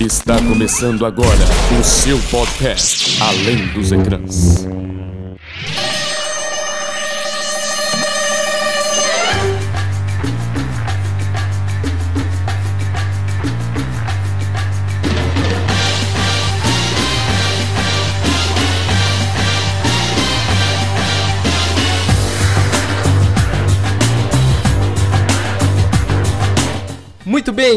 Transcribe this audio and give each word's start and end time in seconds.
Está 0.00 0.36
começando 0.38 1.06
agora 1.06 1.28
o 1.80 1.84
seu 1.84 2.18
podcast 2.28 3.22
Além 3.22 3.68
dos 3.68 3.92
Ecrãs. 3.92 4.73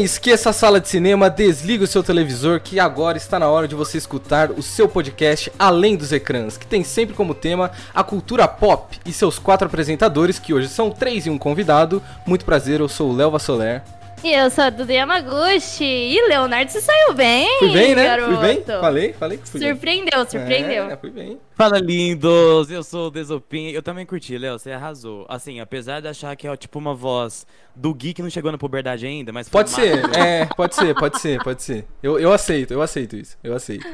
Esqueça 0.04 0.50
a 0.50 0.52
sala 0.52 0.80
de 0.80 0.88
cinema, 0.88 1.30
desliga 1.30 1.84
o 1.84 1.86
seu 1.86 2.02
televisor 2.02 2.60
que 2.60 2.78
agora 2.78 3.16
está 3.16 3.38
na 3.38 3.48
hora 3.48 3.66
de 3.66 3.74
você 3.74 3.98
escutar 3.98 4.50
o 4.50 4.62
seu 4.62 4.88
podcast 4.88 5.52
Além 5.58 5.96
dos 5.96 6.12
Ecrãs, 6.12 6.56
que 6.56 6.66
tem 6.66 6.84
sempre 6.84 7.14
como 7.14 7.34
tema 7.34 7.70
a 7.94 8.04
cultura 8.04 8.46
pop 8.46 8.98
e 9.04 9.12
seus 9.12 9.38
quatro 9.38 9.66
apresentadores, 9.66 10.38
que 10.38 10.54
hoje 10.54 10.68
são 10.68 10.90
três 10.90 11.26
e 11.26 11.30
um 11.30 11.38
convidado. 11.38 12.02
Muito 12.26 12.44
prazer, 12.44 12.80
eu 12.80 12.88
sou 12.88 13.10
o 13.10 13.16
Léo 13.16 13.30
Vassoler. 13.30 13.82
E 14.22 14.32
eu 14.32 14.50
sou 14.50 14.64
a 14.64 14.70
Duda 14.70 14.92
Yamaguchi. 14.92 15.84
E 15.84 16.28
Leonardo 16.28 16.70
se 16.70 16.80
saiu 16.80 17.14
bem. 17.14 17.58
Fui 17.60 17.72
bem, 17.72 17.94
né? 17.94 18.04
Garoto. 18.04 18.36
Fui 18.36 18.46
bem? 18.46 18.64
Falei, 18.64 19.12
falei 19.12 19.38
que 19.38 19.48
fui 19.48 19.60
bem. 19.60 19.70
Surpreendeu, 19.70 20.26
surpreendeu. 20.28 20.84
É, 20.90 20.96
fui 20.96 21.10
bem. 21.10 21.38
Fala 21.54 21.78
lindos, 21.78 22.70
eu 22.70 22.82
sou 22.82 23.06
o 23.08 23.10
Desopim. 23.10 23.70
Eu 23.70 23.82
também 23.82 24.04
curti, 24.04 24.36
Léo, 24.36 24.58
você 24.58 24.72
arrasou. 24.72 25.24
Assim, 25.28 25.60
apesar 25.60 26.00
de 26.00 26.08
achar 26.08 26.34
que 26.36 26.46
é 26.48 26.56
tipo 26.56 26.78
uma 26.78 26.94
voz 26.94 27.46
do 27.74 27.94
Gui 27.94 28.12
que 28.12 28.22
não 28.22 28.30
chegou 28.30 28.50
na 28.50 28.58
puberdade 28.58 29.06
ainda, 29.06 29.32
mas 29.32 29.48
foi 29.48 29.60
Pode 29.60 29.70
ser, 29.70 30.02
massa. 30.02 30.18
é, 30.20 30.46
pode 30.46 30.74
ser, 30.74 30.94
pode 30.94 31.20
ser, 31.20 31.42
pode 31.42 31.62
ser. 31.62 31.86
Eu, 32.02 32.18
eu 32.18 32.32
aceito, 32.32 32.72
eu 32.72 32.82
aceito 32.82 33.16
isso, 33.16 33.36
eu 33.42 33.54
aceito. 33.54 33.86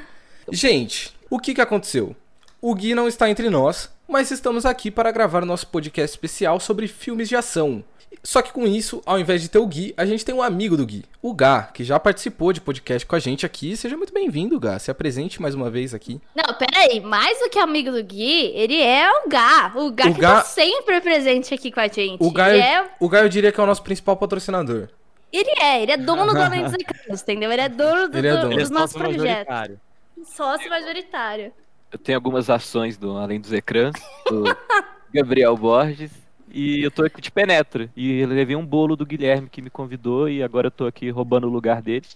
Gente, 0.50 1.14
o 1.28 1.38
que 1.38 1.54
que 1.54 1.60
aconteceu? 1.60 2.16
O 2.60 2.74
Gui 2.74 2.94
não 2.94 3.06
está 3.06 3.28
entre 3.28 3.50
nós, 3.50 3.90
mas 4.08 4.30
estamos 4.30 4.64
aqui 4.64 4.90
para 4.90 5.10
gravar 5.12 5.42
o 5.42 5.46
nosso 5.46 5.66
podcast 5.66 6.14
especial 6.16 6.58
sobre 6.58 6.88
filmes 6.88 7.28
de 7.28 7.36
ação. 7.36 7.84
Só 8.22 8.40
que 8.42 8.52
com 8.52 8.66
isso, 8.66 9.02
ao 9.04 9.18
invés 9.18 9.42
de 9.42 9.48
ter 9.48 9.58
o 9.58 9.66
Gui, 9.66 9.92
a 9.96 10.04
gente 10.06 10.24
tem 10.24 10.34
um 10.34 10.42
amigo 10.42 10.76
do 10.76 10.86
Gui, 10.86 11.04
o 11.20 11.34
Gá, 11.34 11.64
que 11.64 11.82
já 11.84 11.98
participou 12.00 12.52
de 12.52 12.60
podcast 12.60 13.06
com 13.06 13.14
a 13.16 13.18
gente 13.18 13.44
aqui. 13.44 13.76
Seja 13.76 13.96
muito 13.96 14.12
bem-vindo, 14.12 14.58
Gá. 14.60 14.78
Se 14.78 14.90
apresente 14.90 15.40
mais 15.42 15.54
uma 15.54 15.70
vez 15.70 15.92
aqui. 15.94 16.20
Não, 16.34 16.54
peraí. 16.54 17.00
Mais 17.00 17.38
do 17.40 17.48
que 17.50 17.58
amigo 17.58 17.90
do 17.90 18.02
Gui, 18.02 18.52
ele 18.54 18.80
é 18.80 19.10
o 19.10 19.28
Gá. 19.28 19.72
O 19.74 19.90
Gá 19.90 20.06
O 20.08 20.14
que 20.14 20.20
Gá- 20.20 20.34
tá 20.36 20.42
sempre 20.44 21.00
presente 21.00 21.52
aqui 21.54 21.70
com 21.70 21.80
a 21.80 21.88
gente. 21.88 22.16
O 22.22 22.30
Gá, 22.30 22.50
ele, 22.50 22.58
eu, 22.58 22.64
é, 22.64 22.90
o 23.00 23.08
Gá 23.08 23.20
eu 23.22 23.28
diria 23.28 23.50
que 23.52 23.60
é 23.60 23.62
o 23.62 23.66
nosso 23.66 23.82
principal 23.82 24.16
patrocinador. 24.16 24.88
ele 25.32 25.50
é, 25.60 25.82
ele 25.82 25.92
é 25.92 25.96
dono 25.96 26.32
do 26.32 26.38
Além 26.40 26.62
dos 26.64 26.72
Ecrãs, 26.74 27.22
entendeu? 27.22 27.50
Ele 27.52 27.62
é 27.62 27.68
dono, 27.68 28.08
do, 28.08 28.18
Ele 28.18 28.28
é 28.28 28.30
do- 28.32 28.40
dono. 28.42 28.52
Ele 28.52 28.60
é 28.60 28.62
dos 28.62 28.70
nossos 28.70 28.92
sócio 28.92 29.06
projetos. 29.08 29.26
majoritário. 29.48 29.80
Sócio 30.24 30.70
majoritário. 30.70 31.52
Eu 31.92 31.98
tenho 31.98 32.16
algumas 32.18 32.48
ações 32.50 32.96
do 32.96 33.16
Além 33.16 33.40
dos 33.40 33.52
Ecrãs, 33.52 33.94
do 34.28 34.44
Gabriel 35.14 35.56
Borges, 35.56 36.10
e 36.50 36.82
eu 36.82 36.90
tô 36.90 37.04
aqui 37.04 37.20
de 37.20 37.30
penetra. 37.30 37.90
E 37.96 38.20
eu 38.20 38.28
levei 38.28 38.56
um 38.56 38.66
bolo 38.66 38.96
do 38.96 39.06
Guilherme 39.06 39.48
que 39.48 39.62
me 39.62 39.70
convidou 39.70 40.28
e 40.28 40.42
agora 40.42 40.68
eu 40.68 40.70
tô 40.70 40.86
aqui 40.86 41.10
roubando 41.10 41.46
o 41.46 41.50
lugar 41.50 41.82
dele. 41.82 42.06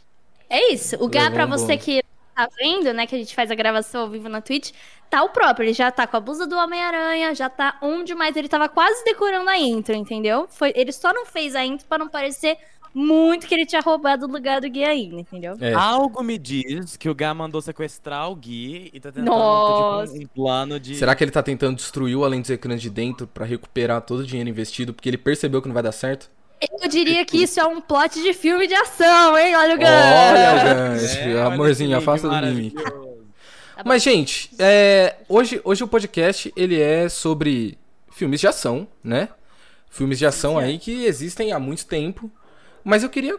É 0.48 0.72
isso. 0.72 0.96
O 1.02 1.08
Gá, 1.08 1.30
pra 1.30 1.46
um 1.46 1.48
você 1.48 1.76
bom. 1.76 1.82
que 1.82 2.02
tá 2.34 2.48
vendo, 2.56 2.92
né, 2.92 3.04
que 3.04 3.16
a 3.16 3.18
gente 3.18 3.34
faz 3.34 3.50
a 3.50 3.54
gravação 3.54 4.02
ao 4.02 4.08
vivo 4.08 4.28
na 4.28 4.40
Twitch, 4.40 4.70
tá 5.10 5.24
o 5.24 5.30
próprio. 5.30 5.66
Ele 5.66 5.72
já 5.72 5.90
tá 5.90 6.06
com 6.06 6.16
a 6.16 6.20
blusa 6.20 6.46
do 6.46 6.56
Homem-Aranha, 6.56 7.34
já 7.34 7.48
tá 7.48 7.76
onde 7.82 8.14
mais. 8.14 8.36
Ele 8.36 8.48
tava 8.48 8.68
quase 8.68 9.04
decorando 9.04 9.50
a 9.50 9.58
intro, 9.58 9.94
entendeu? 9.94 10.46
Foi, 10.48 10.72
ele 10.76 10.92
só 10.92 11.12
não 11.12 11.26
fez 11.26 11.56
a 11.56 11.64
intro 11.64 11.86
pra 11.86 11.98
não 11.98 12.08
parecer 12.08 12.56
muito 12.94 13.46
que 13.46 13.54
ele 13.54 13.66
tinha 13.66 13.80
roubado 13.80 14.26
o 14.26 14.28
lugar 14.28 14.60
do 14.60 14.68
Gui 14.68 14.84
ainda, 14.84 15.20
entendeu? 15.20 15.56
É. 15.60 15.72
Algo 15.72 16.22
me 16.22 16.38
diz 16.38 16.96
que 16.96 17.08
o 17.08 17.14
Gá 17.14 17.32
mandou 17.34 17.60
sequestrar 17.60 18.30
o 18.30 18.34
Gui 18.36 18.90
e 18.92 19.00
tá 19.00 19.10
tentando 19.10 19.26
Nossa. 19.26 20.12
tipo, 20.12 20.24
um 20.24 20.26
plano 20.28 20.80
de. 20.80 20.94
Será 20.96 21.14
que 21.14 21.22
ele 21.22 21.30
tá 21.30 21.42
tentando 21.42 21.76
destruir 21.76 22.16
o 22.16 22.24
Além 22.24 22.40
dos 22.40 22.50
Ecrãs 22.50 22.80
de 22.80 22.90
dentro 22.90 23.26
pra 23.26 23.44
recuperar 23.44 24.00
todo 24.02 24.20
o 24.20 24.26
dinheiro 24.26 24.50
investido 24.50 24.92
porque 24.94 25.08
ele 25.08 25.18
percebeu 25.18 25.60
que 25.62 25.68
não 25.68 25.74
vai 25.74 25.82
dar 25.82 25.92
certo? 25.92 26.30
Eu 26.82 26.88
diria 26.88 27.24
que 27.24 27.40
isso 27.42 27.60
é 27.60 27.66
um 27.66 27.80
plot 27.80 28.20
de 28.20 28.32
filme 28.34 28.66
de 28.66 28.74
ação, 28.74 29.38
hein? 29.38 29.54
Olha 29.54 29.74
o 29.74 29.78
Gui. 29.78 29.84
Olha, 29.84 30.64
Gan, 30.64 30.96
esse 30.96 31.18
É, 31.18 31.42
amorzinho, 31.42 31.96
afasta 31.96 32.26
do 32.26 32.34
maravilhoso. 32.34 32.74
Tá. 32.74 33.82
Mas, 33.84 34.02
gente, 34.02 34.50
é, 34.58 35.16
hoje, 35.28 35.60
hoje 35.62 35.84
o 35.84 35.88
podcast 35.88 36.52
ele 36.56 36.80
é 36.80 37.08
sobre 37.08 37.78
filmes 38.10 38.40
de 38.40 38.48
ação, 38.48 38.88
né? 39.04 39.28
Filmes 39.88 40.18
de 40.18 40.26
ação 40.26 40.58
aí 40.58 40.78
que 40.78 41.04
existem 41.04 41.52
há 41.52 41.60
muito 41.60 41.86
tempo. 41.86 42.28
Mas 42.84 43.02
eu 43.02 43.10
queria 43.10 43.38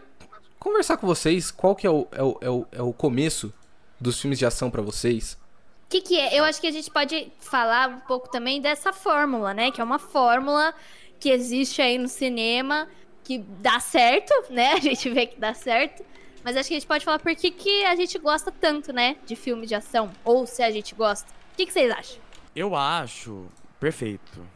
conversar 0.58 0.96
com 0.96 1.06
vocês 1.06 1.50
qual 1.50 1.74
que 1.74 1.86
é 1.86 1.90
o, 1.90 2.06
é 2.12 2.22
o, 2.22 2.38
é 2.40 2.50
o, 2.50 2.66
é 2.72 2.82
o 2.82 2.92
começo 2.92 3.52
dos 4.00 4.20
filmes 4.20 4.38
de 4.38 4.46
ação 4.46 4.70
pra 4.70 4.82
vocês. 4.82 5.38
O 5.86 5.90
que, 5.90 6.00
que 6.00 6.18
é? 6.18 6.38
Eu 6.38 6.44
acho 6.44 6.60
que 6.60 6.66
a 6.66 6.70
gente 6.70 6.90
pode 6.90 7.32
falar 7.40 7.88
um 7.88 8.00
pouco 8.00 8.30
também 8.30 8.60
dessa 8.60 8.92
fórmula, 8.92 9.52
né? 9.52 9.70
Que 9.70 9.80
é 9.80 9.84
uma 9.84 9.98
fórmula 9.98 10.72
que 11.18 11.30
existe 11.30 11.82
aí 11.82 11.98
no 11.98 12.08
cinema, 12.08 12.88
que 13.24 13.38
dá 13.38 13.80
certo, 13.80 14.32
né? 14.50 14.74
A 14.78 14.80
gente 14.80 15.10
vê 15.10 15.26
que 15.26 15.38
dá 15.38 15.52
certo. 15.52 16.04
Mas 16.42 16.56
acho 16.56 16.68
que 16.68 16.74
a 16.74 16.78
gente 16.78 16.86
pode 16.86 17.04
falar 17.04 17.18
por 17.18 17.34
que, 17.36 17.50
que 17.50 17.84
a 17.84 17.94
gente 17.94 18.18
gosta 18.18 18.50
tanto, 18.50 18.94
né? 18.94 19.16
De 19.26 19.36
filme 19.36 19.66
de 19.66 19.74
ação. 19.74 20.10
Ou 20.24 20.46
se 20.46 20.62
a 20.62 20.70
gente 20.70 20.94
gosta. 20.94 21.30
O 21.52 21.56
que, 21.56 21.66
que 21.66 21.72
vocês 21.72 21.90
acham? 21.90 22.18
Eu 22.56 22.74
acho 22.74 23.46
perfeito. 23.78 24.46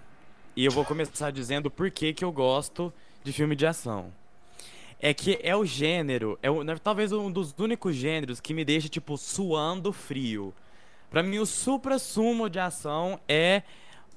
E 0.56 0.64
eu 0.64 0.72
vou 0.72 0.84
começar 0.84 1.30
dizendo 1.30 1.70
por 1.70 1.90
que, 1.90 2.14
que 2.14 2.24
eu 2.24 2.32
gosto 2.32 2.92
de 3.22 3.32
filme 3.32 3.54
de 3.54 3.66
ação. 3.66 4.10
É 5.06 5.12
que 5.12 5.38
é 5.42 5.54
o 5.54 5.66
gênero, 5.66 6.38
é 6.42 6.50
o- 6.50 6.64
né, 6.64 6.74
talvez 6.82 7.12
um 7.12 7.30
dos 7.30 7.54
únicos 7.58 7.94
gêneros 7.94 8.40
que 8.40 8.54
me 8.54 8.64
deixa, 8.64 8.88
tipo, 8.88 9.18
suando 9.18 9.92
frio. 9.92 10.54
Pra 11.10 11.22
mim, 11.22 11.38
o 11.38 11.44
supra-sumo 11.44 12.48
de 12.48 12.58
ação 12.58 13.20
é 13.28 13.62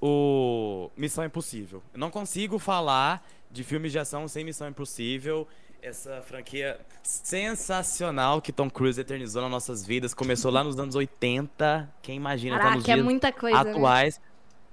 o 0.02 0.90
Missão 0.96 1.26
Impossível. 1.26 1.84
Eu 1.94 2.00
não 2.00 2.10
consigo 2.10 2.58
falar 2.58 3.28
de 3.52 3.66
filmes 3.66 3.92
de 3.92 4.00
ação 4.00 4.30
sem 4.30 4.46
Missão 4.46 4.70
Impossível. 4.70 5.46
Essa 5.82 6.22
franquia 6.22 6.80
sensacional 7.04 8.42
que 8.42 8.52
Tom 8.54 8.70
Cruise 8.70 9.00
eternizou 9.00 9.42
nas 9.42 9.52
nossas 9.52 9.86
vidas. 9.86 10.14
Começou 10.14 10.52
lá 10.52 10.64
nos 10.64 10.80
anos 10.80 10.96
80. 10.96 11.90
Quem 12.02 12.16
imagina 12.16 12.58
tá 12.58 12.64
nos 12.64 12.72
Caraca, 12.76 12.92
é 12.92 12.96
dias 12.96 13.04
muita 13.06 13.32
coisa. 13.32 13.64
né? 13.64 13.72
atuais. 13.72 14.22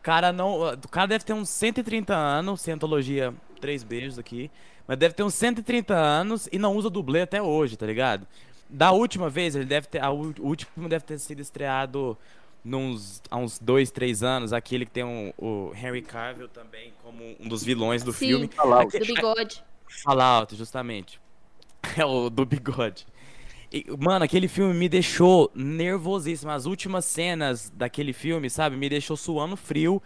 Cara, 0.03 0.33
não. 0.33 0.61
O 0.73 0.89
cara 0.89 1.07
deve 1.09 1.25
ter 1.25 1.33
uns 1.33 1.49
130 1.49 2.15
anos, 2.15 2.61
Cientologia, 2.61 3.35
três 3.61 3.83
beijos 3.83 4.19
aqui. 4.19 4.51
Mas 4.87 4.99
deve 4.99 5.15
ter 5.15 5.23
uns 5.23 5.35
130 5.35 5.95
anos 5.95 6.49
e 6.53 6.59
não 6.59 6.77
usa 6.77 6.91
dublê 6.91 7.23
até 7.23 7.41
hoje, 7.43 7.77
tá 7.77 7.87
ligado? 7.87 8.27
Da 8.69 8.93
última 8.93 9.31
vez, 9.31 9.55
ele 9.55 9.65
deve 9.65 9.87
ter. 9.87 10.03
a 10.03 10.11
O 10.11 10.33
último 10.41 10.89
deve 10.89 11.05
ter 11.05 11.19
sido 11.19 11.41
estreado 11.41 12.17
nos, 12.65 13.23
há 13.31 13.37
uns 13.37 13.59
dois, 13.59 13.91
três 13.91 14.23
anos. 14.23 14.53
Aquele 14.53 14.85
que 14.87 14.91
tem 14.93 15.05
um- 15.05 15.33
o 15.39 15.73
Henry 15.75 16.03
Cavill 16.03 16.49
também 16.49 16.93
como 17.03 17.37
um 17.41 17.49
dos 17.49 17.63
vilões 17.63 18.03
do 18.03 18.13
Sim. 18.13 18.27
filme. 18.27 18.49
Fallout. 18.49 18.99
Do 18.99 19.05
bigode. 19.07 19.65
Fallout, 20.03 20.57
justamente. 20.57 21.21
É 21.99 22.05
o 22.05 22.31
do 22.31 22.47
bigode. 22.47 23.07
E, 23.71 23.85
mano, 23.99 24.25
aquele 24.25 24.49
filme 24.49 24.73
me 24.73 24.89
deixou 24.89 25.51
nervosíssimo. 25.55 26.51
As 26.51 26.65
últimas 26.65 27.05
cenas 27.05 27.71
daquele 27.75 28.13
filme, 28.13 28.49
sabe, 28.49 28.77
me 28.77 28.89
deixou 28.89 29.17
suando 29.17 29.55
frio 29.57 30.03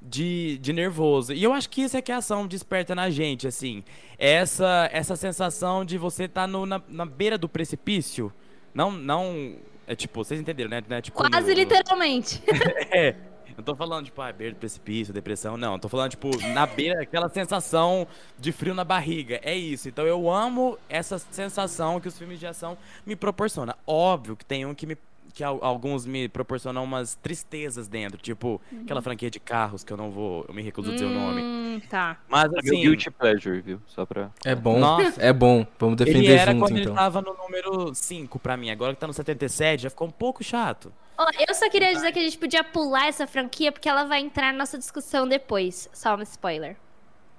de, 0.00 0.58
de 0.58 0.72
nervoso. 0.72 1.32
E 1.32 1.42
eu 1.42 1.52
acho 1.52 1.68
que 1.68 1.82
isso 1.82 1.96
é 1.96 2.02
que 2.02 2.12
a 2.12 2.18
ação 2.18 2.46
desperta 2.46 2.94
na 2.94 3.10
gente, 3.10 3.46
assim. 3.46 3.82
Essa 4.18 4.88
essa 4.92 5.16
sensação 5.16 5.84
de 5.84 5.98
você 5.98 6.24
estar 6.24 6.46
no 6.46 6.64
na, 6.66 6.80
na 6.88 7.04
beira 7.06 7.36
do 7.38 7.48
precipício. 7.48 8.32
Não, 8.74 8.90
não. 8.90 9.56
É 9.86 9.94
tipo, 9.94 10.22
vocês 10.22 10.38
entenderam, 10.40 10.70
né? 10.70 10.82
É, 10.90 11.00
tipo, 11.00 11.16
Quase 11.16 11.32
no- 11.32 11.46
no- 11.46 11.52
literalmente. 11.54 12.42
é. 12.92 13.16
Não 13.56 13.64
tô 13.64 13.74
falando, 13.74 14.04
tipo, 14.04 14.22
ah, 14.22 14.30
beira 14.30 14.54
do 14.54 14.58
precipício, 14.58 15.12
depressão, 15.12 15.56
não. 15.56 15.80
Tô 15.80 15.88
falando, 15.88 16.12
tipo, 16.12 16.30
na 16.54 16.64
beira, 16.64 17.02
aquela 17.02 17.28
sensação 17.28 18.06
de 18.38 18.52
frio 18.52 18.72
na 18.72 18.84
barriga. 18.84 19.40
É 19.42 19.52
isso. 19.56 19.88
Então 19.88 20.06
eu 20.06 20.30
amo 20.30 20.78
essa 20.88 21.18
sensação 21.18 21.98
que 22.00 22.06
os 22.06 22.16
filmes 22.16 22.38
de 22.38 22.46
ação 22.46 22.78
me 23.04 23.16
proporcionam. 23.16 23.74
Óbvio 23.84 24.36
que 24.36 24.44
tem 24.44 24.64
um 24.64 24.74
que 24.74 24.86
me. 24.86 24.96
Que 25.38 25.44
al- 25.44 25.60
alguns 25.62 26.04
me 26.04 26.28
proporcionam 26.28 26.82
umas 26.82 27.14
tristezas 27.14 27.86
dentro, 27.86 28.18
tipo 28.18 28.60
aquela 28.82 29.00
franquia 29.00 29.30
de 29.30 29.38
carros 29.38 29.84
que 29.84 29.92
eu 29.92 29.96
não 29.96 30.10
vou, 30.10 30.44
eu 30.48 30.52
me 30.52 30.60
recuso 30.62 30.90
a 30.90 30.94
dizer 30.94 31.04
o 31.06 31.10
nome. 31.10 31.40
Hum, 31.40 31.80
tá. 31.88 32.18
Mas 32.28 32.46
É 32.46 32.48
meu 32.48 32.58
assim, 32.58 32.80
guilty 32.80 33.08
pleasure, 33.12 33.60
viu? 33.60 33.80
Só 33.86 34.04
pra... 34.04 34.32
É 34.44 34.52
bom, 34.56 34.80
Nossa. 34.80 35.22
é 35.22 35.32
bom. 35.32 35.64
Vamos 35.78 35.94
defender 35.96 36.18
ele 36.24 36.32
era 36.32 36.50
junto 36.50 36.64
quando 36.64 36.76
então. 36.80 36.90
ele 36.92 36.98
tava 37.00 37.22
no 37.22 37.34
número 37.34 37.94
5 37.94 38.36
pra 38.40 38.56
mim, 38.56 38.68
agora 38.70 38.94
que 38.94 39.00
tá 39.00 39.06
no 39.06 39.12
77 39.12 39.84
já 39.84 39.90
ficou 39.90 40.08
um 40.08 40.10
pouco 40.10 40.42
chato. 40.42 40.92
Ó, 41.16 41.24
eu 41.48 41.54
só 41.54 41.70
queria 41.70 41.92
dizer 41.94 42.10
que 42.10 42.18
a 42.18 42.22
gente 42.22 42.36
podia 42.36 42.64
pular 42.64 43.06
essa 43.06 43.24
franquia 43.24 43.70
porque 43.70 43.88
ela 43.88 44.02
vai 44.06 44.18
entrar 44.18 44.50
na 44.52 44.58
nossa 44.58 44.76
discussão 44.76 45.28
depois. 45.28 45.88
Só 45.92 46.16
um 46.16 46.22
spoiler. 46.22 46.74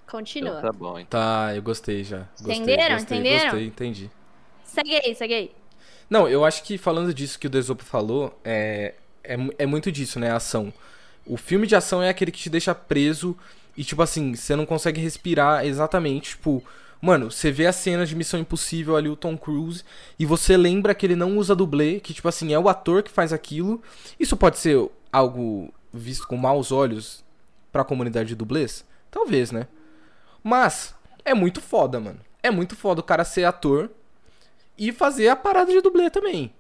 Continua. 0.10 0.60
Então 0.60 0.72
tá 0.72 0.78
bom, 0.78 0.98
então. 1.00 1.20
Tá, 1.20 1.54
eu 1.54 1.62
gostei 1.62 2.06
já. 2.06 2.20
Gostei, 2.38 2.56
Entenderam? 2.56 2.96
Gostei, 2.96 3.18
Entenderam? 3.18 3.44
gostei, 3.52 3.68
entendi. 3.68 4.10
Segue 4.64 4.96
aí, 4.96 5.14
segue 5.16 5.34
aí. 5.34 5.52
Não, 6.10 6.28
eu 6.28 6.44
acho 6.44 6.64
que 6.64 6.78
falando 6.78 7.14
disso 7.14 7.38
que 7.40 7.48
o 7.48 7.50
Desopo 7.50 7.84
falou, 7.84 8.40
é, 8.44 8.96
é, 9.24 9.38
é 9.60 9.66
muito 9.66 9.92
disso, 9.92 10.20
né? 10.20 10.32
A 10.32 10.38
ação. 10.38 10.74
O 11.26 11.38
filme 11.38 11.68
de 11.68 11.76
ação 11.76 12.02
é 12.02 12.10
aquele 12.10 12.32
que 12.32 12.40
te 12.40 12.50
deixa 12.50 12.74
preso 12.74 13.38
e, 13.78 13.84
tipo 13.84 14.02
assim, 14.02 14.36
você 14.36 14.56
não 14.56 14.66
consegue 14.66 15.00
respirar 15.00 15.66
exatamente. 15.66 16.32
Tipo, 16.32 16.64
Mano, 17.02 17.32
você 17.32 17.50
vê 17.50 17.66
as 17.66 17.78
cenas 17.78 18.10
de 18.10 18.16
Missão 18.16 18.40
Impossível 18.40 18.98
ali, 18.98 19.08
o 19.08 19.16
Tom 19.16 19.38
Cruise, 19.38 19.84
e 20.18 20.26
você 20.26 20.58
lembra 20.58 20.94
que 20.94 21.06
ele 21.06 21.16
não 21.16 21.38
usa 21.38 21.56
dublê, 21.56 22.00
que, 22.00 22.14
tipo 22.14 22.28
assim, 22.28 22.54
é 22.54 22.60
o 22.60 22.68
ator 22.68 23.04
que 23.04 23.12
faz 23.12 23.32
aquilo. 23.32 23.82
Isso 24.20 24.36
pode 24.36 24.58
ser 24.58 24.90
algo 25.12 25.74
visto 25.94 26.28
com 26.28 26.36
maus 26.36 26.72
olhos 26.74 27.24
pra 27.72 27.86
comunidade 27.86 28.30
de 28.30 28.36
dublês? 28.36 28.86
Talvez, 29.10 29.50
né? 29.52 29.68
Mas, 30.44 30.94
é 31.24 31.34
muito 31.34 31.62
foda, 31.62 32.02
mano. 32.02 32.20
É 32.44 32.52
muito 32.52 32.76
foda 32.76 33.00
o 33.00 33.04
cara 33.04 33.24
ser 33.24 33.46
ator 33.46 33.90
e 34.80 34.92
fazer 34.92 35.28
a 35.28 35.36
parada 35.36 35.72
de 35.72 35.82
dublê 35.82 36.10
também. 36.10 36.52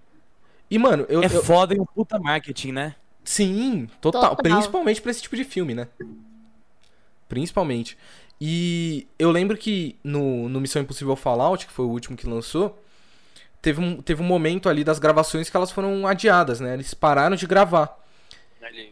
E, 0.70 0.78
mano, 0.78 1.06
eu. 1.10 1.24
É 1.24 1.26
eu- 1.26 1.44
foda 1.44 1.74
e 1.76 1.80
um 1.80 1.86
puta 1.86 2.20
marketing, 2.20 2.72
né? 2.74 2.96
Sim, 3.24 3.88
total. 4.02 4.36
Total. 4.36 4.38
Principalmente 4.38 5.02
pra 5.02 5.12
esse 5.12 5.22
tipo 5.22 5.36
de 5.36 5.44
filme, 5.44 5.74
né? 5.74 5.88
Principalmente. 7.28 7.98
E 8.42 9.08
eu 9.18 9.32
lembro 9.32 9.58
que 9.58 9.96
no, 10.04 10.48
no 10.50 10.62
Missão 10.62 10.82
Impossível 10.82 11.16
Fallout, 11.16 11.66
que 11.68 11.72
foi 11.74 11.86
o 11.86 11.90
último 11.90 12.16
que 12.18 12.26
lançou, 12.28 12.82
teve 13.62 13.82
um, 13.82 14.02
teve 14.02 14.22
um 14.22 14.26
momento 14.26 14.70
ali 14.70 14.84
das 14.84 14.98
gravações 15.00 15.50
que 15.50 15.58
elas 15.58 15.72
foram 15.72 16.08
adiadas, 16.08 16.60
né? 16.60 16.74
Eles 16.74 16.94
pararam 16.94 17.36
de 17.36 17.46
gravar. 17.46 17.98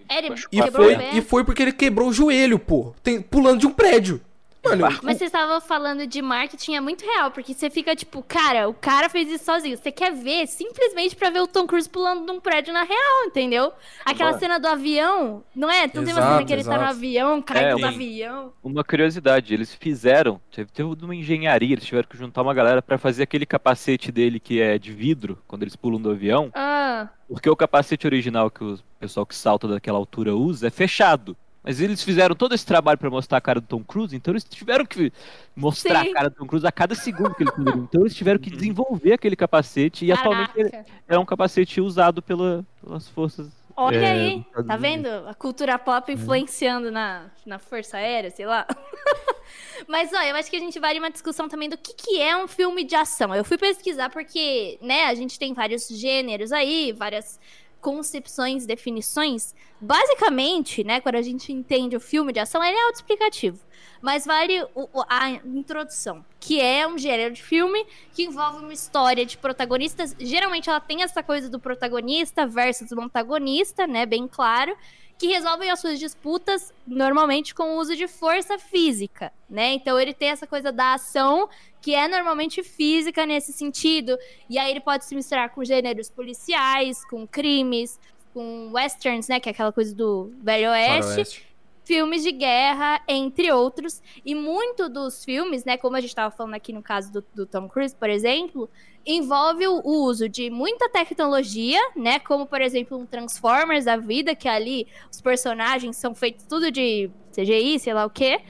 É, 0.09 0.17
ele 0.17 0.35
E 0.51 0.71
foi, 0.71 0.95
e 1.17 1.21
foi 1.21 1.43
porque 1.43 1.61
ele 1.61 1.71
quebrou 1.73 2.09
o 2.09 2.13
joelho, 2.13 2.57
pô. 2.59 2.93
Tem- 3.03 3.21
pulando 3.21 3.59
de 3.61 3.67
um 3.67 3.71
prédio. 3.71 4.21
Mano, 4.69 4.99
Mas 5.03 5.17
você 5.17 5.25
estava 5.25 5.59
falando 5.61 6.05
de 6.07 6.21
marketing, 6.21 6.75
é 6.75 6.79
muito 6.81 7.03
real, 7.05 7.31
porque 7.31 7.53
você 7.53 7.69
fica 7.69 7.95
tipo, 7.95 8.23
cara, 8.23 8.67
o 8.67 8.73
cara 8.73 9.09
fez 9.09 9.29
isso 9.29 9.45
sozinho. 9.45 9.77
Você 9.77 9.91
quer 9.91 10.11
ver 10.13 10.47
simplesmente 10.47 11.15
pra 11.15 11.29
ver 11.29 11.41
o 11.41 11.47
Tom 11.47 11.65
Cruise 11.67 11.89
pulando 11.89 12.25
de 12.25 12.31
um 12.31 12.39
prédio 12.39 12.73
na 12.73 12.83
real, 12.83 13.25
entendeu? 13.25 13.71
Aquela 14.05 14.37
cena 14.37 14.59
do 14.59 14.67
avião, 14.67 15.43
não 15.55 15.69
é? 15.69 15.81
Não 15.83 15.89
tem 15.89 16.01
uma 16.03 16.09
Exato, 16.11 16.33
cena 16.33 16.45
que 16.45 16.53
ele 16.53 16.63
tá 16.63 16.69
no 16.71 16.75
exato. 16.77 16.89
avião, 16.91 17.41
caindo 17.41 17.77
É, 17.77 17.81
do 17.81 17.85
avião. 17.85 18.53
Uma 18.63 18.83
curiosidade, 18.83 19.53
eles 19.53 19.73
fizeram, 19.73 20.39
teve 20.51 20.71
toda 20.71 21.05
uma 21.05 21.15
engenharia, 21.15 21.73
eles 21.73 21.85
tiveram 21.85 22.07
que 22.07 22.17
juntar 22.17 22.41
uma 22.41 22.53
galera 22.53 22.81
pra 22.81 22.97
fazer 22.97 23.23
aquele 23.23 23.45
capacete 23.45 24.11
dele 24.11 24.39
que 24.39 24.59
é 24.61 24.77
de 24.77 24.91
vidro, 24.91 25.37
quando 25.47 25.63
eles 25.63 25.75
pulam 25.75 26.01
do 26.01 26.11
avião, 26.11 26.51
Ah, 26.53 27.07
porque 27.27 27.49
o 27.49 27.55
capacete 27.55 28.07
original 28.07 28.49
que 28.49 28.63
o 28.63 28.79
pessoal 28.99 29.25
que 29.25 29.35
salta 29.35 29.67
daquela 29.67 29.97
altura 29.97 30.35
usa 30.35 30.67
é 30.67 30.69
fechado. 30.69 31.35
Mas 31.67 31.81
eles 31.81 32.01
fizeram 32.01 32.33
todo 32.33 32.55
esse 32.55 32.65
trabalho 32.65 32.97
pra 32.97 33.09
mostrar 33.09 33.39
a 33.39 33.41
cara 33.41 33.59
do 33.59 33.67
Tom 33.67 33.83
Cruise, 33.83 34.15
então 34.15 34.31
eles 34.31 34.45
tiveram 34.45 34.85
que 34.85 35.11
mostrar 35.53 36.05
Sim. 36.05 36.11
a 36.11 36.13
cara 36.13 36.29
do 36.29 36.35
Tom 36.37 36.47
Cruise 36.47 36.65
a 36.65 36.71
cada 36.71 36.95
segundo 36.95 37.35
que 37.35 37.43
ele 37.43 37.51
poderiam. 37.51 37.83
Então 37.83 38.01
eles 38.03 38.15
tiveram 38.15 38.39
que 38.39 38.49
desenvolver 38.49 39.11
aquele 39.11 39.35
capacete 39.35 40.05
e 40.05 40.11
atualmente 40.13 40.51
ele 40.55 40.69
caraca. 40.69 40.89
é 41.09 41.19
um 41.19 41.25
capacete 41.25 41.81
usado 41.81 42.21
pela- 42.21 42.65
pelas 42.81 43.09
forças. 43.09 43.49
Olha 43.75 43.97
é, 43.97 44.11
aí, 44.11 44.45
tá 44.65 44.77
vendo? 44.77 45.07
A 45.27 45.33
cultura 45.33 45.77
pop 45.77 46.09
influenciando 46.09 46.89
na, 46.89 47.25
na 47.45 47.59
Força 47.59 47.97
Aérea, 47.97 48.31
sei 48.31 48.45
lá. 48.45 48.65
Mas, 49.89 50.09
ó, 50.13 50.21
eu 50.21 50.37
acho 50.37 50.49
que 50.49 50.55
a 50.55 50.59
gente 50.59 50.79
vale 50.79 50.99
uma 50.99 51.11
discussão 51.11 51.49
também 51.49 51.67
do 51.67 51.77
que, 51.77 51.93
que 51.93 52.21
é 52.21 52.35
um 52.37 52.47
filme 52.47 52.85
de 52.85 52.95
ação. 52.95 53.35
Eu 53.35 53.43
fui 53.43 53.57
pesquisar 53.57 54.09
porque, 54.09 54.79
né, 54.81 55.03
a 55.05 55.13
gente 55.13 55.37
tem 55.37 55.53
vários 55.53 55.87
gêneros 55.89 56.53
aí, 56.53 56.93
várias 56.93 57.39
concepções, 57.81 58.65
definições. 58.65 59.53
Basicamente, 59.79 60.83
né, 60.83 60.99
quando 60.99 61.15
a 61.15 61.21
gente 61.21 61.51
entende 61.51 61.95
o 61.95 61.99
filme 61.99 62.33
de 62.33 62.39
ação, 62.39 62.63
ele 62.63 62.77
é 62.77 62.83
autoexplicativo. 62.83 63.59
Mas 64.01 64.25
vale 64.25 64.61
o- 64.75 64.89
a 65.07 65.29
introdução, 65.31 66.23
que 66.39 66.61
é 66.61 66.87
um 66.87 66.97
gênero 66.97 67.33
de 67.33 67.41
filme 67.43 67.85
que 68.13 68.23
envolve 68.23 68.59
uma 68.59 68.73
história 68.73 69.25
de 69.25 69.37
protagonistas. 69.37 70.15
Geralmente 70.19 70.69
ela 70.69 70.79
tem 70.79 71.03
essa 71.03 71.23
coisa 71.23 71.49
do 71.49 71.59
protagonista 71.59 72.45
versus 72.45 72.91
o 72.91 73.01
antagonista, 73.01 73.87
né? 73.87 74.05
Bem 74.05 74.27
claro. 74.27 74.75
Que 75.19 75.25
resolvem 75.27 75.71
as 75.71 75.79
suas 75.79 75.97
disputas 75.97 76.71
normalmente 76.85 77.55
com 77.55 77.75
o 77.75 77.79
uso 77.79 77.95
de 77.95 78.07
força 78.07 78.59
física, 78.59 79.33
né? 79.49 79.73
Então 79.73 79.99
ele 79.99 80.13
tem 80.13 80.29
essa 80.29 80.45
coisa 80.45 80.71
da 80.71 80.93
ação 80.93 81.49
que 81.81 81.95
é 81.95 82.07
normalmente 82.07 82.61
física 82.61 83.25
nesse 83.25 83.51
sentido. 83.51 84.15
E 84.47 84.59
aí 84.59 84.69
ele 84.69 84.79
pode 84.79 85.05
se 85.05 85.15
misturar 85.15 85.49
com 85.49 85.63
gêneros 85.65 86.07
policiais, 86.07 87.03
com 87.05 87.25
crimes, 87.27 87.99
com 88.31 88.69
westerns, 88.73 89.27
né? 89.27 89.39
Que 89.39 89.49
é 89.49 89.51
aquela 89.51 89.71
coisa 89.71 89.95
do 89.95 90.31
Velho 90.43 90.69
Oeste. 90.69 91.46
Filmes 91.87 92.21
de 92.21 92.33
guerra, 92.33 93.01
entre 93.07 93.49
outros. 93.49 94.01
E 94.25 94.35
muito 94.35 94.89
dos 94.89 95.23
filmes, 95.23 95.63
né, 95.63 95.77
como 95.77 95.95
a 95.95 96.01
gente 96.01 96.09
estava 96.09 96.29
falando 96.35 96.55
aqui 96.55 96.73
no 96.73 96.83
caso 96.83 97.11
do, 97.11 97.25
do 97.33 97.45
Tom 97.45 97.69
Cruise, 97.69 97.95
por 97.95 98.09
exemplo, 98.09 98.69
envolve 99.05 99.65
o, 99.65 99.81
uso 99.85 100.27
de 100.27 100.49
muita 100.49 100.89
tecnologia, 100.89 101.79
né, 101.95 102.19
como 102.19 102.45
por 102.45 102.61
exemplo 102.61 102.97
um 102.97 103.05
Transformers 103.05 103.85
da 103.85 103.95
vida, 103.95 104.35
que 104.35 104.49
ali 104.49 104.85
os 105.09 105.21
personagens 105.21 105.95
são 105.95 106.13
feitos 106.13 106.45
tudo 106.45 106.69
de 106.69 107.09
CGI, 107.31 107.79
sei 107.79 107.93
lá 107.93 108.05
o 108.05 108.09
quê. 108.09 108.41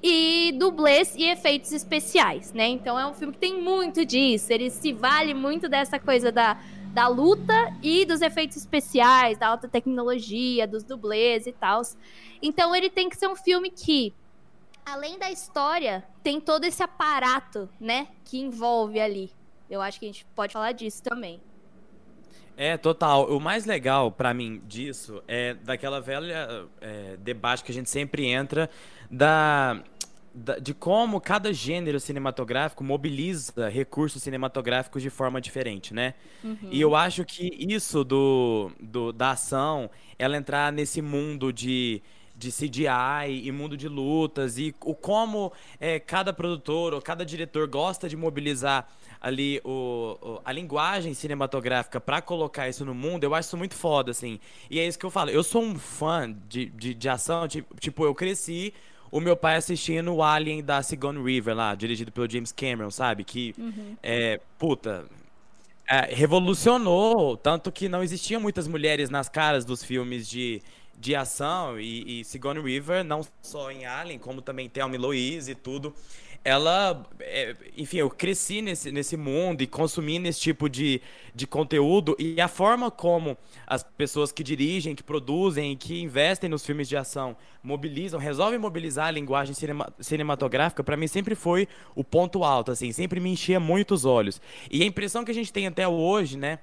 E 0.00 0.52
dublês 0.58 1.16
e 1.16 1.24
efeitos 1.24 1.72
especiais, 1.72 2.52
né? 2.52 2.68
Então 2.68 3.00
é 3.00 3.06
um 3.06 3.14
filme 3.14 3.32
que 3.32 3.38
tem 3.38 3.58
muito 3.58 4.04
disso. 4.04 4.52
Ele 4.52 4.68
se 4.68 4.92
vale 4.92 5.32
muito 5.32 5.66
dessa 5.66 5.98
coisa 5.98 6.30
da, 6.30 6.60
da 6.94 7.08
luta 7.08 7.52
e 7.82 8.06
dos 8.06 8.22
efeitos 8.22 8.56
especiais, 8.56 9.36
da 9.36 9.48
alta 9.48 9.66
tecnologia, 9.68 10.66
dos 10.66 10.84
dublês 10.84 11.46
e 11.46 11.52
tal. 11.52 11.82
Então 12.40 12.74
ele 12.74 12.88
tem 12.88 13.08
que 13.08 13.16
ser 13.16 13.26
um 13.26 13.34
filme 13.34 13.68
que, 13.68 14.14
além 14.86 15.18
da 15.18 15.28
história, 15.30 16.04
tem 16.22 16.40
todo 16.40 16.64
esse 16.64 16.82
aparato, 16.82 17.68
né, 17.80 18.06
que 18.24 18.38
envolve 18.38 19.00
ali. 19.00 19.32
Eu 19.68 19.82
acho 19.82 19.98
que 19.98 20.06
a 20.06 20.08
gente 20.08 20.24
pode 20.36 20.52
falar 20.52 20.70
disso 20.72 21.02
também. 21.02 21.40
É, 22.56 22.76
total. 22.76 23.28
O 23.28 23.40
mais 23.40 23.64
legal 23.64 24.12
pra 24.12 24.32
mim 24.32 24.62
disso 24.64 25.20
é 25.26 25.54
daquela 25.54 26.00
velha 26.00 26.68
é, 26.80 27.16
debate 27.16 27.64
que 27.64 27.72
a 27.72 27.74
gente 27.74 27.90
sempre 27.90 28.26
entra 28.26 28.70
da- 29.10 29.82
de 30.60 30.74
como 30.74 31.20
cada 31.20 31.52
gênero 31.52 32.00
cinematográfico 32.00 32.82
mobiliza 32.82 33.68
recursos 33.68 34.22
cinematográficos 34.22 35.02
de 35.02 35.10
forma 35.10 35.40
diferente, 35.40 35.94
né? 35.94 36.14
E 36.70 36.80
eu 36.80 36.94
acho 36.96 37.24
que 37.24 37.54
isso 37.58 38.02
do, 38.04 38.70
do- 38.80 39.12
da 39.12 39.30
ação, 39.32 39.88
ela 40.18 40.36
entrar 40.36 40.72
nesse 40.72 41.00
mundo 41.00 41.52
de, 41.52 42.02
de 42.34 42.50
CGI 42.50 43.42
e 43.44 43.52
mundo 43.52 43.76
de 43.76 43.88
lutas 43.88 44.58
e 44.58 44.74
o 44.80 44.94
como 44.94 45.52
é, 45.78 46.00
cada 46.00 46.32
produtor 46.32 46.94
ou 46.94 47.00
cada 47.00 47.24
diretor 47.24 47.68
gosta 47.68 48.08
de 48.08 48.16
mobilizar 48.16 48.88
ali 49.20 49.60
o, 49.64 50.18
o- 50.20 50.40
a 50.44 50.50
linguagem 50.52 51.14
cinematográfica 51.14 52.00
pra 52.00 52.20
colocar 52.20 52.68
isso 52.68 52.84
no 52.84 52.94
mundo, 52.94 53.24
eu 53.24 53.34
acho 53.34 53.48
isso 53.48 53.56
muito 53.56 53.74
foda, 53.74 54.10
assim. 54.10 54.40
E 54.70 54.80
é 54.80 54.86
isso 54.86 54.98
que 54.98 55.06
eu 55.06 55.10
falo. 55.10 55.30
Eu 55.30 55.42
sou 55.44 55.62
um 55.62 55.76
fã 55.78 56.34
de, 56.48 56.66
de, 56.66 56.92
de 56.94 57.08
ação, 57.08 57.46
tipo, 57.46 57.74
tipo, 57.78 58.04
eu 58.04 58.14
cresci 58.14 58.74
o 59.14 59.20
meu 59.20 59.36
pai 59.36 59.54
assistindo 59.54 60.12
o 60.12 60.24
Alien 60.24 60.60
da 60.60 60.82
Sigourney 60.82 61.22
Weaver 61.22 61.54
lá, 61.54 61.76
dirigido 61.76 62.10
pelo 62.10 62.28
James 62.28 62.50
Cameron, 62.50 62.90
sabe? 62.90 63.22
Que 63.22 63.54
é, 64.02 64.40
puta, 64.58 65.04
é, 65.88 66.12
revolucionou, 66.12 67.36
tanto 67.36 67.70
que 67.70 67.88
não 67.88 68.02
existiam 68.02 68.40
muitas 68.40 68.66
mulheres 68.66 69.08
nas 69.10 69.28
caras 69.28 69.64
dos 69.64 69.84
filmes 69.84 70.28
de, 70.28 70.60
de 70.98 71.14
ação, 71.14 71.78
e, 71.78 72.22
e 72.22 72.24
Sigourney 72.24 72.60
Weaver, 72.60 73.04
não 73.04 73.20
só 73.40 73.70
em 73.70 73.86
Alien, 73.86 74.18
como 74.18 74.42
também 74.42 74.68
Thelma 74.68 74.96
e 74.96 74.98
Louise 74.98 75.52
e 75.52 75.54
tudo, 75.54 75.94
ela, 76.44 77.02
é, 77.20 77.56
enfim, 77.76 77.96
eu 77.96 78.10
cresci 78.10 78.60
nesse, 78.60 78.92
nesse 78.92 79.16
mundo 79.16 79.62
e 79.62 79.66
consumindo 79.66 80.28
esse 80.28 80.38
tipo 80.38 80.68
de, 80.68 81.00
de 81.34 81.46
conteúdo, 81.46 82.14
e 82.18 82.38
a 82.38 82.48
forma 82.48 82.90
como 82.90 83.36
as 83.66 83.82
pessoas 83.82 84.30
que 84.30 84.44
dirigem, 84.44 84.94
que 84.94 85.02
produzem 85.02 85.74
que 85.76 86.02
investem 86.02 86.50
nos 86.50 86.64
filmes 86.64 86.86
de 86.86 86.96
ação 86.96 87.34
mobilizam, 87.62 88.20
resolvem 88.20 88.58
mobilizar 88.58 89.06
a 89.06 89.10
linguagem 89.10 89.54
cinema- 89.54 89.90
cinematográfica, 89.98 90.84
pra 90.84 90.98
mim 90.98 91.06
sempre 91.06 91.34
foi 91.34 91.66
o 91.94 92.04
ponto 92.04 92.44
alto, 92.44 92.70
assim, 92.70 92.92
sempre 92.92 93.20
me 93.20 93.30
enchia 93.30 93.58
muito 93.58 93.94
os 93.94 94.04
olhos. 94.04 94.40
E 94.70 94.82
a 94.82 94.86
impressão 94.86 95.24
que 95.24 95.30
a 95.30 95.34
gente 95.34 95.50
tem 95.50 95.66
até 95.66 95.88
hoje, 95.88 96.36
né, 96.36 96.58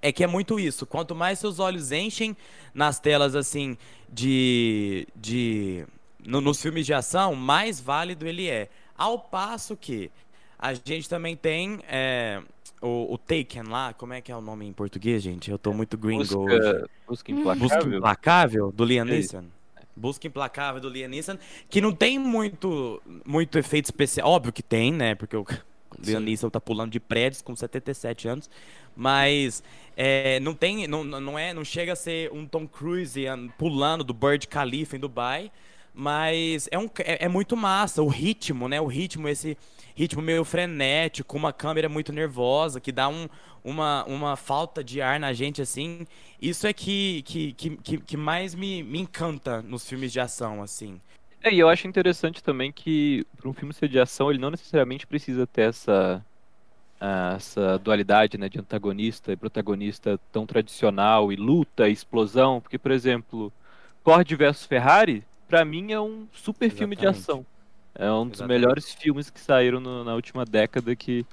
é 0.00 0.12
que 0.12 0.22
é 0.22 0.26
muito 0.26 0.60
isso. 0.60 0.86
Quanto 0.86 1.14
mais 1.14 1.38
seus 1.40 1.58
olhos 1.58 1.90
enchem 1.90 2.36
nas 2.72 3.00
telas, 3.00 3.34
assim, 3.34 3.76
de. 4.08 5.06
de 5.16 5.84
no- 6.28 6.40
nos 6.40 6.60
filmes 6.60 6.84
de 6.86 6.92
ação, 6.94 7.34
mais 7.34 7.80
válido 7.80 8.26
ele 8.26 8.48
é. 8.48 8.68
Ao 8.96 9.18
passo 9.18 9.76
que 9.76 10.10
a 10.58 10.74
gente 10.74 11.08
também 11.08 11.36
tem 11.36 11.78
é, 11.88 12.42
o, 12.82 13.14
o 13.14 13.18
Taken 13.18 13.64
lá, 13.68 13.92
como 13.94 14.12
é 14.12 14.20
que 14.20 14.30
é 14.32 14.36
o 14.36 14.40
nome 14.40 14.66
em 14.66 14.72
português, 14.72 15.22
gente? 15.22 15.50
Eu 15.50 15.58
tô 15.58 15.72
muito 15.72 15.96
gringo 15.96 16.20
hoje. 16.40 16.58
Busca, 16.58 16.90
busca 17.08 17.32
implacável. 17.32 17.68
Busca 17.68 17.96
Implacável, 17.96 18.72
do 18.72 18.84
Liam 18.84 19.06
É. 19.06 19.10
Neeson. 19.10 19.44
Busca 19.96 20.26
Implacável, 20.28 20.80
do 20.80 20.88
Liam 20.88 21.08
Neeson, 21.08 21.36
que 21.68 21.80
não 21.80 21.92
tem 21.92 22.18
muito, 22.18 23.02
muito 23.24 23.58
efeito 23.58 23.86
especial. 23.86 24.28
Óbvio 24.30 24.52
que 24.52 24.62
tem, 24.62 24.92
né? 24.92 25.14
Porque 25.14 25.36
o 25.36 25.44
Liam. 25.98 26.20
Neeson 26.20 26.50
tá 26.50 26.60
pulando 26.60 26.90
de 26.92 27.00
prédios 27.00 27.40
com 27.42 27.54
77 27.56 28.28
anos. 28.28 28.50
Mas 28.96 29.62
é, 29.96 30.40
não 30.40 30.54
tem, 30.54 30.86
não, 30.88 31.04
não, 31.04 31.38
é, 31.38 31.54
não 31.54 31.64
chega 31.64 31.92
a 31.92 31.96
ser 31.96 32.32
um 32.32 32.46
Tom 32.46 32.66
Cruise 32.66 33.24
an- 33.26 33.48
pulando 33.56 34.02
do 34.02 34.12
Burj 34.12 34.46
Khalifa 34.48 34.96
em 34.96 35.00
Dubai. 35.00 35.50
Mas 36.00 36.68
é, 36.70 36.78
um, 36.78 36.88
é, 37.00 37.24
é 37.24 37.28
muito 37.28 37.56
massa. 37.56 38.00
O 38.04 38.06
ritmo, 38.06 38.68
né? 38.68 38.80
O 38.80 38.86
ritmo, 38.86 39.28
esse 39.28 39.58
ritmo 39.96 40.22
meio 40.22 40.44
frenético, 40.44 41.36
uma 41.36 41.52
câmera 41.52 41.88
muito 41.88 42.12
nervosa, 42.12 42.80
que 42.80 42.92
dá 42.92 43.08
um, 43.08 43.28
uma, 43.64 44.04
uma 44.04 44.36
falta 44.36 44.84
de 44.84 45.02
ar 45.02 45.18
na 45.18 45.32
gente, 45.32 45.60
assim. 45.60 46.06
Isso 46.40 46.68
é 46.68 46.72
que, 46.72 47.22
que, 47.22 47.52
que, 47.52 47.98
que, 47.98 48.16
mais 48.16 48.54
me, 48.54 48.80
me 48.84 49.00
encanta 49.00 49.60
nos 49.60 49.88
filmes 49.88 50.12
de 50.12 50.20
ação, 50.20 50.62
assim. 50.62 51.00
É, 51.42 51.52
e 51.52 51.58
eu 51.58 51.68
acho 51.68 51.88
interessante 51.88 52.44
também 52.44 52.70
que 52.70 53.26
para 53.36 53.48
um 53.48 53.52
filme 53.52 53.74
ser 53.74 53.88
de 53.88 53.98
ação, 53.98 54.30
ele 54.30 54.38
não 54.38 54.52
necessariamente 54.52 55.04
precisa 55.04 55.48
ter 55.48 55.62
essa, 55.62 56.24
ah, 57.00 57.34
essa 57.36 57.76
dualidade, 57.76 58.38
né, 58.38 58.48
de 58.48 58.60
antagonista 58.60 59.32
e 59.32 59.36
protagonista 59.36 60.16
tão 60.30 60.46
tradicional, 60.46 61.32
e 61.32 61.34
luta, 61.36 61.88
e 61.88 61.92
explosão, 61.92 62.60
porque, 62.60 62.78
por 62.78 62.92
exemplo, 62.92 63.52
Ford 64.04 64.32
vs 64.32 64.64
Ferrari, 64.64 65.24
pra 65.48 65.64
mim 65.64 65.92
é 65.92 66.00
um 66.00 66.28
super 66.32 66.70
filme 66.70 66.94
de 66.94 67.06
Exatamente. 67.06 67.30
ação. 67.30 67.46
É 67.94 68.10
um 68.12 68.28
dos 68.28 68.38
Exatamente. 68.38 68.60
melhores 68.60 68.94
filmes 68.94 69.30
que 69.30 69.40
saíram 69.40 69.80
no- 69.80 70.04
na 70.04 70.14
última 70.14 70.44
década 70.44 70.94
que, 70.94 71.26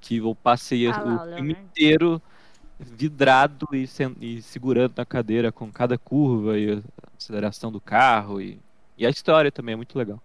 que 0.00 0.18
eu 0.18 0.34
passei 0.34 0.86
Ah 0.88 0.98
lá, 0.98 1.04
o 1.04 1.16
o 1.16 1.18
filme 1.34 1.52
Leonardo. 1.52 1.68
inteiro 1.70 2.22
vidrado 2.78 3.66
e, 3.72 3.86
sen- 3.86 4.16
e 4.20 4.42
segurando 4.42 4.94
na 4.96 5.06
cadeira 5.06 5.50
com 5.52 5.70
cada 5.72 5.96
curva 5.96 6.58
e 6.58 6.72
a 6.72 6.82
aceleração 7.16 7.70
do 7.72 7.80
carro 7.80 8.40
e, 8.40 8.58
e 8.98 9.06
a 9.06 9.10
história 9.10 9.50
também 9.50 9.72
é 9.74 9.76
muito 9.76 9.96
legal. 9.96 10.20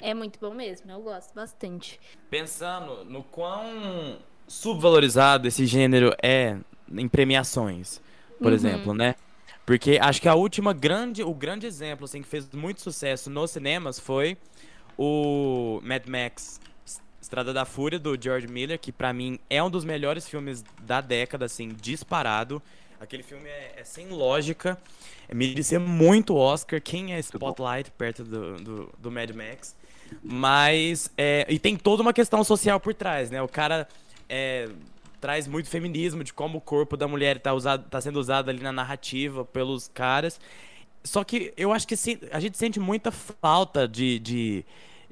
É 0.00 0.14
muito 0.14 0.38
bom 0.38 0.54
mesmo, 0.54 0.90
eu 0.90 1.00
gosto 1.02 1.34
bastante. 1.34 1.98
Pensando 2.30 3.04
no 3.04 3.22
quão 3.22 4.18
subvalorizado 4.48 5.48
esse 5.48 5.66
gênero 5.66 6.14
é 6.22 6.56
em 6.92 7.08
premiações, 7.08 8.00
por 8.38 8.48
Uhum. 8.48 8.54
exemplo, 8.54 8.94
né? 8.94 9.14
Porque 9.64 9.98
acho 10.00 10.20
que 10.20 10.28
a 10.28 10.34
última 10.34 10.72
grande, 10.72 11.22
o 11.22 11.34
grande 11.34 11.66
exemplo 11.66 12.04
assim 12.04 12.22
que 12.22 12.28
fez 12.28 12.48
muito 12.50 12.80
sucesso 12.80 13.30
nos 13.30 13.50
cinemas 13.50 14.00
foi 14.00 14.36
o 14.98 15.80
Mad 15.82 16.06
Max 16.06 16.60
Estrada 17.20 17.52
da 17.52 17.64
Fúria 17.64 17.98
do 17.98 18.20
George 18.20 18.48
Miller, 18.48 18.78
que 18.78 18.90
pra 18.90 19.12
mim 19.12 19.38
é 19.48 19.62
um 19.62 19.70
dos 19.70 19.84
melhores 19.84 20.26
filmes 20.26 20.64
da 20.82 21.00
década, 21.00 21.44
assim, 21.44 21.68
disparado. 21.68 22.62
Aquele 22.98 23.22
filme 23.22 23.48
é, 23.48 23.74
é 23.76 23.84
sem 23.84 24.08
lógica, 24.08 24.78
é 25.28 25.34
merecia 25.34 25.78
muito 25.78 26.34
Oscar. 26.34 26.80
Quem 26.80 27.14
é 27.14 27.18
Spotlight 27.20 27.90
perto 27.92 28.24
do, 28.24 28.56
do, 28.56 28.94
do 28.98 29.10
Mad 29.10 29.30
Max? 29.30 29.76
Mas, 30.22 31.10
é, 31.16 31.46
e 31.48 31.58
tem 31.58 31.76
toda 31.76 32.02
uma 32.02 32.12
questão 32.12 32.42
social 32.42 32.80
por 32.80 32.94
trás, 32.94 33.30
né? 33.30 33.40
O 33.40 33.48
cara 33.48 33.86
é, 34.28 34.68
traz 35.20 35.46
muito 35.46 35.68
feminismo 35.68 36.24
de 36.24 36.32
como 36.32 36.58
o 36.58 36.60
corpo 36.60 36.96
da 36.96 37.06
mulher 37.08 37.38
tá, 37.40 37.52
usado, 37.54 37.88
tá 37.88 38.00
sendo 38.00 38.18
usado 38.18 38.50
ali 38.50 38.60
na 38.62 38.72
narrativa 38.72 39.44
pelos 39.44 39.88
caras. 39.88 40.40
Só 41.04 41.24
que 41.24 41.52
eu 41.56 41.72
acho 41.72 41.86
que 41.88 41.94
a 42.30 42.40
gente 42.40 42.58
sente 42.58 42.78
muita 42.78 43.10
falta 43.10 43.88
de, 43.88 44.18
de, 44.18 44.64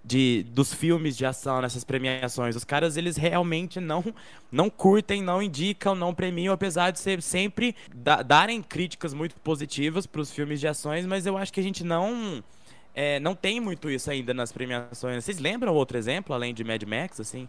de- 0.05 0.43
dos 0.50 0.73
filmes 0.75 1.17
de 1.17 1.25
ação 1.25 1.62
nessas 1.62 1.83
premiações. 1.85 2.55
Os 2.57 2.65
caras, 2.65 2.97
eles 2.97 3.17
realmente 3.17 3.81
não, 3.81 4.05
não 4.53 4.69
curtem, 4.69 5.23
não 5.23 5.43
indicam, 5.43 5.95
não 5.95 6.15
premiam, 6.15 6.53
apesar 6.53 6.91
de 6.91 6.99
ser 7.00 7.23
sempre 7.23 7.75
da- 7.95 8.23
darem 8.23 8.62
críticas 8.62 9.15
muito 9.15 9.35
positivas 9.37 10.07
para 10.07 10.21
os 10.21 10.31
filmes 10.31 10.61
de 10.61 10.69
ações, 10.69 11.07
mas 11.07 11.27
eu 11.27 11.38
acho 11.38 11.53
que 11.53 11.61
a 11.61 11.62
gente 11.62 11.83
não. 11.85 12.43
é, 12.95 13.19
não 13.21 13.35
tem 13.35 13.61
muito 13.61 13.91
isso 13.91 14.11
ainda 14.11 14.35
nas 14.35 14.53
premiações. 14.53 15.25
Vocês 15.25 15.38
lembram 15.38 15.75
outro 15.75 15.97
exemplo, 15.97 16.35
além 16.35 16.53
de 16.55 16.65
Mad 16.65 16.83
Max, 16.85 17.21
assim? 17.21 17.49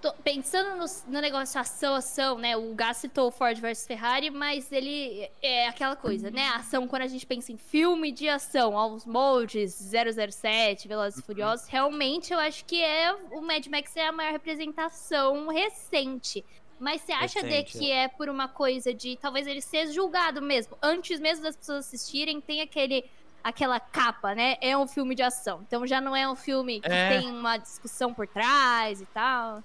Tô 0.00 0.12
pensando 0.14 0.78
no, 0.78 0.86
no 1.12 1.20
negócio 1.20 1.60
ação, 1.60 1.94
ação, 1.94 2.38
né? 2.38 2.56
O 2.56 2.74
Gas 2.74 2.96
citou 2.96 3.28
o 3.28 3.30
Ford 3.30 3.58
vs 3.60 3.86
Ferrari, 3.86 4.30
mas 4.30 4.72
ele 4.72 5.30
é 5.42 5.68
aquela 5.68 5.94
coisa, 5.94 6.30
né? 6.30 6.48
Ação, 6.54 6.88
quando 6.88 7.02
a 7.02 7.06
gente 7.06 7.26
pensa 7.26 7.52
em 7.52 7.58
filme 7.58 8.10
de 8.10 8.26
ação, 8.26 8.78
aos 8.78 9.04
moldes 9.04 9.74
007, 9.74 10.88
Velozes 10.88 11.18
e 11.18 11.22
Furiosos, 11.22 11.66
realmente 11.68 12.32
eu 12.32 12.38
acho 12.38 12.64
que 12.64 12.82
é 12.82 13.12
o 13.30 13.42
Mad 13.42 13.66
Max 13.66 13.94
é 13.94 14.06
a 14.06 14.12
maior 14.12 14.32
representação 14.32 15.48
recente. 15.48 16.42
Mas 16.78 17.02
você 17.02 17.12
acha 17.12 17.42
de 17.42 17.62
que 17.64 17.90
é 17.92 18.08
por 18.08 18.30
uma 18.30 18.48
coisa 18.48 18.94
de 18.94 19.16
talvez 19.16 19.46
ele 19.46 19.60
ser 19.60 19.92
julgado 19.92 20.40
mesmo, 20.40 20.78
antes 20.82 21.20
mesmo 21.20 21.44
das 21.44 21.54
pessoas 21.54 21.86
assistirem, 21.86 22.40
tem 22.40 22.62
aquele 22.62 23.04
aquela 23.44 23.78
capa, 23.78 24.34
né? 24.34 24.56
É 24.62 24.76
um 24.76 24.86
filme 24.86 25.14
de 25.14 25.22
ação. 25.22 25.62
Então 25.66 25.86
já 25.86 26.00
não 26.00 26.16
é 26.16 26.26
um 26.26 26.36
filme 26.36 26.80
que 26.80 26.90
É. 26.90 27.18
tem 27.18 27.30
uma 27.30 27.58
discussão 27.58 28.14
por 28.14 28.26
trás 28.26 29.00
e 29.02 29.06
tal. 29.06 29.62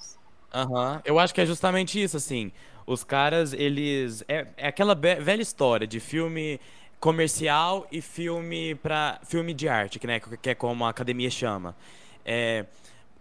Aham, 0.56 1.02
eu 1.06 1.20
acho 1.20 1.34
que 1.34 1.42
é 1.42 1.46
justamente 1.46 2.02
isso, 2.02 2.16
assim. 2.18 2.52
Os 2.88 3.04
caras, 3.04 3.52
eles. 3.54 4.24
É, 4.28 4.48
é 4.58 4.68
aquela 4.68 4.96
velha 4.96 5.42
história 5.42 5.86
de 5.86 6.00
filme 6.00 6.60
comercial 7.00 7.86
e 7.92 8.02
filme 8.02 8.76
para 8.76 9.20
filme 9.26 9.54
de 9.54 9.68
arte, 9.68 10.00
que, 10.00 10.08
né, 10.08 10.20
que 10.42 10.50
é 10.50 10.56
como 10.56 10.86
a 10.86 10.90
academia 10.90 11.30
chama. 11.30 11.76
É, 12.26 12.66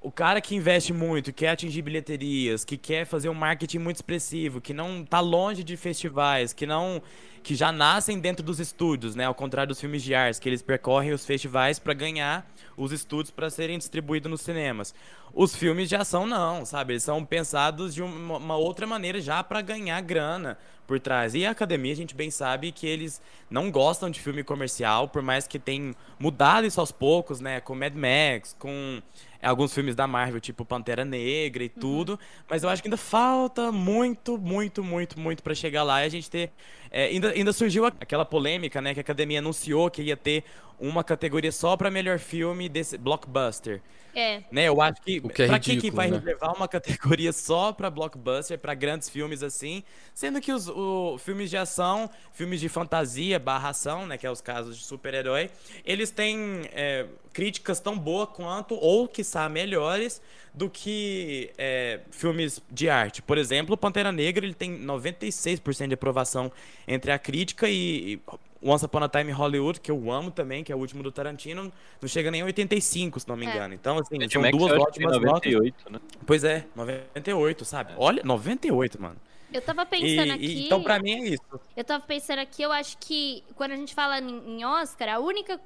o 0.01 0.13
cara 0.13 0.41
que 0.41 0.55
investe 0.55 0.93
muito, 0.93 1.33
quer 1.33 1.49
atingir 1.51 1.83
bilheterias, 1.83 2.65
que 2.65 2.77
quer 2.77 3.07
fazer 3.07 3.29
um 3.31 3.35
marketing 3.35 3.79
muito 3.79 3.97
expressivo, 3.97 4.61
que 4.61 4.75
não 4.75 5.05
tá 5.05 5.21
longe 5.21 5.65
de 5.65 5.77
festivais, 5.77 6.53
que 6.53 6.67
não 6.67 7.03
que 7.43 7.55
já 7.55 7.71
nascem 7.71 8.19
dentro 8.19 8.43
dos 8.45 8.59
estúdios, 8.59 9.15
né, 9.15 9.25
ao 9.27 9.35
contrário 9.35 9.69
dos 9.69 9.81
filmes 9.81 10.03
de 10.03 10.15
arte, 10.15 10.41
que 10.41 10.49
eles 10.49 10.63
percorrem 10.63 11.13
os 11.13 11.27
festivais 11.27 11.79
para 11.79 11.93
ganhar 11.93 12.51
os 12.77 12.93
estúdios 12.93 13.31
para 13.31 13.51
serem 13.51 13.79
distribuídos 13.79 14.31
nos 14.31 14.41
cinemas. 14.41 14.95
Os 15.37 15.57
filmes 15.57 15.89
de 15.89 15.97
ação 15.97 16.27
não, 16.27 16.65
sabe? 16.65 16.93
Eles 16.93 17.03
são 17.03 17.25
pensados 17.25 17.93
de 17.93 18.01
uma, 18.01 18.37
uma 18.39 18.57
outra 18.57 18.87
maneira 18.87 19.21
já 19.21 19.43
para 19.43 19.61
ganhar 19.61 20.01
grana 20.01 20.57
por 20.87 21.01
trás. 21.01 21.35
E 21.35 21.45
a 21.45 21.51
academia, 21.51 21.93
a 21.93 21.97
gente 21.97 22.15
bem 22.15 22.31
sabe 22.31 22.71
que 22.71 22.87
eles 22.87 23.21
não 23.51 23.69
gostam 23.71 24.11
de 24.11 24.21
filme 24.21 24.45
comercial, 24.45 25.09
por 25.09 25.23
mais 25.23 25.47
que 25.47 25.59
tenham 25.59 25.93
mudado 26.21 26.67
isso 26.67 26.79
aos 26.79 26.93
poucos, 26.93 27.41
né? 27.41 27.61
Com 27.61 27.75
Mad 27.75 27.95
Max, 27.95 28.55
com 28.59 29.03
alguns 29.43 29.75
filmes 29.75 29.95
da 29.95 30.07
Marvel, 30.07 30.41
tipo 30.41 30.65
Pantera 30.65 31.05
Negra 31.05 31.65
e 31.65 31.69
tudo. 31.69 32.19
Mas 32.49 32.63
eu 32.63 32.69
acho 32.69 32.81
que 32.81 32.87
ainda 32.87 32.97
falta 32.97 33.73
muito, 33.73 34.39
muito, 34.39 34.85
muito, 34.85 35.19
muito 35.19 35.43
para 35.43 35.55
chegar 35.55 35.83
lá 35.83 36.03
e 36.03 36.07
a 36.07 36.11
gente 36.11 36.31
ter. 36.31 36.53
É, 36.97 37.07
ainda, 37.07 37.31
ainda 37.31 37.53
surgiu 37.53 37.85
aquela 37.87 38.25
polêmica, 38.25 38.81
né? 38.81 38.95
Que 38.95 39.01
a 39.01 39.03
academia 39.03 39.41
anunciou 39.41 39.91
que 39.91 40.01
ia 40.01 40.17
ter 40.17 40.45
uma 40.79 41.03
categoria 41.03 41.51
só 41.51 41.77
para 41.77 41.91
melhor 41.91 42.21
filme 42.21 42.69
desse 42.69 42.97
blockbuster. 42.97 43.83
É. 44.15 44.45
Né, 44.49 44.69
eu 44.69 44.81
acho 44.81 45.03
que, 45.03 45.21
O 45.25 45.29
que 45.29 45.43
é 45.43 45.47
pra 45.49 45.59
que, 45.59 45.71
que 45.71 45.73
ridículo, 45.73 45.97
vai 45.97 46.09
né? 46.09 46.19
reservar 46.19 46.55
uma 46.55 46.69
categoria 46.69 47.33
só 47.33 47.73
pra 47.73 47.91
blockbuster, 47.91 48.57
pra 48.57 48.73
grandes 48.73 49.09
filmes 49.09 49.43
assim, 49.43 49.83
sendo 50.15 50.41
que 50.41 50.53
os 50.53 50.69
o, 50.69 51.19
filmes 51.19 51.51
de 51.51 51.57
ação, 51.57 52.09
filmes 52.33 52.61
de 52.61 52.69
fantasia, 52.69 53.41
barra 53.41 53.71
ação, 53.71 54.07
né, 54.07 54.17
que 54.17 54.25
é 54.25 54.31
os 54.31 54.41
casos 54.41 54.79
de 54.79 54.85
super-herói, 54.85 55.51
eles 55.85 56.13
têm 56.13 56.63
é, 56.73 57.07
críticas 57.33 57.81
tão 57.81 57.99
boas 57.99 58.29
quanto, 58.29 58.77
ou 58.77 59.09
quiçá 59.09 59.49
melhores, 59.49 60.23
do 60.55 60.71
que 60.71 61.51
é, 61.59 62.01
filmes 62.13 62.63
de 62.71 62.89
arte. 62.89 63.21
Por 63.21 63.37
exemplo, 63.37 63.77
Pantera 63.77 64.13
Negra, 64.13 64.45
ele 64.47 64.55
tem 64.55 64.79
96% 64.79 65.89
de 65.89 65.95
aprovação 65.95 66.51
entre 66.87 67.11
a 67.11 67.19
crítica 67.19 67.69
e, 67.69 68.15
e 68.15 68.21
Once 68.63 68.85
Upon 68.85 69.03
a 69.03 69.09
Time 69.09 69.31
in 69.31 69.35
Hollywood, 69.35 69.81
que 69.81 69.91
eu 69.91 70.11
amo 70.13 70.31
também, 70.31 70.63
que 70.63 70.73
é 70.73 70.77
o 70.77 70.79
último 70.79 71.03
do 71.03 71.11
Tarantino, 71.11 71.73
não 72.01 72.09
chega 72.09 72.31
nem 72.31 72.41
a 72.41 72.45
85, 72.45 73.21
se 73.21 73.29
não 73.29 73.37
me 73.37 73.47
É. 73.47 73.51
engano. 73.51 73.75
Então, 73.75 73.99
assim, 73.99 74.17
são 74.29 74.43
duas 74.51 74.73
ótimas 74.81 75.13
notas. 75.21 75.53
98, 75.53 75.93
né? 75.93 76.01
Pois 76.25 76.45
é, 76.45 76.65
98, 76.75 77.65
sabe? 77.65 77.93
Olha, 77.97 78.23
98, 78.25 79.03
mano. 79.03 79.17
Eu 79.55 79.63
tava 79.63 79.83
E, 79.83 79.87
pensando 79.87 80.27
e- 80.27 80.31
aqui. 80.33 80.67
então, 80.67 80.83
pra 80.83 80.99
mim 80.99 81.13
é 81.13 81.29
isso. 81.29 81.61
Eu 81.77 81.85
tava 81.85 82.05
pensando 82.05 82.41
aqui, 82.41 82.61
eu 82.61 82.73
acho 82.73 82.99
que 82.99 83.45
quando 83.55 83.71
a 83.71 83.77
gente 83.77 83.95
fala 83.95 84.19
em, 84.19 84.65
Oscar, 84.65 85.09
a 85.15 85.19
única 85.21 85.61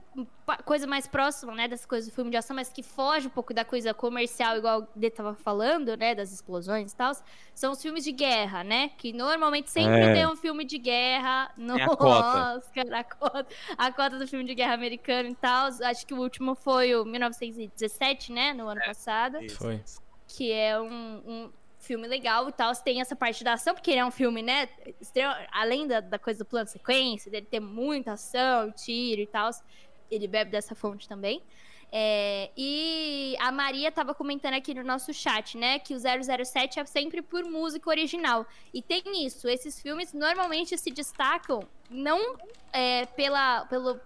coisa 0.67 0.87
mais 0.87 1.07
próxima, 1.07 1.55
né, 1.55 1.67
dessa 1.67 1.89
coisa 1.89 2.11
do 2.11 2.15
filme 2.15 2.31
de 2.31 2.37
ação, 2.37 2.55
mas 2.55 2.69
que 2.69 2.83
foge 2.83 3.27
um 3.27 3.31
pouco 3.31 3.55
da 3.55 3.65
coisa 3.65 3.95
comercial, 3.95 4.59
igual 4.59 4.81
o 4.83 4.89
D 4.95 5.09
tava 5.11 5.35
falando, 5.35 5.97
né, 5.97 6.15
das 6.15 6.31
explosões 6.33 6.93
e 6.93 6.97
tal, 6.97 7.13
são 7.55 7.73
os 7.73 7.81
filmes 7.81 8.05
de 8.05 8.13
guerra, 8.13 8.63
né? 8.63 8.91
Que 8.99 9.11
normalmente 9.13 9.71
sempre 9.71 9.99
É. 10.01 10.13
tem 10.13 10.27
um 10.27 10.37
filme 10.37 10.65
de 10.67 10.77
guerra 10.77 11.51
no 11.57 11.75
Tem 11.77 11.85
a 11.85 11.89
cota. 11.89 12.57
Oscar, 12.59 12.85
a 12.93 13.05
cota, 13.05 13.47
a 13.79 13.91
cota 13.93 14.19
do 14.19 14.27
filme 14.29 14.45
de 14.45 14.55
guerra 14.55 14.75
americano 14.75 15.31
e 15.31 15.35
tal. 15.35 15.69
Acho 15.83 16.07
que 16.07 16.13
o 16.13 16.19
último 16.21 16.55
foi 16.55 16.95
o 16.95 17.05
1917, 17.07 18.33
né, 18.33 18.53
no 18.53 18.69
ano 18.69 18.81
passado 18.85 19.43
Isso. 19.43 19.57
Foi. 19.57 19.83
que 20.27 20.53
é 20.53 20.79
um, 20.79 21.23
um 21.27 21.51
filme 21.89 22.07
legal 22.07 22.49
e 22.49 22.53
tal. 22.53 22.73
Tem 22.77 23.01
essa 23.01 23.17
parte 23.17 23.43
da 23.43 23.55
ação, 23.55 23.75
porque 23.75 23.91
ele 23.91 24.01
é 24.01 24.05
um 24.05 24.11
filme, 24.11 24.43
né? 24.43 24.69
Além 25.51 25.87
da, 25.87 26.01
da 26.01 26.19
coisa 26.19 26.41
do 26.41 26.45
plano 26.45 26.69
sequência, 26.69 27.31
dele 27.31 27.47
ter 27.51 27.61
muita 27.61 28.13
ação, 28.13 28.71
tiro 28.71 29.23
e 29.23 29.27
tal, 29.27 29.51
ele 30.11 30.29
bebe 30.29 30.51
dessa 30.51 30.75
fonte 30.75 31.09
também. 31.09 31.43
É, 31.91 32.51
e 32.55 33.35
a 33.41 33.51
Maria 33.51 33.91
tava 33.91 34.15
comentando 34.15 34.53
aqui 34.53 34.75
no 34.75 34.85
nosso 34.85 35.13
chat, 35.15 35.57
né? 35.57 35.79
Que 35.79 35.95
o 35.95 35.99
007 35.99 36.79
é 36.79 36.85
sempre 36.85 37.23
por 37.23 37.45
música 37.45 37.89
original. 37.89 38.47
E 38.75 38.83
tem 38.83 39.03
isso, 39.27 39.49
esses 39.49 39.81
filmes 39.81 40.13
normalmente 40.13 40.77
se 40.77 40.91
destacam 40.91 41.61
não 41.89 42.37
é, 42.71 43.07
pela, 43.07 43.65
pelo 43.65 43.99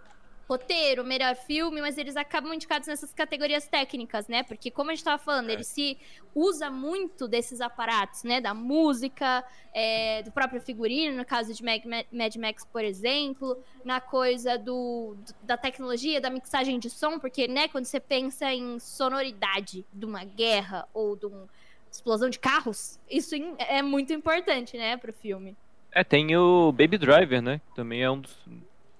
roteiro, 0.49 1.05
melhor 1.05 1.35
filme, 1.35 1.81
mas 1.81 1.97
eles 1.97 2.17
acabam 2.17 2.53
indicados 2.53 2.89
nessas 2.89 3.13
categorias 3.13 3.67
técnicas, 3.67 4.29
né? 4.29 4.43
Porque, 4.43 4.71
como 4.71 4.91
a 4.91 4.95
gente 4.95 5.05
tava 5.05 5.23
falando, 5.23 5.51
ele 5.51 5.65
se 5.65 5.97
usa 6.35 6.71
muito 6.71 7.27
desses 7.29 7.61
aparatos, 7.61 8.23
né? 8.25 8.41
Da 8.41 8.53
música, 8.53 9.45
é, 9.73 10.23
do 10.23 10.31
próprio 10.31 10.61
figurino, 10.61 11.17
no 11.17 11.25
caso 11.25 11.55
de 11.55 11.65
Mag- 11.65 11.87
Ma- 11.87 12.05
Mad 12.13 12.37
Max, 12.37 12.65
por 12.65 12.85
exemplo, 12.85 13.57
na 13.85 14.01
coisa 14.01 14.59
do, 14.59 15.17
da 15.43 15.57
tecnologia, 15.57 16.21
da 16.21 16.31
mixagem 16.31 16.79
de 16.79 16.91
som, 16.91 17.19
porque, 17.19 17.49
né, 17.49 17.69
quando 17.69 17.85
você 17.85 18.01
pensa 18.01 18.53
em 18.53 18.79
sonoridade 18.79 19.85
de 19.93 20.05
uma 20.05 20.25
guerra 20.25 20.87
ou 20.93 21.17
de 21.17 21.27
uma 21.27 21.49
explosão 21.91 22.29
de 22.31 22.39
carros, 22.39 22.99
isso 23.11 23.35
é 23.59 23.83
muito 23.83 24.13
importante, 24.13 24.77
né, 24.77 24.97
pro 24.97 25.13
filme. 25.13 25.57
É, 25.91 26.03
tem 26.03 26.35
o 26.37 26.73
Baby 26.73 26.97
Driver, 26.97 27.43
né? 27.43 27.61
Também 27.75 28.03
é 28.03 28.11
um 28.11 28.19
dos 28.19 28.35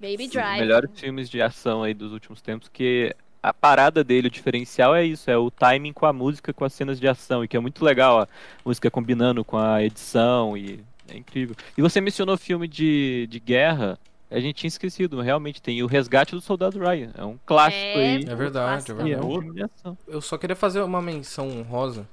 Baby 0.03 0.25
dos 0.25 0.33
Drive. 0.33 0.61
melhores 0.61 0.91
filmes 0.99 1.31
de 1.31 1.41
ação 1.41 1.83
aí 1.83 1.95
dos 1.95 2.13
últimos 2.13 2.43
tempos, 2.43 2.69
que 2.69 3.15
a 3.43 3.55
parada 3.55 4.05
dele, 4.05 4.29
o 4.29 4.31
diferencial 4.31 4.95
é 4.95 5.05
isso, 5.05 5.31
é 5.31 5.37
o 5.37 5.51
timing 5.51 5.93
com 5.93 6.07
a 6.07 6.13
música, 6.13 6.53
com 6.53 6.65
as 6.65 6.73
cenas 6.73 7.01
de 7.01 7.09
ação, 7.09 7.43
e 7.45 7.49
que 7.49 7.57
é 7.57 7.61
muito 7.61 7.85
legal 7.85 8.21
a 8.21 8.29
música 8.65 8.91
combinando 8.91 9.45
com 9.45 9.57
a 9.59 9.83
edição, 9.83 10.57
e 10.57 10.81
é 11.09 11.17
incrível. 11.17 11.57
E 11.77 11.83
você 11.83 12.01
mencionou 12.01 12.37
filme 12.37 12.69
de, 12.69 13.27
de 13.31 13.41
guerra, 13.41 13.99
a 14.31 14.39
gente 14.41 14.57
tinha 14.57 14.69
esquecido, 14.69 15.17
mas 15.17 15.27
realmente 15.27 15.61
tem 15.61 15.83
o 15.83 15.87
Resgate 15.87 16.35
do 16.35 16.41
Soldado 16.41 16.79
Ryan, 16.79 17.11
é 17.17 17.25
um 17.25 17.39
clássico 17.45 17.99
É. 17.99 18.17
aí. 18.17 18.25
É 18.25 18.35
verdade, 18.35 18.91
é 18.91 18.95
é 18.95 18.97
verdade. 19.17 19.63
ação. 19.65 19.99
Eu 20.07 20.21
só 20.21 20.39
queria 20.39 20.57
fazer 20.57 20.81
uma 20.83 21.03
menção 21.03 21.49
honrosa. 21.51 22.09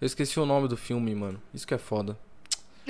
Eu 0.00 0.06
esqueci 0.06 0.40
o 0.40 0.46
nome 0.46 0.66
do 0.66 0.76
filme, 0.78 1.14
mano. 1.14 1.40
Isso 1.52 1.66
que 1.66 1.74
é 1.74 1.78
foda. 1.78 2.16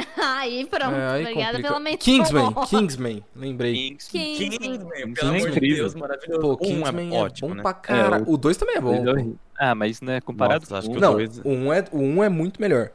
Aí 0.16 0.66
pronto, 0.66 0.95
é, 0.95 1.09
aí 1.09 1.21
obrigada 1.23 1.47
complica. 1.52 1.69
pela 1.69 1.80
menção. 1.80 1.99
Kingsman, 1.99 2.54
Kingsman, 2.69 3.25
lembrei. 3.35 3.75
Kingsman. 3.75 4.35
Kingsman, 4.37 4.75
é 4.75 5.07
pelo 5.07 5.28
amor 5.30 5.40
de 5.40 5.49
incrível. 5.50 5.76
Deus, 5.85 5.95
maravilhoso. 5.95 6.40
Pô, 6.40 6.52
Um 6.52 6.57
Kingsman 6.57 7.14
é, 7.16 7.19
ótimo, 7.21 7.49
bom 7.49 7.54
né? 7.54 7.62
pra 7.62 7.75
cara. 7.75 8.16
É, 8.19 8.23
o 8.26 8.37
2 8.37 8.57
também 8.57 8.76
é 8.76 8.80
bom. 8.80 9.04
pô. 9.04 9.37
Ah, 9.59 9.75
mas 9.75 10.00
né, 10.00 10.21
comparado 10.21 10.62
Nossa, 10.62 10.78
acho 10.78 10.90
que 10.90 10.97
o- 10.97 11.00
Não, 11.00 11.12
dois- 11.14 11.38
o 11.38 11.49
1 11.49 11.66
um 11.66 11.73
é, 11.73 11.85
o 11.92 11.99
um 11.99 12.25
é 12.25 12.28
muito 12.28 12.61
melhor. 12.61 12.90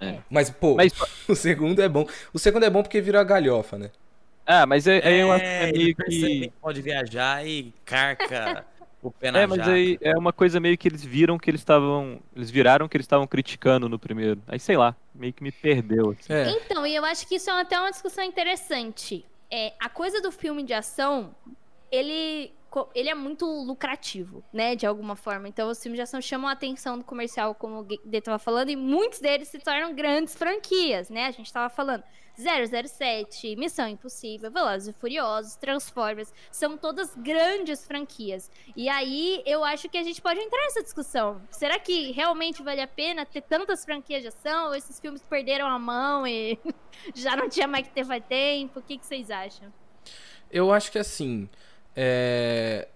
É. 0.00 0.18
Mas, 0.30 0.50
pô, 0.50 0.74
Mas, 0.74 0.92
o 1.28 1.34
segundo 1.34 1.80
é 1.80 1.88
bom. 1.88 2.06
O 2.32 2.38
segundo 2.38 2.64
é 2.64 2.70
bom 2.70 2.82
porque 2.82 3.00
vira 3.00 3.22
galhofa, 3.24 3.78
né? 3.78 3.90
ah, 4.46 4.66
mas 4.66 4.86
é, 4.86 5.20
é, 5.20 5.24
uma- 5.24 5.38
É, 5.40 5.64
é 5.64 5.68
ele 5.70 5.78
meio 5.78 5.96
que 5.96 6.52
pode 6.60 6.82
viajar 6.82 7.46
e 7.46 7.72
carca 7.84 8.64
o 9.08 9.10
pé 9.12 9.30
na 9.30 9.40
É, 9.40 9.46
mas 9.46 9.58
jaca. 9.58 9.72
aí 9.72 9.98
é 10.00 10.16
uma 10.16 10.32
coisa 10.32 10.58
meio 10.60 10.76
que 10.78 10.88
eles 10.88 11.04
viram 11.04 11.38
que 11.38 11.50
eles 11.50 11.60
estavam. 11.60 12.20
Eles 12.34 12.50
viraram 12.50 12.88
que 12.88 12.96
eles 12.96 13.04
estavam 13.04 13.26
criticando 13.26 13.88
no 13.88 13.98
primeiro. 13.98 14.40
Aí 14.46 14.58
sei 14.58 14.76
lá, 14.76 14.96
meio 15.14 15.32
que 15.32 15.42
me 15.42 15.52
perdeu. 15.52 16.10
Assim. 16.10 16.32
É. 16.32 16.50
Então, 16.50 16.86
e 16.86 16.94
eu 16.94 17.04
acho 17.04 17.26
que 17.26 17.36
isso 17.36 17.50
é 17.50 17.60
até 17.60 17.78
uma 17.78 17.90
discussão 17.90 18.24
interessante. 18.24 19.24
É, 19.50 19.72
a 19.78 19.88
coisa 19.88 20.20
do 20.20 20.32
filme 20.32 20.62
de 20.62 20.72
ação, 20.72 21.34
ele, 21.90 22.52
ele 22.94 23.08
é 23.08 23.14
muito 23.14 23.46
lucrativo, 23.46 24.42
né? 24.52 24.74
De 24.74 24.86
alguma 24.86 25.14
forma. 25.16 25.48
Então, 25.48 25.68
os 25.68 25.80
filmes 25.82 25.98
de 25.98 26.02
ação 26.02 26.20
chamam 26.20 26.48
a 26.48 26.52
atenção 26.52 26.98
do 26.98 27.04
comercial, 27.04 27.54
como 27.54 27.80
o 27.80 27.84
Dê 28.04 28.20
tava 28.20 28.38
falando, 28.38 28.70
e 28.70 28.76
muitos 28.76 29.20
deles 29.20 29.48
se 29.48 29.58
tornam 29.58 29.94
grandes 29.94 30.34
franquias, 30.34 31.08
né? 31.10 31.26
A 31.26 31.30
gente 31.30 31.52
tava 31.52 31.68
falando 31.68 32.02
007, 32.36 33.56
Missão 33.56 33.86
Impossível, 33.88 34.50
Velozes 34.50 34.88
e 34.88 34.92
Furiosos, 34.92 35.56
Transformers, 35.56 36.32
são 36.50 36.76
todas 36.76 37.14
grandes 37.16 37.84
franquias. 37.86 38.50
E 38.76 38.88
aí, 38.88 39.42
eu 39.46 39.62
acho 39.64 39.88
que 39.88 39.96
a 39.98 40.02
gente 40.02 40.20
pode 40.20 40.40
entrar 40.40 40.60
nessa 40.64 40.82
discussão. 40.82 41.40
Será 41.50 41.78
que 41.78 42.12
realmente 42.12 42.62
vale 42.62 42.80
a 42.80 42.86
pena 42.88 43.24
ter 43.24 43.42
tantas 43.42 43.84
franquias 43.84 44.22
de 44.22 44.28
ação? 44.28 44.68
Ou 44.68 44.74
esses 44.74 44.98
filmes 45.00 45.22
perderam 45.22 45.66
a 45.66 45.78
mão 45.78 46.26
e 46.26 46.58
já 47.14 47.36
não 47.36 47.48
tinha 47.48 47.68
mais 47.68 47.86
que 47.86 47.94
ter 47.94 48.04
faz 48.04 48.22
tempo? 48.28 48.80
O 48.80 48.82
que, 48.82 48.98
que 48.98 49.06
vocês 49.06 49.30
acham? 49.30 49.72
Eu 50.50 50.72
acho 50.72 50.90
que 50.92 50.98
assim. 50.98 51.48
é, 51.96 52.88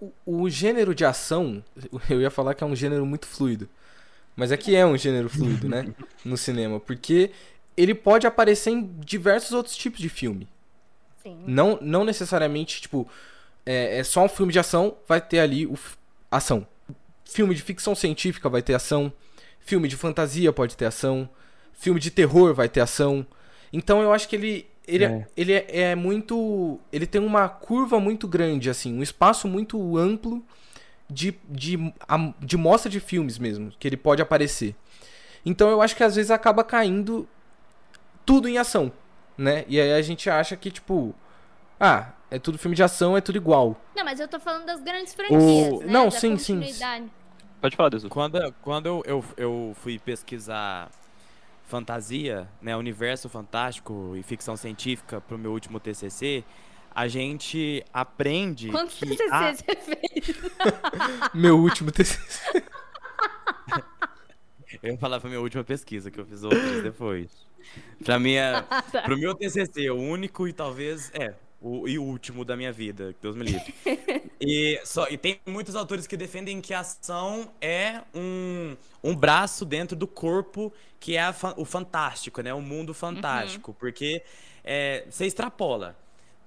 O, 0.00 0.12
o 0.26 0.50
gênero 0.50 0.94
de 0.94 1.04
ação, 1.04 1.62
eu 2.10 2.20
ia 2.20 2.30
falar 2.30 2.54
que 2.54 2.64
é 2.64 2.66
um 2.66 2.74
gênero 2.76 3.06
muito 3.06 3.26
fluido. 3.26 3.68
Mas 4.34 4.50
é 4.50 4.56
que 4.56 4.74
é 4.74 4.84
um 4.86 4.96
gênero 4.96 5.28
fluido, 5.28 5.68
né? 5.68 5.94
No 6.24 6.36
cinema. 6.38 6.80
Porque 6.80 7.30
ele 7.76 7.94
pode 7.94 8.26
aparecer 8.26 8.70
em 8.70 8.90
diversos 8.98 9.52
outros 9.52 9.76
tipos 9.76 10.00
de 10.00 10.08
filme. 10.08 10.48
Sim. 11.22 11.38
Não, 11.46 11.78
não 11.80 12.04
necessariamente, 12.04 12.80
tipo, 12.80 13.08
é, 13.64 13.98
é 13.98 14.04
só 14.04 14.24
um 14.24 14.28
filme 14.28 14.52
de 14.52 14.58
ação, 14.58 14.96
vai 15.06 15.20
ter 15.20 15.38
ali 15.40 15.66
o 15.66 15.76
ação. 16.30 16.66
Filme 17.24 17.54
de 17.54 17.62
ficção 17.62 17.94
científica 17.94 18.48
vai 18.48 18.60
ter 18.62 18.74
ação. 18.74 19.12
Filme 19.60 19.86
de 19.88 19.96
fantasia 19.96 20.52
pode 20.52 20.76
ter 20.76 20.86
ação. 20.86 21.28
Filme 21.72 22.00
de 22.00 22.10
terror 22.10 22.52
vai 22.54 22.68
ter 22.68 22.80
ação. 22.80 23.26
Então 23.72 24.02
eu 24.02 24.12
acho 24.12 24.28
que 24.28 24.36
ele. 24.36 24.66
Ele 24.86 25.04
é, 25.04 25.06
É. 25.08 25.26
ele 25.36 25.52
é, 25.52 25.66
é 25.90 25.94
muito. 25.94 26.80
Ele 26.92 27.06
tem 27.06 27.20
uma 27.20 27.48
curva 27.48 28.00
muito 28.00 28.26
grande, 28.26 28.68
assim, 28.68 28.92
um 28.98 29.02
espaço 29.02 29.46
muito 29.46 29.96
amplo 29.96 30.44
de, 31.08 31.38
de, 31.48 31.92
a- 32.08 32.34
de 32.40 32.56
mostra 32.56 32.90
de 32.90 32.98
filmes 32.98 33.38
mesmo, 33.38 33.72
que 33.78 33.86
ele 33.86 33.96
pode 33.96 34.20
aparecer. 34.20 34.74
Então 35.46 35.70
eu 35.70 35.80
acho 35.80 35.94
que 35.94 36.02
às 36.02 36.16
vezes 36.16 36.32
acaba 36.32 36.64
caindo 36.64 37.28
tudo 38.24 38.48
em 38.48 38.58
ação, 38.58 38.92
né? 39.36 39.64
E 39.68 39.80
aí 39.80 39.92
a 39.92 40.02
gente 40.02 40.28
acha 40.30 40.56
que, 40.56 40.70
tipo, 40.70 41.14
ah, 41.78 42.12
é 42.30 42.38
tudo 42.38 42.58
filme 42.58 42.74
de 42.76 42.82
ação, 42.82 43.16
é 43.16 43.20
tudo 43.20 43.36
igual. 43.36 43.80
Não, 43.94 44.04
mas 44.04 44.20
eu 44.20 44.28
tô 44.28 44.38
falando 44.40 44.66
das 44.66 44.80
grandes 44.82 45.14
franquias, 45.14 45.80
né? 45.80 45.86
Não, 45.86 46.04
da 46.04 46.10
sim, 46.10 46.36
sim. 46.38 46.60
Pode 47.60 47.76
falar, 47.76 47.90
Desu. 47.90 48.08
Quando, 48.08 48.52
quando 48.62 48.86
eu, 48.86 49.02
eu, 49.06 49.24
eu 49.36 49.76
fui 49.76 49.98
pesquisar 49.98 50.90
fantasia, 51.64 52.48
né, 52.60 52.76
universo 52.76 53.28
fantástico 53.28 54.14
e 54.16 54.22
ficção 54.22 54.56
científica 54.56 55.20
pro 55.20 55.38
meu 55.38 55.52
último 55.52 55.78
TCC, 55.80 56.44
a 56.94 57.08
gente 57.08 57.82
aprende 57.94 58.68
Quantos 58.68 58.98
que 58.98 59.06
TCC 59.06 59.30
a- 59.30 59.54
você 59.54 59.64
fez? 59.76 60.36
Meu 61.32 61.58
último 61.58 61.90
TCC. 61.90 62.62
Eu 64.82 64.92
ia 64.92 64.98
falar 64.98 65.20
pra 65.20 65.28
minha 65.28 65.40
última 65.40 65.62
pesquisa, 65.62 66.10
que 66.10 66.18
eu 66.18 66.24
fiz 66.26 66.42
outras 66.42 66.82
depois. 66.82 67.46
Pra 68.04 68.18
minha, 68.18 68.66
pro 69.04 69.16
meu 69.16 69.34
TCC, 69.34 69.90
o 69.90 69.96
único 69.96 70.48
e 70.48 70.52
talvez, 70.52 71.10
é, 71.14 71.34
o, 71.60 71.88
e 71.88 71.98
o 71.98 72.02
último 72.02 72.44
da 72.44 72.56
minha 72.56 72.72
vida, 72.72 73.12
que 73.12 73.18
Deus 73.22 73.36
me 73.36 73.44
livre. 73.44 73.74
E, 74.44 74.80
só, 74.84 75.06
e 75.08 75.16
tem 75.16 75.38
muitos 75.46 75.76
autores 75.76 76.04
que 76.04 76.16
defendem 76.16 76.60
que 76.60 76.74
a 76.74 76.80
ação 76.80 77.52
é 77.60 78.00
um, 78.12 78.76
um 79.00 79.14
braço 79.14 79.64
dentro 79.64 79.94
do 79.94 80.04
corpo 80.04 80.72
que 80.98 81.16
é 81.16 81.22
a 81.22 81.32
o 81.56 81.64
fantástico, 81.64 82.42
né? 82.42 82.52
O 82.52 82.60
mundo 82.60 82.92
fantástico. 82.92 83.72
Porque 83.72 84.20
é, 84.64 85.04
você 85.08 85.26
extrapola. 85.26 85.96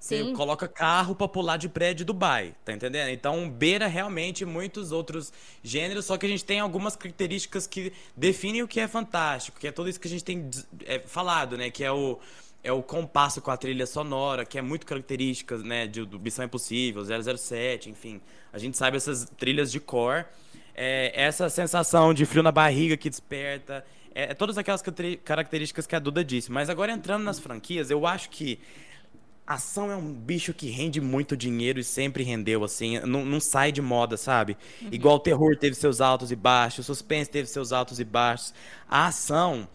Você 0.05 0.23
Sim. 0.23 0.33
coloca 0.33 0.67
carro 0.67 1.15
pra 1.15 1.27
pular 1.27 1.57
de 1.57 1.67
prédio 1.67 2.05
Dubai, 2.05 2.53
tá 2.63 2.71
entendendo? 2.71 3.09
Então 3.09 3.49
beira 3.49 3.87
realmente 3.87 4.45
muitos 4.45 4.91
outros 4.91 5.33
gêneros, 5.63 6.05
só 6.05 6.15
que 6.15 6.27
a 6.27 6.29
gente 6.29 6.45
tem 6.45 6.59
algumas 6.59 6.95
características 6.95 7.65
que 7.65 7.91
definem 8.15 8.61
o 8.61 8.67
que 8.67 8.79
é 8.79 8.87
fantástico, 8.87 9.59
que 9.59 9.67
é 9.67 9.71
tudo 9.71 9.89
isso 9.89 9.99
que 9.99 10.07
a 10.07 10.11
gente 10.11 10.23
tem 10.23 10.47
é, 10.85 10.99
falado, 10.99 11.57
né? 11.57 11.71
Que 11.71 11.83
é 11.83 11.91
o, 11.91 12.19
é 12.63 12.71
o 12.71 12.83
compasso 12.83 13.41
com 13.41 13.49
a 13.49 13.57
trilha 13.57 13.87
sonora, 13.87 14.45
que 14.45 14.59
é 14.59 14.61
muito 14.61 14.85
características, 14.85 15.63
né? 15.63 15.87
De, 15.87 16.05
do 16.05 16.19
Missão 16.19 16.45
Impossível, 16.45 17.01
007, 17.03 17.89
enfim. 17.89 18.21
A 18.53 18.59
gente 18.59 18.77
sabe 18.77 18.97
essas 18.97 19.25
trilhas 19.35 19.71
de 19.71 19.79
cor. 19.79 20.23
É, 20.75 21.13
essa 21.19 21.49
sensação 21.49 22.13
de 22.13 22.27
frio 22.27 22.43
na 22.43 22.51
barriga 22.51 22.95
que 22.95 23.09
desperta. 23.09 23.83
É, 24.13 24.25
é 24.25 24.33
todas 24.35 24.55
aquelas 24.55 24.83
características 25.23 25.87
que 25.87 25.95
a 25.95 25.99
Duda 25.99 26.23
disse. 26.23 26.51
Mas 26.51 26.69
agora 26.69 26.91
entrando 26.91 27.23
nas 27.23 27.39
franquias, 27.39 27.89
eu 27.89 28.05
acho 28.05 28.29
que 28.29 28.59
ação 29.47 29.91
é 29.91 29.95
um 29.95 30.11
bicho 30.11 30.53
que 30.53 30.69
rende 30.69 30.99
muito 30.99 31.37
dinheiro 31.37 31.79
e 31.79 31.83
sempre 31.83 32.23
rendeu, 32.23 32.63
assim, 32.63 32.99
não, 32.99 33.23
não 33.23 33.39
sai 33.39 33.71
de 33.71 33.81
moda, 33.81 34.17
sabe? 34.17 34.57
Igual 34.91 35.15
o 35.17 35.19
terror 35.19 35.55
teve 35.55 35.75
seus 35.75 36.01
altos 36.01 36.31
e 36.31 36.35
baixos, 36.35 36.79
o 36.79 36.95
suspense 36.95 37.29
teve 37.29 37.47
seus 37.47 37.71
altos 37.71 37.99
e 37.99 38.03
baixos. 38.03 38.53
A 38.89 39.07
ação 39.07 39.67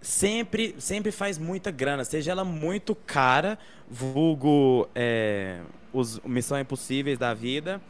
sempre, 0.00 0.74
sempre 0.78 1.10
faz 1.10 1.38
muita 1.38 1.70
grana, 1.70 2.04
seja 2.04 2.30
ela 2.30 2.44
muito 2.44 2.94
cara, 2.94 3.58
vulgo 3.88 4.88
é, 4.94 5.60
os 5.92 6.20
Missão 6.20 6.58
Impossíveis 6.58 7.18
da 7.18 7.34
vida, 7.34 7.80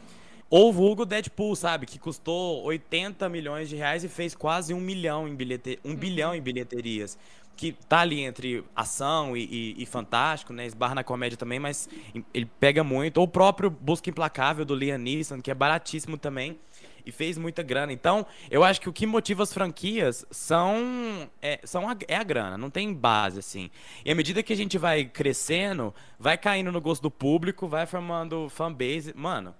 ou 0.49 0.73
vulgo 0.73 1.05
Deadpool, 1.05 1.55
sabe? 1.55 1.85
Que 1.85 1.99
custou 1.99 2.63
80 2.63 3.29
milhões 3.29 3.69
de 3.69 3.75
reais 3.75 4.03
e 4.03 4.07
fez 4.07 4.33
quase 4.33 4.73
um 4.73 4.79
milhão 4.79 5.27
em 5.27 5.35
bilhete... 5.35 5.79
um 5.85 5.95
bilhão 5.95 6.33
em 6.33 6.41
bilheterias. 6.41 7.17
Que 7.59 7.73
tá 7.73 7.99
ali 7.99 8.21
entre 8.21 8.63
ação 8.73 9.35
e, 9.35 9.43
e- 9.43 9.83
e 9.83 9.85
fantástico, 9.85 10.53
né? 10.53 10.65
Esbarra 10.65 10.95
na 10.95 11.03
comédia 11.03 11.37
também, 11.37 11.59
mas 11.59 11.89
ele 12.33 12.45
pega 12.57 12.85
muito. 12.85 13.17
Ou 13.17 13.25
o 13.25 13.27
próprio 13.27 13.69
Busca 13.69 14.09
Implacável 14.09 14.63
do 14.63 14.73
Liam 14.73 14.97
Neeson, 14.97 15.41
que 15.41 15.51
é 15.51 15.53
baratíssimo 15.53 16.17
também 16.17 16.57
e 17.05 17.11
fez 17.11 17.37
muita 17.37 17.61
grana. 17.61 17.91
Então, 17.91 18.25
eu 18.49 18.63
acho 18.63 18.79
que 18.79 18.87
o 18.87 18.93
que 18.93 19.05
motiva 19.05 19.43
as 19.43 19.51
franquias 19.51 20.25
são, 20.31 21.29
é, 21.41 21.59
são 21.65 21.89
a, 21.89 21.97
é 22.07 22.15
a 22.15 22.23
grana, 22.23 22.57
não 22.57 22.69
tem 22.69 22.93
base, 22.93 23.39
assim. 23.39 23.69
E 24.05 24.11
à 24.11 24.15
medida 24.15 24.41
que 24.41 24.53
a 24.53 24.55
gente 24.55 24.77
vai 24.77 25.03
crescendo, 25.03 25.93
vai 26.17 26.37
caindo 26.37 26.71
no 26.71 26.79
gosto 26.79 27.01
do 27.01 27.11
público, 27.11 27.67
vai 27.67 27.85
formando 27.85 28.47
fanbase. 28.47 29.13
Mano, 29.13 29.53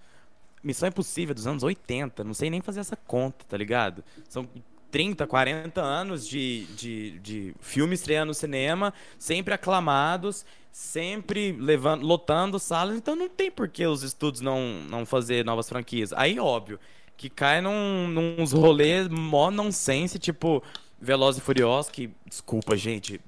Missão 0.64 0.88
Impossível 0.88 1.36
dos 1.36 1.46
anos 1.48 1.64
80, 1.64 2.24
não 2.24 2.34
sei 2.34 2.50
nem 2.50 2.62
fazer 2.62 2.80
essa 2.80 2.96
conta, 2.96 3.44
tá 3.46 3.58
ligado? 3.58 4.06
São 4.30 4.48
30, 4.91 5.28
40 5.28 5.82
anos 5.82 6.28
de, 6.28 6.65
de, 6.75 7.19
de 7.19 7.56
filme 7.60 7.93
estreando 7.93 8.28
no 8.28 8.34
cinema, 8.34 8.93
sempre 9.17 9.54
aclamados, 9.54 10.45
sempre 10.71 11.52
levando, 11.52 12.06
lotando 12.06 12.60
salas, 12.60 12.95
então 12.95 13.15
não 13.15 13.30
tem 13.30 13.52
por 13.52 13.67
que 13.67 13.86
os 13.86 14.04
estúdios 14.04 14.41
não, 14.41 14.82
não 14.89 15.06
fazer 15.06 15.45
novas 15.45 15.67
franquias. 15.67 16.13
Aí, 16.13 16.39
óbvio, 16.39 16.80
que 17.17 17.30
cai 17.30 17.62
num, 17.62 18.08
nos 18.08 18.52
rolês 18.52 19.08
mó 19.08 19.52
nonsense, 19.52 20.17
tipo 20.17 20.63
Velozes 21.02 21.41
e 21.41 21.43
Furiosos, 21.43 21.91
que, 21.91 22.10
desculpa, 22.25 22.75
gente, 22.75 23.19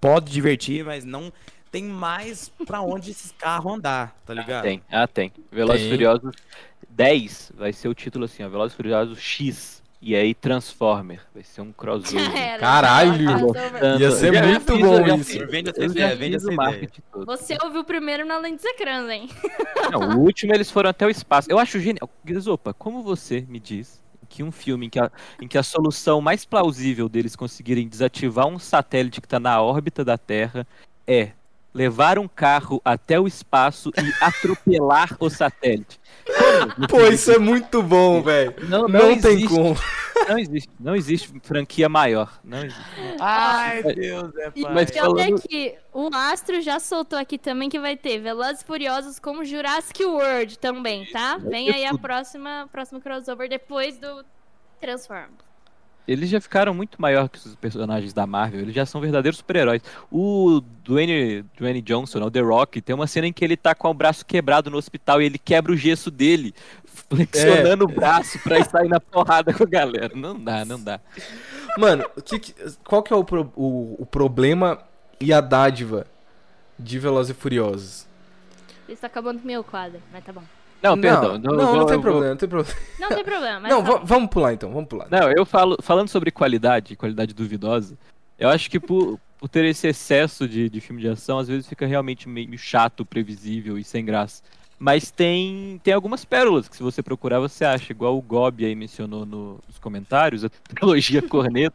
pode 0.00 0.30
divertir, 0.30 0.84
mas 0.84 1.04
não 1.04 1.32
tem 1.70 1.84
mais 1.84 2.48
pra 2.66 2.80
onde 2.80 3.10
esses 3.10 3.32
carros 3.32 3.74
andar, 3.74 4.16
tá 4.24 4.32
ligado? 4.32 4.62
Tem, 4.62 4.82
ah, 4.90 5.06
tem. 5.06 5.32
Velozes 5.50 5.86
e. 5.86 5.90
Furiosos 5.90 6.34
10 6.88 7.52
vai 7.54 7.72
ser 7.72 7.88
o 7.88 7.94
título 7.94 8.24
assim, 8.24 8.42
ó, 8.42 8.48
Velozes 8.48 8.72
e 8.72 8.76
Furiosos 8.76 9.18
X. 9.18 9.82
e 10.06 10.14
aí 10.14 10.34
Transformer. 10.34 11.20
Vai 11.34 11.42
ser 11.42 11.62
um 11.62 11.72
crossover. 11.72 12.30
Era, 12.38 12.60
Caralho! 12.60 13.26
crossover. 13.26 14.00
Ia 14.00 14.10
ser 14.12 14.46
muito 14.46 14.72
fiz, 14.72 14.80
bom 14.80 15.16
isso. 15.16 15.24
fiz, 15.24 15.50
Vende 15.50 15.70
essa 15.70 15.84
ideia, 15.84 16.14
vende 16.14 16.36
essa 16.36 16.46
o 16.46 16.52
ideia. 16.52 16.70
marketing 16.70 17.02
todo. 17.10 17.26
Você 17.26 17.58
ouviu 17.64 17.82
primeiro 17.82 18.24
na 18.24 18.38
Lente 18.38 18.62
Secranda, 18.62 19.12
hein? 19.12 19.28
Não, 19.90 20.16
o 20.16 20.20
último 20.20 20.54
eles 20.54 20.70
foram 20.70 20.90
até 20.90 21.04
o 21.04 21.10
espaço. 21.10 21.50
Eu 21.50 21.58
acho 21.58 21.80
genial. 21.80 22.08
Opa, 22.46 22.72
como 22.72 23.02
você 23.02 23.44
me 23.48 23.58
diz 23.58 24.00
que 24.28 24.44
um 24.44 24.52
filme 24.52 24.86
em 24.86 24.90
que, 24.90 25.00
a, 25.00 25.10
em 25.42 25.48
que 25.48 25.58
a 25.58 25.62
solução 25.64 26.20
mais 26.20 26.44
plausível 26.44 27.08
deles 27.08 27.34
conseguirem 27.34 27.88
desativar 27.88 28.46
um 28.46 28.60
satélite 28.60 29.20
que 29.20 29.26
está 29.26 29.40
na 29.40 29.60
órbita 29.60 30.04
da 30.04 30.16
Terra 30.16 30.64
é 31.04 31.32
levar 31.76 32.18
um 32.18 32.26
carro 32.26 32.80
até 32.84 33.20
o 33.20 33.26
espaço 33.26 33.90
e 33.98 34.12
atropelar 34.24 35.16
o 35.20 35.28
satélite? 35.28 36.00
Como? 36.26 36.88
Pô, 36.88 37.00
isso 37.06 37.30
é 37.30 37.38
muito 37.38 37.82
bom, 37.82 38.22
velho. 38.22 38.54
Não, 38.68 38.88
Não, 38.88 39.10
não, 39.10 39.20
tem 39.20 39.32
existe, 39.34 39.48
como. 39.48 39.76
Não 40.28 40.38
existe, 40.38 40.70
não 40.80 40.96
existe 40.96 41.40
franquia 41.42 41.88
maior. 41.88 42.40
Não 42.42 42.58
existe. 42.58 42.82
Ai, 43.20 43.82
Deus, 43.82 44.34
é 44.36 44.50
E 44.56 44.62
pai. 44.62 44.74
Mas 44.74 44.90
olha 44.90 45.00
falando- 45.02 45.36
aqui, 45.36 45.74
o 45.92 46.08
Astro 46.12 46.60
já 46.62 46.80
soltou 46.80 47.18
aqui 47.18 47.38
também 47.38 47.68
que 47.68 47.78
vai 47.78 47.96
ter 47.96 48.18
Velozes 48.18 48.62
e 48.62 48.64
Furiosos 48.64 49.18
como 49.20 49.44
Jurassic 49.44 50.02
World 50.04 50.58
também, 50.58 51.06
tá? 51.12 51.36
Vem 51.36 51.70
aí 51.70 51.84
a 51.84 51.96
próxima, 51.96 52.68
próximo 52.72 53.00
crossover 53.00 53.48
depois 53.48 53.98
do 53.98 54.24
Transformers. 54.80 55.44
Eles 56.06 56.30
já 56.30 56.40
ficaram 56.40 56.72
muito 56.72 57.00
maior 57.02 57.28
que 57.28 57.36
os 57.38 57.54
personagens 57.56 58.12
da 58.12 58.26
Marvel, 58.26 58.60
eles 58.60 58.74
já 58.74 58.86
são 58.86 59.00
verdadeiros 59.00 59.38
super-heróis. 59.38 59.82
O 60.10 60.60
Dwayne, 60.84 61.44
Dwayne 61.58 61.82
Johnson, 61.82 62.20
né, 62.20 62.26
o 62.26 62.30
The 62.30 62.40
Rock, 62.40 62.80
tem 62.80 62.94
uma 62.94 63.06
cena 63.08 63.26
em 63.26 63.32
que 63.32 63.44
ele 63.44 63.56
tá 63.56 63.74
com 63.74 63.90
o 63.90 63.94
braço 63.94 64.24
quebrado 64.24 64.70
no 64.70 64.76
hospital 64.78 65.20
e 65.20 65.26
ele 65.26 65.38
quebra 65.38 65.72
o 65.72 65.76
gesso 65.76 66.10
dele, 66.10 66.54
flexionando 67.08 67.84
o 67.84 67.88
braço 67.88 68.38
pra 68.38 68.62
sair 68.64 68.88
na 68.88 69.00
porrada 69.00 69.52
com 69.52 69.64
a 69.64 69.66
galera. 69.66 70.12
Não 70.14 70.38
dá, 70.38 70.64
não 70.64 70.80
dá. 70.80 71.00
Mano, 71.76 72.08
que 72.24 72.38
que- 72.38 72.54
qual 72.84 73.02
que 73.02 73.12
é 73.12 73.16
o, 73.16 73.24
pro- 73.24 73.52
o- 73.56 73.96
o 74.00 74.06
problema 74.06 74.78
e 75.20 75.32
a 75.32 75.40
dádiva 75.40 76.06
de 76.78 76.98
Velozes 76.98 77.36
e 77.36 77.38
Furiosos? 77.38 78.06
Isso 78.88 79.00
tá 79.00 79.08
acabando 79.08 79.38
com 79.38 79.44
o 79.44 79.46
meu 79.48 79.64
quadro, 79.64 80.00
mas 80.12 80.24
tá 80.24 80.32
bom. 80.32 80.42
Não, 80.82 81.00
perdão. 81.00 81.38
Não, 81.38 81.50
eu 81.52 81.56
não, 81.56 81.66
vou- 81.74 81.84
tem 81.86 81.96
eu 81.96 82.00
vou- 82.00 82.00
problema, 82.02 82.28
não 82.30 82.36
tem 82.36 82.48
problema. 82.48 82.78
Não 82.98 83.08
tem 83.08 83.24
problema, 83.24 83.60
mas 83.60 83.70
Não, 83.72 83.82
tá 83.84 84.00
vamos 84.04 84.28
pular 84.30 84.52
então, 84.52 84.70
vamos 84.70 84.88
pular. 84.88 85.08
Não, 85.10 85.30
eu 85.30 85.44
falo, 85.46 85.76
falando 85.80 86.08
sobre 86.08 86.30
qualidade, 86.30 86.94
qualidade 86.96 87.34
duvidosa, 87.34 87.96
eu 88.38 88.48
acho 88.48 88.70
que 88.70 88.78
por, 88.78 89.18
por 89.38 89.48
ter 89.48 89.64
esse 89.64 89.86
excesso 89.88 90.46
de, 90.48 90.68
de 90.68 90.80
filme 90.80 91.00
de 91.00 91.08
ação, 91.08 91.38
às 91.38 91.48
vezes 91.48 91.66
fica 91.66 91.86
realmente 91.86 92.28
meio 92.28 92.56
chato, 92.58 93.04
previsível 93.04 93.78
e 93.78 93.84
sem 93.84 94.04
graça. 94.04 94.42
Mas 94.78 95.10
tem, 95.10 95.80
tem 95.82 95.94
algumas 95.94 96.22
pérolas 96.26 96.68
que 96.68 96.76
se 96.76 96.82
você 96.82 97.02
procurar 97.02 97.40
você 97.40 97.64
acha, 97.64 97.90
igual 97.92 98.14
o 98.18 98.20
Gobi 98.20 98.66
aí 98.66 98.74
mencionou 98.74 99.24
no- 99.24 99.58
nos 99.66 99.78
comentários, 99.78 100.44
a 100.44 100.50
trilogia 100.50 101.22
Corneto 101.26 101.74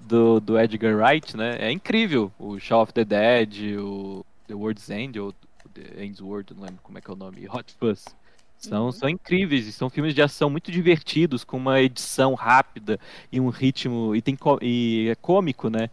do, 0.00 0.40
do 0.40 0.58
Edgar 0.58 0.96
Wright, 0.96 1.36
né? 1.36 1.56
É 1.60 1.70
incrível. 1.70 2.32
O 2.38 2.58
Shaw 2.58 2.80
of 2.82 2.94
the 2.94 3.04
Dead, 3.04 3.78
o 3.78 4.24
The 4.48 4.54
World's 4.54 4.88
End, 4.88 5.20
ou 5.20 5.34
The 5.74 6.02
End's 6.02 6.20
World, 6.22 6.54
não 6.54 6.62
lembro 6.64 6.80
como 6.82 6.96
é 6.96 7.02
que 7.02 7.10
é 7.10 7.12
o 7.12 7.16
nome, 7.16 7.46
Hot 7.46 7.74
Fuzz. 7.78 8.06
São, 8.60 8.86
Uhum. 8.86 8.92
são 8.92 9.08
incríveis 9.08 9.66
e 9.66 9.72
são 9.72 9.88
filmes 9.88 10.14
de 10.14 10.20
ação 10.20 10.50
muito 10.50 10.70
divertidos, 10.70 11.44
com 11.44 11.56
uma 11.56 11.80
edição 11.80 12.34
rápida 12.34 13.00
e 13.32 13.40
um 13.40 13.48
ritmo 13.48 14.14
e 14.14 14.20
tem 14.20 14.36
e 14.60 15.08
é 15.10 15.14
cômico, 15.14 15.70
né? 15.70 15.88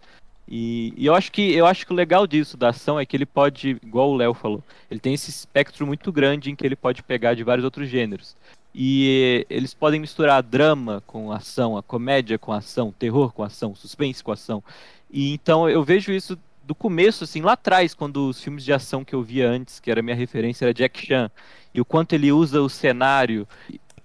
E, 0.50 0.94
e 0.98 1.06
eu 1.06 1.16
acho 1.16 1.32
que 1.32 1.54
eu 1.54 1.66
acho 1.66 1.86
que 1.86 1.92
o 1.94 1.96
legal 1.96 2.28
disso 2.28 2.58
da 2.58 2.70
ação 2.70 3.00
é 3.00 3.06
que 3.06 3.16
ele 3.16 3.26
pode, 3.26 3.78
igual 3.84 4.12
o 4.12 4.16
Léo 4.16 4.34
falou, 4.34 4.64
ele 4.92 5.00
tem 5.00 5.14
esse 5.14 5.30
espectro 5.30 5.88
muito 5.88 6.12
grande 6.12 6.50
em 6.52 6.56
que 6.56 6.66
ele 6.66 6.76
pode 6.76 7.04
pegar 7.04 7.34
de 7.34 7.44
vários 7.44 7.64
outros 7.66 7.88
gêneros. 7.90 8.36
E 8.74 9.46
eh, 9.50 9.56
eles 9.56 9.74
podem 9.74 10.00
misturar 10.00 10.44
drama 10.44 11.02
com 11.08 11.32
ação, 11.32 11.78
a 11.78 11.84
comédia 11.84 12.38
com 12.38 12.52
ação, 12.54 12.94
terror 12.98 13.34
com 13.34 13.44
ação, 13.44 13.76
suspense 13.76 14.24
com 14.24 14.32
ação. 14.32 14.64
E 15.10 15.34
então 15.34 15.70
eu 15.70 15.84
vejo 15.84 16.12
isso 16.12 16.38
do 16.64 16.76
começo, 16.76 17.24
assim, 17.24 17.42
lá 17.42 17.54
atrás, 17.54 17.94
quando 17.94 18.28
os 18.28 18.42
filmes 18.44 18.64
de 18.66 18.74
ação 18.74 19.04
que 19.06 19.16
eu 19.16 19.24
via 19.24 19.50
antes, 19.50 19.80
que 19.80 19.90
era 19.90 20.02
a 20.02 20.04
minha 20.04 20.16
referência, 20.16 20.66
era 20.66 20.74
Jack 20.74 21.08
Chan, 21.08 21.32
e 21.78 21.82
o 21.82 21.86
quanto 21.86 22.14
ele 22.14 22.32
usa 22.32 22.60
o 22.60 22.68
cenário 22.68 23.48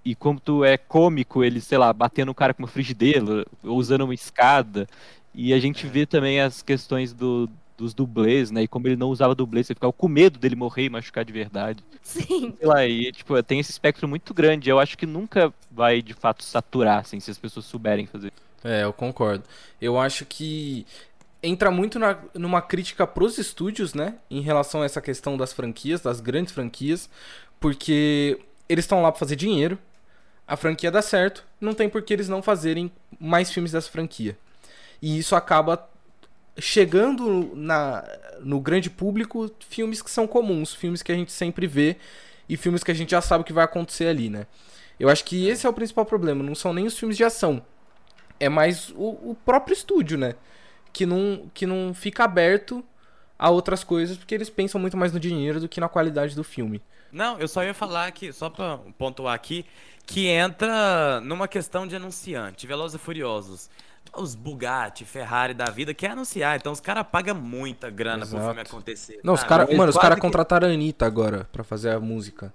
e, 0.04 0.14
tu 0.44 0.62
é 0.62 0.76
cômico, 0.76 1.42
ele, 1.42 1.58
sei 1.58 1.78
lá, 1.78 1.90
batendo 1.90 2.30
o 2.30 2.34
cara 2.34 2.52
com 2.52 2.62
uma 2.62 2.68
frigideira, 2.68 3.46
ou 3.64 3.78
usando 3.78 4.02
uma 4.02 4.12
escada. 4.12 4.86
E 5.34 5.54
a 5.54 5.58
gente 5.58 5.86
vê 5.86 6.04
também 6.04 6.38
as 6.38 6.60
questões 6.60 7.14
do, 7.14 7.48
dos 7.78 7.94
dublês, 7.94 8.50
né? 8.50 8.64
E 8.64 8.68
como 8.68 8.88
ele 8.88 8.96
não 8.96 9.08
usava 9.08 9.34
dublê, 9.34 9.64
você 9.64 9.72
ficava 9.72 9.90
com 9.90 10.06
medo 10.06 10.38
dele 10.38 10.54
morrer 10.54 10.84
e 10.84 10.90
machucar 10.90 11.24
de 11.24 11.32
verdade. 11.32 11.82
Sim. 12.02 12.54
Sei 12.58 12.68
lá, 12.68 12.84
e 12.84 13.10
tipo, 13.10 13.42
tem 13.42 13.58
esse 13.58 13.70
espectro 13.70 14.06
muito 14.06 14.34
grande. 14.34 14.68
Eu 14.68 14.78
acho 14.78 14.98
que 14.98 15.06
nunca 15.06 15.50
vai 15.70 16.02
de 16.02 16.12
fato 16.12 16.44
saturar, 16.44 16.98
assim, 16.98 17.20
se 17.20 17.30
as 17.30 17.38
pessoas 17.38 17.64
souberem 17.64 18.04
fazer. 18.04 18.34
É, 18.62 18.84
eu 18.84 18.92
concordo. 18.92 19.44
Eu 19.80 19.98
acho 19.98 20.26
que 20.26 20.84
entra 21.42 21.70
muito 21.70 21.98
na, 21.98 22.18
numa 22.34 22.62
crítica 22.62 23.06
pros 23.06 23.38
estúdios, 23.38 23.94
né? 23.94 24.16
Em 24.30 24.40
relação 24.40 24.82
a 24.82 24.84
essa 24.84 25.00
questão 25.00 25.38
das 25.38 25.54
franquias, 25.54 26.02
das 26.02 26.20
grandes 26.20 26.52
franquias. 26.52 27.08
Porque 27.62 28.38
eles 28.68 28.84
estão 28.84 29.00
lá 29.00 29.10
pra 29.10 29.18
fazer 29.18 29.36
dinheiro. 29.36 29.78
A 30.46 30.56
franquia 30.56 30.90
dá 30.90 31.00
certo. 31.00 31.44
Não 31.60 31.72
tem 31.72 31.88
por 31.88 32.02
que 32.02 32.12
eles 32.12 32.28
não 32.28 32.42
fazerem 32.42 32.92
mais 33.18 33.50
filmes 33.50 33.72
dessa 33.72 33.90
franquia. 33.90 34.36
E 35.00 35.16
isso 35.16 35.34
acaba 35.34 35.88
chegando 36.58 37.52
na, 37.54 38.04
no 38.40 38.60
grande 38.60 38.90
público 38.90 39.50
filmes 39.60 40.02
que 40.02 40.10
são 40.10 40.26
comuns, 40.26 40.74
filmes 40.74 41.02
que 41.02 41.10
a 41.10 41.14
gente 41.14 41.32
sempre 41.32 41.66
vê 41.66 41.96
e 42.48 42.56
filmes 42.56 42.84
que 42.84 42.90
a 42.90 42.94
gente 42.94 43.12
já 43.12 43.22
sabe 43.22 43.42
o 43.42 43.44
que 43.44 43.52
vai 43.52 43.64
acontecer 43.64 44.06
ali, 44.06 44.28
né? 44.28 44.46
Eu 45.00 45.08
acho 45.08 45.24
que 45.24 45.48
esse 45.48 45.66
é 45.66 45.68
o 45.68 45.72
principal 45.72 46.04
problema, 46.04 46.42
não 46.42 46.54
são 46.54 46.74
nem 46.74 46.86
os 46.86 46.98
filmes 46.98 47.16
de 47.16 47.24
ação. 47.24 47.64
É 48.38 48.48
mais 48.48 48.90
o, 48.90 49.30
o 49.30 49.36
próprio 49.44 49.72
estúdio, 49.72 50.18
né? 50.18 50.34
Que 50.92 51.06
não, 51.06 51.50
que 51.54 51.64
não 51.64 51.94
fica 51.94 52.24
aberto 52.24 52.84
a 53.38 53.48
outras 53.48 53.82
coisas, 53.82 54.16
porque 54.16 54.34
eles 54.34 54.50
pensam 54.50 54.80
muito 54.80 54.96
mais 54.96 55.12
no 55.12 55.18
dinheiro 55.18 55.58
do 55.58 55.68
que 55.68 55.80
na 55.80 55.88
qualidade 55.88 56.36
do 56.36 56.44
filme. 56.44 56.82
Não, 57.12 57.38
eu 57.38 57.46
só 57.46 57.62
ia 57.62 57.74
falar 57.74 58.06
aqui, 58.06 58.32
só 58.32 58.48
pra 58.48 58.78
pontuar 58.98 59.34
aqui, 59.34 59.64
que 60.06 60.26
entra 60.28 61.20
numa 61.20 61.46
questão 61.46 61.86
de 61.86 61.94
anunciante, 61.94 62.66
Velozes 62.66 62.94
e 63.00 63.04
Furiosos. 63.04 63.68
Os 64.16 64.34
Bugatti, 64.34 65.04
Ferrari 65.04 65.54
da 65.54 65.66
vida 65.66 65.94
quer 65.94 66.10
anunciar, 66.10 66.56
então 66.56 66.72
os 66.72 66.80
caras 66.80 67.06
pagam 67.10 67.34
muita 67.34 67.88
grana 67.88 68.26
pro 68.26 68.36
Exato. 68.36 68.44
filme 68.46 68.60
acontecer. 68.60 69.20
Não, 69.22 69.34
os 69.34 69.42
cara, 69.44 69.66
mano, 69.74 69.90
os 69.90 69.96
caras 69.96 70.16
que- 70.16 70.20
contrataram 70.20 70.68
a 70.68 70.70
Anitta 70.70 71.06
agora 71.06 71.48
pra 71.52 71.62
fazer 71.62 71.90
a 71.90 72.00
música. 72.00 72.52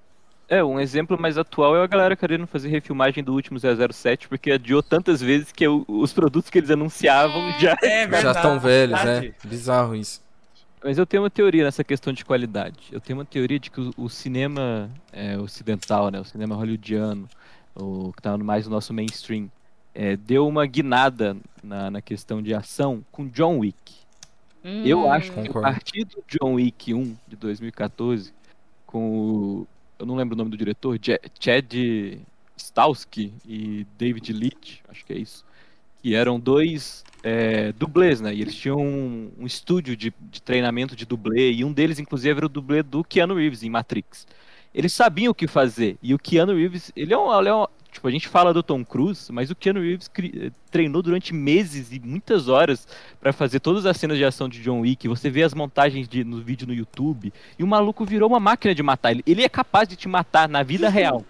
É, 0.49 0.63
um 0.63 0.79
exemplo 0.79 1.19
mais 1.19 1.37
atual 1.37 1.75
é 1.75 1.83
a 1.83 1.87
galera 1.87 2.15
querendo 2.15 2.47
fazer 2.47 2.69
refilmagem 2.69 3.23
do 3.23 3.33
último 3.33 3.59
007, 3.59 4.27
porque 4.29 4.51
adiou 4.51 4.81
tantas 4.83 5.19
vezes 5.19 5.51
que 5.51 5.67
o- 5.67 5.83
os 5.87 6.13
produtos 6.13 6.49
que 6.49 6.57
eles 6.57 6.69
anunciavam 6.69 7.51
já. 7.59 7.75
É 7.83 8.07
Já 8.21 8.31
estão 8.31 8.59
velhos, 8.59 9.03
né? 9.03 9.33
Bizarro 9.43 9.95
isso. 9.95 10.21
Mas 10.83 10.97
eu 10.97 11.05
tenho 11.05 11.23
uma 11.23 11.29
teoria 11.29 11.63
nessa 11.63 11.83
questão 11.83 12.13
de 12.13 12.23
qualidade. 12.23 12.89
Eu 12.91 13.01
tenho 13.01 13.17
uma 13.19 13.25
teoria 13.25 13.59
de 13.59 13.69
que 13.71 13.81
o, 13.81 13.93
o 13.97 14.09
cinema 14.09 14.89
é, 15.11 15.37
ocidental, 15.37 16.09
né, 16.11 16.19
o 16.19 16.25
cinema 16.25 16.55
hollywoodiano, 16.55 17.27
o 17.75 18.13
que 18.13 18.21
tá 18.21 18.37
mais 18.37 18.65
no 18.65 18.71
nosso 18.71 18.93
mainstream, 18.93 19.49
é, 19.93 20.15
deu 20.15 20.47
uma 20.47 20.65
guinada 20.65 21.35
na, 21.63 21.89
na 21.89 22.01
questão 22.01 22.41
de 22.41 22.53
ação 22.53 23.03
com 23.11 23.27
John 23.27 23.59
Wick. 23.59 23.95
Eu 24.63 24.99
Hum. 25.05 25.11
acho 25.11 25.31
que 25.31 25.39
a 25.39 25.43
Concordo. 25.43 25.61
partir 25.71 26.03
do 26.05 26.23
John 26.27 26.55
Wick 26.55 26.93
1 26.93 27.15
de 27.27 27.35
2014, 27.37 28.33
com 28.85 29.19
o. 29.19 29.67
Eu 29.97 30.05
não 30.05 30.15
lembro 30.15 30.35
o 30.35 30.37
nome 30.37 30.51
do 30.51 30.57
diretor, 30.57 30.99
Chad 31.39 31.73
Stahelski 32.57 33.33
e 33.45 33.85
David 33.97 34.33
Leitch, 34.33 34.79
acho 34.89 35.05
que 35.05 35.13
é 35.13 35.17
isso. 35.17 35.45
Que 36.01 36.15
eram 36.15 36.39
dois 36.39 37.03
é, 37.23 37.71
dublês, 37.73 38.21
né? 38.21 38.33
E 38.33 38.41
eles 38.41 38.55
tinham 38.55 38.77
um, 38.77 39.31
um 39.39 39.45
estúdio 39.45 39.95
de, 39.95 40.13
de 40.31 40.41
treinamento 40.41 40.95
de 40.95 41.05
dublê, 41.05 41.51
e 41.51 41.65
um 41.65 41.73
deles, 41.73 41.99
inclusive, 41.99 42.37
era 42.37 42.45
o 42.45 42.49
dublê 42.49 42.83
do 42.83 43.03
Keanu 43.03 43.35
Reeves 43.35 43.63
em 43.63 43.69
Matrix. 43.69 44.27
Eles 44.73 44.93
sabiam 44.93 45.31
o 45.31 45.35
que 45.35 45.47
fazer, 45.47 45.97
e 46.03 46.13
o 46.13 46.19
Keanu 46.19 46.55
Reeves, 46.55 46.91
ele 46.95 47.13
é 47.13 47.17
um. 47.17 47.33
Ele 47.37 47.49
é 47.49 47.55
um 47.55 47.65
tipo, 47.91 48.07
a 48.07 48.11
gente 48.11 48.27
fala 48.27 48.53
do 48.53 48.61
Tom 48.61 48.85
Cruise, 48.85 49.31
mas 49.31 49.49
o 49.49 49.55
Keanu 49.55 49.81
Reeves 49.81 50.07
cri- 50.07 50.53
treinou 50.69 51.01
durante 51.01 51.33
meses 51.33 51.91
e 51.91 51.99
muitas 51.99 52.47
horas 52.47 52.87
pra 53.19 53.33
fazer 53.33 53.59
todas 53.59 53.87
as 53.87 53.97
cenas 53.97 54.17
de 54.17 54.23
ação 54.23 54.47
de 54.47 54.61
John 54.61 54.81
Wick. 54.81 55.07
Você 55.07 55.31
vê 55.31 55.41
as 55.41 55.55
montagens 55.55 56.07
de, 56.07 56.23
no 56.23 56.39
vídeo 56.39 56.67
no 56.67 56.75
YouTube, 56.75 57.33
e 57.57 57.63
o 57.63 57.67
maluco 57.67 58.05
virou 58.05 58.29
uma 58.29 58.39
máquina 58.39 58.75
de 58.75 58.83
matar. 58.83 59.11
Ele, 59.11 59.23
ele 59.25 59.41
é 59.41 59.49
capaz 59.49 59.87
de 59.87 59.95
te 59.95 60.07
matar 60.07 60.47
na 60.47 60.61
vida 60.61 60.89
real. 60.89 61.25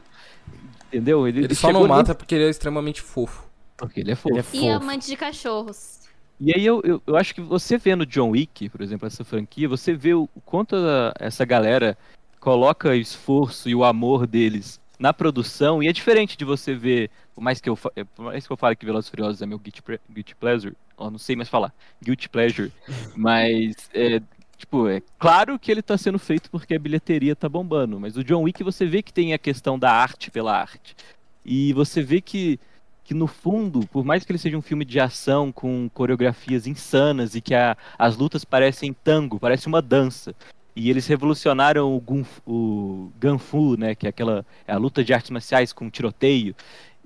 Entendeu? 0.88 1.26
Ele 1.26 1.56
só 1.56 1.72
não 1.72 1.88
mata 1.88 2.14
porque 2.14 2.36
ele 2.36 2.44
é 2.44 2.50
extremamente 2.50 3.02
fofo. 3.02 3.47
Porque 3.78 4.00
ele 4.02 4.12
é 4.12 4.16
fofo. 4.16 4.56
E 4.56 4.68
amante 4.70 5.08
de 5.08 5.16
cachorros. 5.16 6.00
E 6.40 6.54
aí 6.54 6.66
eu, 6.66 6.82
eu, 6.84 7.02
eu 7.06 7.16
acho 7.16 7.34
que 7.34 7.42
você 7.42 7.78
vendo 7.78 8.06
John 8.06 8.30
Wick, 8.32 8.70
por 8.70 8.82
exemplo, 8.82 9.08
essa 9.08 9.24
franquia, 9.24 9.68
você 9.68 9.94
vê 9.94 10.14
o 10.14 10.28
quanto 10.46 10.76
a- 10.76 11.14
essa 11.20 11.44
galera 11.46 11.98
coloca 12.40 12.96
esforço 12.96 13.68
e 13.70 13.76
o 13.76 13.84
amor 13.84 14.28
deles 14.28 14.80
na 15.00 15.14
produção, 15.14 15.82
e 15.82 15.88
é 15.88 15.94
diferente 15.94 16.36
de 16.38 16.44
você 16.44 16.74
ver, 16.74 17.12
por 17.36 17.42
mais 17.42 17.62
que 17.62 17.70
eu, 17.70 17.78
por 17.78 18.26
mais 18.26 18.48
que 18.48 18.52
eu 18.54 18.58
fale 18.58 18.76
que 18.76 18.86
Velozes 18.86 19.08
e 19.08 19.12
Furiosos 19.12 19.42
é 19.42 19.46
meu 19.46 19.60
guilty, 19.60 19.82
guilty 20.10 20.36
pleasure, 20.36 20.76
ó, 20.98 21.10
não 21.12 21.20
sei 21.20 21.36
mais 21.36 21.50
falar, 21.50 21.72
guilty 22.04 22.28
pleasure, 22.30 22.72
mas 23.16 23.76
é, 23.94 24.20
tipo, 24.58 24.88
é 24.88 25.02
claro 25.20 25.60
que 25.60 25.72
ele 25.72 25.84
tá 25.84 25.98
sendo 26.00 26.18
feito 26.18 26.50
porque 26.50 26.74
a 26.74 26.80
bilheteria 26.80 27.36
tá 27.36 27.48
bombando, 27.48 28.00
mas 28.00 28.18
o 28.18 28.24
John 28.24 28.42
Wick 28.44 28.64
você 28.64 28.88
vê 28.88 29.04
que 29.04 29.14
tem 29.14 29.34
a 29.34 29.38
questão 29.38 29.78
da 29.78 29.92
arte 29.92 30.32
pela 30.32 30.56
arte. 30.60 30.96
E 31.46 31.74
você 31.74 32.02
vê 32.02 32.20
que 32.20 32.60
que 33.08 33.14
no 33.14 33.26
fundo, 33.26 33.88
por 33.88 34.04
mais 34.04 34.26
que 34.26 34.32
ele 34.34 34.38
seja 34.38 34.58
um 34.58 34.62
filme 34.62 34.84
de 34.84 35.00
ação 35.00 35.50
com 35.50 35.90
coreografias 35.94 36.68
insanas 36.68 37.36
e 37.36 37.42
que 37.42 37.56
a, 37.56 37.78
as 37.98 38.18
lutas 38.18 38.44
parecem 38.44 38.92
tango, 38.92 39.40
parece 39.40 39.66
uma 39.66 39.82
dança. 39.82 40.36
E 40.76 40.90
eles 40.90 41.08
revolucionaram 41.08 41.96
o, 41.96 42.02
Gunf, 42.02 42.42
o 42.46 43.10
né, 43.78 43.96
que 43.96 44.08
é 44.08 44.10
aquela 44.10 44.46
é 44.68 44.74
a 44.74 44.78
luta 44.78 45.06
de 45.06 45.14
artes 45.14 45.32
marciais 45.32 45.72
com 45.72 45.90
tiroteio. 45.90 46.54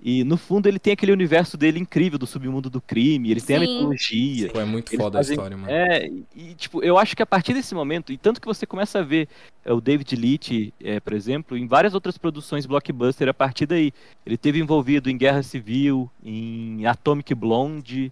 E 0.04 0.24
no 0.24 0.36
fundo 0.36 0.68
ele 0.68 0.80
tem 0.80 0.94
aquele 0.94 1.12
universo 1.12 1.56
dele 1.56 1.78
incrível 1.78 2.18
do 2.18 2.26
submundo 2.26 2.72
do 2.72 2.82
crime, 2.82 3.30
eles 3.30 3.44
têm 3.44 3.58
a 3.58 3.60
Sim. 3.60 3.68
mitologia. 3.68 4.50
Pô, 4.50 4.60
é 4.60 4.66
muito 4.66 4.98
foda 4.98 5.20
fazem- 5.20 5.32
a 5.32 5.36
história, 5.36 5.56
mano. 5.58 5.72
É, 5.72 6.10
e 6.36 6.56
tipo, 6.56 6.84
eu 6.84 6.98
acho 6.98 7.16
que 7.16 7.22
a 7.22 7.26
partir 7.26 7.54
desse 7.54 7.76
momento, 7.76 8.12
e 8.12 8.18
tanto 8.18 8.42
que 8.42 8.48
você 8.48 8.66
começa 8.66 8.98
a 8.98 9.04
ver 9.04 9.28
é, 9.64 9.72
o 9.72 9.80
David 9.80 10.16
Leitch, 10.16 10.70
é, 10.84 11.00
por 11.00 11.14
exemplo, 11.14 11.56
em 11.56 11.68
várias 11.68 11.94
outras 11.94 12.18
produções 12.18 12.66
blockbuster 12.66 13.30
a 13.30 13.34
partir 13.34 13.68
daí. 13.68 13.94
Ele 14.26 14.38
teve 14.38 14.60
envolvido 14.60 15.08
em 15.08 15.16
Guerra 15.16 15.44
Civil, 15.44 16.10
em 16.24 16.84
Atomic 16.88 17.36
Blonde, 17.36 18.12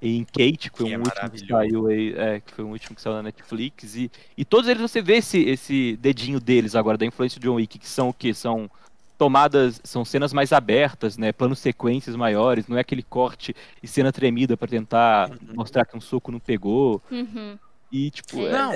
em 0.00 0.22
Kate, 0.24 0.70
que 0.70 0.78
foi 0.78 0.86
Que 0.86 0.92
é 0.92 0.98
um 0.98 1.02
último 1.02 1.30
que 1.30 1.46
saiu 1.46 1.86
aí, 1.88 2.14
é, 2.16 2.40
que 2.40 2.52
foi 2.52 2.64
o 2.64 2.68
último 2.68 2.94
que 2.94 3.02
saiu 3.02 3.14
na 3.14 3.22
Netflix, 3.24 3.96
e, 3.96 4.10
e 4.38 4.44
todos 4.44 4.68
eles 4.68 4.80
você 4.80 5.02
vê 5.02 5.16
esse, 5.16 5.40
esse 5.40 5.96
dedinho 6.00 6.38
deles 6.38 6.76
agora, 6.76 6.96
da 6.96 7.04
influência 7.06 7.40
de 7.40 7.48
John 7.48 7.54
Wick, 7.54 7.78
que 7.80 7.88
são 7.88 8.10
o 8.10 8.12
quê? 8.12 8.32
São 8.32 8.70
tomadas, 9.18 9.80
são 9.84 10.04
cenas 10.04 10.32
mais 10.32 10.52
abertas, 10.52 11.16
né, 11.16 11.32
planos 11.32 11.58
sequências 11.58 12.14
maiores, 12.16 12.68
não 12.68 12.76
é 12.76 12.80
aquele 12.80 13.02
corte 13.02 13.54
e 13.82 13.88
cena 13.88 14.12
tremida 14.12 14.56
pra 14.56 14.68
tentar 14.68 15.30
mostrar 15.54 15.84
que 15.86 15.96
um 15.96 16.00
soco 16.00 16.30
não 16.32 16.40
pegou, 16.40 17.02
Uhum. 17.10 17.58
e 17.90 18.10
tipo, 18.10 18.46
É. 18.46 18.46
é, 18.46 18.52
Não, 18.52 18.72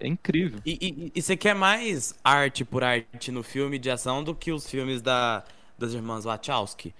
é 0.00 0.06
incrível. 0.08 0.60
E, 0.64 0.78
e, 0.80 1.12
e 1.14 1.22
você 1.22 1.36
quer 1.36 1.54
mais 1.54 2.14
arte 2.24 2.64
por 2.64 2.82
arte 2.84 3.30
no 3.30 3.42
filme 3.42 3.78
de 3.78 3.90
ação 3.90 4.22
do 4.24 4.34
que 4.34 4.52
os 4.52 4.68
filmes 4.68 5.02
da, 5.02 5.44
das 5.78 5.92
irmãs 5.92 6.24
Wachowski? 6.24 6.94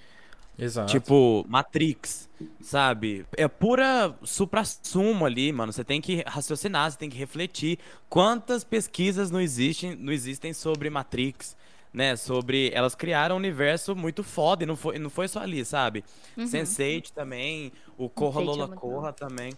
Exato. 0.56 0.90
Tipo, 0.92 1.44
Matrix, 1.48 2.28
sabe? 2.60 3.26
É 3.36 3.48
pura 3.48 4.14
supra-sumo 4.22 5.26
ali, 5.26 5.52
mano. 5.52 5.72
Você 5.72 5.82
tem 5.82 6.00
que 6.00 6.22
raciocinar, 6.26 6.90
você 6.92 6.98
tem 6.98 7.10
que 7.10 7.16
refletir. 7.18 7.78
Quantas 8.08 8.62
pesquisas 8.62 9.30
não 9.32 9.40
existem, 9.40 9.96
não 9.96 10.12
existem 10.12 10.52
sobre 10.52 10.88
Matrix, 10.90 11.56
né? 11.94 12.16
Sobre. 12.16 12.70
Elas 12.74 12.96
criaram 12.96 13.36
um 13.36 13.38
universo 13.38 13.94
muito 13.94 14.24
foda 14.24 14.64
e 14.64 14.66
não 14.66 14.74
foi, 14.74 14.98
não 14.98 15.08
foi 15.08 15.28
só 15.28 15.38
ali, 15.38 15.64
sabe? 15.64 16.04
Uhum. 16.36 16.44
Sense8 16.44 17.12
também, 17.12 17.72
o 17.96 18.10
Corra 18.10 18.40
Sense8 18.40 18.42
é 18.42 18.46
Lola 18.46 18.68
Corra 18.76 19.12
também. 19.12 19.52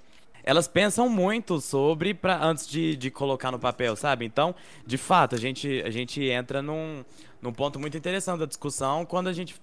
Elas 0.45 0.69
pensam 0.69 1.09
muito 1.09 1.61
sobre 1.61 2.15
pra, 2.15 2.41
antes 2.41 2.69
de, 2.69 2.95
de 2.95 3.11
colocar 3.11 3.51
no 3.51 3.59
papel, 3.59 3.97
sabe? 3.97 4.25
Então, 4.25 4.55
de 4.87 4.97
fato, 4.97 5.35
a 5.35 5.39
gente, 5.39 5.83
a 5.85 5.91
gente 5.91 6.23
entra 6.23 6.63
num, 6.63 7.05
num 7.43 7.53
ponto 7.53 7.81
muito 7.81 7.97
interessante 7.97 8.39
da 8.39 8.47
discussão 8.47 9.05
quando 9.05 9.27
a 9.27 9.33
gente 9.33 9.57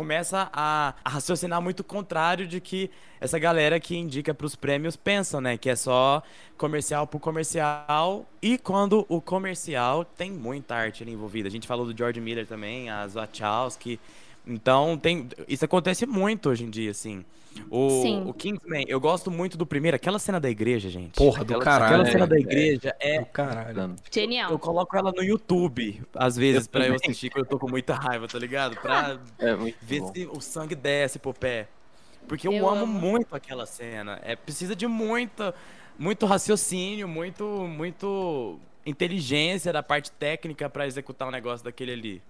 começa 0.00 0.48
a, 0.50 0.94
a 1.04 1.10
raciocinar 1.10 1.60
muito 1.60 1.84
contrário 1.84 2.46
de 2.46 2.58
que 2.58 2.90
essa 3.20 3.38
galera 3.38 3.78
que 3.78 3.94
indica 3.94 4.32
pros 4.32 4.56
prêmios 4.56 4.96
pensam, 4.96 5.42
né? 5.42 5.58
Que 5.58 5.68
é 5.68 5.76
só 5.76 6.22
comercial 6.56 7.06
por 7.06 7.20
comercial. 7.20 8.24
E 8.40 8.56
quando 8.56 9.04
o 9.10 9.20
comercial 9.20 10.02
tem 10.02 10.30
muita 10.30 10.74
arte 10.74 11.02
ali 11.02 11.12
envolvida. 11.12 11.48
A 11.48 11.50
gente 11.50 11.66
falou 11.66 11.84
do 11.84 11.94
George 11.94 12.18
Miller 12.18 12.46
também, 12.46 12.88
as 12.88 13.12
Wachowski. 13.12 14.00
Então, 14.46 14.96
tem, 14.98 15.28
isso 15.46 15.64
acontece 15.64 16.06
muito 16.06 16.48
hoje 16.48 16.64
em 16.64 16.70
dia, 16.70 16.90
assim. 16.90 17.24
O, 17.68 17.90
Sim. 18.02 18.22
o 18.26 18.32
Kingsman, 18.32 18.84
eu 18.86 19.00
gosto 19.00 19.28
muito 19.30 19.58
do 19.58 19.66
primeiro, 19.66 19.96
aquela 19.96 20.18
cena 20.20 20.38
da 20.38 20.48
igreja, 20.48 20.88
gente. 20.88 21.14
Porra 21.14 21.44
do 21.44 21.54
Aquela- 21.56 21.64
caralho. 21.64 21.94
Aquela 21.96 22.10
cena 22.10 22.26
da 22.26 22.38
igreja 22.38 22.94
é. 23.00 23.18
Do 23.20 23.26
caralho. 23.26 23.96
Genial. 24.10 24.50
Eu 24.52 24.58
coloco 24.58 24.96
ela 24.96 25.10
no 25.12 25.22
YouTube, 25.22 26.00
às 26.14 26.36
vezes, 26.36 26.64
Eu 26.66 26.70
pra 26.70 26.82
eu 26.82 26.94
também. 26.94 27.00
assistir 27.04 27.28
quando 27.30 27.44
eu 27.44 27.50
tô 27.50 27.58
com 27.58 27.68
muita 27.68 27.94
raiva, 27.94 28.28
tá 28.28 28.38
ligado? 28.38 28.76
Pra 28.76 29.18
É 29.38 29.54
muito 29.56 29.76
ver 29.82 30.00
bom. 30.00 30.12
se 30.14 30.28
o 30.32 30.40
sangue 30.40 30.74
desce 30.76 31.18
pro 31.18 31.34
pé. 31.34 31.66
Porque 32.28 32.46
eu, 32.46 32.52
Eu 32.52 32.68
amo, 32.68 32.84
amo. 32.84 33.00
muito 33.00 33.34
aquela 33.34 33.66
cena. 33.66 34.20
É, 34.22 34.36
precisa 34.36 34.76
de 34.76 34.86
muita, 34.86 35.52
muito 35.98 36.26
raciocínio, 36.26 37.08
muito, 37.08 37.44
muito 37.44 38.60
inteligência 38.86 39.72
da 39.72 39.82
parte 39.82 40.12
técnica 40.12 40.70
pra 40.70 40.86
executar 40.86 41.26
um 41.26 41.32
negócio 41.32 41.64
daquele 41.64 41.92
ali. 41.92 42.22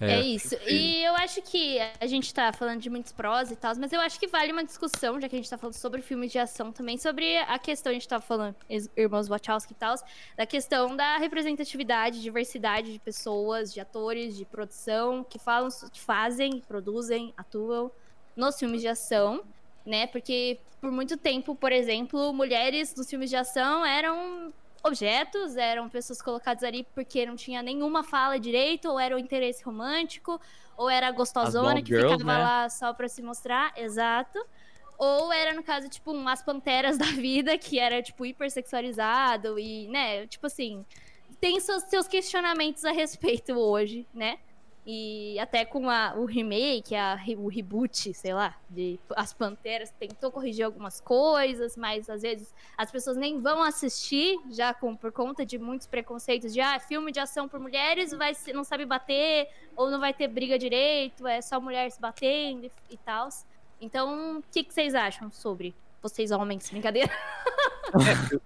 É, 0.00 0.20
isso. 0.20 0.56
E 0.66 1.02
eu 1.04 1.14
acho 1.16 1.40
que 1.42 1.78
a 2.00 2.06
gente 2.06 2.32
tá 2.32 2.52
falando 2.52 2.80
de 2.80 2.90
muitos 2.90 3.12
prós 3.12 3.50
e 3.50 3.56
tal, 3.56 3.74
mas 3.76 3.92
eu 3.92 4.00
acho 4.00 4.18
que 4.18 4.26
vale 4.26 4.52
uma 4.52 4.64
discussão, 4.64 5.20
já 5.20 5.28
que 5.28 5.36
a 5.36 5.38
gente 5.38 5.48
tá 5.48 5.58
falando 5.58 5.74
sobre 5.74 6.02
filmes 6.02 6.32
de 6.32 6.38
ação 6.38 6.72
também, 6.72 6.98
sobre 6.98 7.36
a 7.38 7.58
questão, 7.58 7.90
a 7.90 7.92
gente 7.92 8.08
tá 8.08 8.20
falando, 8.20 8.56
irmãos 8.96 9.28
Wachowski 9.28 9.72
e 9.72 9.76
tal, 9.76 9.94
da 10.36 10.46
questão 10.46 10.96
da 10.96 11.18
representatividade, 11.18 12.20
diversidade 12.20 12.92
de 12.92 12.98
pessoas, 12.98 13.72
de 13.72 13.80
atores, 13.80 14.36
de 14.36 14.44
produção, 14.44 15.24
que 15.24 15.38
falam, 15.38 15.68
que 15.92 16.00
fazem, 16.00 16.60
produzem, 16.60 17.32
atuam 17.36 17.90
nos 18.34 18.58
filmes 18.58 18.80
de 18.80 18.88
ação, 18.88 19.44
né? 19.84 20.06
Porque 20.06 20.58
por 20.80 20.90
muito 20.90 21.16
tempo, 21.16 21.54
por 21.54 21.70
exemplo, 21.70 22.32
mulheres 22.32 22.94
nos 22.96 23.08
filmes 23.08 23.30
de 23.30 23.36
ação 23.36 23.84
eram 23.86 24.52
objetos, 24.82 25.56
eram 25.56 25.88
pessoas 25.88 26.20
colocadas 26.20 26.62
ali 26.62 26.86
porque 26.94 27.24
não 27.24 27.36
tinha 27.36 27.62
nenhuma 27.62 28.02
fala 28.02 28.38
direito, 28.38 28.88
ou 28.88 28.98
era 28.98 29.14
o 29.14 29.18
interesse 29.18 29.62
romântico, 29.62 30.40
ou 30.76 30.90
era 30.90 31.08
a 31.08 31.12
gostosona 31.12 31.80
que 31.82 31.88
Girls, 31.88 32.18
ficava 32.18 32.38
né? 32.38 32.44
lá 32.44 32.68
só 32.68 32.92
pra 32.92 33.08
se 33.08 33.22
mostrar, 33.22 33.72
exato. 33.76 34.44
Ou 34.98 35.32
era, 35.32 35.54
no 35.54 35.62
caso, 35.62 35.88
tipo, 35.88 36.12
um 36.12 36.28
As 36.28 36.42
Panteras 36.42 36.96
da 36.98 37.06
vida, 37.06 37.56
que 37.58 37.78
era, 37.78 38.02
tipo, 38.02 38.26
hipersexualizado 38.26 39.58
e, 39.58 39.88
né, 39.88 40.26
tipo 40.26 40.46
assim, 40.46 40.84
tem 41.40 41.58
seus, 41.60 41.82
seus 41.84 42.06
questionamentos 42.06 42.84
a 42.84 42.92
respeito 42.92 43.52
hoje, 43.54 44.06
né? 44.14 44.38
E 44.84 45.38
até 45.38 45.64
com 45.64 45.88
a- 45.88 46.14
o 46.16 46.24
remake, 46.24 46.96
a, 46.96 47.16
o 47.38 47.46
reboot, 47.46 48.12
sei 48.14 48.34
lá, 48.34 48.56
de 48.68 48.98
As 49.14 49.32
Panteras, 49.32 49.90
tentou 49.92 50.32
corrigir 50.32 50.64
algumas 50.64 51.00
coisas, 51.00 51.76
mas 51.76 52.10
às 52.10 52.22
vezes 52.22 52.52
as 52.76 52.90
pessoas 52.90 53.16
nem 53.16 53.40
vão 53.40 53.62
assistir, 53.62 54.40
já 54.50 54.74
com, 54.74 54.96
por 54.96 55.12
conta 55.12 55.46
de 55.46 55.56
muitos 55.56 55.86
preconceitos 55.86 56.52
de 56.52 56.60
ah, 56.60 56.80
filme 56.80 57.12
de 57.12 57.20
ação 57.20 57.48
por 57.48 57.60
mulheres 57.60 58.10
vai 58.10 58.32
não 58.52 58.64
sabe 58.64 58.84
bater, 58.84 59.48
ou 59.76 59.88
não 59.88 60.00
vai 60.00 60.12
ter 60.12 60.26
briga 60.26 60.58
direito, 60.58 61.28
é 61.28 61.40
só 61.40 61.60
mulher 61.60 61.88
se 61.90 62.00
batendo 62.00 62.66
e, 62.66 62.72
e 62.90 62.96
tal. 62.96 63.28
Então, 63.80 64.38
o 64.38 64.42
que, 64.50 64.64
que 64.64 64.74
vocês 64.74 64.94
acham 64.96 65.30
sobre 65.30 65.74
vocês 66.02 66.30
homens? 66.30 66.68
Brincadeira? 66.70 67.10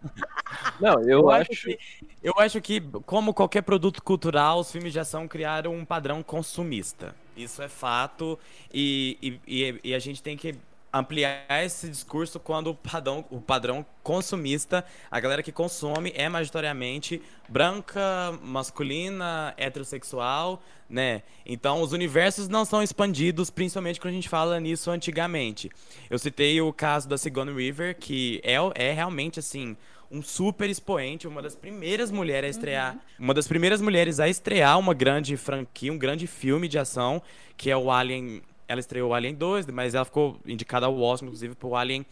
Não, 0.81 1.01
eu, 1.09 1.31
acho. 1.31 1.49
que, 1.51 1.79
eu 2.23 2.35
acho 2.39 2.61
que, 2.61 2.81
como 3.05 3.33
qualquer 3.35 3.63
produto 3.63 4.03
cultural, 4.03 4.61
os 4.61 4.71
filmes 4.71 4.93
de 4.93 5.01
ação 5.01 5.27
criaram 5.27 5.75
um 5.75 5.85
padrão 5.85 6.23
consumista. 6.23 7.15
Isso 7.37 7.63
é 7.63 7.69
fato. 7.69 8.39
E, 8.73 9.41
e- 9.47 9.81
e 9.83 9.95
a 9.95 9.99
gente 9.99 10.23
tem 10.23 10.37
que 10.37 10.55
ampliar 10.99 11.65
esse 11.65 11.89
discurso 11.89 12.39
quando 12.39 12.69
o 12.69 12.75
padrão, 12.75 13.25
o 13.31 13.41
padrão 13.41 13.85
consumista, 14.03 14.85
a 15.11 15.19
galera 15.21 15.43
que 15.43 15.53
consome 15.53 16.13
é 16.15 16.29
majoritariamente 16.29 17.21
branca, 17.49 18.39
masculina, 18.43 19.55
heterossexual, 19.57 20.63
né? 20.89 21.23
Então 21.45 21.81
os 21.81 21.93
universos 21.93 22.49
não 22.49 22.65
são 22.65 22.83
expandidos, 22.83 23.51
principalmente 23.51 24.01
quando 24.01 24.13
a 24.13 24.17
gente 24.17 24.29
fala 24.29 24.61
nisso 24.61 24.91
antigamente. 24.91 25.71
Eu 26.09 26.19
citei 26.19 26.61
o 26.61 26.73
caso 26.73 27.09
da 27.09 27.19
Sigourney 27.19 27.55
Weaver, 27.55 27.97
que 27.99 28.41
é, 28.45 28.57
é 28.75 28.93
realmente 28.93 29.39
assim 29.39 29.77
um 30.11 30.23
super 30.23 30.71
expoente, 30.71 31.27
uma 31.27 31.43
das 31.43 31.57
primeiras 31.57 32.11
mulheres 32.11 32.47
a 32.47 32.51
estrear, 32.51 32.99
uma 33.19 33.35
das 33.35 33.49
primeiras 33.49 33.81
mulheres 33.81 34.21
a 34.21 34.29
estrear 34.29 34.79
uma 34.79 34.95
grande 34.95 35.37
franquia, 35.37 35.93
um 35.93 35.99
grande 35.99 36.27
filme 36.27 36.69
de 36.69 36.79
ação, 36.79 37.23
que 37.57 37.71
é 37.71 37.77
o 37.77 37.91
Alien. 37.91 38.43
Ela 38.69 38.81
estreou 38.81 39.11
o 39.11 39.15
Alien 39.15 39.35
2, 39.35 39.67
mas 39.67 39.95
ela 39.95 40.05
ficou 40.05 40.39
indicada 40.47 40.87
ao 40.87 40.99
Oscar, 41.01 41.27
inclusive, 41.29 41.55
pro 41.55 41.75
Alien 41.77 42.05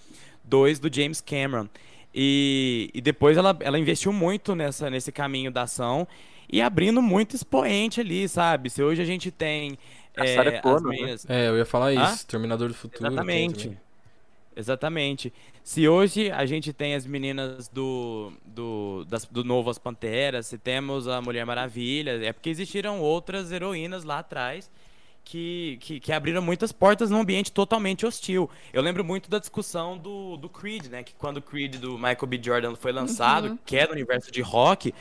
2 0.44 0.78
do 0.78 0.92
James 0.94 1.20
Cameron. 1.20 1.68
E, 2.14 2.90
e 2.94 3.00
depois 3.00 3.36
ela, 3.36 3.56
ela 3.60 3.78
investiu 3.78 4.12
muito 4.12 4.54
nessa, 4.54 4.88
nesse 4.88 5.10
caminho 5.10 5.50
da 5.50 5.62
ação 5.62 6.06
e 6.48 6.62
abrindo 6.62 7.02
muito 7.02 7.34
expoente 7.34 8.00
ali, 8.00 8.28
sabe? 8.28 8.70
Se 8.70 8.82
hoje 8.82 9.02
a 9.02 9.04
gente 9.04 9.30
tem. 9.30 9.76
A 10.16 10.24
é, 10.24 10.34
Sarah 10.36 10.50
as 10.56 10.60
Connor, 10.60 10.82
né? 10.92 10.96
meninas- 10.96 11.26
É, 11.28 11.48
eu 11.48 11.56
ia 11.56 11.64
falar 11.66 11.88
Hã? 11.88 12.12
isso. 12.12 12.24
Terminador 12.28 12.68
do 12.68 12.74
Futuro. 12.74 13.08
Exatamente. 13.08 13.68
né? 13.70 13.76
Exatamente. 14.56 15.32
Se 15.64 15.88
hoje 15.88 16.30
a 16.30 16.46
gente 16.46 16.72
tem 16.72 16.94
as 16.94 17.04
meninas 17.04 17.66
do, 17.68 18.32
do, 18.44 19.04
das- 19.08 19.24
do 19.24 19.42
novo 19.42 19.70
As 19.70 19.78
Panteras, 19.78 20.46
se 20.46 20.56
temos 20.56 21.08
a 21.08 21.20
Mulher 21.20 21.44
Maravilha, 21.44 22.12
é 22.24 22.32
porque 22.32 22.50
existiram 22.50 23.00
outras 23.00 23.50
heroínas 23.50 24.04
lá 24.04 24.20
atrás 24.20 24.70
que, 25.24 25.78
que, 25.80 26.00
que 26.00 26.12
abriram 26.12 26.42
muitas 26.42 26.70
portas 26.72 27.10
num 27.10 27.20
ambiente 27.20 27.50
totalmente 27.50 28.04
hostil. 28.06 28.48
Eu 28.72 28.82
lembro 28.82 29.02
muito 29.04 29.30
da 29.30 29.38
discussão 29.38 29.96
do, 29.96 30.37
do 30.37 30.48
Creed, 30.48 30.87
né? 30.87 31.02
Que 31.02 31.14
quando 31.14 31.38
o 31.38 31.42
Creed 31.42 31.76
do 31.76 31.94
Michael 31.96 32.26
B. 32.26 32.40
Jordan 32.42 32.74
foi 32.76 32.92
lançado, 32.92 33.48
Uhum. 33.50 33.58
que 33.64 33.76
é 33.76 33.87
do 33.87 33.92
universo 33.92 34.30
de 34.30 34.42
rock, 34.42 34.94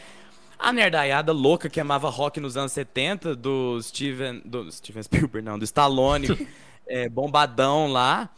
a 0.58 0.72
nerdaiada 0.72 1.32
louca 1.34 1.70
que 1.70 1.80
amava 1.80 2.10
rock 2.10 2.40
nos 2.40 2.56
anos 2.56 2.72
70, 2.72 3.36
do 3.36 3.82
Steven. 3.82 4.42
Do 4.46 4.72
Steven 4.72 5.04
Spielberg, 5.04 5.46
não, 5.46 5.60
do 5.60 5.66
Stallone, 5.66 6.28
é, 6.88 7.10
bombadão 7.10 7.88
lá, 7.92 8.30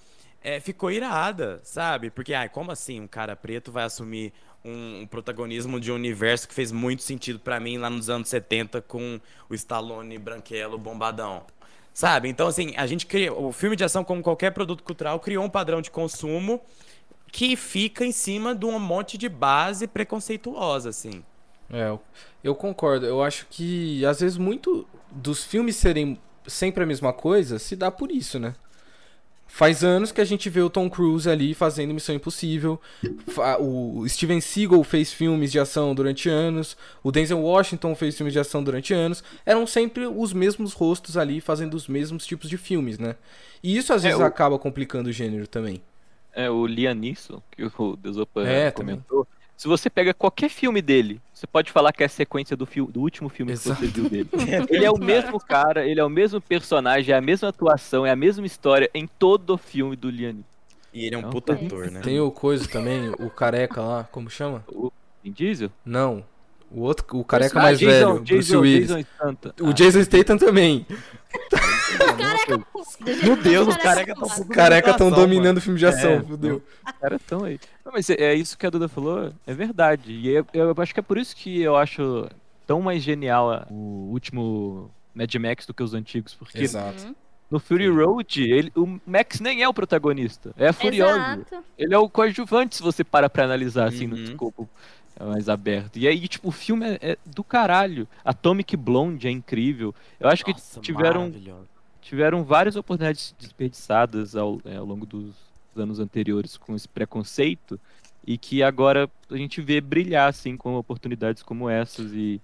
é, 0.41 0.59
ficou 0.59 0.91
irada, 0.91 1.59
sabe? 1.63 2.09
Porque, 2.09 2.33
ai, 2.33 2.49
como 2.49 2.71
assim 2.71 2.99
um 3.01 3.07
cara 3.07 3.35
preto 3.35 3.71
vai 3.71 3.83
assumir 3.83 4.33
um, 4.63 5.01
um 5.01 5.07
protagonismo 5.07 5.79
de 5.79 5.91
um 5.91 5.95
universo 5.95 6.47
que 6.47 6.53
fez 6.53 6.71
muito 6.71 7.03
sentido 7.03 7.39
pra 7.39 7.59
mim 7.59 7.77
lá 7.77 7.89
nos 7.89 8.09
anos 8.09 8.27
70 8.29 8.81
com 8.81 9.19
o 9.49 9.53
Stallone 9.53 10.17
branquelo 10.17 10.77
bombadão? 10.77 11.45
Sabe? 11.95 12.27
Então, 12.27 12.47
assim, 12.47 12.73
a 12.75 12.85
gente 12.85 13.05
cria. 13.05 13.33
O 13.33 13.53
filme 13.53 13.73
de 13.73 13.83
ação, 13.85 14.03
como 14.03 14.21
qualquer 14.21 14.51
produto 14.51 14.83
cultural, 14.83 15.17
criou 15.17 15.45
um 15.45 15.49
padrão 15.49 15.81
de 15.81 15.89
consumo 15.89 16.59
que 17.31 17.55
fica 17.55 18.05
em 18.05 18.11
cima 18.11 18.53
de 18.53 18.65
um 18.65 18.77
monte 18.77 19.17
de 19.17 19.29
base 19.29 19.87
preconceituosa, 19.87 20.89
assim. 20.89 21.23
É, 21.71 21.97
eu, 22.43 22.53
concordo. 22.53 23.05
Eu 23.05 23.23
acho 23.23 23.47
que 23.49 24.05
às 24.05 24.19
vezes 24.19 24.37
muito 24.37 24.85
dos 25.09 25.45
filmes 25.45 25.77
serem 25.77 26.19
sempre 26.45 26.83
a 26.83 26.85
mesma 26.85 27.13
coisa 27.13 27.57
se 27.57 27.77
dá 27.77 27.89
por 27.89 28.11
isso, 28.11 28.37
né? 28.39 28.55
Faz 29.57 29.85
anos 29.85 30.11
que 30.11 30.19
a 30.19 30.25
gente 30.25 30.49
vê 30.49 30.59
o 30.61 30.69
Tom 30.69 30.89
Cruise 30.89 31.29
ali 31.29 31.53
fazendo 31.53 31.93
Missão 31.93 32.13
Impossível. 32.13 32.77
O 33.57 34.05
Steven 34.05 34.41
Seagal 34.41 34.83
fez 34.83 35.13
filmes 35.13 35.49
de 35.49 35.57
ação 35.57 35.95
durante 35.95 36.27
anos. 36.27 36.75
O 37.01 37.09
Denzel 37.09 37.39
Washington 37.39 37.95
fez 37.95 38.17
filmes 38.17 38.33
de 38.33 38.39
ação 38.39 38.61
durante 38.61 38.93
anos. 38.93 39.23
Eram 39.45 39.65
sempre 39.65 40.05
os 40.07 40.33
mesmos 40.33 40.73
rostos 40.73 41.15
ali 41.15 41.39
fazendo 41.39 41.73
os 41.73 41.87
mesmos 41.87 42.25
tipos 42.25 42.49
de 42.49 42.57
filmes, 42.57 42.99
né? 42.99 43.15
E 43.63 43.77
isso 43.77 43.93
às 43.93 44.03
É, 44.03 44.09
vezes 44.09 44.21
o- 44.21 44.25
acaba 44.25 44.59
complicando 44.59 45.07
o 45.07 45.13
gênero 45.13 45.47
também. 45.47 45.81
É, 46.33 46.49
o 46.49 46.67
Liam 46.67 46.93
Neeson, 46.93 47.41
que 47.49 47.63
o 47.63 47.95
Desopa 47.95 48.41
É, 48.45 48.71
comentou. 48.71 49.25
Se 49.57 49.67
você 49.67 49.89
pega 49.89 50.13
qualquer 50.13 50.49
filme 50.49 50.81
dele, 50.81 51.19
você 51.33 51.47
pode 51.47 51.71
falar 51.71 51.93
que 51.93 52.03
é 52.03 52.05
a 52.05 52.09
sequência 52.09 52.55
do, 52.57 52.67
do 52.89 52.99
último 52.99 53.29
filme 53.29 53.53
Exato. 53.53 53.79
que 53.79 53.87
você 53.87 53.91
viu 54.01 54.09
dele. 54.09 54.29
Ele 54.69 54.85
é 54.85 54.91
o 54.91 54.97
mesmo 54.97 55.39
cara, 55.39 55.85
ele 55.87 55.99
é 55.99 56.03
o 56.03 56.09
mesmo 56.09 56.41
personagem, 56.41 57.13
é 57.13 57.17
a 57.17 57.21
mesma 57.21 57.49
atuação, 57.49 58.05
é 58.05 58.11
a 58.11 58.15
mesma 58.15 58.45
história 58.45 58.89
em 58.93 59.07
todo 59.07 59.51
o 59.51 59.57
filme 59.57 59.95
do 59.95 60.09
Liam 60.09 60.33
Neeson. 60.33 60.45
E 60.93 61.05
ele 61.05 61.15
é 61.15 61.17
um 61.17 61.21
Não, 61.23 61.29
puta 61.29 61.55
tem- 61.55 61.65
ator, 61.67 61.91
né? 61.91 61.99
Tem 62.01 62.19
o 62.19 62.31
coisa 62.31 62.67
também, 62.69 63.09
o 63.19 63.29
careca 63.29 63.81
lá, 63.81 64.03
como 64.11 64.29
chama? 64.29 64.63
O 64.69 64.91
Vin 65.23 65.31
Diesel? 65.31 65.69
Não. 65.85 66.23
O 66.71 66.81
outro, 66.81 67.05
o 67.17 67.23
careca 67.23 67.59
Ah, 67.59 67.63
mais 67.63 67.79
Jason, 67.79 67.91
velho, 67.91 68.13
Bruce 68.15 68.25
Jason, 68.25 68.59
Willis. 68.59 68.87
Jason. 68.87 69.05
O 69.61 69.69
Ah, 69.69 69.73
Jason 69.73 70.03
Statham 70.03 70.37
também. 70.37 70.85
Careca, 72.13 72.65
Meu 73.25 73.35
Deus, 73.35 73.67
os 73.67 73.77
careca 73.77 74.13
tão 74.15 74.27
Careca- 74.27 74.53
Careca 74.53 74.91
estão 74.91 75.07
Ação, 75.07 75.19
dominando 75.19 75.57
o 75.57 75.61
filme 75.61 75.79
de 75.79 75.85
ação, 75.85 76.11
É, 76.11 76.21
fudeu. 76.23 76.61
Os 76.85 76.91
caras 76.99 77.21
estão 77.21 77.43
aí. 77.43 77.59
Não, 77.85 77.91
mas 77.91 78.09
é, 78.09 78.13
é 78.15 78.33
isso 78.35 78.57
que 78.57 78.65
a 78.65 78.69
Duda 78.69 78.87
falou, 78.87 79.31
é 79.45 79.53
verdade. 79.53 80.11
E 80.11 80.37
é- 80.37 80.43
eu, 80.53 80.73
acho 80.77 80.93
que 80.93 80.99
é 80.99 81.03
por 81.03 81.17
isso 81.17 81.35
que 81.35 81.61
eu 81.61 81.75
acho 81.75 82.27
tão 82.67 82.81
mais 82.81 83.01
genial 83.03 83.65
o 83.69 84.09
último 84.11 84.89
Mad 85.13 85.33
Max 85.35 85.65
do 85.65 85.73
que 85.73 85.83
os 85.83 85.93
antigos. 85.93 86.33
Porque 86.33 86.59
Exato. 86.59 87.05
Uhum. 87.05 87.15
no 87.51 87.59
Fury 87.59 87.87
Road, 87.89 88.41
ele, 88.43 88.71
o 88.75 88.99
Max 89.05 89.39
nem 89.39 89.61
é 89.61 89.69
o 89.69 89.73
protagonista, 89.73 90.51
é 90.57 90.67
a 90.69 90.73
Furioso. 90.73 91.15
Exato. 91.15 91.63
Ele 91.77 91.93
é 91.93 91.97
o 91.97 92.09
coadjuvante, 92.09 92.75
se 92.75 92.81
você 92.83 93.03
para 93.03 93.29
pra 93.29 93.43
analisar 93.45 93.87
assim 93.87 94.07
no 94.07 94.15
Uhum. 94.15 94.23
escopo 94.23 94.69
mais 95.17 95.47
aberto. 95.47 95.97
E 95.97 96.07
aí, 96.09 96.27
tipo, 96.27 96.49
o 96.49 96.51
filme 96.51 96.85
é, 96.85 96.99
é 97.01 97.17
do 97.25 97.41
caralho. 97.41 98.05
Atomic 98.25 98.75
Blonde 98.75 99.27
é 99.27 99.31
incrível. 99.31 99.95
Eu 100.19 100.27
acho 100.27 100.43
Nossa, 100.45 100.79
que 100.81 100.85
tiveram. 100.85 101.31
Tiveram 102.05 102.43
várias 102.43 102.75
oportunidades 102.75 103.35
desperdiçadas 103.39 104.35
ao, 104.35 104.61
é, 104.63 104.77
ao 104.77 104.85
longo 104.85 105.05
dos 105.05 105.33
anos 105.75 105.99
anteriores 105.99 106.55
com 106.55 106.75
esse 106.75 106.87
preconceito 106.87 107.79
e 108.25 108.37
que 108.37 108.63
agora 108.63 109.09
a 109.29 109.37
gente 109.37 109.59
vê 109.61 109.81
brilhar 109.81 110.29
assim 110.29 110.55
com 110.55 110.75
oportunidades 110.75 111.43
como 111.43 111.69
essas 111.69 112.13
e 112.13 112.39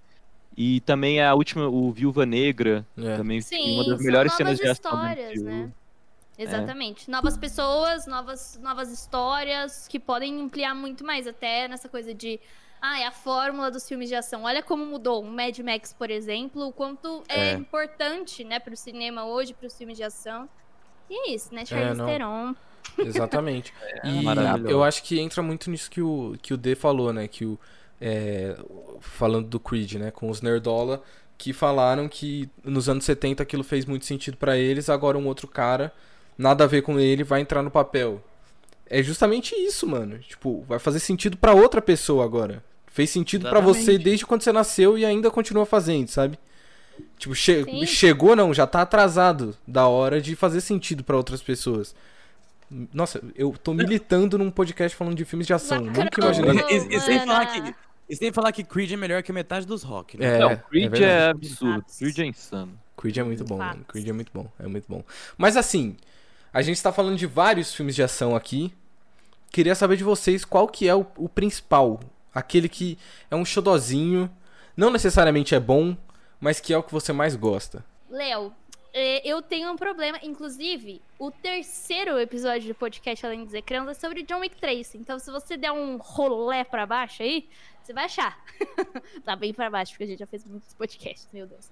e 0.54 0.80
também 0.80 1.22
a 1.22 1.34
última 1.34 1.66
o 1.66 1.90
Viúva 1.90 2.26
Negra 2.26 2.86
É. 2.98 3.16
também 3.16 3.40
Sim, 3.40 3.74
uma 3.74 3.86
das 3.86 4.02
melhores 4.02 4.34
cenas 4.34 4.58
de 4.58 4.68
ação 4.68 5.02
né? 5.02 5.72
Exatamente. 6.38 7.10
Novas 7.10 7.36
pessoas, 7.36 8.06
novas, 8.06 8.58
novas 8.62 8.90
histórias 8.90 9.86
que 9.86 9.98
podem 9.98 10.40
ampliar 10.40 10.74
muito 10.74 11.04
mais, 11.04 11.26
até 11.26 11.68
nessa 11.68 11.88
coisa 11.88 12.12
de. 12.14 12.40
Ah, 12.84 12.98
é 13.00 13.06
a 13.06 13.12
fórmula 13.12 13.70
dos 13.70 13.86
filmes 13.86 14.08
de 14.08 14.16
ação. 14.16 14.42
Olha 14.42 14.60
como 14.60 14.84
mudou. 14.84 15.22
Um 15.22 15.30
Mad 15.30 15.56
Max, 15.60 15.94
por 15.96 16.10
exemplo, 16.10 16.66
o 16.66 16.72
quanto 16.72 17.22
é, 17.28 17.50
É. 17.50 17.52
importante, 17.52 18.42
né, 18.42 18.58
pro 18.58 18.76
cinema 18.76 19.24
hoje, 19.24 19.54
pros 19.54 19.78
filmes 19.78 19.96
de 19.96 20.02
ação. 20.02 20.48
E 21.08 21.30
é 21.30 21.34
isso, 21.34 21.54
né? 21.54 21.64
Charlize 21.64 21.96
não. 21.96 22.06
Theron. 22.06 22.54
Exatamente. 22.98 23.72
e 24.02 24.22
maravilhoso. 24.22 24.68
eu 24.68 24.82
acho 24.82 25.02
que 25.04 25.20
entra 25.20 25.40
muito 25.42 25.70
nisso 25.70 25.88
que 25.88 26.02
o, 26.02 26.34
que 26.42 26.52
o 26.52 26.56
D 26.56 26.74
falou, 26.74 27.12
né? 27.12 27.28
Que 27.28 27.44
o, 27.44 27.56
é, 28.00 28.56
falando 29.00 29.46
do 29.46 29.60
Creed, 29.60 29.94
né? 29.94 30.10
Com 30.10 30.28
os 30.28 30.42
Nerdola, 30.42 31.00
que 31.38 31.52
falaram 31.52 32.08
que 32.08 32.50
nos 32.64 32.88
anos 32.88 33.04
70 33.04 33.44
aquilo 33.44 33.62
fez 33.62 33.84
muito 33.86 34.04
sentido 34.06 34.36
pra 34.36 34.56
eles, 34.58 34.90
agora 34.90 35.16
um 35.16 35.26
outro 35.28 35.46
cara, 35.46 35.92
nada 36.36 36.64
a 36.64 36.66
ver 36.66 36.82
com 36.82 36.98
ele, 36.98 37.22
vai 37.22 37.40
entrar 37.40 37.62
no 37.62 37.70
papel. 37.70 38.20
É 38.86 39.00
justamente 39.04 39.54
isso, 39.54 39.86
mano. 39.86 40.18
Tipo, 40.18 40.62
vai 40.62 40.80
fazer 40.80 40.98
sentido 40.98 41.36
pra 41.36 41.54
outra 41.54 41.80
pessoa 41.80 42.24
agora. 42.24 42.62
Fez 42.92 43.08
sentido 43.10 43.48
pra 43.48 43.58
você 43.60 43.96
desde 43.98 44.26
quando 44.26 44.42
você 44.42 44.52
nasceu 44.52 44.98
e 44.98 45.04
ainda 45.04 45.30
continua 45.30 45.64
fazendo, 45.64 46.08
sabe? 46.08 46.38
Tipo, 47.18 47.34
che- 47.34 47.64
Sim. 47.64 47.86
chegou 47.86 48.36
não, 48.36 48.52
já 48.52 48.66
tá 48.66 48.82
atrasado 48.82 49.56
da 49.66 49.86
hora 49.88 50.20
de 50.20 50.36
fazer 50.36 50.60
sentido 50.60 51.02
pra 51.02 51.16
outras 51.16 51.42
pessoas. 51.42 51.94
Nossa, 52.92 53.22
eu 53.34 53.52
tô 53.62 53.72
militando 53.72 54.36
num 54.36 54.50
podcast 54.50 54.94
falando 54.96 55.16
de 55.16 55.24
filmes 55.24 55.46
de 55.46 55.54
ação. 55.54 55.80
Nunca 55.80 56.20
imaginei. 56.20 56.58
E, 56.70 56.96
e 56.96 57.00
sem 57.00 57.18
falar 57.20 57.46
que, 57.46 57.74
e 58.10 58.16
sem 58.16 58.30
falar 58.32 58.52
que 58.52 58.62
Creed 58.62 58.92
é 58.92 58.96
melhor 58.96 59.22
que 59.22 59.32
metade 59.32 59.66
dos 59.66 59.82
rock, 59.82 60.18
né? 60.18 60.36
É, 60.36 60.38
Não, 60.38 60.56
Creed 60.56 60.84
é, 60.84 60.88
verdade. 60.88 61.30
absurdo, 61.30 61.84
Creed 61.98 62.18
é 62.18 62.26
insano. 62.26 62.78
Creed 62.96 63.16
é 63.16 63.22
muito 63.22 63.44
bom, 63.44 63.56
mano. 63.56 63.84
Creed 63.88 64.08
é 64.08 64.12
muito 64.12 64.30
bom, 64.34 64.46
é 64.58 64.66
muito 64.66 64.84
bom. 64.86 65.02
Mas 65.38 65.56
assim, 65.56 65.96
a 66.52 66.60
gente 66.60 66.82
tá 66.82 66.92
falando 66.92 67.16
de 67.16 67.26
vários 67.26 67.74
filmes 67.74 67.94
de 67.94 68.02
ação 68.02 68.36
aqui. 68.36 68.72
Queria 69.50 69.74
saber 69.74 69.96
de 69.96 70.04
vocês 70.04 70.44
qual 70.44 70.68
que 70.68 70.86
é 70.88 70.94
o, 70.94 71.06
o 71.16 71.28
principal. 71.28 72.00
Aquele 72.34 72.68
que 72.68 72.98
é 73.30 73.36
um 73.36 73.44
xodozinho, 73.44 74.30
não 74.76 74.90
necessariamente 74.90 75.54
é 75.54 75.60
bom, 75.60 75.96
mas 76.40 76.60
que 76.60 76.72
é 76.72 76.78
o 76.78 76.82
que 76.82 76.92
você 76.92 77.12
mais 77.12 77.36
gosta. 77.36 77.84
Léo, 78.08 78.52
é, 78.92 79.26
eu 79.26 79.40
tenho 79.40 79.70
um 79.70 79.76
problema. 79.76 80.18
Inclusive, 80.22 81.00
o 81.18 81.30
terceiro 81.30 82.18
episódio 82.18 82.68
do 82.68 82.74
podcast 82.74 83.24
Além 83.24 83.44
dos 83.44 83.54
Ecrãs 83.54 83.88
é 83.88 83.94
sobre 83.94 84.22
John 84.22 84.40
Wick 84.40 84.56
3. 84.56 84.96
Então, 84.96 85.18
se 85.18 85.30
você 85.30 85.56
der 85.56 85.72
um 85.72 85.96
rolé 85.96 86.62
pra 86.64 86.84
baixo 86.84 87.22
aí, 87.22 87.48
você 87.82 87.92
vai 87.92 88.04
achar. 88.04 88.38
tá 89.24 89.34
bem 89.34 89.54
pra 89.54 89.70
baixo, 89.70 89.92
porque 89.92 90.04
a 90.04 90.06
gente 90.06 90.18
já 90.18 90.26
fez 90.26 90.44
muitos 90.44 90.74
podcasts, 90.74 91.28
meu 91.32 91.46
Deus. 91.46 91.70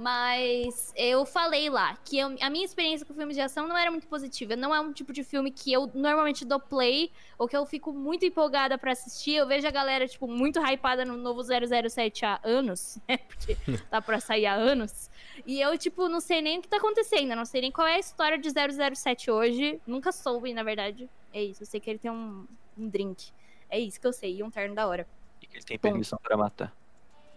Mas 0.00 0.94
eu 0.96 1.26
falei 1.26 1.68
lá 1.68 1.94
que 2.04 2.18
eu- 2.18 2.34
a 2.40 2.48
minha 2.48 2.64
experiência 2.64 3.04
com 3.04 3.12
filmes 3.12 3.36
de 3.36 3.42
ação 3.42 3.68
não 3.68 3.76
era 3.76 3.90
muito 3.90 4.06
positiva. 4.06 4.56
Não 4.56 4.74
é 4.74 4.80
um 4.80 4.92
tipo 4.94 5.12
de 5.12 5.22
filme 5.22 5.50
que 5.50 5.70
eu 5.70 5.90
normalmente 5.94 6.42
dou 6.44 6.58
play 6.58 7.12
ou 7.38 7.46
que 7.46 7.54
eu 7.54 7.66
fico 7.66 7.92
muito 7.92 8.24
empolgada 8.24 8.78
pra 8.78 8.92
assistir. 8.92 9.34
Eu 9.34 9.46
vejo 9.46 9.68
a 9.68 9.70
galera, 9.70 10.08
tipo, 10.08 10.26
muito 10.26 10.58
hypada 10.58 11.04
no 11.04 11.18
novo 11.18 11.42
007 11.42 12.24
há 12.24 12.40
anos, 12.42 12.98
né? 13.06 13.18
Porque 13.18 13.56
tá 13.90 14.00
pra 14.00 14.18
sair 14.20 14.46
há 14.46 14.54
anos. 14.54 15.10
E 15.46 15.60
eu, 15.60 15.76
tipo, 15.76 16.08
não 16.08 16.20
sei 16.20 16.40
nem 16.40 16.58
o 16.58 16.62
que 16.62 16.68
tá 16.68 16.78
acontecendo. 16.78 17.36
Não 17.36 17.44
sei 17.44 17.60
nem 17.60 17.70
qual 17.70 17.86
é 17.86 17.96
a 17.96 17.98
história 17.98 18.38
de 18.38 18.50
007 18.50 19.30
hoje. 19.30 19.80
Nunca 19.86 20.12
soube, 20.12 20.54
na 20.54 20.62
verdade. 20.62 21.10
É 21.32 21.42
isso. 21.42 21.62
Eu 21.62 21.66
sei 21.66 21.78
que 21.78 21.90
ele 21.90 21.98
tem 21.98 22.10
um, 22.10 22.46
um 22.78 22.88
drink. 22.88 23.32
É 23.68 23.78
isso 23.78 24.00
que 24.00 24.06
eu 24.06 24.12
sei. 24.14 24.36
E 24.38 24.42
um 24.42 24.50
terno 24.50 24.74
da 24.74 24.86
hora. 24.86 25.06
E 25.42 25.46
que 25.46 25.56
ele 25.58 25.64
tem 25.64 25.76
Bom. 25.76 25.82
permissão 25.82 26.18
para 26.22 26.36
matar. 26.38 26.74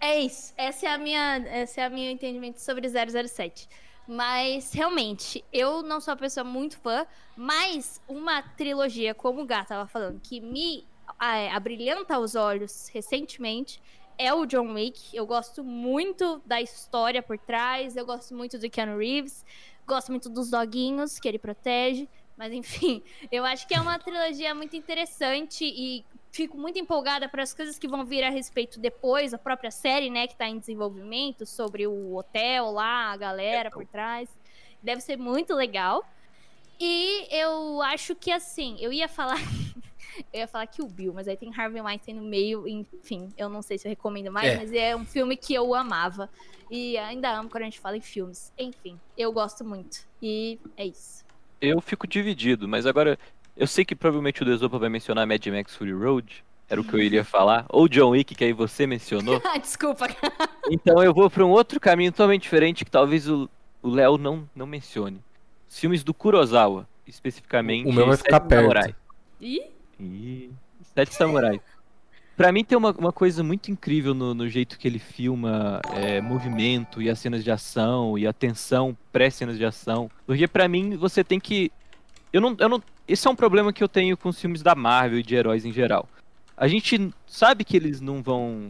É 0.04 0.20
isso. 0.20 0.54
Essa 0.58 0.88
é 0.88 0.90
a 0.90 0.98
minha, 0.98 1.38
esse 1.62 1.80
é 1.80 1.88
o 1.88 1.92
meu 1.92 2.12
entendimento 2.12 2.60
sobre 2.60 2.90
007. 2.90 3.70
Mas, 4.06 4.74
realmente, 4.74 5.46
eu 5.52 5.82
não 5.82 6.02
sou 6.02 6.14
uma 6.14 6.20
pessoa 6.20 6.44
muito 6.44 6.78
fã, 6.78 7.08
mas 7.38 8.02
uma 8.06 8.42
trilogia, 8.42 9.16
como 9.16 9.42
o 9.42 9.46
Gá 9.46 9.64
tava 9.64 9.88
falando, 9.88 10.20
que 10.20 10.42
me 10.42 10.86
ah, 11.18 11.56
abrilhanta 11.56 12.20
os 12.20 12.36
olhos 12.36 12.90
recentemente, 12.90 13.82
é 14.18 14.34
o 14.34 14.46
John 14.46 14.74
Wick. 14.74 15.16
Eu 15.16 15.26
gosto 15.26 15.64
muito 15.64 16.42
da 16.46 16.62
história 16.62 17.24
por 17.24 17.38
trás, 17.38 17.96
eu 17.96 18.06
gosto 18.06 18.36
muito 18.36 18.60
do 18.60 18.70
Keanu 18.70 18.98
Reeves, 18.98 19.46
gosto 19.88 20.12
muito 20.12 20.28
dos 20.28 20.50
doguinhos 20.50 21.18
que 21.18 21.30
ele 21.30 21.40
protege. 21.40 22.10
Mas, 22.36 22.52
enfim, 22.52 23.02
eu 23.32 23.46
acho 23.46 23.66
que 23.66 23.74
é 23.74 23.80
uma 23.80 23.98
trilogia 23.98 24.54
muito 24.54 24.76
interessante 24.76 25.64
e 25.64 26.04
fico 26.34 26.58
muito 26.58 26.80
empolgada 26.80 27.30
para 27.30 27.44
as 27.44 27.54
coisas 27.54 27.78
que 27.78 27.88
vão 27.88 28.04
vir 28.04 28.24
a 28.24 28.30
respeito 28.30 28.80
depois, 28.80 29.36
a 29.36 29.38
própria 29.38 29.70
série, 29.70 30.10
né, 30.10 30.26
que 30.26 30.36
tá 30.36 30.48
em 30.48 30.58
desenvolvimento, 30.58 31.46
sobre 31.46 31.86
o 31.86 32.16
hotel 32.16 32.72
lá, 32.72 33.12
a 33.12 33.18
galera 33.18 33.70
por 33.70 33.86
trás. 33.86 34.28
Deve 34.82 35.00
ser 35.00 35.16
muito 35.16 35.54
legal. 35.54 36.04
E 36.80 37.28
eu 37.30 37.82
acho 37.84 38.16
que 38.16 38.32
assim, 38.32 38.76
eu 38.80 38.92
ia 38.92 39.08
falar. 39.08 39.38
eu 40.34 40.40
ia 40.40 40.48
falar 40.48 40.66
que 40.66 40.82
o 40.82 40.88
Bill, 40.88 41.14
mas 41.14 41.28
aí 41.28 41.38
tem 41.38 41.54
Harvey 41.56 41.80
Weinstein 41.80 42.16
no 42.16 42.24
meio, 42.24 42.68
enfim, 42.68 43.30
eu 43.38 43.48
não 43.48 43.62
sei 43.62 43.78
se 43.78 43.88
eu 43.88 43.90
recomendo 43.92 44.32
mais, 44.32 44.54
É. 44.54 44.58
mas 44.58 44.74
é 44.74 44.96
um 44.96 45.06
filme 45.06 45.38
que 45.38 45.54
eu 45.54 45.76
amava. 45.76 46.30
E 46.72 46.98
ainda 46.98 47.32
amo 47.32 47.48
quando 47.48 47.62
a 47.62 47.66
gente 47.66 47.80
fala 47.80 47.96
em 47.96 48.02
filmes. 48.02 48.52
Enfim, 48.58 49.00
eu 49.16 49.32
gosto 49.32 49.64
muito. 49.64 50.00
E 50.20 50.60
é 50.76 50.88
isso. 50.88 51.24
Eu 51.62 51.80
fico 51.80 52.08
dividido, 52.08 52.68
mas 52.68 52.88
agora 52.88 53.20
eu 53.56 53.68
sei 53.68 53.86
que 53.86 53.96
provavelmente 53.96 54.42
o 54.42 54.46
Desopa 54.46 54.78
vai 54.78 54.90
mencionar 54.90 55.28
Mad 55.28 55.46
Max 55.48 55.76
Fury 55.76 55.94
Road, 55.94 56.44
era 56.70 56.80
o 56.80 56.84
que 56.84 56.94
eu 56.94 57.00
iria 57.00 57.24
falar, 57.24 57.66
ou 57.70 57.88
John 57.88 58.12
Wick, 58.12 58.34
que 58.34 58.44
aí 58.44 58.54
você 58.54 58.88
mencionou. 58.88 59.42
Ah, 59.46 59.58
Desculpa. 59.58 60.08
Então 60.72 61.04
eu 61.04 61.14
vou 61.14 61.30
para 61.30 61.46
um 61.46 61.50
outro 61.50 61.80
caminho 61.80 62.12
totalmente 62.12 62.44
diferente 62.44 62.86
que 62.86 62.92
talvez 62.92 63.28
o 63.28 63.50
o 63.84 63.90
Léo 63.90 64.18
não, 64.18 64.50
não 64.56 64.66
mencione. 64.66 65.22
Os 65.70 65.78
filmes 65.78 66.04
do 66.04 66.14
Kurosawa, 66.14 66.88
especificamente. 67.06 67.88
O 67.88 67.94
meu 67.94 68.08
vai 68.08 68.16
ficar 68.16 68.38
Sete 68.38 68.48
perto. 68.48 68.62
Samurais. 68.62 68.96
Ih, 69.42 69.62
Ih, 70.00 70.52
Sete 70.96 71.14
Samurais. 71.14 71.60
Pra 72.36 72.52
mim 72.52 72.64
tem 72.64 72.76
uma, 72.78 72.92
uma 72.92 73.12
coisa 73.12 73.44
muito 73.44 73.70
incrível 73.70 74.14
no, 74.16 74.34
no 74.34 74.50
jeito 74.50 74.80
que 74.80 74.88
ele 74.88 74.98
filma 74.98 75.80
é, 75.94 76.20
movimento 76.20 77.00
e 77.00 77.10
as 77.10 77.20
cenas 77.20 77.44
de 77.44 77.52
ação 77.52 78.18
e 78.18 78.26
a 78.26 78.34
tensão 78.34 78.98
pré-cenas 79.12 79.58
de 79.58 79.66
ação. 79.66 80.10
Porque 80.26 80.48
pra 80.48 80.68
mim 80.68 80.96
você 80.96 81.24
tem 81.24 81.40
que. 81.40 81.72
Eu 82.34 82.42
não, 82.42 82.56
eu 82.60 82.68
não. 82.68 82.84
Esse 83.08 83.28
é 83.28 83.32
um 83.32 83.36
problema 83.36 83.72
que 83.72 83.84
eu 83.84 83.88
tenho 83.88 84.18
com 84.18 84.28
os 84.30 84.40
filmes 84.42 84.62
da 84.64 84.74
Marvel 84.74 85.20
e 85.20 85.24
de 85.24 85.36
heróis 85.36 85.64
em 85.64 85.72
geral. 85.72 86.10
A 86.58 86.68
gente 86.68 87.14
sabe 87.28 87.64
que 87.64 87.78
eles 87.78 88.02
não 88.02 88.22
vão. 88.24 88.70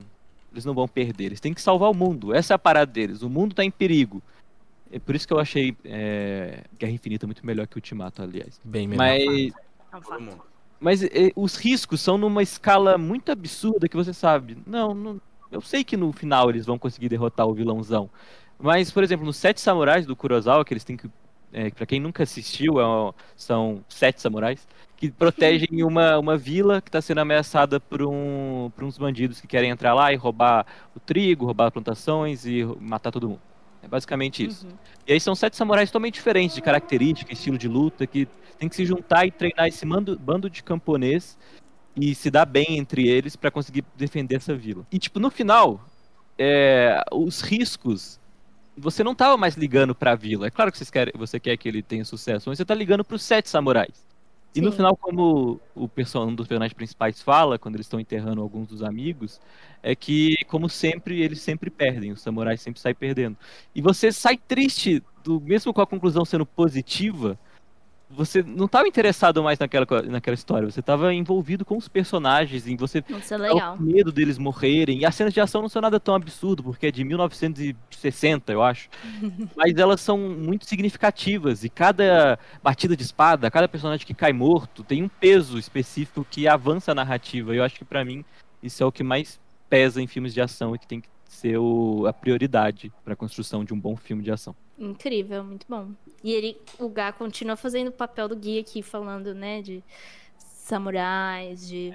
Eles 0.51 0.65
não 0.65 0.73
vão 0.75 0.87
perder, 0.87 1.25
eles 1.25 1.39
têm 1.39 1.53
que 1.53 1.61
salvar 1.61 1.89
o 1.89 1.93
mundo. 1.95 2.33
Essa 2.35 2.53
é 2.53 2.55
a 2.55 2.59
parada 2.59 2.91
deles. 2.91 3.23
O 3.23 3.29
mundo 3.29 3.55
tá 3.55 3.63
em 3.63 3.71
perigo. 3.71 4.21
É 4.91 4.99
por 4.99 5.15
isso 5.15 5.25
que 5.27 5.33
eu 5.33 5.39
achei 5.39 5.75
é, 5.83 6.63
Guerra 6.77 6.91
Infinita 6.91 7.25
muito 7.25 7.43
melhor 7.43 7.65
que 7.65 7.77
Ultimato, 7.77 8.21
aliás. 8.21 8.59
Bem 8.63 8.87
melhor. 8.87 9.01
Mas 9.03 9.53
É 9.91 10.37
mas 10.79 11.01
é, 11.03 11.31
os 11.35 11.55
riscos 11.55 12.01
são 12.01 12.17
numa 12.17 12.43
escala 12.43 12.97
muito 12.97 13.31
absurda 13.31 13.87
que 13.87 13.95
você 13.95 14.13
sabe. 14.13 14.57
Não, 14.67 14.93
não- 14.93 15.21
eu 15.51 15.61
sei 15.61 15.83
que 15.83 15.95
no 15.95 16.11
final 16.11 16.49
eles 16.49 16.65
vão 16.65 16.77
conseguir 16.77 17.09
derrotar 17.09 17.47
o 17.47 17.53
vilãozão. 17.53 18.09
Mas, 18.59 18.91
por 18.91 19.03
exemplo, 19.03 19.25
nos 19.25 19.37
Sete 19.37 19.61
Samurais 19.61 20.05
do 20.05 20.15
Kurosawa, 20.15 20.63
que 20.65 20.73
eles 20.73 20.83
têm 20.83 20.97
que. 20.97 21.09
É, 21.53 21.69
pra 21.69 21.85
quem 21.85 21.99
nunca 21.99 22.23
assistiu, 22.23 22.79
é 22.81 23.13
são 23.35 23.85
sete 23.87 24.19
samurais 24.19 24.67
que 24.97 25.11
protegem 25.11 25.67
uma, 25.85 26.17
uma 26.17 26.37
vila 26.37 26.81
que 26.81 26.89
está 26.89 27.01
sendo 27.01 27.19
ameaçada 27.19 27.79
por, 27.79 28.01
um, 28.01 28.71
por 28.75 28.83
uns 28.83 28.97
bandidos 28.97 29.39
que 29.39 29.47
querem 29.47 29.69
entrar 29.69 29.93
lá 29.93 30.11
e 30.11 30.15
roubar 30.15 30.65
o 30.95 30.99
trigo, 30.99 31.45
roubar 31.45 31.71
plantações 31.71 32.45
e 32.45 32.63
matar 32.79 33.11
todo 33.11 33.29
mundo. 33.29 33.41
É 33.83 33.87
basicamente 33.87 34.45
isso. 34.45 34.65
Uhum. 34.65 34.73
E 35.05 35.13
aí 35.13 35.19
são 35.19 35.35
sete 35.35 35.57
samurais 35.57 35.89
totalmente 35.89 36.15
diferentes 36.15 36.55
de 36.55 36.61
característica, 36.61 37.33
estilo 37.33 37.57
de 37.57 37.67
luta, 37.67 38.07
que 38.07 38.27
tem 38.57 38.69
que 38.69 38.75
se 38.75 38.85
juntar 38.85 39.25
e 39.25 39.31
treinar 39.31 39.67
esse 39.67 39.85
mando- 39.85 40.17
bando 40.17 40.49
de 40.49 40.63
camponês 40.63 41.37
e 41.95 42.15
se 42.15 42.31
dar 42.31 42.45
bem 42.45 42.77
entre 42.77 43.07
eles 43.07 43.35
pra 43.35 43.51
conseguir 43.51 43.83
defender 43.95 44.37
essa 44.37 44.55
vila. 44.55 44.85
E 44.89 44.97
tipo, 44.97 45.19
no 45.19 45.29
final, 45.29 45.83
é, 46.37 47.03
os 47.11 47.41
riscos. 47.41 48.19
Você 48.77 49.03
não 49.03 49.13
tava 49.13 49.37
mais 49.37 49.55
ligando 49.55 49.93
pra 49.93 50.15
vila. 50.15 50.47
É 50.47 50.51
claro 50.51 50.71
que 50.71 50.77
vocês 50.77 50.89
querem, 50.89 51.13
você 51.15 51.39
quer 51.39 51.57
que 51.57 51.67
ele 51.67 51.83
tenha 51.83 52.03
sucesso, 52.05 52.49
mas 52.49 52.57
você 52.57 52.65
tá 52.65 52.73
ligando 52.73 53.03
pros 53.03 53.21
sete 53.23 53.49
samurais. 53.49 54.03
E 54.55 54.61
no 54.61 54.69
Sim. 54.71 54.77
final, 54.77 54.95
como 54.95 55.59
o 55.73 55.87
person- 55.87 56.27
um 56.27 56.35
dos 56.35 56.47
personagens 56.47 56.73
principais 56.73 57.21
fala, 57.21 57.57
quando 57.57 57.75
eles 57.75 57.85
estão 57.87 57.99
enterrando 57.99 58.41
alguns 58.41 58.67
dos 58.67 58.83
amigos, 58.83 59.39
é 59.81 59.95
que, 59.95 60.35
como 60.47 60.69
sempre, 60.69 61.21
eles 61.21 61.41
sempre 61.41 61.69
perdem, 61.71 62.11
os 62.11 62.21
samurais 62.21 62.61
sempre 62.61 62.79
saem 62.79 62.95
perdendo. 62.95 63.37
E 63.73 63.81
você 63.81 64.11
sai 64.11 64.37
triste, 64.37 65.01
do, 65.23 65.41
mesmo 65.41 65.73
com 65.73 65.81
a 65.81 65.87
conclusão 65.87 66.23
sendo 66.23 66.45
positiva, 66.45 67.37
você 68.15 68.43
não 68.43 68.65
estava 68.65 68.87
interessado 68.87 69.43
mais 69.43 69.59
naquela, 69.59 69.85
naquela 70.03 70.35
história, 70.35 70.69
você 70.69 70.79
estava 70.79 71.13
envolvido 71.13 71.65
com 71.65 71.77
os 71.77 71.87
personagens, 71.87 72.67
e 72.67 72.75
você 72.75 73.03
Isso 73.09 73.33
é 73.33 73.37
legal. 73.37 73.77
com 73.77 73.83
medo 73.83 74.11
deles 74.11 74.37
morrerem. 74.37 74.99
E 74.99 75.05
as 75.05 75.15
cenas 75.15 75.33
de 75.33 75.41
ação 75.41 75.61
não 75.61 75.69
são 75.69 75.81
nada 75.81 75.99
tão 75.99 76.15
absurdo, 76.15 76.63
porque 76.63 76.87
é 76.87 76.91
de 76.91 77.03
1960, 77.03 78.51
eu 78.51 78.61
acho. 78.61 78.89
Mas 79.55 79.75
elas 79.75 80.01
são 80.01 80.17
muito 80.17 80.65
significativas, 80.65 81.63
e 81.63 81.69
cada 81.69 82.37
batida 82.61 82.95
de 82.95 83.03
espada, 83.03 83.49
cada 83.51 83.67
personagem 83.67 84.05
que 84.05 84.13
cai 84.13 84.33
morto, 84.33 84.83
tem 84.83 85.03
um 85.03 85.09
peso 85.09 85.57
específico 85.57 86.25
que 86.29 86.47
avança 86.47 86.91
a 86.91 86.95
narrativa. 86.95 87.53
E 87.53 87.57
eu 87.57 87.63
acho 87.63 87.77
que 87.77 87.85
pra 87.85 88.05
mim 88.05 88.23
isso 88.61 88.81
é 88.81 88.85
o 88.85 88.91
que 88.91 89.03
mais 89.03 89.39
pesa 89.69 90.01
em 90.01 90.07
filmes 90.07 90.33
de 90.33 90.41
ação 90.41 90.75
e 90.75 90.79
que 90.79 90.87
tem 90.87 91.01
que 91.01 91.09
ser 91.33 91.57
o- 91.57 92.05
a 92.07 92.13
prioridade 92.13 92.91
pra 93.03 93.15
construção 93.15 93.63
de 93.65 93.73
um 93.73 93.79
bom 93.79 93.95
filme 93.95 94.23
de 94.23 94.31
ação. 94.31 94.55
Incrível, 94.77 95.43
muito 95.43 95.65
bom. 95.69 95.89
E 96.23 96.31
ele, 96.31 96.57
o 96.79 96.89
Gá 96.89 97.11
continua 97.11 97.55
fazendo 97.55 97.89
o 97.89 97.91
papel 97.91 98.27
do 98.27 98.35
guia 98.35 98.61
aqui, 98.61 98.81
falando, 98.81 99.33
né, 99.33 99.61
de 99.61 99.83
samurais, 100.37 101.67
de 101.67 101.93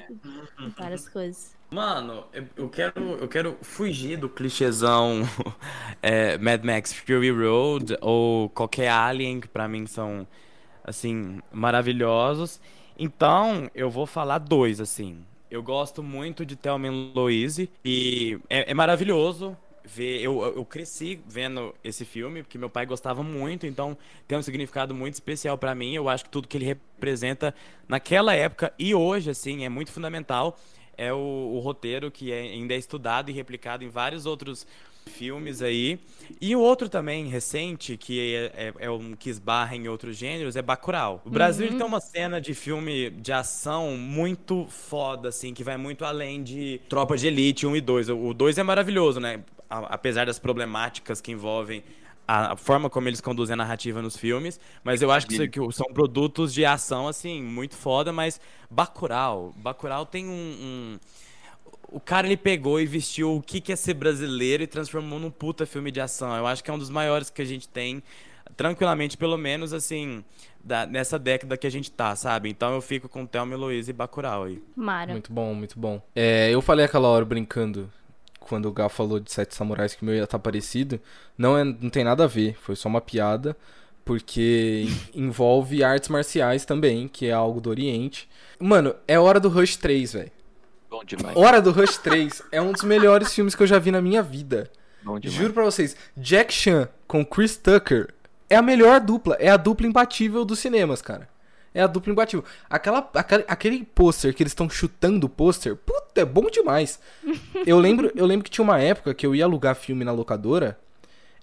várias 0.77 1.09
coisas. 1.09 1.57
Mano, 1.71 2.25
eu- 2.33 2.47
eu 2.57 2.69
quero, 2.69 3.01
eu 3.21 3.29
quero 3.29 3.57
fugir 3.63 4.17
do 4.17 4.29
clichêzão 4.29 5.21
é, 6.03 6.39
Mad 6.39 6.65
Max 6.65 6.93
Fury 6.93 7.31
Road 7.31 7.97
ou 8.01 8.49
qualquer 8.51 8.89
Alien, 8.91 9.41
que 9.41 9.49
pra 9.49 9.69
mim 9.69 9.87
são, 9.87 10.27
assim, 10.83 11.41
maravilhosos. 11.53 12.61
Então, 12.99 13.71
eu 13.75 13.91
vou 13.91 14.07
falar 14.07 14.39
dois, 14.39 14.81
assim. 14.81 15.19
Eu 15.51 15.63
gosto 15.63 16.03
muito 16.03 16.45
de 16.45 16.57
Thelma 16.57 16.89
Louise 16.91 17.71
e 17.85 18.39
é, 18.51 18.71
é 18.71 18.75
maravilhoso 18.75 19.57
ver. 19.85 20.21
Eu, 20.21 20.43
eu 20.43 20.65
cresci 20.65 21.21
vendo 21.27 21.75
esse 21.83 22.05
filme 22.05 22.43
porque 22.43 22.59
meu 22.59 22.69
pai 22.69 22.85
gostava 22.85 23.23
muito, 23.23 23.67
então 23.67 23.97
tem 24.27 24.37
um 24.37 24.43
significado 24.43 24.95
muito 24.95 25.15
especial 25.15 25.57
pra 25.57 25.75
mim. 25.75 25.95
Eu 25.95 26.09
acho 26.09 26.25
que 26.25 26.31
tudo 26.31 26.47
que 26.47 26.57
ele 26.59 26.67
representa 26.67 27.55
naquela 27.89 28.35
época 28.35 28.73
e 28.79 28.95
hoje, 28.95 29.31
assim, 29.31 29.65
é 29.65 29.69
muito 29.69 29.91
fundamental 29.91 30.59
é 31.01 31.13
o, 31.13 31.17
o 31.17 31.61
roteiro 31.61 32.11
que 32.11 32.33
é- 32.33 32.41
ainda 32.41 32.75
é 32.75 32.77
estudado 32.77 33.31
e 33.31 33.33
replicado 33.33 33.85
em 33.85 33.89
vários 33.89 34.27
outros 34.27 34.67
filmes 35.09 35.61
aí. 35.63 35.99
E 36.41 36.55
o 36.55 36.61
outro 36.61 36.89
também, 36.89 37.27
recente, 37.27 37.97
que 37.97 38.35
é, 38.35 38.53
é- 38.55 38.75
é 38.87 38.91
um 38.91 39.15
que 39.17 39.29
esbarra 39.31 39.75
em 39.75 39.89
outros 39.89 40.17
gêneros, 40.17 40.55
é 40.57 40.63
Bacurau. 40.63 41.21
O 41.25 41.31
Brasil 41.31 41.67
ele 41.67 41.77
tem 41.77 41.87
uma 41.87 42.01
cena 42.01 42.41
de 42.41 42.55
filme 42.55 43.11
de 43.11 43.33
ação 43.33 43.97
muito 43.97 44.67
foda, 44.69 45.31
assim, 45.31 45.53
que 45.55 45.65
vai 45.65 45.77
muito 45.77 46.05
além 46.05 46.43
de 46.43 46.81
Tropa 46.89 47.17
de 47.17 47.27
Elite 47.27 47.67
1 47.67 47.75
e 47.77 47.81
2. 47.81 48.09
O 48.11 48.33
2 48.35 48.59
é 48.59 48.63
maravilhoso, 48.63 49.19
né? 49.19 49.41
A- 49.69 49.95
apesar 49.95 50.27
das 50.27 50.39
problemáticas 50.39 51.21
que 51.21 51.33
envolvem 51.33 51.83
a 52.27 52.53
a 52.53 52.57
forma 52.57 52.91
como 52.91 53.09
eles 53.09 53.23
conduzem 53.23 53.55
a 53.55 53.57
narrativa 53.57 54.03
nos 54.03 54.15
filmes, 54.15 54.61
mas 54.85 55.01
eu 55.01 55.11
acho 55.11 55.27
que, 55.27 55.33
isso 55.33 55.43
aqui 55.43 55.59
são 55.73 55.87
produtos 55.95 56.53
de 56.53 56.63
ação, 56.63 57.09
assim, 57.09 57.43
muito 57.43 57.75
foda, 57.75 58.13
mas 58.13 58.39
Bacurau, 58.71 59.55
Bacurau 59.57 60.05
tem 60.05 60.27
um, 60.29 60.31
um- 60.31 60.99
O 61.91 61.99
cara, 61.99 62.27
ele 62.27 62.37
pegou 62.37 62.79
e 62.81 62.87
vestiu 62.87 63.35
o 63.37 63.43
que 63.43 63.61
que 63.61 63.73
é 63.73 63.77
ser 63.77 63.95
brasileiro 63.95 64.63
e 64.63 64.67
transformou 64.67 65.19
num 65.19 65.31
puta 65.31 65.65
filme 65.65 65.91
de 65.91 66.01
ação. 66.01 66.37
Eu 66.37 66.47
acho 66.47 66.63
que 66.63 66.71
é 66.71 66.75
um 66.75 66.79
dos 66.79 66.91
maiores 66.91 67.31
que 67.31 67.41
a 67.41 67.45
gente 67.45 67.67
tem, 67.69 68.03
tranquilamente, 68.57 69.17
pelo 69.17 69.37
menos, 69.39 69.73
assim, 69.73 70.23
da- 70.63 70.87
nessa 70.87 71.19
década 71.19 71.57
que 71.57 71.67
a 71.67 71.71
gente 71.71 71.91
tá, 71.91 72.15
sabe? 72.15 72.51
Então 72.51 72.75
eu 72.75 72.81
fico 72.83 73.09
com 73.09 73.25
Thelma 73.25 73.55
e 73.55 73.57
Louise 73.57 73.91
e 73.91 73.95
Bacurau 73.95 74.45
aí. 74.45 74.63
Mara. 74.77 75.13
Muito 75.13 75.33
bom, 75.33 75.55
muito 75.55 75.79
bom. 75.79 76.03
É, 76.15 76.51
eu 76.51 76.61
falei 76.61 76.85
aquela 76.85 77.09
hora 77.09 77.25
brincando, 77.25 77.91
quando 78.39 78.67
o 78.67 78.73
Gal 78.73 78.89
falou 78.91 79.19
de 79.19 79.33
Sete 79.33 79.55
Samurais 79.55 79.95
que 79.95 80.03
o 80.03 80.05
meu 80.05 80.15
ia 80.15 80.25
estar 80.25 80.39
parecido. 80.39 81.01
Não, 81.39 81.57
é, 81.57 81.65
não 81.65 81.89
tem 81.91 82.05
nada 82.05 82.25
a 82.25 82.27
ver, 82.27 82.55
foi 82.61 82.77
só 82.77 82.89
uma 82.89 83.01
piada, 83.01 83.57
porque 84.05 84.87
envolve 85.15 85.83
artes 85.83 86.09
marciais 86.09 86.65
também, 86.65 87.09
que 87.09 87.27
é 87.27 87.33
algo 87.33 87.61
do 87.61 87.71
Oriente. 87.71 88.29
Mano, 88.61 88.95
é 89.07 89.19
hora 89.19 89.39
do 89.41 89.49
Rush 89.49 89.77
3, 89.77 90.13
velho. 90.13 90.33
Bom 90.91 91.05
demais. 91.05 91.37
Hora 91.37 91.61
do 91.61 91.71
Rush 91.71 91.99
3 91.99 92.43
é 92.51 92.61
um 92.63 92.73
dos 92.73 92.83
melhores 92.83 93.33
filmes 93.35 93.55
que 93.55 93.63
eu 93.63 93.67
já 93.67 93.79
vi 93.79 93.91
na 93.91 94.01
minha 94.01 94.23
vida. 94.23 94.71
Bom 95.03 95.19
demais. 95.19 95.39
Juro 95.39 95.53
pra 95.53 95.65
vocês, 95.65 95.97
Jack 96.17 96.53
Chan 96.53 96.89
com 97.07 97.25
Chris 97.25 97.57
Tucker 97.57 98.15
é 98.51 98.57
a 98.57 98.63
melhor 98.63 99.01
dupla, 99.01 99.37
é 99.39 99.49
a 99.51 99.57
dupla 99.57 99.87
imbatível 99.87 100.45
dos 100.45 100.59
cinemas, 100.59 101.03
cara. 101.03 101.29
É 101.75 101.83
a 101.83 101.87
dupla 101.87 102.13
imbatível. 102.13 102.45
Aquela, 102.69 103.09
aquele, 103.15 103.45
aquele 103.47 103.85
pôster 103.85 104.35
que 104.35 104.43
eles 104.43 104.53
estão 104.53 104.69
chutando 104.71 105.27
o 105.27 105.29
pôster, 105.31 105.77
puta, 105.77 106.23
é 106.23 106.25
bom 106.25 106.47
demais. 106.51 106.99
Eu 107.67 107.79
lembro, 107.79 108.11
eu 108.15 108.25
lembro 108.25 108.45
que 108.45 108.51
tinha 108.51 108.65
uma 108.65 108.81
época 108.81 109.13
que 109.13 109.27
eu 109.27 109.35
ia 109.35 109.45
alugar 109.45 109.75
filme 109.77 110.05
na 110.05 110.13
locadora, 110.13 110.79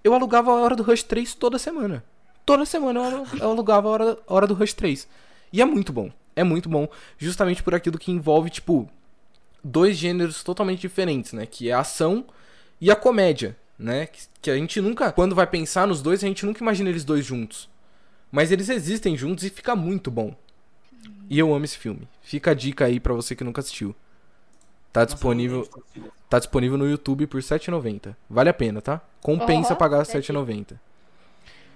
eu 0.04 0.14
alugava 0.14 0.50
a 0.52 0.56
Hora 0.56 0.76
do 0.76 0.82
Rush 0.84 1.04
3 1.04 1.36
toda 1.36 1.60
semana. 1.60 2.04
Toda 2.46 2.66
semana 2.66 3.00
eu 3.00 3.04
alu- 3.04 3.28
eu 3.40 3.50
alugava 3.52 3.88
a 3.88 3.92
Hora, 3.92 4.18
a 4.28 4.34
hora 4.34 4.48
do 4.48 4.54
Rush 4.56 4.74
3. 4.74 5.08
E 5.54 5.62
é 5.62 5.66
muito 5.66 5.94
bom. 5.94 6.10
É 6.36 6.44
muito 6.44 6.68
bom, 6.68 6.88
justamente 7.18 7.62
por 7.64 7.74
aquilo 7.76 7.98
que 7.98 8.12
envolve, 8.12 8.50
tipo, 8.50 8.90
dois 9.66 9.98
gêneros 9.98 10.44
totalmente 10.44 10.82
diferentes, 10.82 11.34
né? 11.34 11.46
Que 11.46 11.70
é 11.70 11.74
a 11.74 11.80
ação 11.80 12.26
e 12.80 12.92
a 12.92 12.96
comédia, 12.96 13.58
né? 13.78 14.06
Que, 14.06 14.22
que 14.44 14.52
a 14.52 14.56
gente 14.56 14.80
nunca, 14.80 15.12
quando 15.12 15.34
vai 15.34 15.48
pensar 15.48 15.88
nos 15.88 16.02
dois, 16.02 16.24
a 16.24 16.28
gente 16.28 16.46
nunca 16.46 16.62
imagina 16.62 16.90
eles 16.90 17.04
dois 17.04 17.26
juntos. 17.26 17.68
Mas 18.32 18.52
eles 18.52 18.70
existem 18.70 19.18
juntos 19.18 19.44
e 19.44 19.50
fica 19.50 19.76
muito 19.76 20.12
bom. 20.12 20.36
E 21.30 21.40
eu 21.40 21.54
amo 21.54 21.66
esse 21.66 21.78
filme. 21.78 22.08
Fica 22.22 22.52
a 22.52 22.54
dica 22.54 22.86
aí 22.86 23.00
pra 23.00 23.14
você 23.14 23.36
que 23.36 23.44
nunca 23.44 23.60
assistiu. 23.62 23.96
Tá 24.94 25.04
disponível, 25.04 25.68
tá 26.30 26.38
disponível 26.40 26.78
no 26.78 26.88
YouTube 26.90 27.28
por 27.28 27.42
R$ 27.42 27.46
7,90. 27.48 28.16
Vale 28.30 28.50
a 28.50 28.54
pena, 28.54 28.82
tá? 28.82 29.02
Compensa 29.22 29.74
Ó, 29.74 29.76
pagar 29.76 30.00
R$ 30.00 30.06
sete- 30.06 30.32
7,90. 30.32 30.80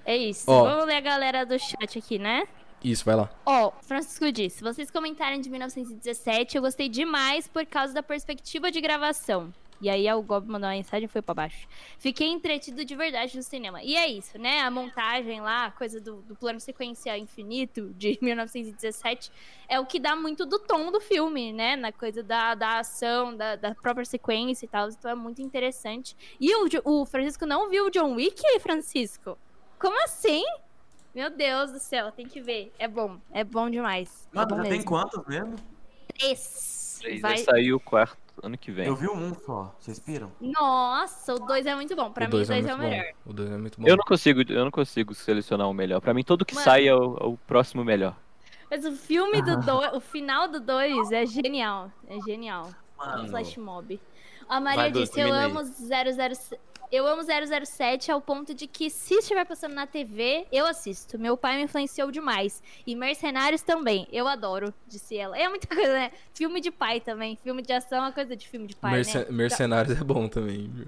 É 0.06 0.16
isso. 0.16 0.46
Ó. 0.48 0.64
Vamos 0.64 0.86
ler 0.86 0.96
a 0.96 1.02
galera 1.02 1.46
do 1.46 1.58
chat 1.60 1.98
aqui, 1.98 2.18
né? 2.18 2.44
Isso, 2.84 3.04
vai 3.06 3.16
lá. 3.16 3.30
Ó, 3.46 3.72
Francisco 3.82 4.32
disse: 4.32 4.64
vocês 4.64 4.90
comentaram 4.90 5.40
de 5.40 5.50
1917, 5.50 6.56
eu 6.56 6.62
gostei 6.62 6.90
demais 6.90 7.48
por 7.48 7.66
causa 7.66 7.94
da 7.94 8.04
perspectiva 8.04 8.72
de 8.72 8.80
gravação. 8.80 9.54
E 9.82 9.90
aí 9.90 10.12
o 10.12 10.22
Gob 10.22 10.46
mandou 10.48 10.68
uma 10.68 10.76
mensagem 10.76 11.06
e 11.06 11.08
foi 11.08 11.22
pra 11.22 11.34
baixo. 11.34 11.68
Fiquei 11.98 12.28
entretido 12.28 12.84
de 12.84 12.96
verdade 12.96 13.38
no 13.38 13.44
cinema. 13.44 13.82
E 13.82 13.96
é 13.96 14.08
isso, 14.08 14.38
né? 14.38 14.60
A 14.60 14.70
montagem 14.70 15.40
lá, 15.40 15.68
a 15.68 15.72
coisa 15.72 16.02
do, 16.02 16.22
do 16.24 16.36
plano 16.36 16.60
sequencial 16.60 17.16
infinito 17.16 17.94
de 17.94 18.18
1917 18.22 19.32
é 19.70 19.80
o 19.80 19.86
que 19.86 19.98
dá 19.98 20.18
muito 20.18 20.46
do 20.46 20.60
tom 20.60 20.92
do 20.92 21.00
filme, 21.00 21.54
né? 21.54 21.78
Na 21.78 21.94
coisa 21.94 22.22
da, 22.22 22.56
da 22.56 22.80
ação, 22.80 23.36
da, 23.36 23.56
da 23.56 23.74
própria 23.74 24.06
sequência 24.06 24.66
e 24.66 24.70
tal. 24.70 24.90
Então 24.90 25.12
é 25.12 25.16
muito 25.16 25.42
interessante. 25.42 26.16
E 26.40 26.54
o, 26.56 26.68
o 26.84 27.06
Francisco 27.06 27.46
não 27.46 27.70
viu 27.70 27.86
o 27.86 27.90
John 27.90 28.16
Wick, 28.16 28.42
Francisco? 28.60 29.38
Como 29.80 30.04
assim? 30.04 30.44
Meu 31.14 31.30
Deus 31.30 31.72
do 31.72 31.80
céu, 31.80 32.12
tem 32.12 32.28
que 32.28 32.40
ver. 32.40 32.72
É 32.78 32.88
bom, 32.88 33.18
é 33.32 33.44
bom 33.44 33.70
demais. 33.70 34.28
é 34.32 34.36
Mano, 34.38 34.50
bom 34.50 34.56
já 34.58 34.62
tem 34.64 34.72
mesmo. 34.74 34.86
quantos 34.86 35.26
mesmo? 35.28 35.56
Três. 36.18 36.98
Três, 37.02 37.22
Vai... 37.22 37.36
Vai 37.36 37.44
sair 37.44 37.74
o 37.74 37.80
quarto 37.80 38.18
ano 38.44 38.58
que 38.58 38.72
vem. 38.72 38.88
Eu 38.88 38.96
vi 38.96 39.10
um 39.10 39.34
só, 39.34 39.76
vocês 39.80 40.00
viram? 40.00 40.32
Nossa, 40.40 41.34
o 41.34 41.40
2 41.40 41.66
é 41.66 41.76
muito 41.76 41.96
bom. 41.96 42.12
Pra 42.12 42.26
o 42.26 42.30
mim, 42.30 42.36
o 42.36 42.38
2 42.38 42.48
2 42.48 42.66
é 42.66 42.70
é, 42.70 42.76
o 42.76 42.78
melhor. 42.78 43.04
bom. 43.26 43.32
O 43.32 43.34
2 43.34 43.52
é 43.52 43.58
muito 43.58 43.82
bom. 43.82 43.88
Eu 43.88 43.98
não 43.98 44.04
consigo, 44.04 44.42
eu 44.52 44.64
não 44.64 44.72
consigo 44.72 45.14
selecionar 45.14 45.70
o 45.70 45.74
melhor. 45.74 46.00
Pra 46.00 46.14
mim, 46.14 46.24
todo 46.24 46.46
que 46.46 46.54
Mano. 46.54 46.64
sai 46.64 46.88
é 46.88 46.96
o, 46.96 47.18
é 47.18 47.26
o 47.26 47.38
próximo 47.48 47.84
melhor. 47.84 48.16
Mas 48.70 48.86
o 48.86 48.92
filme 48.92 49.42
do 49.42 49.58
2, 49.66 49.94
o 49.94 50.00
final 50.00 50.48
do 50.48 50.60
2 50.60 51.12
é 51.12 51.26
genial. 51.26 51.92
É 52.08 52.20
genial. 52.22 52.70
Mano. 52.98 53.30
Flash 53.30 53.58
Mob. 53.58 54.00
A 54.48 54.60
Maria 54.60 54.84
Vai, 54.84 54.92
disse: 54.92 55.20
Eu 55.20 55.34
amo 55.34 55.64
007. 55.64 56.60
Eu 56.92 57.06
amo 57.06 57.22
007 57.24 58.12
ao 58.12 58.20
ponto 58.20 58.54
de 58.54 58.66
que 58.66 58.90
se 58.90 59.14
estiver 59.16 59.46
passando 59.46 59.74
na 59.76 59.86
TV, 59.86 60.48
eu 60.52 60.66
assisto. 60.66 61.20
Meu 61.20 61.38
pai 61.38 61.58
me 61.58 61.64
influenciou 61.64 62.10
demais. 62.12 62.64
E 62.86 62.96
Mercenários 62.96 63.62
também. 63.62 64.08
Eu 64.12 64.28
adoro, 64.28 64.74
disse 64.88 65.16
ela. 65.16 65.38
É 65.38 65.48
muita 65.48 65.68
coisa, 65.68 65.94
né? 65.94 66.12
Filme 66.34 66.60
de 66.60 66.72
pai 66.72 67.00
também. 67.00 67.38
Filme 67.44 67.62
de 67.62 67.72
ação 67.74 68.00
é 68.00 68.02
uma 68.02 68.12
coisa 68.12 68.36
de 68.36 68.48
filme 68.48 68.66
de 68.66 68.76
pai, 68.76 68.94
Merce- 68.94 69.18
né? 69.20 69.26
Mercenários 69.30 70.00
é 70.02 70.04
bom 70.04 70.28
também, 70.28 70.68
viu? 70.74 70.88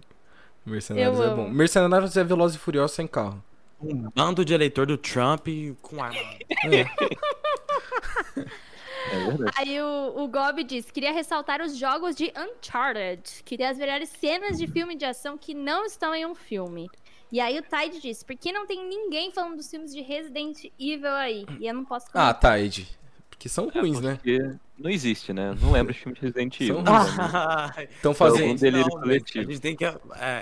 Mercenários 0.65 1.17
Eu 1.19 1.23
é 1.23 1.27
amo. 1.27 1.43
bom. 1.43 1.49
Mercenários 1.49 2.17
é 2.17 2.23
Veloz 2.23 2.55
e 2.55 2.57
Furioso 2.57 2.95
sem 2.95 3.05
carro. 3.05 3.43
Um 3.79 4.09
bando 4.11 4.43
de 4.45 4.53
eleitor 4.53 4.85
do 4.87 4.97
Trump 4.97 5.47
com 5.81 6.03
arma. 6.03 6.19
É 6.65 6.85
verdade. 9.09 9.51
Aí 9.57 9.81
o, 9.81 10.13
o 10.23 10.27
Gob 10.27 10.63
diz: 10.63 10.89
queria 10.91 11.11
ressaltar 11.11 11.61
os 11.61 11.77
jogos 11.77 12.15
de 12.15 12.31
Uncharted, 12.37 13.21
que 13.43 13.57
tem 13.57 13.65
as 13.65 13.77
melhores 13.77 14.09
cenas 14.09 14.57
de 14.57 14.67
filme 14.67 14.95
de 14.95 15.05
ação 15.05 15.37
que 15.37 15.53
não 15.53 15.85
estão 15.85 16.13
em 16.13 16.25
um 16.25 16.35
filme. 16.35 16.89
E 17.31 17.39
aí 17.39 17.57
o 17.57 17.61
Tide 17.61 18.01
diz: 18.01 18.23
por 18.23 18.35
que 18.35 18.51
não 18.51 18.65
tem 18.67 18.85
ninguém 18.87 19.31
falando 19.31 19.55
dos 19.57 19.69
filmes 19.69 19.93
de 19.93 20.01
Resident 20.01 20.65
Evil 20.79 21.13
aí? 21.15 21.45
E 21.59 21.67
eu 21.67 21.73
não 21.73 21.85
posso 21.85 22.07
Ah, 22.13 22.37
Ed. 22.59 22.87
Porque 23.29 23.49
são 23.49 23.69
ruins, 23.69 23.99
né? 24.01 24.15
Porque 24.15 24.39
não 24.77 24.89
existe, 24.89 25.33
né? 25.33 25.55
Não 25.59 25.71
lembro 25.71 25.93
de 25.93 25.99
filme 25.99 26.15
de 26.15 26.21
Resident 26.21 26.59
Evil. 26.61 26.75
ruins. 26.81 27.89
Estão 27.95 28.11
um 28.11 28.15
fazendo. 28.15 28.59
delírio 28.59 28.87
não, 28.91 29.01
coletivo. 29.01 29.49
A 29.49 29.51
gente 29.53 29.61
tem 29.61 29.75
que. 29.75 29.85
É, 29.85 29.95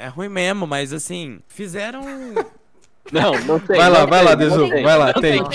é 0.03 0.07
ruim 0.07 0.29
mesmo, 0.29 0.65
mas 0.67 0.91
assim, 0.91 1.39
fizeram. 1.47 2.01
Não, 3.11 3.31
não 3.43 3.59
tem. 3.59 3.75
Vai 3.75 3.89
lá, 3.89 4.05
vai 4.05 4.23
lá, 4.23 4.35
Dezu. 4.35 4.69
tem, 4.69 4.83
Vai 4.83 4.95
lá, 4.95 5.11
tenta. 5.13 5.49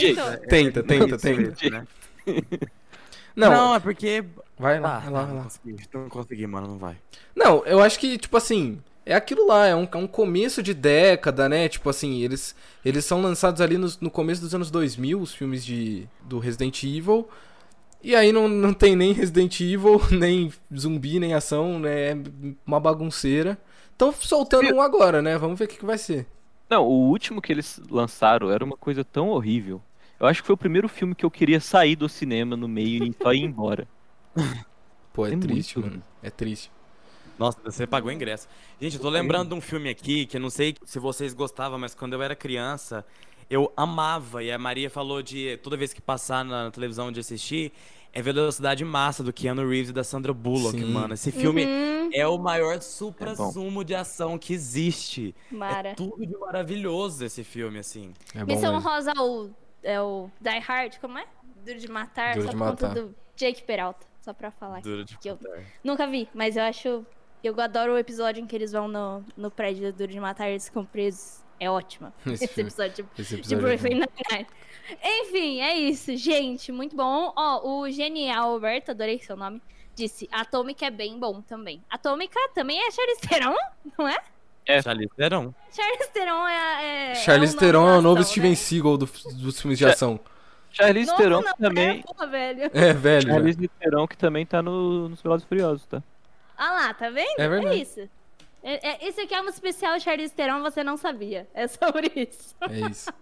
Tenta, 0.48 0.82
tenta, 0.82 1.16
tenta. 1.16 1.86
Não, 3.36 3.50
Não, 3.50 3.74
é 3.74 3.80
porque. 3.80 4.24
vai 4.58 4.78
lá, 4.80 4.96
Ah, 4.96 5.00
vai 5.00 5.10
lá, 5.12 5.18
não, 5.20 5.26
vai 5.26 5.28
não 5.28 5.36
lá. 5.38 5.42
consegui, 5.44 5.76
não 5.92 6.08
consegui, 6.08 6.46
mano, 6.46 6.68
não 6.68 6.78
vai. 6.78 6.96
Não, 7.34 7.64
eu 7.66 7.80
acho 7.80 7.98
que, 7.98 8.16
tipo 8.16 8.36
assim, 8.36 8.80
é 9.04 9.14
aquilo 9.14 9.46
lá, 9.46 9.66
é 9.66 9.74
um, 9.74 9.88
é 9.90 9.96
um 9.96 10.06
começo 10.06 10.62
de 10.62 10.72
década, 10.72 11.48
né? 11.48 11.68
Tipo 11.68 11.90
assim, 11.90 12.22
eles, 12.22 12.54
eles 12.84 13.04
são 13.04 13.20
lançados 13.20 13.60
ali 13.60 13.76
no, 13.76 13.88
no 14.00 14.10
começo 14.10 14.40
dos 14.40 14.54
anos 14.54 14.70
2000, 14.70 15.20
os 15.20 15.34
filmes 15.34 15.64
de, 15.64 16.06
do 16.22 16.38
Resident 16.38 16.82
Evil. 16.84 17.28
E 18.02 18.14
aí 18.14 18.32
não, 18.32 18.48
não 18.48 18.72
tem 18.74 18.94
nem 18.94 19.12
Resident 19.12 19.58
Evil, 19.60 20.00
nem 20.12 20.52
zumbi, 20.76 21.18
nem 21.18 21.34
ação, 21.34 21.78
né? 21.78 22.10
É 22.12 22.16
uma 22.66 22.78
bagunceira. 22.78 23.58
Estão 23.92 24.12
soltando 24.12 24.74
um 24.74 24.80
agora, 24.80 25.22
né? 25.22 25.38
Vamos 25.38 25.58
ver 25.58 25.64
o 25.64 25.68
que, 25.68 25.78
que 25.78 25.86
vai 25.86 25.98
ser. 25.98 26.26
Não, 26.68 26.84
o 26.84 27.08
último 27.08 27.40
que 27.42 27.52
eles 27.52 27.80
lançaram 27.90 28.50
era 28.50 28.64
uma 28.64 28.76
coisa 28.76 29.04
tão 29.04 29.28
horrível. 29.28 29.80
Eu 30.18 30.26
acho 30.26 30.42
que 30.42 30.46
foi 30.46 30.54
o 30.54 30.58
primeiro 30.58 30.88
filme 30.88 31.14
que 31.14 31.24
eu 31.24 31.30
queria 31.30 31.60
sair 31.60 31.96
do 31.96 32.08
cinema 32.08 32.56
no 32.56 32.68
meio 32.68 33.04
e 33.04 33.14
só 33.20 33.32
ir 33.32 33.42
embora. 33.42 33.86
Pô, 35.12 35.26
é, 35.26 35.32
É 35.32 35.36
triste, 35.36 35.78
muito 35.78 35.90
mano. 35.90 36.04
É 36.22 36.30
triste. 36.30 36.70
Nossa, 37.38 37.58
você 37.64 37.86
pagou 37.86 38.10
ingresso. 38.12 38.48
Gente, 38.80 38.96
eu 38.96 39.02
tô 39.02 39.08
lembrando 39.08 39.48
de 39.50 39.54
um 39.54 39.60
filme 39.60 39.88
aqui 39.88 40.24
que 40.26 40.36
eu 40.36 40.40
não 40.40 40.50
sei 40.50 40.76
se 40.84 40.98
vocês 40.98 41.34
gostavam, 41.34 41.78
mas 41.78 41.94
quando 41.94 42.12
eu 42.12 42.22
era 42.22 42.36
criança, 42.36 43.04
eu 43.50 43.72
amava. 43.76 44.42
E 44.42 44.52
a 44.52 44.58
Maria 44.58 44.88
falou 44.88 45.20
de 45.22 45.56
toda 45.58 45.76
vez 45.76 45.92
que 45.92 46.00
passar 46.00 46.44
na 46.44 46.70
televisão 46.70 47.10
de 47.10 47.18
assistir, 47.20 47.72
é 48.12 48.22
Velocidade 48.22 48.84
Massa 48.84 49.24
do 49.24 49.32
Keanu 49.32 49.68
Reeves 49.68 49.90
e 49.90 49.92
da 49.92 50.04
Sandra 50.04 50.32
Bullock, 50.32 50.78
Sim. 50.78 50.84
mano. 50.84 51.14
Esse 51.14 51.32
filme 51.32 51.64
Uhum, 51.64 52.10
é 52.12 52.26
o 52.28 52.38
maior 52.38 52.74
É 52.76 52.80
supra-sumo 52.80 53.82
de 53.84 53.94
ação 53.96 54.38
que 54.38 54.52
existe. 54.52 55.34
Mara. 55.50 55.88
É 55.90 55.94
tudo 55.94 56.24
de 56.24 56.36
maravilhoso 56.38 57.24
esse 57.24 57.42
filme, 57.42 57.80
assim. 57.80 58.12
É 58.32 58.44
bom 58.44 58.54
Missão. 58.54 58.78
Rosa, 58.78 59.12
é 59.84 60.00
o 60.00 60.30
Die 60.40 60.58
Hard, 60.58 60.98
como 60.98 61.18
é? 61.18 61.26
Duro 61.64 61.78
de 61.78 61.88
Matar, 61.88 62.34
Duro 62.34 62.46
só 62.46 62.50
de 62.50 62.56
por 62.56 62.68
conta 62.70 62.88
Matar. 62.88 63.02
do 63.02 63.14
Jake 63.36 63.62
Peralta. 63.62 64.06
Só 64.20 64.32
pra 64.32 64.50
falar 64.50 64.78
aqui. 64.78 64.88
Duro 64.88 65.04
de 65.04 65.18
que 65.18 65.28
eu 65.28 65.38
matar. 65.40 65.62
nunca 65.82 66.06
vi, 66.06 66.28
mas 66.34 66.56
eu 66.56 66.62
acho... 66.64 67.06
Eu 67.42 67.60
adoro 67.60 67.92
o 67.92 67.98
episódio 67.98 68.42
em 68.42 68.46
que 68.46 68.56
eles 68.56 68.72
vão 68.72 68.88
no, 68.88 69.22
no 69.36 69.50
prédio 69.50 69.92
do 69.92 69.98
Duro 69.98 70.10
de 70.10 70.18
Matar 70.18 70.48
e 70.48 70.52
eles 70.52 70.66
ficam 70.66 70.84
presos. 70.84 71.44
É 71.60 71.70
ótimo. 71.70 72.12
Esse 72.26 72.44
Esse, 72.46 72.60
episódio 72.62 73.08
Esse 73.18 73.34
de 73.36 73.54
episódio 73.54 73.68
é 73.68 73.76
Brooklyn. 73.76 73.94
Nine-Nine. 74.00 74.46
Enfim, 75.02 75.60
é 75.60 75.76
isso, 75.78 76.16
gente. 76.16 76.72
Muito 76.72 76.96
bom. 76.96 77.32
Ó, 77.36 77.80
o 77.82 77.90
genial 77.90 78.52
Alberto, 78.52 78.90
adorei 78.90 79.18
seu 79.18 79.36
nome, 79.36 79.60
disse: 79.94 80.28
Atômica 80.32 80.86
é 80.86 80.90
bem 80.90 81.18
bom 81.18 81.42
também. 81.42 81.82
Atômica 81.90 82.38
também 82.54 82.78
é 82.78 82.90
Charlize 82.90 83.20
Theron, 83.20 83.56
não 83.98 84.08
é? 84.08 84.18
É. 84.66 84.80
Charlize 84.82 85.10
Theron. 85.16 85.54
Charlize 85.70 86.10
Theron 86.12 86.48
é. 86.48 87.10
é 87.10 87.14
Charlize 87.16 87.54
é 87.54 87.56
um 87.56 87.60
Theron 87.60 87.88
é 87.88 87.98
o 87.98 88.02
novo 88.02 88.24
Steven 88.24 88.50
né? 88.50 88.56
Seagal 88.56 88.96
do- 88.96 89.06
dos 89.06 89.60
filmes 89.60 89.78
de 89.78 89.86
ação. 89.86 90.18
Charlize 90.70 91.10
Novo 91.10 91.22
Theron 91.22 91.40
não, 91.42 91.54
também. 91.54 92.00
É, 92.00 92.02
porra, 92.02 92.26
velho. 92.26 92.70
É, 92.72 92.92
velho. 92.92 93.28
Charlize 93.28 93.68
Theron 93.68 94.06
que 94.08 94.16
também 94.16 94.44
tá 94.46 94.62
no, 94.62 95.08
nos 95.08 95.20
Velozes 95.22 95.44
e 95.44 95.48
Furiosos, 95.48 95.86
tá? 95.86 96.02
Ah 96.56 96.72
lá, 96.72 96.94
tá 96.94 97.10
vendo? 97.10 97.38
É 97.38 97.48
verdade. 97.48 97.80
isso. 97.80 98.00
É, 98.62 98.88
é, 98.88 99.08
esse 99.08 99.20
aqui 99.20 99.34
é 99.34 99.42
um 99.42 99.48
especial 99.48 100.00
Charlize 100.00 100.32
Theron, 100.32 100.62
você 100.62 100.82
não 100.82 100.96
sabia. 100.96 101.46
É 101.52 101.68
sobre 101.68 102.10
isso. 102.16 102.54
É 102.62 102.80
isso. 102.90 103.10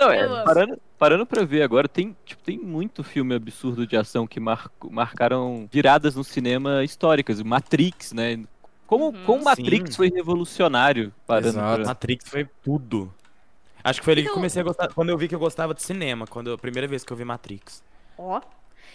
Não, 0.00 0.10
é, 0.10 0.42
parando, 0.44 0.80
parando 0.98 1.26
pra 1.26 1.44
ver 1.44 1.62
agora, 1.62 1.86
tem, 1.86 2.16
tipo, 2.24 2.42
tem 2.42 2.56
muito 2.58 3.04
filme 3.04 3.34
absurdo 3.34 3.86
de 3.86 3.94
ação 3.98 4.26
que 4.26 4.40
mar- 4.40 4.70
marcaram 4.90 5.68
viradas 5.70 6.14
no 6.16 6.24
cinema 6.24 6.82
históricas. 6.82 7.42
Matrix, 7.42 8.14
né? 8.14 8.42
Como, 8.86 9.06
Uhum. 9.06 9.24
como 9.24 9.44
Matrix 9.44 9.90
Sim. 9.90 9.96
foi 9.96 10.10
revolucionário 10.10 11.12
parando 11.26 11.48
Exato. 11.48 11.76
pra... 11.76 11.84
Matrix 11.86 12.28
foi 12.28 12.48
tudo. 12.62 13.12
Acho 13.82 14.00
que 14.00 14.04
foi 14.04 14.12
ali 14.12 14.22
que 14.22 14.26
Então- 14.28 14.34
comecei 14.36 14.60
a 14.60 14.64
gostar. 14.64 14.88
Quando 14.92 15.10
eu 15.10 15.18
vi 15.18 15.28
que 15.28 15.34
eu 15.34 15.38
gostava 15.38 15.74
de 15.74 15.82
cinema, 15.82 16.26
quando 16.26 16.52
a 16.52 16.58
primeira 16.58 16.86
vez 16.88 17.04
que 17.04 17.12
eu 17.12 17.16
vi 17.16 17.24
Matrix. 17.24 17.82
Ó. 18.18 18.40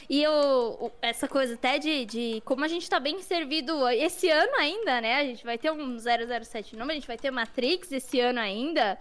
E 0.09 0.25
o, 0.27 0.85
o- 0.85 0.91
essa 1.01 1.27
coisa 1.27 1.53
até 1.53 1.77
de, 1.77 2.05
de 2.05 2.41
como 2.45 2.63
a 2.63 2.67
gente 2.67 2.89
tá 2.89 2.99
bem 2.99 3.21
servido 3.21 3.87
esse 3.89 4.29
ano 4.29 4.55
ainda, 4.57 4.99
né? 5.01 5.17
A 5.17 5.23
gente 5.25 5.43
vai 5.43 5.57
ter 5.57 5.71
um 5.71 5.97
007 5.99 6.75
nome, 6.75 6.91
a 6.93 6.95
gente 6.95 7.07
vai 7.07 7.17
ter 7.17 7.29
Matrix 7.29 7.91
esse 7.91 8.19
ano 8.19 8.39
ainda. 8.39 8.97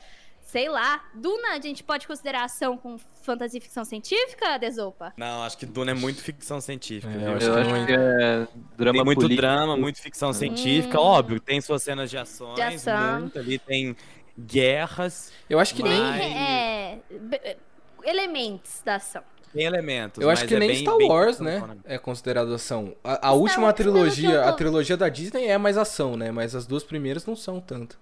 Sei 0.49 0.66
lá. 0.66 1.05
Duna, 1.14 1.49
a 1.53 1.61
gente 1.61 1.84
pode 1.84 2.07
considerar 2.07 2.44
ação 2.44 2.74
com 2.78 2.96
fantasia 3.22 3.59
e 3.59 3.61
ficção 3.61 3.84
científica, 3.84 4.57
Desopa? 4.59 5.12
Não, 5.14 5.42
acho 5.42 5.59
que 5.59 5.66
Duna 5.66 5.90
é 5.90 5.94
muito 5.94 6.22
ficção 6.22 6.59
científica. 6.59 7.12
É, 7.12 7.26
eu 7.26 7.34
acho 7.36 7.46
Eu 7.46 7.53
que 7.55 7.61
acho 7.61 7.70
não 7.70 7.86
que 7.86 7.92
é 7.92 8.49
drama 8.74 8.96
tem 8.96 9.05
muito 9.05 9.20
político. 9.20 9.42
drama, 9.42 9.76
muito 9.76 10.01
ficção 10.01 10.32
científica, 10.32 10.99
Hum. 10.99 11.05
óbvio. 11.05 11.38
Tem 11.38 11.61
suas 11.61 11.82
cenas 11.82 12.09
de 12.09 12.16
ações, 12.16 12.55
De 12.55 12.62
ação. 12.62 13.20
muito 13.20 13.38
ali, 13.38 13.59
tem 13.59 13.94
guerras, 14.38 15.32
Eu 15.51 15.59
acho 15.59 15.74
que 15.74 15.82
Tem 15.82 15.92
nem. 15.92 16.01
Mas- 16.01 17.40
é, 17.44 17.57
elementos 18.05 18.80
da 18.82 18.94
ação. 18.94 19.22
tem 19.53 19.64
elementos. 19.66 20.22
Eu 20.22 20.30
acho 20.30 20.42
mas 20.42 20.49
que 20.49 20.55
é 20.55 20.59
nem 20.59 20.68
bem- 20.68 20.80
Star 20.80 20.96
bem 20.96 21.09
Wars, 21.11 21.36
ficção, 21.38 21.66
né? 21.66 21.76
É 21.84 21.99
considerado 21.99 22.55
ação. 22.55 22.94
A, 23.05 23.28
a 23.28 23.32
última 23.32 23.64
Wars, 23.64 23.76
trilogia, 23.76 24.42
tô- 24.42 24.49
a 24.49 24.53
trilogia 24.55 24.96
da 24.96 25.09
Disney 25.11 25.44
é 25.46 25.59
mais 25.59 25.76
ação, 25.76 26.16
né? 26.16 26.30
Mas 26.30 26.55
as 26.55 26.66
duas 26.66 26.84
primeiras 26.84 27.26
não 27.26 27.36
são 27.36 27.61
tanto. 27.61 27.99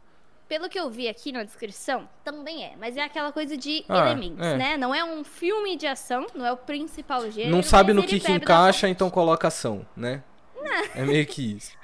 Pelo 0.49 0.69
que 0.69 0.79
eu 0.79 0.89
vi 0.89 1.09
aqui 1.09 1.33
na 1.33 1.43
descrição, 1.43 2.09
também 2.23 2.65
é. 2.65 2.75
Mas 2.79 2.97
é 2.97 3.03
aquela 3.03 3.33
coisa 3.33 3.57
de 3.57 3.85
Ah, 3.89 4.07
elementos, 4.07 4.47
é. 4.47 4.57
né? 4.57 4.77
Não 4.77 4.95
é 4.95 5.05
um 5.05 5.25
filme 5.25 5.77
de 5.77 5.87
ação, 5.87 6.27
não 6.35 6.47
é 6.47 6.53
o 6.53 6.57
principal 6.57 7.29
gênero. 7.31 7.55
não 7.55 7.63
sabe 7.63 7.93
no 7.93 8.03
que, 8.05 8.21
que 8.21 8.31
encaixa, 8.31 8.89
então 8.89 9.11
coloca 9.11 9.49
ação, 9.49 9.85
né? 9.97 10.23
É 10.95 11.05
meio 11.05 11.25
que 11.27 11.57
isso. 11.57 11.76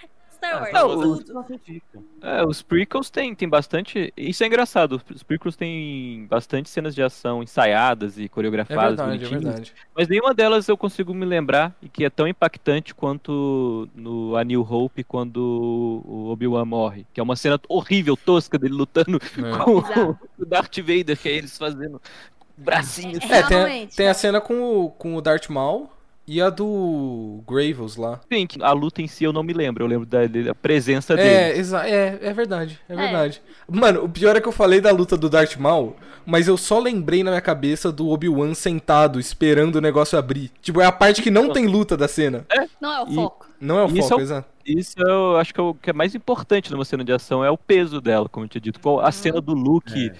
Star 0.48 0.60
Wars. 0.60 0.72
Não, 0.72 0.88
tudo. 1.00 1.38
o- 1.40 2.26
É, 2.26 2.44
os 2.44 2.62
prequels 2.62 3.10
tem, 3.10 3.34
tem 3.34 3.48
bastante. 3.48 4.12
Isso 4.16 4.42
é 4.42 4.46
engraçado. 4.46 5.00
Os 5.14 5.22
prequels 5.22 5.56
tem 5.56 6.26
bastante 6.28 6.68
cenas 6.68 6.94
de 6.94 7.02
ação 7.02 7.42
ensaiadas 7.42 8.18
e 8.18 8.24
É 8.24 8.28
coreografadas. 8.28 8.96
verdade, 8.96 9.10
é 9.24 9.28
bonitinhas. 9.28 9.42
verdade. 9.44 9.74
Mas 9.96 10.08
nenhuma 10.08 10.34
delas 10.34 10.68
eu 10.68 10.76
consigo 10.76 11.12
me 11.14 11.24
lembrar 11.24 11.74
e 11.82 11.88
que 11.88 12.04
é 12.04 12.10
tão 12.10 12.26
impactante 12.26 12.94
quanto 12.94 13.88
no 13.94 14.36
A 14.36 14.44
New 14.44 14.62
Hope 14.68 15.04
quando 15.04 16.02
o 16.06 16.28
Obi-Wan 16.30 16.64
morre. 16.64 17.06
Que 17.12 17.20
é 17.20 17.22
uma 17.22 17.36
cena 17.36 17.60
horrível, 17.68 18.16
tosca 18.16 18.58
dele 18.58 18.74
lutando 18.74 19.16
É. 19.38 19.58
com 19.64 19.78
Exato. 19.78 20.18
o 20.38 20.44
Darth 20.46 20.78
Vader, 20.78 21.16
que 21.18 21.28
é 21.28 21.32
eles 21.32 21.56
fazendo 21.56 22.00
bracinhos. 22.56 23.18
É, 23.30 23.38
É, 23.38 23.42
tem, 23.42 23.58
a- 23.84 23.86
tem 23.88 24.08
a 24.08 24.14
cena 24.14 24.40
com 24.40 24.84
o, 24.84 24.90
com 24.90 25.16
o 25.16 25.20
Darth 25.20 25.48
Maul 25.48 25.90
e 26.36 26.40
a 26.40 26.48
do 26.50 27.42
Gravels 27.48 27.96
lá. 27.96 28.20
Sim, 28.32 28.46
a 28.60 28.72
luta 28.72 29.02
em 29.02 29.06
si 29.08 29.24
eu 29.24 29.32
não 29.32 29.42
me 29.42 29.52
lembro. 29.52 29.82
Eu 29.84 29.88
lembro 29.88 30.06
da, 30.06 30.26
da 30.26 30.54
presença 30.54 31.14
dele. 31.16 31.28
É, 31.28 31.58
exa 31.58 31.86
é, 31.86 32.18
é 32.22 32.32
verdade, 32.32 32.78
é 32.88 32.94
É. 32.94 32.96
verdade. 32.96 33.42
Mano, 33.68 34.04
o 34.04 34.08
pior 34.08 34.36
é 34.36 34.40
que 34.40 34.48
eu 34.48 34.52
falei 34.52 34.80
da 34.80 34.90
luta 34.90 35.16
do 35.16 35.28
Darth 35.28 35.56
Maul, 35.56 35.96
mas 36.24 36.48
eu 36.48 36.56
só 36.56 36.78
lembrei 36.78 37.22
na 37.22 37.30
minha 37.32 37.40
cabeça 37.40 37.90
do 37.92 38.08
Obi-Wan 38.08 38.54
sentado, 38.54 39.18
esperando 39.20 39.76
o 39.76 39.80
negócio 39.80 40.18
abrir. 40.18 40.50
Tipo, 40.60 40.80
é 40.80 40.86
a 40.86 40.92
parte 40.92 41.20
que 41.22 41.30
não 41.30 41.50
tem 41.52 41.66
luta 41.66 41.96
da 41.96 42.08
cena. 42.08 42.46
Não 42.80 42.92
é 42.92 43.02
o 43.04 43.08
E- 43.08 43.14
foco. 43.14 43.48
Não 43.60 43.78
é 43.78 43.84
o 43.84 43.86
Isso 43.88 44.08
foco, 44.08 44.14
é 44.14 44.16
o- 44.16 44.20
exato. 44.20 44.48
Isso 44.64 44.94
eu 44.98 45.36
acho 45.38 45.52
que 45.52 45.58
é 45.60 45.62
o 45.62 45.74
que 45.74 45.90
é 45.90 45.92
mais 45.92 46.14
importante 46.14 46.70
numa 46.70 46.84
cena 46.84 47.02
de 47.04 47.12
ação 47.12 47.44
é 47.44 47.50
o 47.50 47.58
peso 47.58 48.00
dela, 48.00 48.28
como 48.28 48.44
eu 48.46 48.48
tinha 48.48 48.60
dito. 48.60 48.78
Qual- 48.80 49.00
A 49.00 49.10
cena 49.12 49.40
do 49.40 49.52
Luke 49.52 50.10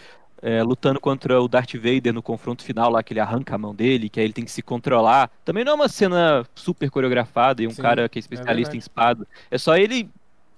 é, 0.43 0.63
lutando 0.63 1.01
contra 1.01 1.41
o 1.41 1.49
Darth 1.49 1.75
Vader 1.75 2.13
no 2.13 2.23
confronto 2.23 2.65
final 2.65 2.91
lá, 2.91 3.03
que 3.03 3.13
ele 3.13 3.21
arranca 3.21 3.55
a 3.55 3.59
mão 3.59 3.75
dele, 3.75 4.09
que 4.11 4.19
aí 4.21 4.27
ele 4.27 4.33
tem 4.33 4.45
que 4.45 4.51
se 4.51 4.61
controlar. 4.63 5.31
Também 5.45 5.65
não 5.65 5.73
é 5.73 5.75
uma 5.77 5.89
cena 5.89 6.45
super 6.55 6.91
coreografada 6.91 7.63
e 7.63 7.67
um 7.69 7.71
Sim, 7.71 7.83
cara 7.83 8.09
que 8.09 8.19
é 8.19 8.21
é 8.21 8.23
especialista 8.23 8.73
verdade. 8.73 8.77
em 8.77 8.79
espada. 8.81 9.29
É 9.51 9.57
só 9.57 9.77
ele 9.77 10.11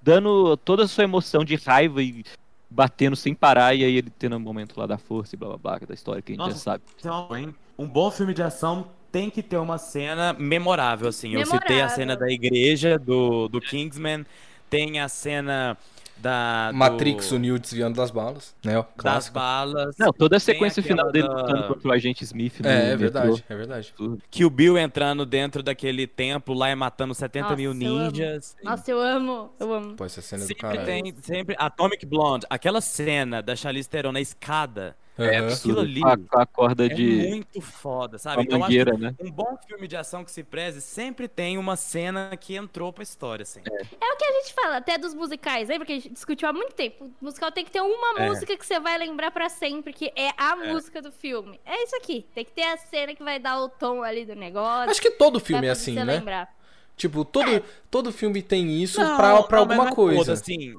dando 0.02 0.56
toda 0.56 0.84
a 0.84 0.88
sua 0.88 1.04
emoção 1.04 1.44
de 1.44 1.56
raiva 1.56 2.02
e 2.02 2.24
batendo 2.70 3.14
sem 3.14 3.34
parar, 3.34 3.74
e 3.74 3.84
aí 3.84 3.96
ele 3.96 4.10
tendo 4.10 4.36
um 4.36 4.40
momento 4.40 4.78
lá 4.78 4.86
da 4.86 4.98
força 4.98 5.34
e 5.34 5.38
blá 5.38 5.48
blá 5.50 5.58
blá, 5.58 5.78
é 5.82 5.86
da 5.86 5.94
história 5.94 6.22
que 6.22 6.32
a 6.32 6.34
gente 6.34 6.38
Nossa, 6.38 6.56
já 6.56 6.58
sabe. 6.58 6.84
Então, 6.98 7.28
hein? 7.36 7.54
Um 7.78 7.86
bom 7.86 8.10
filme 8.10 8.34
de 8.34 8.42
ação 8.42 8.90
tem 9.12 9.30
que 9.30 9.42
ter 9.42 9.58
uma 9.58 9.78
cena 9.78 10.32
memorável, 10.32 11.08
assim. 11.08 11.34
Eu 11.34 11.44
citei 11.44 11.80
a 11.80 11.86
Memorável. 11.86 11.96
cena 11.96 12.16
da 12.16 12.28
igreja, 12.30 12.98
do, 12.98 13.48
do 13.48 13.60
Kingsman, 13.60 14.26
tem 14.68 14.98
a 15.00 15.08
cena 15.08 15.76
da... 16.16 16.70
do- 16.72 16.76
Matrix, 16.78 17.30
o 17.32 17.38
Neo 17.38 17.58
desviando 17.58 17.96
das 17.96 18.10
balas, 18.10 18.54
né? 18.64 18.84
das 19.02 19.28
balas. 19.28 19.96
Não, 19.98 20.12
toda 20.12 20.36
a 20.36 20.40
sequência 20.40 20.82
final 20.82 21.10
dele 21.12 21.28
da- 21.28 21.34
lutando 21.34 21.68
contra 21.68 21.88
o 21.88 21.92
agente 21.92 22.24
Smith 22.24 22.64
É, 22.64 22.68
é 22.68 22.82
metrô. 22.96 22.98
verdade, 22.98 23.44
é 23.48 23.54
verdade. 23.56 23.94
Que 24.30 24.44
o 24.44 24.50
Bill 24.50 24.78
entrando 24.78 25.26
dentro 25.26 25.62
daquele 25.62 26.06
templo 26.06 26.54
lá 26.54 26.70
e 26.70 26.74
matando 26.74 27.14
70 27.14 27.56
mil 27.56 27.74
Nossa, 27.74 27.84
eu 27.84 27.96
amo. 27.96 28.10
ninjas. 28.10 28.56
Nossa, 28.62 28.90
eu 28.90 29.00
amo, 29.00 29.52
eu 29.60 29.72
amo. 29.74 29.94
Pô, 29.96 30.04
essa 30.04 30.20
cena 30.22 30.42
é 30.42 30.44
do 30.44 30.48
Sempre 30.48 30.60
caralho. 30.62 30.84
tem, 30.86 31.14
sempre. 31.22 31.56
Atomic 31.58 32.06
Blonde, 32.06 32.46
aquela 32.48 32.80
cena 32.80 33.42
da 33.42 33.54
Charlize 33.54 33.88
Theron 33.88 34.12
na 34.12 34.20
escada, 34.20 34.96
É. 35.16 35.38
Aquilo 35.38 35.78
ali 35.80 36.00
Com 36.00 36.08
a, 36.08 36.16
com 36.18 36.38
a 36.40 36.46
corda 36.46 36.86
é 36.86 36.88
de 36.88 37.04
muito 37.28 37.60
foda, 37.60 38.18
sabe? 38.18 38.40
a 38.40 38.42
Então, 38.42 38.58
eu 38.58 38.64
acho 38.64 38.72
que 38.72 38.78
mangueira, 38.84 38.98
né? 38.98 39.14
um 39.20 39.30
bom 39.30 39.56
filme 39.66 39.86
de 39.86 39.96
ação 39.96 40.24
que 40.24 40.30
se 40.32 40.42
preze 40.42 40.80
sempre 40.80 41.28
tem 41.28 41.56
uma 41.56 41.76
cena 41.76 42.36
que 42.36 42.56
entrou 42.56 42.92
pra 42.92 43.02
história, 43.04 43.44
assim. 43.44 43.60
É 43.64 44.12
o 44.12 44.16
que 44.16 44.24
a 44.24 44.32
gente 44.32 44.52
fala, 44.52 44.78
até 44.78 44.98
dos 44.98 45.14
musicais, 45.14 45.68
lembra 45.68 45.86
que 45.86 45.92
a 45.92 45.96
gente 45.96 46.10
discutiu 46.12 46.48
há 46.48 46.52
muito 46.52 46.74
tempo? 46.74 47.04
O 47.04 47.24
musical 47.24 47.52
tem 47.52 47.64
que 47.64 47.70
ter 47.70 47.80
uma 47.80 48.20
É. 48.22 48.28
música 48.28 48.56
que 48.56 48.66
você 48.66 48.80
vai 48.80 48.98
lembrar 48.98 49.30
pra 49.30 49.48
sempre, 49.48 49.92
que 49.92 50.12
é 50.16 50.30
a 50.36 50.56
música 50.56 51.00
do 51.00 51.12
filme. 51.12 51.60
É 51.64 51.84
isso 51.84 51.94
aqui. 51.94 52.26
Tem 52.34 52.44
que 52.44 52.50
ter 52.52 52.64
a 52.64 52.76
cena 52.76 53.14
que 53.14 53.22
vai 53.22 53.38
dar 53.38 53.60
o 53.60 53.68
tom 53.68 54.02
ali 54.02 54.24
do 54.24 54.34
negócio. 54.34 54.90
Acho 54.90 55.00
que 55.00 55.12
todo 55.12 55.38
filme 55.38 55.66
é 55.68 55.70
assim, 55.70 55.94
você 55.94 56.04
né? 56.04 56.14
lembrar. 56.14 56.52
Tipo, 56.96 57.24
todo, 57.24 57.62
todo 57.90 58.12
filme 58.12 58.42
tem 58.42 58.82
isso 58.82 59.00
Não, 59.00 59.16
pra, 59.16 59.42
pra 59.44 59.56
não, 59.58 59.62
alguma 59.64 59.88
é 59.90 59.94
coisa. 59.94 60.18
todo, 60.18 60.30
assim. 60.32 60.76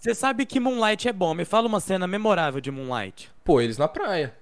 Você 0.00 0.14
sabe 0.14 0.46
que 0.46 0.58
Moonlight 0.58 1.06
é 1.08 1.12
bom, 1.12 1.34
me 1.34 1.44
fala 1.44 1.68
uma 1.68 1.78
cena 1.78 2.06
memorável 2.06 2.60
de 2.60 2.70
Moonlight. 2.70 3.30
Pô, 3.44 3.60
eles 3.60 3.76
na 3.76 3.86
praia. 3.86 4.34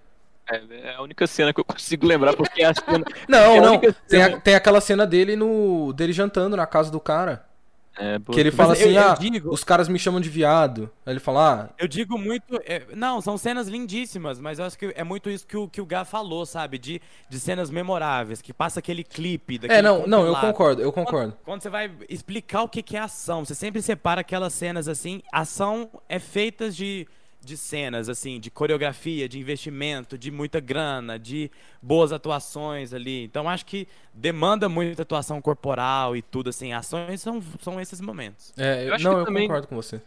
É, 0.51 0.63
é 0.91 0.95
a 0.95 1.03
única 1.03 1.27
cena 1.27 1.53
que 1.53 1.61
eu 1.61 1.65
consigo 1.65 2.07
lembrar, 2.07 2.35
porque 2.35 2.63
é 2.63 2.67
a 2.67 2.75
cena. 2.75 3.05
Não, 3.29 3.39
É 3.39 3.59
a 3.59 3.61
não. 3.61 3.81
Tem, 4.09 4.23
a- 4.23 4.41
tem 4.41 4.55
aquela 4.55 4.81
cena 4.81 5.07
dele 5.07 5.37
no. 5.37 5.93
dele 5.93 6.13
jantando 6.13 6.57
na 6.57 6.67
casa 6.67 6.91
do 6.91 7.01
cara. 7.01 7.45
É, 7.99 8.19
pô, 8.19 8.33
Que 8.33 8.39
ele 8.41 8.51
fala 8.53 8.75
eu- 8.75 8.81
assim, 8.87 8.95
eu 8.97 9.03
ah, 9.03 9.15
digo- 9.15 9.53
os 9.53 9.65
caras 9.65 9.89
me 9.89 9.99
chamam 9.99 10.21
de 10.21 10.29
viado. 10.29 10.89
Aí 11.05 11.13
ele 11.13 11.21
fala, 11.21 11.65
ah, 11.71 11.75
Eu 11.77 11.89
digo 11.89 12.17
muito. 12.17 12.61
é, 12.65 12.87
não, 12.95 13.21
são 13.21 13.37
cenas 13.37 13.67
lindíssimas, 13.67 14.39
mas 14.41 14.59
eu 14.59 14.65
acho 14.65 14.79
que 14.79 14.93
é 14.95 15.03
muito 15.03 15.29
isso 15.29 15.47
que 15.47 15.57
o, 15.57 15.67
que 15.69 15.81
o 15.81 15.87
Gá 15.87 16.05
falou, 16.05 16.47
sabe? 16.47 16.79
De, 16.79 17.03
de 17.29 17.41
cenas 17.41 17.71
memoráveis, 17.71 18.41
que 18.41 18.53
passa 18.53 18.79
aquele 18.79 19.03
clipe 19.03 19.59
é, 19.69 19.83
não, 19.83 20.07
não, 20.07 20.25
eu 20.27 20.37
concordo, 20.37 20.81
eu 20.83 20.93
Quando- 20.93 21.07
concordo. 21.07 21.37
Quando 21.45 21.61
você 21.63 21.69
vai 21.71 21.91
explicar 22.09 22.63
o 22.63 22.69
que 22.69 22.83
que 22.83 22.97
é 22.97 23.01
ação, 23.01 23.45
você 23.45 23.55
sempre 23.55 23.83
separa 23.83 24.21
aquelas 24.21 24.53
cenas 24.53 24.87
assim. 24.89 25.21
Ação 25.33 25.91
é 26.09 26.19
feita 26.19 26.71
de, 26.71 27.07
de 27.49 27.57
cenas, 27.57 28.09
assim, 28.09 28.39
de 28.39 28.51
coreografia, 28.51 29.29
de 29.29 29.39
investimento, 29.39 30.17
de 30.17 30.31
muita 30.31 30.61
grana, 30.61 31.19
de 31.19 31.51
boas 31.83 32.13
atuações 32.13 32.93
ali. 32.93 33.25
Então 33.25 33.49
acho 33.49 33.67
que 33.67 33.89
demanda 34.15 34.69
muita 34.69 35.03
atuação 35.03 35.41
corporal 35.41 36.17
e 36.17 36.23
tudo, 36.23 36.51
assim. 36.51 36.73
Ações 36.73 37.21
são, 37.21 37.43
são 37.61 37.81
esses 37.81 38.01
momentos. 38.01 38.53
É, 38.57 38.89
Eu 38.89 38.95
acho 38.95 39.05
não, 39.05 39.15
que 39.15 39.21
eu 39.21 39.25
também- 39.25 39.49
concordo 39.49 39.67
com 39.67 39.75
você. 39.77 40.01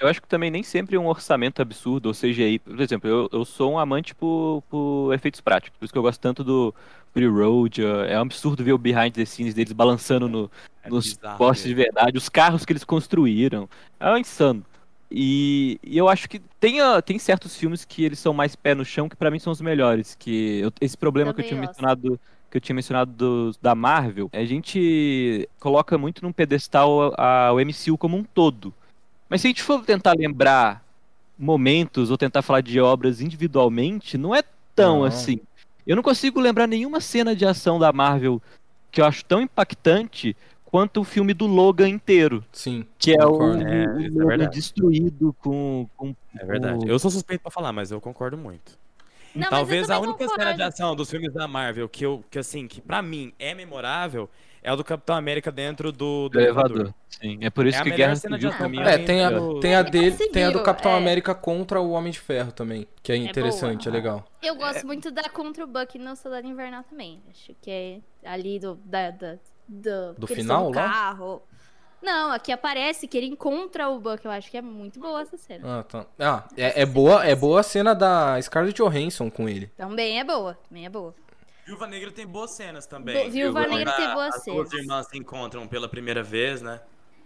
Eu 0.00 0.08
acho 0.08 0.20
que 0.20 0.26
também 0.26 0.50
nem 0.50 0.64
sempre 0.64 0.96
é 0.96 0.98
um 0.98 1.06
orçamento 1.06 1.62
absurdo, 1.62 2.06
ou 2.06 2.14
seja, 2.14 2.42
aí, 2.42 2.58
por 2.58 2.80
exemplo, 2.80 3.08
eu, 3.08 3.28
eu 3.32 3.44
sou 3.44 3.72
um 3.72 3.78
amante 3.78 4.12
por, 4.16 4.64
por 4.68 5.14
efeitos 5.14 5.40
práticos, 5.40 5.78
por 5.78 5.84
isso 5.84 5.92
que 5.92 5.98
eu 5.98 6.02
gosto 6.02 6.18
tanto 6.20 6.42
do 6.42 6.74
Free 7.12 7.28
Road, 7.28 7.84
é 8.08 8.18
um 8.18 8.22
absurdo 8.22 8.64
ver 8.64 8.72
o 8.72 8.78
behind 8.78 9.12
the 9.14 9.24
scenes 9.24 9.54
deles 9.54 9.72
balançando 9.72 10.28
no, 10.28 10.50
É 10.82 10.88
nos 10.90 11.14
bizarro 11.14 11.38
postes 11.38 11.68
de 11.68 11.74
mesmo. 11.76 11.92
verdade, 11.92 12.18
os 12.18 12.28
carros 12.28 12.64
que 12.64 12.72
eles 12.72 12.82
construíram, 12.82 13.68
é 14.00 14.18
insano. 14.18 14.64
E, 15.14 15.78
e 15.82 15.98
eu 15.98 16.08
acho 16.08 16.26
que 16.28 16.38
tem, 16.58 16.80
ah, 16.80 17.02
tem 17.02 17.18
certos 17.18 17.54
filmes 17.54 17.84
que 17.84 18.02
eles 18.02 18.18
são 18.18 18.32
mais 18.32 18.56
pé 18.56 18.74
no 18.74 18.84
chão, 18.84 19.08
que 19.10 19.16
pra 19.16 19.30
mim 19.30 19.38
são 19.38 19.52
os 19.52 19.60
melhores, 19.60 20.16
que 20.18 20.60
eu- 20.60 20.72
esse 20.80 20.96
problema 20.96 21.34
que 21.34 21.40
eu 21.40 21.44
Também 21.44 21.48
tinha 21.58 21.60
gosto. 21.66 21.70
mencionado 21.82 22.20
que 22.50 22.56
eu 22.58 22.60
tinha 22.60 22.74
mencionado 22.76 23.10
dos- 23.12 23.56
da 23.58 23.74
Marvel, 23.74 24.28
a 24.32 24.44
gente 24.44 25.48
coloca 25.58 25.96
muito 25.96 26.22
num 26.22 26.32
pedestal 26.32 27.14
a, 27.16 27.48
a- 27.48 27.52
o 27.52 27.58
MCU 27.60 27.96
como 27.96 28.16
um 28.16 28.22
todo. 28.24 28.72
Mas 29.28 29.40
se 29.40 29.46
a 29.46 29.50
gente 29.50 29.62
for 29.62 29.82
tentar 29.84 30.14
lembrar 30.16 30.82
momentos 31.38 32.10
ou 32.10 32.18
tentar 32.18 32.42
falar 32.42 32.60
de 32.60 32.78
obras 32.80 33.20
individualmente, 33.20 34.16
não 34.18 34.34
é 34.34 34.42
tão 34.74 34.98
Não. 35.00 35.04
assim. 35.04 35.40
Eu 35.86 35.96
não 35.96 36.02
consigo 36.02 36.38
lembrar 36.40 36.66
nenhuma 36.66 37.00
cena 37.00 37.34
de 37.34 37.44
ação 37.44 37.78
da 37.78 37.92
Marvel 37.92 38.40
que 38.90 39.00
eu 39.00 39.04
acho 39.06 39.24
tão 39.24 39.40
impactante 39.40 40.36
quanto 40.72 41.02
o 41.02 41.04
filme 41.04 41.34
do 41.34 41.46
Logan 41.46 41.88
inteiro, 41.88 42.42
Sim. 42.50 42.84
que 42.98 43.12
é 43.12 43.24
o. 43.24 43.52
É, 43.58 43.86
o 43.86 44.00
isso 44.00 44.18
é 44.18 44.22
Logan 44.22 44.26
verdade. 44.26 44.56
destruído 44.56 45.32
com, 45.34 45.86
com 45.96 46.16
É 46.36 46.44
verdade. 46.46 46.88
Eu 46.88 46.98
sou 46.98 47.10
suspeito 47.10 47.42
pra 47.42 47.50
falar, 47.50 47.72
mas 47.72 47.90
eu 47.92 48.00
concordo 48.00 48.36
muito. 48.38 48.80
Não, 49.34 49.48
Talvez 49.48 49.88
a 49.90 49.98
única 49.98 50.18
cena 50.26 50.30
concordo. 50.30 50.56
de 50.56 50.62
ação 50.62 50.96
dos 50.96 51.10
filmes 51.10 51.32
da 51.32 51.46
Marvel 51.46 51.88
que 51.88 52.04
eu, 52.04 52.24
que 52.30 52.38
assim, 52.38 52.66
que 52.66 52.80
pra 52.82 53.00
mim 53.00 53.32
é 53.38 53.54
memorável, 53.54 54.28
é 54.62 54.70
o 54.70 54.76
do 54.76 54.84
Capitão 54.84 55.16
América 55.16 55.50
dentro 55.50 55.90
do, 55.90 56.28
do 56.28 56.38
elevador. 56.38 56.94
Sim, 57.08 57.38
é 57.40 57.48
por 57.48 57.66
isso 57.66 57.78
É 57.78 57.82
que 57.82 57.90
Guerra 57.92 58.14
cena 58.16 58.38
de 58.38 58.50
Civil 58.50 58.68
mim 58.68 58.78
pra 58.78 58.90
É, 58.92 58.98
tem 58.98 59.24
a, 59.24 59.30
do- 59.30 59.58
tem 59.60 59.74
a 59.74 59.82
dele, 59.82 60.10
Civil, 60.12 60.32
tem 60.32 60.44
a 60.44 60.50
do 60.50 60.62
Capitão 60.62 60.92
é. 60.92 60.96
América 60.98 61.34
contra 61.34 61.80
o 61.80 61.92
Homem 61.92 62.12
de 62.12 62.20
Ferro 62.20 62.52
também, 62.52 62.86
que 63.02 63.10
é 63.12 63.16
interessante, 63.16 63.88
é, 63.88 63.90
boa. 63.90 64.02
legal. 64.02 64.24
Eu 64.42 64.54
gosto 64.54 64.86
muito 64.86 65.10
da 65.10 65.28
contra 65.30 65.64
o 65.64 65.66
Buck 65.66 65.98
no 65.98 66.14
Soldado 66.14 66.46
Invernal 66.46 66.84
também. 66.84 67.22
Acho 67.30 67.54
que 67.60 67.70
é 67.70 68.00
ali 68.24 68.58
do. 68.58 68.74
Da, 68.84 69.10
da- 69.10 69.38
do, 69.72 70.14
Do 70.18 70.26
final 70.26 70.68
lá? 70.70 70.74
carro. 70.74 71.42
Não, 72.02 72.32
aqui 72.32 72.50
aparece 72.50 73.06
que 73.06 73.16
ele 73.16 73.26
encontra 73.26 73.88
o 73.88 74.00
Buck. 74.00 74.24
Eu 74.24 74.30
acho 74.32 74.50
que 74.50 74.56
é 74.56 74.62
muito 74.62 74.98
boa 74.98 75.20
essa 75.22 75.36
cena. 75.36 75.80
Ah, 75.80 75.82
tá. 75.84 76.06
Ah, 76.18 76.44
é, 76.56 76.82
é 76.82 76.86
boa, 76.86 77.24
é 77.24 77.34
boa 77.34 77.60
a 77.60 77.62
cena 77.62 77.94
da 77.94 78.40
Scarlett 78.42 78.76
Johansson 78.76 79.30
com 79.30 79.48
ele. 79.48 79.68
Também 79.76 80.18
é 80.18 80.24
boa. 80.24 80.58
Também 80.68 80.84
é 80.84 80.88
boa. 80.90 81.14
Viúva 81.64 81.86
Negra 81.86 82.10
tem 82.10 82.26
boas 82.26 82.50
cenas 82.50 82.86
também. 82.86 83.24
Bo- 83.26 83.30
Viúva 83.30 83.60
Quando 83.62 83.76
Negra 83.76 83.92
a- 83.92 83.96
tem 83.96 84.12
boas 84.12 84.34
As 84.34 84.44
duas 84.44 84.68
cenas. 84.68 84.72
irmãs 84.84 85.06
se 85.06 85.16
encontram 85.16 85.68
pela 85.68 85.88
primeira 85.88 86.20
vez, 86.22 86.60
né? 86.60 86.80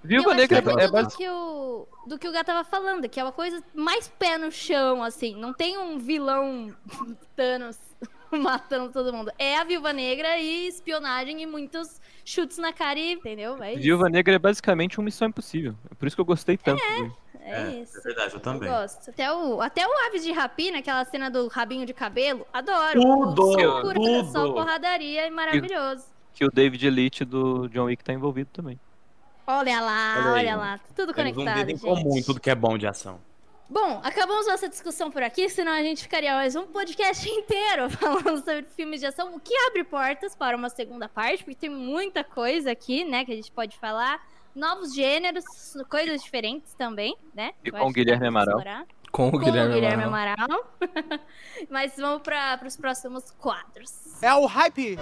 Viúva 0.05 0.35
Negra 0.35 0.59
é 0.59 0.85
é 0.85 0.87
do 0.87 0.93
basic- 0.93 1.17
que 1.17 1.29
o 1.29 1.89
do 2.07 2.19
que 2.19 2.29
o 2.29 2.33
Gá 2.33 2.45
tava 2.45 2.63
falando, 2.63 3.09
que 3.09 3.19
é 3.19 3.25
uma 3.25 3.33
coisa 3.33 3.65
mais 3.75 4.07
pé 4.09 4.37
no 4.37 4.53
chão, 4.53 5.03
assim. 5.03 5.35
Não 5.35 5.55
tem 5.55 5.79
um 5.79 5.99
vilão 5.99 6.71
Thanos 7.35 7.79
matando 8.31 8.93
todo 8.93 9.11
mundo. 9.11 9.33
É 9.39 9.57
a 9.57 9.65
Viúva 9.65 9.91
Negra 9.95 10.37
e 10.39 10.69
espionagem 10.69 11.41
e 11.43 11.47
muitos 11.47 11.99
chutes 12.27 12.59
na 12.59 12.73
cara, 12.73 12.99
e, 12.99 13.13
entendeu? 13.13 13.63
É. 13.63 13.77
Viúva 13.77 14.09
Negra 14.11 14.35
é 14.35 14.39
basicamente 14.39 14.99
uma 14.99 15.05
missão 15.05 15.29
impossível. 15.29 15.75
É 15.91 15.95
por 15.95 16.07
isso 16.07 16.17
que 16.17 16.21
eu 16.21 16.27
gostei 16.27 16.57
tanto. 16.59 16.83
dele. 16.83 17.13
É, 17.41 17.63
isso. 17.81 18.03
verdade, 18.03 18.33
eu 18.33 18.39
Eu 18.39 18.41
também. 18.41 18.69
gosto. 18.69 19.09
Até 19.09 19.33
o, 19.33 19.61
até 19.61 19.87
o 19.87 19.91
Aves 20.09 20.25
de 20.25 20.33
Rapina, 20.33 20.79
aquela 20.81 21.05
cena 21.05 21.31
do 21.31 21.47
rabinho 21.47 21.87
de 21.87 21.95
cabelo, 21.95 22.45
adoro. 22.53 23.01
Tudo, 23.01 23.53
Só 23.53 23.81
pura- 23.81 23.95
tudo. 23.95 24.33
Só 24.33 24.53
porradaria 24.53 25.27
e 25.29 25.31
maravilhoso. 25.31 26.05
Que 26.35 26.45
o 26.45 26.51
David 26.51 26.85
Elite 26.85 27.25
do 27.25 27.69
John 27.69 27.85
Wick 27.85 28.03
tá 28.03 28.13
envolvido 28.13 28.51
também. 28.53 28.79
Olha 29.47 29.81
lá, 29.81 30.15
Olha 30.19 30.33
olha, 30.33 30.57
lá. 30.57 30.81
Tudo 30.97 31.15
Temos 31.15 31.33
um 31.33 31.35
conectado, 31.37 31.65
dedo 31.65 31.71
em 31.71 31.79
comum 31.79 32.19
em 32.19 32.23
tudo 32.23 32.41
que 32.41 32.51
é 32.51 32.55
bom 32.55 32.77
de 32.77 32.89
ação. 32.89 33.21
Bom, 33.69 34.01
acabamos 34.05 34.47
nossa 34.47 34.69
discussão 34.69 35.11
por 35.11 35.23
aqui, 35.23 35.49
senão 35.49 35.73
a 35.73 35.83
gente 35.83 36.03
ficaria 36.03 36.33
mais 36.35 36.55
um 36.55 36.67
podcast 36.67 37.27
inteiro 37.29 37.91
falando 37.91 38.39
sobre 38.39 38.63
filmes 38.63 39.01
de 39.01 39.07
ação, 39.07 39.35
o 39.35 39.41
que 39.41 39.55
abre 39.67 39.83
portas 39.83 40.37
para 40.37 40.57
uma 40.57 40.69
segunda 40.69 41.09
parte, 41.09 41.43
porque 41.43 41.59
tem 41.59 41.71
muita 41.71 42.23
coisa 42.23 42.71
aqui, 42.71 43.05
né, 43.05 43.25
que 43.25 43.33
a 43.33 43.37
gente 43.37 43.51
pode 43.51 43.77
falar. 43.77 44.25
Novos 44.55 44.95
gêneros, 44.95 45.45
coisas 45.91 46.23
diferentes 46.23 46.73
também, 46.75 47.15
né? 47.35 47.53
E 47.63 47.71
com 47.71 47.89
o 47.89 47.93
Guilherme 47.93 48.29
Amaral. 48.29 48.59
explorar. 48.59 48.87
Com 49.13 49.29
o 49.29 49.33
Com 49.33 49.39
Guilherme, 49.39 49.71
o 49.71 49.75
Guilherme 49.75 50.05
Amaral. 50.05 50.37
Amaral. 50.39 50.65
Mas 51.71 51.95
vamos 51.97 52.23
para 52.23 52.61
os 52.67 52.77
próximos 52.77 53.31
quadros. 53.31 54.21
É 54.23 54.33
o 54.35 54.45
hype. 54.47 54.99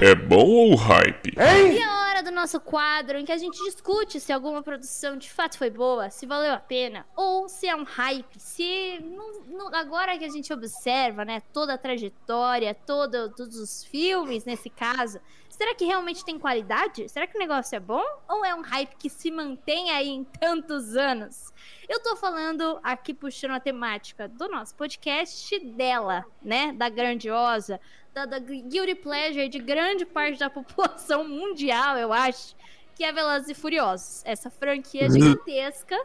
É 0.00 0.14
bom 0.14 0.46
ou 0.48 0.74
hype? 0.76 1.34
E 1.36 1.82
a 1.82 2.06
hora 2.08 2.22
do 2.22 2.30
nosso 2.30 2.58
quadro 2.60 3.18
em 3.18 3.24
que 3.24 3.32
a 3.32 3.36
gente 3.36 3.56
discute 3.64 4.18
se 4.18 4.32
alguma 4.32 4.62
produção 4.62 5.16
de 5.16 5.30
fato 5.30 5.58
foi 5.58 5.68
boa, 5.70 6.08
se 6.10 6.24
valeu 6.26 6.52
a 6.54 6.58
pena, 6.58 7.04
ou 7.16 7.48
se 7.48 7.66
é 7.68 7.76
um 7.76 7.84
hype, 7.84 8.38
se 8.38 8.98
não- 9.02 9.40
não- 9.58 9.74
agora 9.74 10.16
que 10.16 10.24
a 10.24 10.30
gente 10.30 10.52
observa, 10.52 11.24
né, 11.24 11.42
toda 11.52 11.74
a 11.74 11.78
trajetória, 11.78 12.74
todo, 12.74 13.30
todos 13.34 13.56
os 13.56 13.84
filmes 13.84 14.44
nesse 14.44 14.70
caso, 14.70 15.20
será 15.52 15.74
que 15.74 15.84
realmente 15.84 16.24
tem 16.24 16.38
qualidade? 16.38 17.08
Será 17.08 17.26
que 17.26 17.36
o 17.36 17.38
negócio 17.38 17.76
é 17.76 17.80
bom? 17.80 18.02
Ou 18.28 18.44
é 18.44 18.54
um 18.54 18.62
hype 18.62 18.96
que 18.96 19.10
se 19.10 19.30
mantém 19.30 19.90
aí 19.90 20.08
em 20.08 20.24
tantos 20.24 20.96
anos? 20.96 21.52
Eu 21.86 22.02
tô 22.02 22.16
falando 22.16 22.80
aqui 22.82 23.12
puxando 23.12 23.52
a 23.52 23.60
temática 23.60 24.26
do 24.26 24.48
nosso 24.48 24.74
podcast 24.74 25.58
dela, 25.60 26.24
né, 26.42 26.72
da 26.72 26.88
grandiosa, 26.88 27.78
da, 28.14 28.24
da 28.24 28.38
guilty 28.38 28.94
pleasure 28.94 29.48
de 29.48 29.58
grande 29.58 30.06
parte 30.06 30.38
da 30.38 30.48
população 30.48 31.22
mundial, 31.28 31.98
eu 31.98 32.12
acho, 32.12 32.56
que 33.02 33.06
é 33.06 33.12
Velozes 33.12 33.48
e 33.48 33.54
Furiosos. 33.54 34.22
Essa 34.24 34.48
franquia 34.48 35.10
gigantesca 35.10 35.98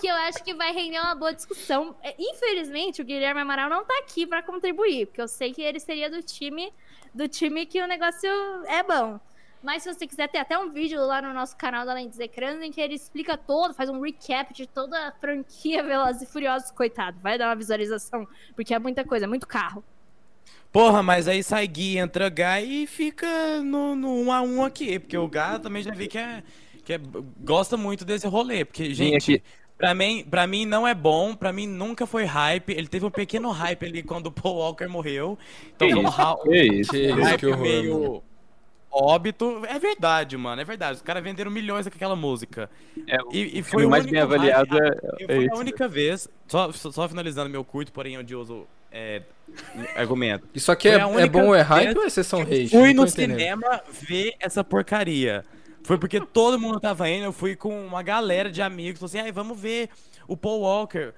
que 0.00 0.08
eu 0.08 0.14
acho 0.16 0.42
que 0.42 0.52
vai 0.52 0.72
render 0.72 0.98
uma 0.98 1.14
boa 1.14 1.32
discussão. 1.32 1.94
É, 2.02 2.12
Infelizmente, 2.18 3.00
o 3.00 3.04
Guilherme 3.04 3.40
Amaral 3.40 3.70
não 3.70 3.84
tá 3.84 3.94
aqui 4.00 4.26
pra 4.26 4.42
contribuir, 4.42 5.06
porque 5.06 5.22
eu 5.22 5.28
sei 5.28 5.52
que 5.52 5.62
ele 5.62 5.78
seria 5.78 6.10
do 6.10 6.20
time 6.20 6.72
do 7.14 7.28
time 7.28 7.64
que 7.66 7.80
o 7.80 7.86
negócio 7.86 8.28
é 8.66 8.82
bom. 8.82 9.20
Mas 9.62 9.84
se 9.84 9.94
você 9.94 10.08
quiser 10.08 10.28
ter 10.28 10.38
até 10.38 10.58
um 10.58 10.70
vídeo 10.70 11.00
lá 11.06 11.22
no 11.22 11.32
nosso 11.32 11.56
canal 11.56 11.86
da 11.86 11.94
Lentes 11.94 12.18
Ecrãs 12.18 12.60
em 12.60 12.72
que 12.72 12.80
ele 12.80 12.96
explica 12.96 13.38
todo, 13.38 13.72
faz 13.72 13.88
um 13.88 14.00
recap 14.00 14.52
de 14.52 14.66
toda 14.66 15.06
a 15.06 15.12
franquia 15.12 15.84
Velozes 15.86 16.22
e 16.22 16.26
Furiosos, 16.26 16.72
coitado. 16.72 17.16
Vai 17.20 17.38
dar 17.38 17.46
uma 17.46 17.54
visualização, 17.54 18.26
porque 18.56 18.74
é 18.74 18.78
muita 18.80 19.04
coisa, 19.04 19.26
é 19.26 19.28
muito 19.28 19.46
carro. 19.46 19.84
Porra, 20.72 21.02
mas 21.02 21.28
aí 21.28 21.42
sai 21.42 21.66
Gui, 21.68 21.98
entra 21.98 22.28
Gá 22.28 22.60
e 22.60 22.86
fica 22.86 23.62
no, 23.62 23.94
no 23.94 24.12
1 24.22 24.32
a 24.32 24.42
1 24.42 24.64
aqui, 24.64 24.98
porque 24.98 25.16
o 25.16 25.28
Gá 25.28 25.58
também 25.58 25.82
já 25.82 25.92
vi 25.92 26.08
que 26.08 26.18
é 26.18 26.42
que 26.84 26.92
é, 26.92 27.00
gosta 27.40 27.76
muito 27.76 28.04
desse 28.04 28.26
rolê, 28.26 28.64
porque 28.64 28.92
gente. 28.92 29.42
Pra 29.76 29.92
mim, 29.92 30.24
pra 30.28 30.46
mim 30.46 30.64
não 30.66 30.86
é 30.86 30.94
bom, 30.94 31.34
pra 31.34 31.52
mim 31.52 31.66
nunca 31.66 32.06
foi 32.06 32.24
hype. 32.24 32.70
Ele 32.72 32.86
teve 32.86 33.04
um 33.04 33.10
pequeno 33.10 33.50
hype 33.50 33.84
ali 33.84 34.02
quando 34.04 34.26
o 34.26 34.32
Paul 34.32 34.56
Walker 34.58 34.86
morreu. 34.86 35.36
Então 35.74 35.88
Que 35.88 35.94
um, 35.94 36.06
isso? 36.08 36.42
Que 36.44 36.56
isso? 36.66 36.94
Um 36.94 36.98
isso, 36.98 37.20
hype 37.22 37.40
que 37.40 37.46
horror, 37.46 37.60
meio 37.60 37.98
mano. 38.00 38.22
óbito. 38.90 39.62
É 39.66 39.78
verdade, 39.78 40.36
mano, 40.36 40.60
é 40.62 40.64
verdade. 40.64 40.96
Os 40.96 41.02
caras 41.02 41.22
venderam 41.24 41.50
milhões 41.50 41.88
com 41.88 41.94
aquela 41.94 42.14
música. 42.14 42.70
É, 43.06 43.20
o 43.22 43.32
E, 43.32 43.58
e 43.58 43.62
foi 43.62 43.84
o 43.84 43.90
mais 43.90 44.06
bem 44.06 44.20
avaliado 44.20 44.76
hype- 44.78 44.84
é, 45.20 45.24
é 45.24 45.26
foi 45.26 45.44
a 45.44 45.46
esse. 45.48 45.60
única 45.60 45.88
vez, 45.88 46.28
só, 46.46 46.70
só 46.70 46.92
só 46.92 47.08
finalizando 47.08 47.50
meu 47.50 47.64
curto, 47.64 47.92
porém 47.92 48.16
odioso 48.16 48.66
é, 48.92 49.22
argumento. 49.96 50.48
Isso 50.54 50.70
aqui 50.72 50.88
é, 50.88 50.94
é 50.94 51.26
bom 51.26 51.48
ou 51.48 51.54
é 51.54 51.62
hype 51.62 51.96
ou 51.96 52.04
é 52.04 52.10
sessão 52.10 52.42
hate? 52.42 52.68
Fui 52.68 52.92
no 52.92 53.04
entendendo. 53.04 53.38
cinema 53.38 53.82
ver 53.88 54.34
essa 54.40 54.64
porcaria. 54.64 55.44
Foi 55.84 55.96
porque 55.98 56.20
todo 56.20 56.58
mundo 56.58 56.80
tava 56.80 57.08
indo, 57.10 57.26
eu 57.26 57.32
fui 57.32 57.54
com 57.54 57.86
uma 57.86 58.02
galera 58.02 58.50
de 58.50 58.62
amigos, 58.62 58.98
falou 58.98 59.08
assim, 59.08 59.20
ai, 59.20 59.30
vamos 59.30 59.60
ver 59.60 59.90
o 60.26 60.36
Paul 60.36 60.62
Walker. 60.62 61.12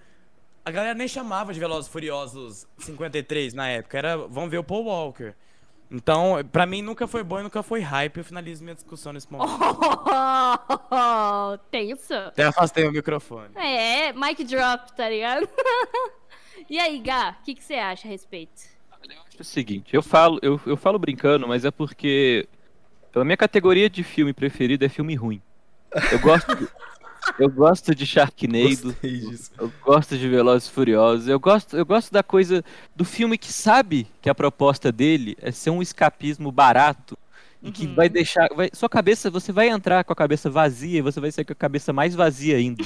A 0.64 0.70
galera 0.72 0.94
nem 0.94 1.06
chamava 1.06 1.54
de 1.54 1.60
Velozes 1.60 1.88
e 1.88 1.92
Furiosos 1.92 2.66
53 2.78 3.54
na 3.54 3.68
época, 3.68 3.96
era, 3.96 4.16
vamos 4.16 4.50
ver 4.50 4.58
o 4.58 4.64
Paul 4.64 4.86
Walker. 4.86 5.34
Então, 5.88 6.34
pra 6.50 6.66
mim 6.66 6.82
nunca 6.82 7.06
foi 7.06 7.22
bom 7.22 7.38
e 7.38 7.44
nunca 7.44 7.62
foi 7.62 7.80
hype, 7.80 8.16
eu 8.16 8.24
finalizo 8.24 8.64
minha 8.64 8.74
discussão 8.74 9.12
nesse 9.12 9.30
momento. 9.30 9.52
Tenso. 11.70 12.12
Até 12.12 12.42
afastei 12.42 12.88
o 12.88 12.92
microfone. 12.92 13.50
É, 13.54 14.12
mic 14.12 14.42
drop, 14.42 14.96
tá 14.96 15.08
ligado? 15.08 15.48
e 16.68 16.78
aí, 16.78 16.98
Gá, 16.98 17.36
o 17.40 17.44
que, 17.44 17.54
que 17.54 17.64
você 17.64 17.74
acha 17.74 18.06
a 18.06 18.10
respeito? 18.10 18.62
Eu 19.08 19.16
acho 19.28 19.40
o 19.40 19.44
seguinte, 19.44 19.94
eu 19.94 20.02
falo, 20.02 20.38
eu, 20.42 20.60
eu 20.66 20.76
falo 20.76 20.98
brincando, 20.98 21.46
mas 21.46 21.64
é 21.64 21.70
porque 21.70 22.48
a 23.14 23.24
minha 23.24 23.36
categoria 23.36 23.88
de 23.88 24.02
filme 24.02 24.32
preferido 24.32 24.84
é 24.84 24.88
filme 24.88 25.14
ruim. 25.14 25.40
Eu 26.10 26.18
gosto, 26.18 26.68
eu 27.38 27.48
gosto 27.48 27.94
de 27.94 28.04
Sharknado, 28.04 28.96
eu 29.58 29.72
gosto 29.84 30.18
de 30.18 30.28
Velozes 30.28 30.68
e 30.68 30.72
Furiosos, 30.72 31.28
eu 31.28 31.38
gosto, 31.38 31.76
eu 31.76 31.86
gosto 31.86 32.12
da 32.12 32.22
coisa 32.22 32.64
do 32.94 33.04
filme 33.04 33.38
que 33.38 33.52
sabe 33.52 34.06
que 34.20 34.28
a 34.28 34.34
proposta 34.34 34.90
dele 34.90 35.36
é 35.40 35.52
ser 35.52 35.70
um 35.70 35.80
escapismo 35.80 36.50
barato 36.50 37.16
e 37.62 37.70
que 37.70 37.86
Uhum. 37.86 37.94
vai 37.94 38.08
deixar, 38.08 38.48
vai, 38.54 38.70
sua 38.72 38.88
cabeça, 38.88 39.30
você 39.30 39.52
vai 39.52 39.68
entrar 39.68 40.04
com 40.04 40.12
a 40.12 40.16
cabeça 40.16 40.50
vazia 40.50 40.98
e 40.98 41.02
você 41.02 41.20
vai 41.20 41.32
sair 41.32 41.44
com 41.44 41.52
a 41.52 41.56
cabeça 41.56 41.92
mais 41.92 42.14
vazia 42.14 42.56
ainda. 42.56 42.84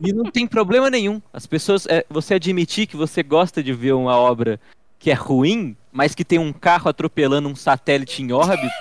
E 0.00 0.12
não 0.12 0.24
tem 0.30 0.46
problema 0.46 0.90
nenhum. 0.90 1.20
As 1.32 1.46
pessoas, 1.46 1.86
é, 1.86 2.04
você 2.08 2.34
admitir 2.34 2.86
que 2.86 2.96
você 2.96 3.22
gosta 3.22 3.62
de 3.62 3.72
ver 3.72 3.92
uma 3.92 4.16
obra 4.16 4.58
que 4.98 5.10
é 5.10 5.14
ruim, 5.14 5.76
mas 5.90 6.14
que 6.14 6.24
tem 6.24 6.38
um 6.38 6.52
carro 6.52 6.88
atropelando 6.88 7.48
um 7.48 7.56
satélite 7.56 8.22
em 8.22 8.32
órbita, 8.32 8.72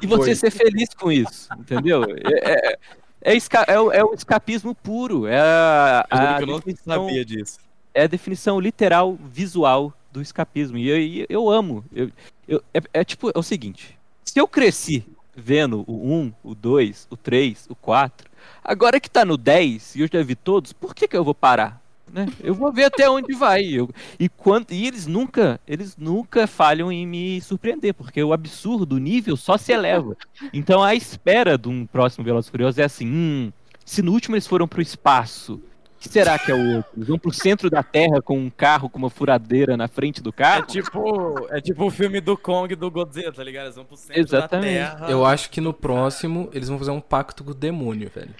e 0.00 0.06
você 0.06 0.26
Foi. 0.26 0.34
ser 0.36 0.50
feliz 0.50 0.88
com 0.94 1.10
isso, 1.10 1.48
entendeu? 1.58 2.04
É, 2.04 2.52
é, 2.72 2.78
é, 3.22 3.36
esca- 3.36 3.64
é 3.66 3.78
o, 3.80 3.90
é 3.92 4.02
o 4.04 4.14
escapismo 4.14 4.74
puro. 4.74 5.26
É 5.26 5.38
a, 5.40 6.06
Eu 6.10 6.18
a 6.18 6.36
que 6.36 6.42
eu 6.42 6.46
não 6.46 6.56
definição, 6.58 7.04
sabia 7.06 7.24
disso. 7.24 7.58
é 7.92 8.02
a 8.04 8.06
definição 8.06 8.60
literal, 8.60 9.18
visual 9.24 9.92
do 10.12 10.22
escapismo. 10.22 10.78
E 10.78 10.88
eu, 10.88 10.98
e 10.98 11.26
eu 11.28 11.50
amo. 11.50 11.84
Eu, 11.92 12.10
eu- 12.46 12.62
é, 12.72 12.80
é 13.00 13.04
tipo, 13.04 13.28
é 13.34 13.38
o 13.38 13.42
seguinte: 13.42 13.98
se 14.24 14.38
eu 14.40 14.46
cresci 14.46 15.04
vendo 15.34 15.84
o 15.88 16.12
1, 16.12 16.32
o 16.44 16.54
2, 16.54 17.06
o 17.10 17.16
3, 17.16 17.66
o 17.68 17.74
4, 17.74 18.27
agora 18.62 19.00
que 19.00 19.10
tá 19.10 19.24
no 19.24 19.36
10 19.36 19.96
e 19.96 20.00
eu 20.02 20.08
já 20.12 20.22
vi 20.22 20.34
todos, 20.34 20.72
por 20.72 20.94
que, 20.94 21.06
que 21.08 21.16
eu 21.16 21.24
vou 21.24 21.34
parar? 21.34 21.80
Né? 22.10 22.26
Eu 22.42 22.54
vou 22.54 22.72
ver 22.72 22.84
até 22.84 23.08
onde 23.10 23.34
vai. 23.34 23.64
Eu- 23.64 23.90
e, 24.18 24.28
quando, 24.30 24.72
e 24.72 24.86
eles 24.86 25.06
nunca, 25.06 25.60
eles 25.68 25.94
nunca 25.96 26.46
falham 26.46 26.90
em 26.90 27.06
me 27.06 27.40
surpreender, 27.42 27.92
porque 27.92 28.22
o 28.22 28.32
absurdo, 28.32 28.96
o 28.96 28.98
nível 28.98 29.36
só 29.36 29.58
se 29.58 29.72
eleva. 29.72 30.16
Então 30.52 30.82
a 30.82 30.94
espera 30.94 31.58
de 31.58 31.68
um 31.68 31.84
próximo 31.84 32.24
Velozes 32.24 32.50
Furiosos 32.50 32.78
é 32.78 32.84
assim: 32.84 33.06
hum, 33.06 33.52
se 33.84 34.00
no 34.02 34.12
último 34.12 34.36
eles 34.36 34.46
foram 34.46 34.66
pro 34.66 34.80
espaço, 34.80 35.60
que 35.98 36.08
será 36.08 36.38
que 36.38 36.50
é 36.50 36.54
o 36.54 36.76
outro? 36.76 36.92
Eles 36.96 37.08
vão 37.08 37.18
pro 37.18 37.32
centro 37.32 37.68
da 37.68 37.82
Terra 37.82 38.22
com 38.22 38.38
um 38.38 38.48
carro 38.50 38.88
com 38.88 38.98
uma 38.98 39.10
furadeira 39.10 39.76
na 39.76 39.88
frente 39.88 40.22
do 40.22 40.30
É 40.30 40.32
carro? 40.32 40.66
tipo, 40.66 41.46
é 41.50 41.60
tipo 41.60 41.84
o 41.86 41.90
filme 41.90 42.20
do 42.20 42.36
Kong 42.36 42.72
e 42.72 42.76
do 42.76 42.90
Godzilla, 42.90 43.32
tá 43.32 43.42
ligado? 43.42 43.64
Eles 43.66 43.76
vão 43.76 43.84
pro 43.84 43.96
centro 43.96 44.20
Exatamente. 44.22 44.78
da 44.78 44.90
Terra. 44.94 45.10
Eu 45.10 45.24
acho 45.26 45.50
que 45.50 45.60
no 45.60 45.72
próximo 45.72 46.48
eles 46.52 46.68
vão 46.68 46.78
fazer 46.78 46.90
um 46.92 47.00
pacto 47.00 47.42
com 47.44 47.50
o 47.50 47.54
demônio, 47.54 48.10
velho. 48.14 48.34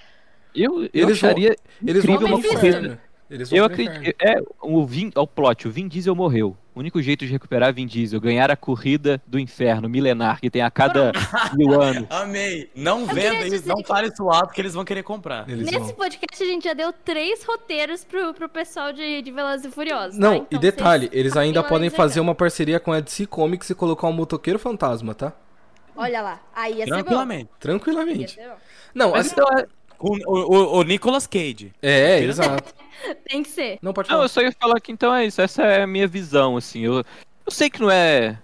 Eu, 0.55 0.83
eu 0.85 0.91
Eles 0.95 1.21
vão- 1.21 1.31
acharia 1.31 1.57
Eles 1.87 2.05
vão 2.05 2.15
incrível 2.17 2.39
pro 2.39 2.49
uma 2.51 2.55
corrida. 2.61 3.01
Eles 3.31 3.51
vão 3.51 3.59
Eu 3.59 3.65
acredito. 3.65 4.17
É, 4.23 4.41
o, 4.63 4.87
Vin, 4.87 5.11
o 5.15 5.27
plot, 5.27 5.69
o 5.69 5.71
Vin 5.71 5.87
Diesel 5.87 6.15
morreu. 6.15 6.57
O 6.79 6.81
único 6.81 7.03
jeito 7.03 7.27
de 7.27 7.33
recuperar 7.33 7.75
Vin 7.75 7.89
Diesel, 7.89 8.21
ganhar 8.21 8.53
a 8.53 8.57
corrida 8.57 9.21
do 9.27 9.37
inferno 9.37 9.89
milenar, 9.89 10.41
que 10.41 10.49
tem 10.49 10.63
a 10.63 10.71
cada 10.71 11.11
mil 11.59 11.83
anos. 11.83 12.07
Amei. 12.09 12.71
Não 12.73 13.05
venda 13.05 13.49
isso, 13.49 13.67
não 13.67 13.79
que- 13.79 13.89
fale 13.89 14.07
isso 14.07 14.31
alto 14.31 14.55
que 14.55 14.61
eles 14.61 14.75
vão 14.75 14.85
querer 14.85 15.03
comprar. 15.03 15.49
Eles 15.49 15.67
Nesse 15.67 15.79
vão. 15.81 15.95
podcast 15.95 16.41
a 16.41 16.47
gente 16.47 16.63
já 16.63 16.75
deu 16.75 16.93
três 16.93 17.43
roteiros 17.43 18.05
pro, 18.05 18.33
pro 18.33 18.49
pessoal 18.49 18.93
de, 18.93 19.21
de 19.23 19.33
Velozes 19.33 19.67
e 19.67 19.71
Furiosos. 19.73 20.15
tá? 20.17 20.21
Não, 20.21 20.37
Então 20.37 20.47
e 20.57 20.59
detalhe, 20.63 21.09
vocês- 21.09 21.19
eles 21.21 21.37
ainda 21.37 21.65
podem 21.65 21.91
fazer 21.91 22.21
uma 22.21 22.33
parceria 22.33 22.79
com 22.79 22.93
a 22.93 23.01
DC 23.01 23.27
Comics 23.27 23.69
e 23.71 23.75
colocar 23.75 24.07
um 24.07 24.13
motoqueiro 24.13 24.61
fantasma, 24.61 25.17
tá? 25.17 25.33
Olha 25.97 26.23
lá, 26.23 26.41
aí 26.55 26.75
ia 26.75 26.85
ser 26.85 26.91
bom. 26.91 26.95
Tranquilamente. 26.99 27.43
Ia 27.43 27.59
Tranquilamente. 27.59 28.35
ser 28.35 28.49
bom. 28.51 28.55
Não, 28.95 29.11
Mas 29.11 29.27
assim, 29.27 29.35
então, 29.37 29.59
é- 29.59 29.67
o, 29.99 30.33
o, 30.33 30.79
o 30.79 30.83
Nicolas 30.85 31.27
Cage. 31.27 31.73
é, 31.83 32.21
exato. 32.21 32.73
Tem 33.29 33.43
que 33.43 33.49
ser. 33.51 33.79
Não 33.83 33.93
pode 33.93 34.09
não, 34.09 34.17
falar. 34.17 34.25
eu 34.25 34.29
só 34.29 34.41
ia 34.43 34.53
falar 34.53 34.81
que 34.81 34.93
então 34.93 35.15
é 35.15 35.27
isso. 35.27 35.41
Essa 35.41 35.63
é 35.63 35.83
a 35.83 35.87
minha 35.87 36.07
visão, 36.07 36.57
assim. 36.57 36.81
Eu, 36.81 36.95
eu 36.97 37.51
sei 37.51 37.69
que 37.71 37.81
não 37.81 37.91
é 37.91 38.39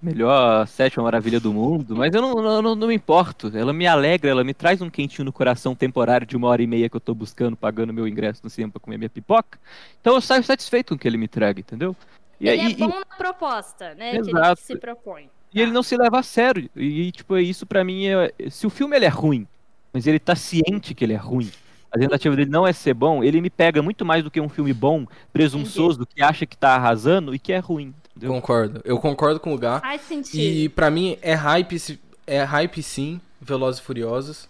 melhor 0.00 0.62
a 0.62 0.66
sétima 0.66 1.04
maravilha 1.04 1.40
do 1.40 1.52
mundo, 1.52 1.96
mas 1.96 2.14
eu 2.14 2.20
não, 2.22 2.34
não, 2.34 2.62
não, 2.62 2.74
não 2.74 2.88
me 2.88 2.94
importo. 2.94 3.50
Ela 3.56 3.72
me 3.72 3.86
alegra, 3.86 4.30
ela 4.30 4.44
me 4.44 4.54
traz 4.54 4.80
um 4.80 4.90
quentinho 4.90 5.24
no 5.24 5.32
coração 5.32 5.74
temporário 5.74 6.26
de 6.26 6.36
uma 6.36 6.48
hora 6.48 6.62
e 6.62 6.66
meia 6.66 6.88
que 6.88 6.96
eu 6.96 7.00
tô 7.00 7.14
buscando, 7.14 7.56
pagando 7.56 7.92
meu 7.92 8.06
ingresso 8.06 8.40
no 8.44 8.50
cinema 8.50 8.72
pra 8.72 8.80
comer 8.80 8.98
minha 8.98 9.10
pipoca. 9.10 9.58
Então 10.00 10.14
eu 10.14 10.20
saio 10.20 10.44
satisfeito 10.44 10.90
com 10.90 10.94
o 10.94 10.98
que 10.98 11.08
ele 11.08 11.16
me 11.16 11.26
traga, 11.26 11.60
entendeu? 11.60 11.96
E, 12.40 12.48
Ele 12.48 12.60
aí- 12.60 12.72
é 12.74 12.76
bom 12.76 12.88
na 13.08 13.16
proposta, 13.16 13.94
né? 13.94 14.10
Que 14.10 14.16
ele 14.18 14.30
Exato. 14.30 14.60
se 14.60 14.76
propõe. 14.76 15.30
E 15.54 15.60
ele 15.60 15.70
não 15.72 15.82
se 15.82 15.96
leva 15.96 16.18
a 16.18 16.22
sério. 16.22 16.68
E, 16.76 17.10
tipo, 17.10 17.36
isso 17.38 17.64
pra 17.64 17.82
mim 17.82 18.06
é. 18.06 18.30
Se 18.50 18.66
o 18.66 18.70
filme 18.70 18.94
ele 18.94 19.06
é 19.06 19.08
ruim, 19.08 19.46
mas 19.92 20.06
ele 20.06 20.18
tá 20.18 20.36
ciente 20.36 20.94
que 20.94 21.02
ele 21.02 21.14
é 21.14 21.16
ruim, 21.16 21.50
a 21.96 21.98
tentativa 22.00 22.36
dele 22.36 22.50
não 22.50 22.66
é 22.66 22.72
ser 22.72 22.94
bom, 22.94 23.22
ele 23.24 23.40
me 23.40 23.50
pega 23.50 23.82
muito 23.82 24.04
mais 24.04 24.22
do 24.22 24.30
que 24.30 24.40
um 24.40 24.48
filme 24.48 24.72
bom, 24.72 25.06
presunçoso, 25.32 26.06
que 26.06 26.22
acha 26.22 26.46
que 26.46 26.56
tá 26.56 26.74
arrasando 26.74 27.34
e 27.34 27.38
que 27.38 27.52
é 27.52 27.58
ruim. 27.58 27.94
Entendeu? 28.16 28.32
Concordo. 28.34 28.80
Eu 28.84 28.98
concordo 28.98 29.38
com 29.40 29.54
o 29.54 29.58
Gá. 29.58 29.80
Faz 29.80 30.02
sentido. 30.02 30.40
E 30.40 30.68
pra 30.68 30.90
mim 30.90 31.18
é 31.22 31.34
hype, 31.34 31.98
é 32.26 32.42
hype 32.42 32.82
sim, 32.82 33.20
Velozes 33.40 33.80
e 33.80 33.84
Furiosos, 33.84 34.48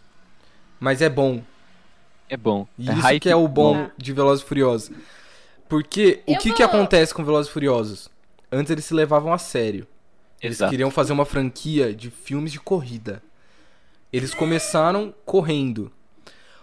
mas 0.78 1.00
é 1.02 1.08
bom. 1.08 1.42
É 2.28 2.36
bom. 2.36 2.66
E 2.78 2.88
é 2.88 2.92
isso 2.92 3.02
hype 3.02 3.20
que 3.22 3.28
é 3.30 3.36
o 3.36 3.46
bom 3.48 3.74
bom. 3.84 3.90
de 3.96 4.12
Velozes 4.12 4.44
e 4.44 4.48
Furiosos. 4.48 4.90
Porque 5.68 6.22
o 6.26 6.32
Eu 6.32 6.38
que 6.38 6.48
vou- 6.48 6.56
que 6.56 6.62
acontece 6.62 7.12
com 7.14 7.24
Velozes 7.24 7.50
e 7.50 7.52
Furiosos? 7.52 8.08
Antes 8.52 8.70
eles 8.70 8.84
se 8.84 8.94
levavam 8.94 9.32
a 9.32 9.38
sério. 9.38 9.86
Eles 10.40 10.58
Exato. 10.58 10.70
queriam 10.70 10.90
fazer 10.90 11.12
uma 11.12 11.24
franquia 11.24 11.94
de 11.94 12.10
filmes 12.10 12.52
de 12.52 12.60
corrida. 12.60 13.22
Eles 14.12 14.32
começaram 14.34 15.12
correndo. 15.24 15.90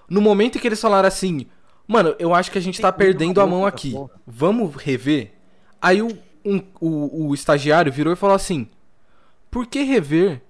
No 0.10 0.22
momento 0.22 0.58
em 0.58 0.62
que 0.62 0.68
eles 0.68 0.82
falaram 0.82 1.08
assim, 1.08 1.48
mano, 1.88 2.16
eu 2.20 2.34
acho 2.34 2.52
que 2.52 2.58
a 2.58 2.62
gente 2.62 2.80
tá 2.82 2.92
perdendo 2.92 3.40
a 3.42 3.48
mão 3.48 3.66
aqui. 3.66 3.96
Vamos 4.28 4.76
rever? 4.76 5.32
Aí 5.82 6.02
o, 6.02 6.10
um- 6.46 6.62
o, 6.80 7.28
o 7.30 7.34
estagiário 7.34 7.92
virou 7.92 8.14
e 8.14 8.16
falou 8.18 8.36
assim: 8.36 8.68
Por 9.52 9.66
que 9.68 9.82
rever 9.84 10.42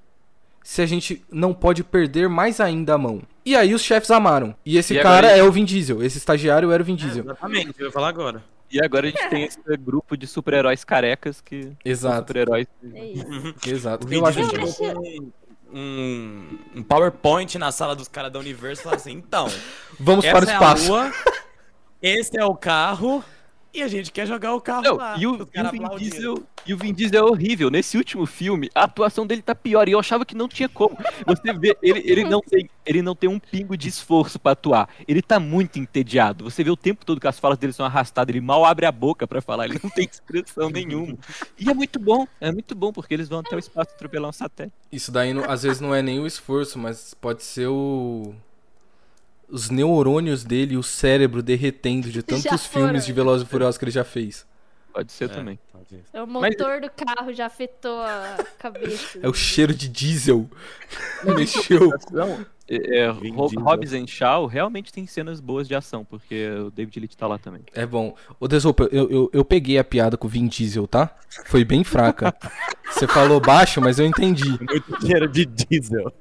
se 0.64 0.82
a 0.82 0.86
gente 0.86 1.24
não 1.32 1.54
pode 1.54 1.84
perder 1.84 2.30
mais 2.30 2.60
ainda 2.60 2.94
a 2.94 2.98
mão? 2.98 3.22
E 3.46 3.56
aí 3.56 3.74
os 3.74 3.82
chefes 3.82 4.10
amaram. 4.12 4.56
E 4.66 4.78
esse 4.78 4.94
E 4.96 5.02
cara 5.02 5.28
agora- 5.28 5.38
é 5.38 5.44
o 5.44 5.52
Vin 5.52 5.66
Diesel. 5.66 6.02
Esse 6.02 6.18
estagiário 6.18 6.72
era 6.72 6.82
o 6.82 6.86
Vin 6.86 6.96
Diesel. 6.96 7.24
Exatamente, 7.26 7.74
eu 7.80 7.88
ia 7.88 7.92
falar 7.92 8.10
agora. 8.10 8.44
E 8.72 8.84
agora 8.84 9.06
a 9.06 9.10
gente 9.10 9.30
tem 9.30 9.44
esse 9.44 9.60
grupo 9.78 10.16
de 10.18 10.26
super-heróis 10.26 10.84
carecas 10.84 11.42
que. 11.42 11.64
são 11.64 11.74
Exato, 11.86 12.20
Super-heróis. 12.28 12.68
É 12.94 13.70
exato. 13.70 14.08
O 14.08 14.14
Eu 14.14 14.26
acho 14.26 14.40
acho- 14.40 15.34
um, 15.74 16.60
um, 16.76 16.84
PowerPoint 16.84 17.58
na 17.58 17.72
sala 17.72 17.96
dos 17.96 18.08
caras 18.08 18.32
da 18.32 18.40
Universo 18.40 18.82
e 18.82 18.84
fala 18.84 18.96
assim, 18.96 19.12
então, 19.12 19.48
Vamos 20.00 20.26
para 20.26 20.46
o 20.46 20.50
é 20.50 20.54
espaço. 20.54 20.88
lua, 20.88 21.12
esse 22.02 22.38
é 22.38 22.46
o 22.46 22.56
carro 22.56 23.24
e 23.74 23.82
a 23.82 23.88
gente 23.88 24.12
quer 24.12 24.28
jogar 24.28 24.54
o 24.54 24.62
carro 24.62 24.84
Não, 24.84 24.96
lá. 24.96 25.16
e, 25.18 25.26
o, 25.26 25.36
e 25.36 25.42
o 25.42 25.46
Vin 25.72 25.84
aplaudindo. 25.84 26.12
Diesel, 26.12 26.44
e 26.66 26.74
o 26.74 26.78
Vin 26.78 26.94
Diesel 26.94 27.28
é 27.28 27.30
horrível. 27.30 27.70
Nesse 27.70 27.98
último 27.98 28.26
filme, 28.26 28.70
a 28.76 28.84
atuação 28.84 29.26
dele 29.26 29.42
tá 29.42 29.56
pior. 29.56 29.88
E 29.90 29.92
eu 29.94 30.00
achava 30.00 30.26
que 30.26 30.36
não 30.36 30.48
tinha 30.48 30.70
como. 30.70 30.98
Você 31.26 31.54
vê, 31.54 31.76
ele, 31.82 32.04
ele, 32.06 32.24
não, 32.24 32.40
tem, 32.40 32.70
ele 32.86 33.02
não 33.02 33.16
tem 33.16 33.30
um 33.30 33.40
pingo 33.40 33.76
de 33.76 33.90
esforço 33.90 34.38
pra 34.40 34.52
atuar. 34.52 34.88
Ele 35.08 35.22
tá 35.22 35.40
muito 35.40 35.80
entediado. 35.80 36.44
Você 36.44 36.64
vê 36.64 36.70
o 36.70 36.78
tempo 36.78 37.06
todo 37.06 37.20
que 37.20 37.28
as 37.28 37.40
falas 37.40 37.58
dele 37.58 37.74
são 37.74 37.86
arrastadas. 37.86 38.34
Ele 38.34 38.46
mal 38.46 38.64
abre 38.64 38.86
a 38.86 38.92
boca 38.92 39.28
pra 39.28 39.42
falar. 39.42 39.66
Ele 39.66 39.80
não 39.82 39.90
tem 39.90 40.06
expressão 40.06 40.70
nenhuma. 40.70 41.18
E 41.58 41.70
é 41.70 41.74
muito 41.74 42.00
bom. 42.00 42.28
É 42.40 42.52
muito 42.52 42.76
bom, 42.76 42.94
porque 42.94 43.14
eles 43.14 43.28
vão 43.28 43.40
até 43.40 43.56
o 43.56 43.60
espaço 43.60 43.90
atropelar 43.96 44.30
um 44.30 44.34
satélite. 44.34 44.76
Isso 44.92 45.12
daí 45.12 45.34
às 45.48 45.64
vezes 45.64 45.82
não 45.82 45.94
é 45.94 46.02
nem 46.02 46.20
o 46.20 46.28
esforço, 46.28 46.78
mas 46.78 47.14
pode 47.14 47.44
ser 47.44 47.68
o. 47.68 48.34
Os 49.54 49.70
neurônios 49.70 50.44
dele 50.44 50.74
e 50.74 50.78
o 50.78 50.84
cérebro 50.84 51.44
derretendo 51.44 52.10
de 52.10 52.22
tantos 52.24 52.66
filmes 52.66 53.06
de 53.06 53.14
Velozes 53.14 53.46
e 53.48 53.50
Furiosos 53.50 53.78
que 53.78 53.86
ele 53.86 53.92
já 53.92 54.04
fez. 54.04 54.46
Pode 54.92 55.12
ser 55.12 55.26
É, 55.26 55.28
também. 55.28 55.60
pode 55.72 55.90
ser. 55.90 56.04
O 56.22 56.28
Mas- 56.28 56.52
motor 56.56 56.82
do 56.82 56.90
carro 56.90 57.34
já 57.34 57.46
afetou 57.48 58.00
a 58.02 58.38
cabeça. 58.60 59.20
É 59.22 59.28
o 59.30 59.34
cheiro 59.34 59.74
de 59.74 59.88
diesel. 59.88 60.50
Mexeu. 61.36 61.90
Não, 62.12 62.46
é, 62.70 63.00
é. 63.00 63.08
Hobbs 63.10 63.92
and 63.94 64.06
Shaw 64.08 64.46
realmente 64.46 64.94
tem 64.94 65.06
cenas 65.08 65.40
boas 65.40 65.68
de 65.68 65.74
ação, 65.76 66.06
porque 66.06 66.48
o 66.50 66.70
David 66.72 67.00
Leitch 67.00 67.16
tá 67.16 67.26
lá 67.28 67.38
também. 67.40 67.62
É 67.74 67.86
bom. 67.88 68.16
Ô, 68.40 68.48
Desopa, 68.48 68.88
eu, 68.92 69.10
eu, 69.10 69.30
eu 69.34 69.44
peguei 69.46 69.78
a 69.80 69.84
piada 69.84 70.16
com 70.16 70.28
o 70.28 70.30
Vin 70.30 70.48
Diesel, 70.48 70.88
tá? 70.88 71.16
Foi 71.46 71.64
bem 71.66 71.84
fraca. 71.84 72.34
Você 72.92 73.08
falou 73.08 73.40
baixo, 73.40 73.82
mas 73.82 73.98
eu 74.00 74.06
entendi. 74.06 74.50
Muito 74.50 75.06
cheiro 75.08 75.28
de 75.28 75.46
diesel. 75.46 76.12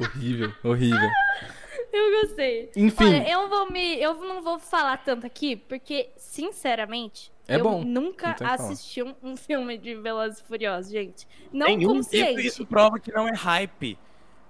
Horrível, 0.00 0.52
horrível. 0.64 1.08
Eu 1.92 2.20
gostei. 2.22 2.70
Enfim. 2.76 3.04
Olha, 3.04 3.28
eu 3.32 3.48
vou 3.48 3.68
me. 3.68 4.00
Eu 4.00 4.14
não 4.14 4.40
vou 4.42 4.60
falar 4.60 4.98
tanto 4.98 5.26
aqui, 5.26 5.56
porque, 5.56 6.08
sinceramente, 6.16 7.32
É 7.48 7.56
eu 7.56 7.64
bom, 7.64 7.82
nunca 7.82 8.36
assisti 8.40 9.02
um, 9.02 9.12
um 9.20 9.36
filme 9.36 9.76
de 9.76 9.96
Velozes 9.96 10.38
e 10.38 10.44
Furiosos, 10.44 10.92
gente. 10.92 11.26
Não 11.52 11.66
Nenhum. 11.66 11.94
consciente. 11.96 12.40
Isso, 12.42 12.62
isso 12.62 12.66
prova 12.66 13.00
que 13.00 13.10
não 13.10 13.26
é 13.26 13.34
hype. 13.34 13.98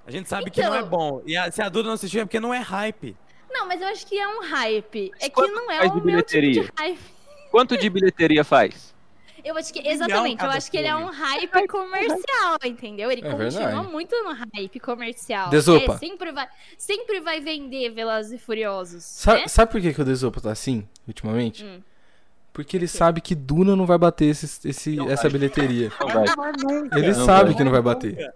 A 0.07 0.11
gente 0.11 0.29
sabe 0.29 0.51
que 0.51 0.61
não 0.63 0.75
é 0.75 0.79
Então- 0.81 0.89
bom. 0.91 1.23
E 1.25 1.35
a- 1.35 1.51
se 1.51 1.63
a 1.63 1.71
Duda 1.71 1.87
não 1.87 1.95
assistiu 1.95 2.21
é 2.21 2.25
porque 2.27 2.39
não 2.41 2.53
é 2.53 2.59
hype. 2.59 3.17
Não, 3.51 3.67
mas 3.67 3.81
eu 3.81 3.89
acho 3.89 4.07
que 4.07 4.19
é 4.19 4.29
um 4.29 4.43
hype. 4.43 5.11
É 5.19 5.31
que 5.31 5.41
não 5.49 5.71
é 5.71 5.81
o 5.81 5.83
de 5.83 5.87
meu 5.89 5.91
tipo 5.91 6.01
de 6.01 6.11
bilheteria? 6.41 6.69
hype. 6.79 6.99
Quanto 7.51 7.77
de 7.79 7.89
bilheteria 7.89 8.45
faz? 8.45 8.95
Eu 9.45 9.57
acho 9.57 9.73
que, 9.73 9.87
exatamente, 9.87 10.43
eu 10.45 10.51
acho 10.51 10.71
que 10.71 10.77
ele 10.77 10.87
é 10.89 10.95
um 10.97 11.07
hype 11.07 11.67
comercial, 11.69 12.59
entendeu? 12.65 13.11
Ele 13.11 13.21
É 13.27 13.31
continua 13.31 13.51
verdade. 13.51 13.89
muito 13.89 14.15
no 14.25 14.33
hype 14.55 14.81
comercial. 14.81 15.49
Desopa. 15.51 15.95
É, 15.95 15.99
sempre, 15.99 16.33
vai, 16.33 16.49
sempre 16.79 17.21
vai 17.21 17.41
vender 17.41 17.91
Velozes 17.91 18.33
e 18.33 18.39
Furiosos. 18.39 19.03
Sa- 19.05 19.35
né? 19.35 19.49
Sabe 19.49 19.73
por 19.73 19.81
que, 19.81 19.93
que 19.95 20.01
o 20.03 20.05
Desopa 20.05 20.41
tá 20.41 20.51
assim, 20.53 20.87
ultimamente? 21.07 21.65
Hum. 21.65 21.81
Porque 22.53 22.77
ele 22.77 22.89
sabe 22.89 23.21
que 23.21 23.35
Duna 23.35 23.77
não 23.77 23.87
vai 23.87 23.97
bater 23.97 24.27
esse, 24.27 24.69
esse- 24.69 24.99
essa 25.09 25.31
bilheteria. 25.31 25.91
Não 26.01 26.09
vai. 26.09 26.25
Ele 26.99 27.13
Não 27.13 27.25
sabe 27.25 27.45
vai. 27.51 27.55
que 27.55 27.65
não 27.65 27.71
vai 27.71 27.81
bater. 27.81 28.35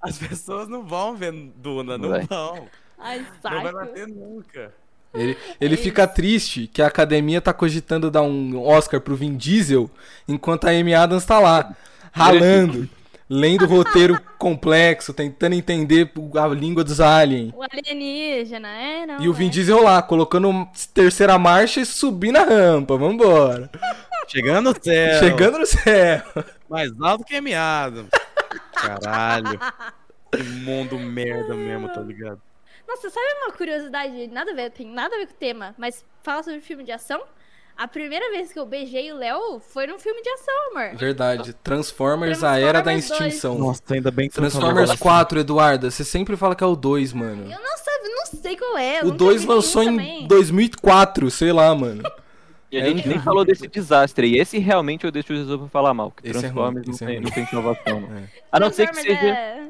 As 0.00 0.18
pessoas 0.18 0.68
não 0.68 0.82
vão 0.84 1.14
ver 1.16 1.32
Duna, 1.56 1.96
não 1.96 2.08
Vai. 2.08 2.22
vão. 2.26 2.68
Ai, 2.98 3.24
Não 3.44 3.62
vai 3.62 3.72
bater 3.72 4.08
nunca. 4.08 4.74
Ele, 5.14 5.36
ele 5.60 5.76
fica 5.76 6.06
triste 6.06 6.66
que 6.72 6.82
a 6.82 6.86
academia 6.86 7.40
tá 7.40 7.52
cogitando 7.52 8.10
dar 8.10 8.22
um 8.22 8.60
Oscar 8.62 9.00
pro 9.00 9.16
Vin 9.16 9.36
Diesel, 9.36 9.90
enquanto 10.26 10.66
a 10.66 10.70
Amy 10.70 10.94
Adams 10.94 11.24
tá 11.24 11.38
lá, 11.38 11.74
ralando, 12.12 12.88
lendo 13.28 13.64
o 13.64 13.68
roteiro 13.68 14.20
complexo, 14.38 15.12
tentando 15.12 15.54
entender 15.54 16.10
a 16.34 16.46
língua 16.48 16.82
dos 16.82 17.00
aliens. 17.00 17.52
O 17.54 17.62
alienígena, 17.62 18.68
é, 18.68 19.06
não. 19.06 19.20
E 19.20 19.28
o 19.28 19.32
Vin 19.32 19.46
é. 19.46 19.50
Diesel 19.50 19.82
lá, 19.82 20.02
colocando 20.02 20.68
terceira 20.94 21.38
marcha 21.38 21.80
e 21.80 21.86
subindo 21.86 22.36
a 22.36 22.44
rampa, 22.44 22.96
vambora. 22.96 23.70
Chegando 24.28 24.72
no 24.72 24.82
céu. 24.82 25.18
Chegando 25.18 25.58
no 25.58 25.66
céu. 25.66 26.22
Mais 26.68 26.90
alto 27.00 27.24
que 27.24 27.40
meado. 27.40 28.06
Caralho. 28.74 29.58
Que 30.32 30.42
mundo 30.42 30.98
merda 30.98 31.52
mesmo, 31.52 31.92
tá 31.92 32.00
ligado? 32.00 32.40
Nossa, 32.92 33.10
sabe 33.10 33.26
uma 33.44 33.52
curiosidade? 33.52 34.26
Nada 34.28 34.50
a 34.50 34.54
ver, 34.54 34.70
tem 34.70 34.86
nada 34.86 35.14
a 35.14 35.18
ver 35.18 35.26
com 35.26 35.32
o 35.32 35.36
tema, 35.36 35.74
mas 35.78 36.04
fala 36.22 36.42
sobre 36.42 36.60
filme 36.60 36.84
de 36.84 36.92
ação. 36.92 37.22
A 37.74 37.88
primeira 37.88 38.30
vez 38.30 38.52
que 38.52 38.58
eu 38.58 38.66
beijei 38.66 39.10
o 39.10 39.16
Léo 39.16 39.58
foi 39.60 39.86
num 39.86 39.98
filme 39.98 40.20
de 40.22 40.28
ação, 40.28 40.54
amor. 40.72 40.94
Verdade, 40.96 41.54
Transformers, 41.54 42.44
a 42.44 42.58
Era 42.58 42.80
da 42.82 42.90
Transformers. 42.92 43.34
Extinção. 43.34 43.58
Nossa, 43.58 43.82
ainda 43.90 44.10
bem 44.10 44.28
que 44.28 44.34
Transformers 44.34 44.90
falou 44.90 44.98
4, 44.98 45.40
Eduarda, 45.40 45.90
você 45.90 46.04
sempre 46.04 46.36
fala 46.36 46.54
que 46.54 46.62
é 46.62 46.66
o 46.66 46.76
2, 46.76 47.14
mano. 47.14 47.44
Eu 47.50 47.58
não 47.60 47.76
sabe, 47.78 48.08
não 48.08 48.26
sei 48.26 48.56
qual 48.56 48.76
é. 48.76 49.00
O 49.00 49.04
nunca 49.06 49.16
2 49.16 49.40
vi 49.42 49.48
lançou 49.48 49.82
em 49.82 49.86
também. 49.86 50.26
2004, 50.28 51.30
sei 51.30 51.50
lá, 51.50 51.74
mano. 51.74 52.02
E 52.70 52.76
a 52.78 52.82
É 52.84 52.88
gente 52.90 53.08
nem 53.08 53.18
falou 53.20 53.42
desse 53.44 53.66
desastre. 53.66 54.28
E 54.28 54.38
esse 54.38 54.58
realmente 54.58 55.04
eu 55.04 55.10
deixo 55.10 55.32
o 55.32 55.36
Jesus 55.36 55.58
pra 55.58 55.68
falar 55.68 55.94
mal. 55.94 56.10
Que 56.10 56.28
Esse 56.28 56.38
é 56.38 56.40
Transformers 56.42 56.86
ruim, 56.86 56.92
é 56.92 56.92
não, 56.92 56.98
tem, 56.98 57.16
ruim. 57.16 57.24
não 57.24 57.30
tem 57.30 57.46
salvação. 57.46 58.00
Não. 58.00 58.16
É. 58.18 58.22
A 58.52 58.60
não 58.60 58.70
ser 58.70 58.86
que 58.86 58.92
Transformers 58.92 59.20
seja, 59.20 59.34
É, 59.34 59.68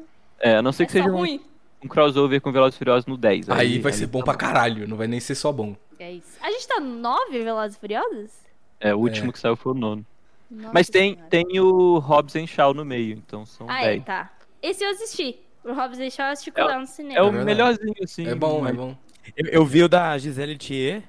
é, 0.51 0.55
a 0.57 0.61
não 0.61 0.71
ser 0.73 0.85
que 0.85 0.91
é 0.97 1.01
seja 1.01 1.09
ruim. 1.13 1.37
um 1.37 1.52
crossover 1.87 2.39
com 2.41 2.51
Velozes 2.51 2.75
e 2.75 2.77
Furiosos 2.79 3.05
no 3.05 3.17
10. 3.17 3.49
Aí 3.49 3.79
vai 3.79 3.91
ser 3.93 4.07
tá 4.07 4.11
bom 4.11 4.21
pra 4.23 4.35
caralho, 4.35 4.87
não 4.87 4.97
vai 4.97 5.07
nem 5.07 5.19
ser 5.19 5.35
só 5.35 5.51
bom. 5.51 5.75
É 5.99 6.11
isso. 6.11 6.37
A 6.41 6.51
gente 6.51 6.67
tá 6.67 6.79
no 6.79 6.89
9 6.99 7.43
Velozes 7.43 7.77
e 7.77 7.79
Furiosos? 7.79 8.31
É, 8.79 8.93
o 8.93 8.99
último 8.99 9.29
É. 9.29 9.33
que 9.33 9.39
saiu 9.39 9.55
foi 9.55 9.71
o 9.71 9.75
nono. 9.75 10.05
Nossa 10.51 10.71
Mas 10.73 10.87
tem, 10.89 11.13
Senhora. 11.13 11.29
tem 11.29 11.59
o 11.59 11.97
Hobbs 11.99 12.35
and 12.35 12.47
Shaw 12.47 12.73
no 12.73 12.83
meio, 12.85 13.13
então 13.25 13.45
são 13.45 13.65
Ah, 13.69 13.81
é, 13.83 13.87
10. 13.93 14.03
tá. 14.05 14.31
Esse 14.61 14.83
eu 14.83 14.89
assisti. 14.91 15.37
O 15.63 15.71
Hobbs 15.73 15.97
e 15.99 16.11
Shaw 16.11 16.27
eu 16.27 16.31
assisti 16.33 16.51
com 16.51 16.61
É 16.61 16.65
Léo 16.65 16.79
no 16.81 16.87
cinema. 16.87 17.17
É 17.19 17.21
o 17.21 17.25
verdade. 17.31 17.45
melhorzinho, 17.45 17.95
assim. 18.03 18.27
É 18.27 18.35
bom, 18.35 18.67
é 18.67 18.73
bom. 18.73 18.95
Eu, 19.35 19.45
eu 19.51 19.65
vi 19.65 19.81
o 19.83 19.87
da 19.89 20.17
Gisele 20.17 20.57
Thier 20.57 21.01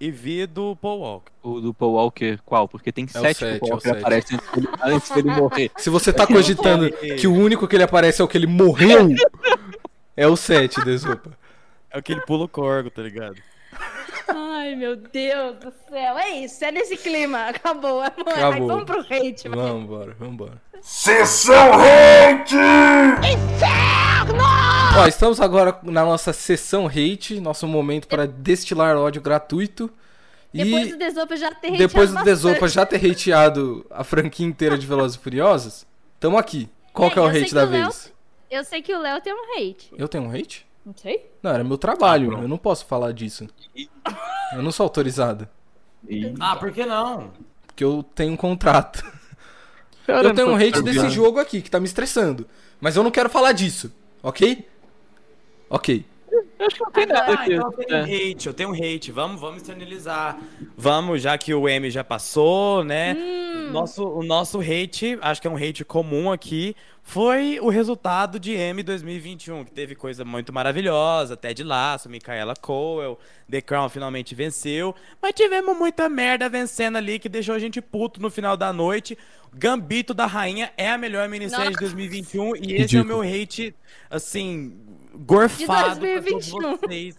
e 0.00 0.10
vi 0.10 0.46
do 0.46 0.76
Paul 0.76 1.00
Walker. 1.00 1.32
O 1.42 1.60
do 1.60 1.74
Paul 1.74 1.94
Walker, 1.94 2.38
qual? 2.44 2.68
Porque 2.68 2.92
tem 2.92 3.06
o 3.06 3.08
sete 3.08 3.40
Paul 3.40 3.50
é 3.50 3.58
o 3.62 3.68
Walker 3.70 3.88
sete. 3.88 3.98
aparecem 3.98 4.36
antes 4.36 4.50
dele, 4.52 4.68
antes 4.82 5.10
dele 5.10 5.30
morrer. 5.30 5.70
Se 5.78 5.88
você 5.90 6.12
tá 6.12 6.26
cogitando 6.26 6.90
que 7.18 7.26
o 7.26 7.32
único 7.34 7.66
que 7.66 7.74
ele 7.74 7.82
aparece 7.84 8.20
é 8.20 8.24
o 8.24 8.28
que 8.28 8.36
ele 8.36 8.46
morreu, 8.46 9.08
é 10.22 10.26
o 10.26 10.36
7, 10.36 10.84
Desopa. 10.84 11.30
É 11.90 11.98
aquele 11.98 12.20
pulo 12.22 12.48
corgo, 12.48 12.90
tá 12.90 13.02
ligado? 13.02 13.36
Ai, 14.28 14.74
meu 14.74 14.96
Deus 14.96 15.56
do 15.56 15.72
céu. 15.88 16.18
É 16.18 16.30
isso, 16.40 16.62
é 16.64 16.70
nesse 16.70 16.96
clima. 16.96 17.46
Acabou, 17.48 18.00
amor. 18.02 18.28
Acabou. 18.28 18.68
vamos 18.68 18.84
pro 18.84 19.00
hate, 19.00 19.48
vai. 19.48 19.58
Vambora, 19.58 20.14
vambora. 20.18 20.62
Sessão 20.82 21.72
Hate! 21.74 22.54
Ó, 24.96 25.06
estamos 25.06 25.40
agora 25.40 25.78
na 25.82 26.04
nossa 26.04 26.32
sessão 26.32 26.86
hate, 26.86 27.40
nosso 27.40 27.66
momento 27.66 28.06
para 28.08 28.26
destilar 28.26 28.96
ódio 28.96 29.20
gratuito. 29.22 29.90
Depois 30.52 30.86
E 30.88 30.90
do 30.92 30.98
Desopa 30.98 31.36
já 31.36 31.54
ter 31.54 31.76
depois 31.76 32.10
do 32.10 32.18
hateado 32.18 32.24
Desopa 32.24 32.68
já 32.68 32.86
ter 32.86 33.10
hateado 33.10 33.84
a 33.90 34.02
franquia 34.02 34.46
inteira 34.46 34.78
de 34.78 34.86
Velozes 34.86 35.16
e 35.16 35.20
Furiosos, 35.20 35.86
tamo 36.18 36.38
aqui. 36.38 36.68
Qual 36.92 37.08
É, 37.08 37.12
que 37.12 37.18
é 37.18 37.22
o 37.22 37.26
hate 37.26 37.54
da 37.54 37.64
Léo- 37.64 37.70
vez? 37.84 38.12
Eu 38.50 38.64
sei 38.64 38.80
que 38.82 38.94
o 38.94 39.00
Léo 39.00 39.20
tem 39.20 39.32
um 39.32 39.54
hate. 39.58 39.90
Eu 39.96 40.08
tenho 40.08 40.24
um 40.24 40.30
hate? 40.34 40.66
Não 40.84 40.94
sei. 40.96 41.30
Não, 41.42 41.50
era 41.52 41.62
meu 41.64 41.76
trabalho, 41.76 42.32
eu 42.32 42.48
não 42.48 42.56
posso 42.58 42.86
falar 42.86 43.12
disso. 43.12 43.46
Eu 44.54 44.62
não 44.62 44.72
sou 44.72 44.84
autorizado, 44.84 45.46
Ah, 46.40 46.56
por 46.56 46.72
que 46.72 46.84
não? 46.86 47.30
porque 47.66 47.84
eu 47.84 48.02
tenho 48.14 48.32
um 48.32 48.36
contrato. 48.36 49.04
Eu 50.06 50.34
tenho 50.34 50.48
um 50.48 50.56
hate 50.56 50.80
desse 50.82 51.10
jogo 51.10 51.38
aqui, 51.38 51.60
que 51.60 51.70
tá 51.70 51.78
me 51.78 51.84
estressando. 51.86 52.46
Mas 52.80 52.96
eu 52.96 53.02
não 53.02 53.10
quero 53.10 53.28
falar 53.28 53.52
disso, 53.52 53.92
ok? 54.22 54.66
Ok. 55.68 56.04
Eu 56.58 56.66
acho 56.66 56.76
que 56.76 56.82
não 56.84 56.90
tem 56.90 57.06
nada 57.06 57.30
Ah, 57.32 57.34
aqui. 57.34 57.52
então 57.54 57.70
eu 57.70 57.76
tenho 57.86 57.94
É. 57.94 58.02
hate, 58.30 58.46
eu 58.46 58.54
tenho 58.54 58.72
hate. 58.72 59.12
Vamos, 59.12 59.40
vamos 59.40 59.58
externalizar. 59.58 60.38
Vamos, 60.76 61.20
já 61.22 61.36
que 61.36 61.52
o 61.54 61.68
M 61.68 61.90
já 61.90 62.02
passou, 62.02 62.82
né? 62.84 63.14
Nosso, 63.70 64.02
o 64.08 64.22
nosso 64.22 64.60
hate, 64.60 65.18
acho 65.20 65.40
que 65.42 65.46
é 65.46 65.50
um 65.50 65.56
hate 65.56 65.84
comum 65.84 66.32
aqui, 66.32 66.74
foi 67.08 67.58
o 67.58 67.70
resultado 67.70 68.38
de 68.38 68.52
M 68.52 68.82
2021, 68.82 69.64
que 69.64 69.70
teve 69.70 69.94
coisa 69.94 70.26
muito 70.26 70.52
maravilhosa, 70.52 71.38
Ted 71.38 71.64
Lasso, 71.64 72.06
Micaela 72.06 72.54
Coel, 72.54 73.18
The 73.50 73.62
Crown 73.62 73.88
finalmente 73.88 74.34
venceu, 74.34 74.94
mas 75.20 75.32
tivemos 75.32 75.74
muita 75.74 76.06
merda 76.06 76.50
vencendo 76.50 76.96
ali 76.96 77.18
que 77.18 77.30
deixou 77.30 77.54
a 77.54 77.58
gente 77.58 77.80
puto 77.80 78.20
no 78.20 78.30
final 78.30 78.58
da 78.58 78.74
noite. 78.74 79.16
Gambito 79.54 80.12
da 80.12 80.26
Rainha 80.26 80.70
é 80.76 80.90
a 80.90 80.98
melhor 80.98 81.26
minissérie 81.30 81.68
de 81.68 81.80
Nossa. 81.80 81.96
2021 81.96 82.56
e 82.56 82.74
esse 82.74 82.98
é 82.98 83.00
o 83.00 83.06
meu 83.06 83.22
hate, 83.22 83.74
assim, 84.10 84.76
gorfado 85.14 86.00
pra 86.00 86.20
todos 86.20 86.50
2021. 86.50 86.76
vocês 86.76 87.18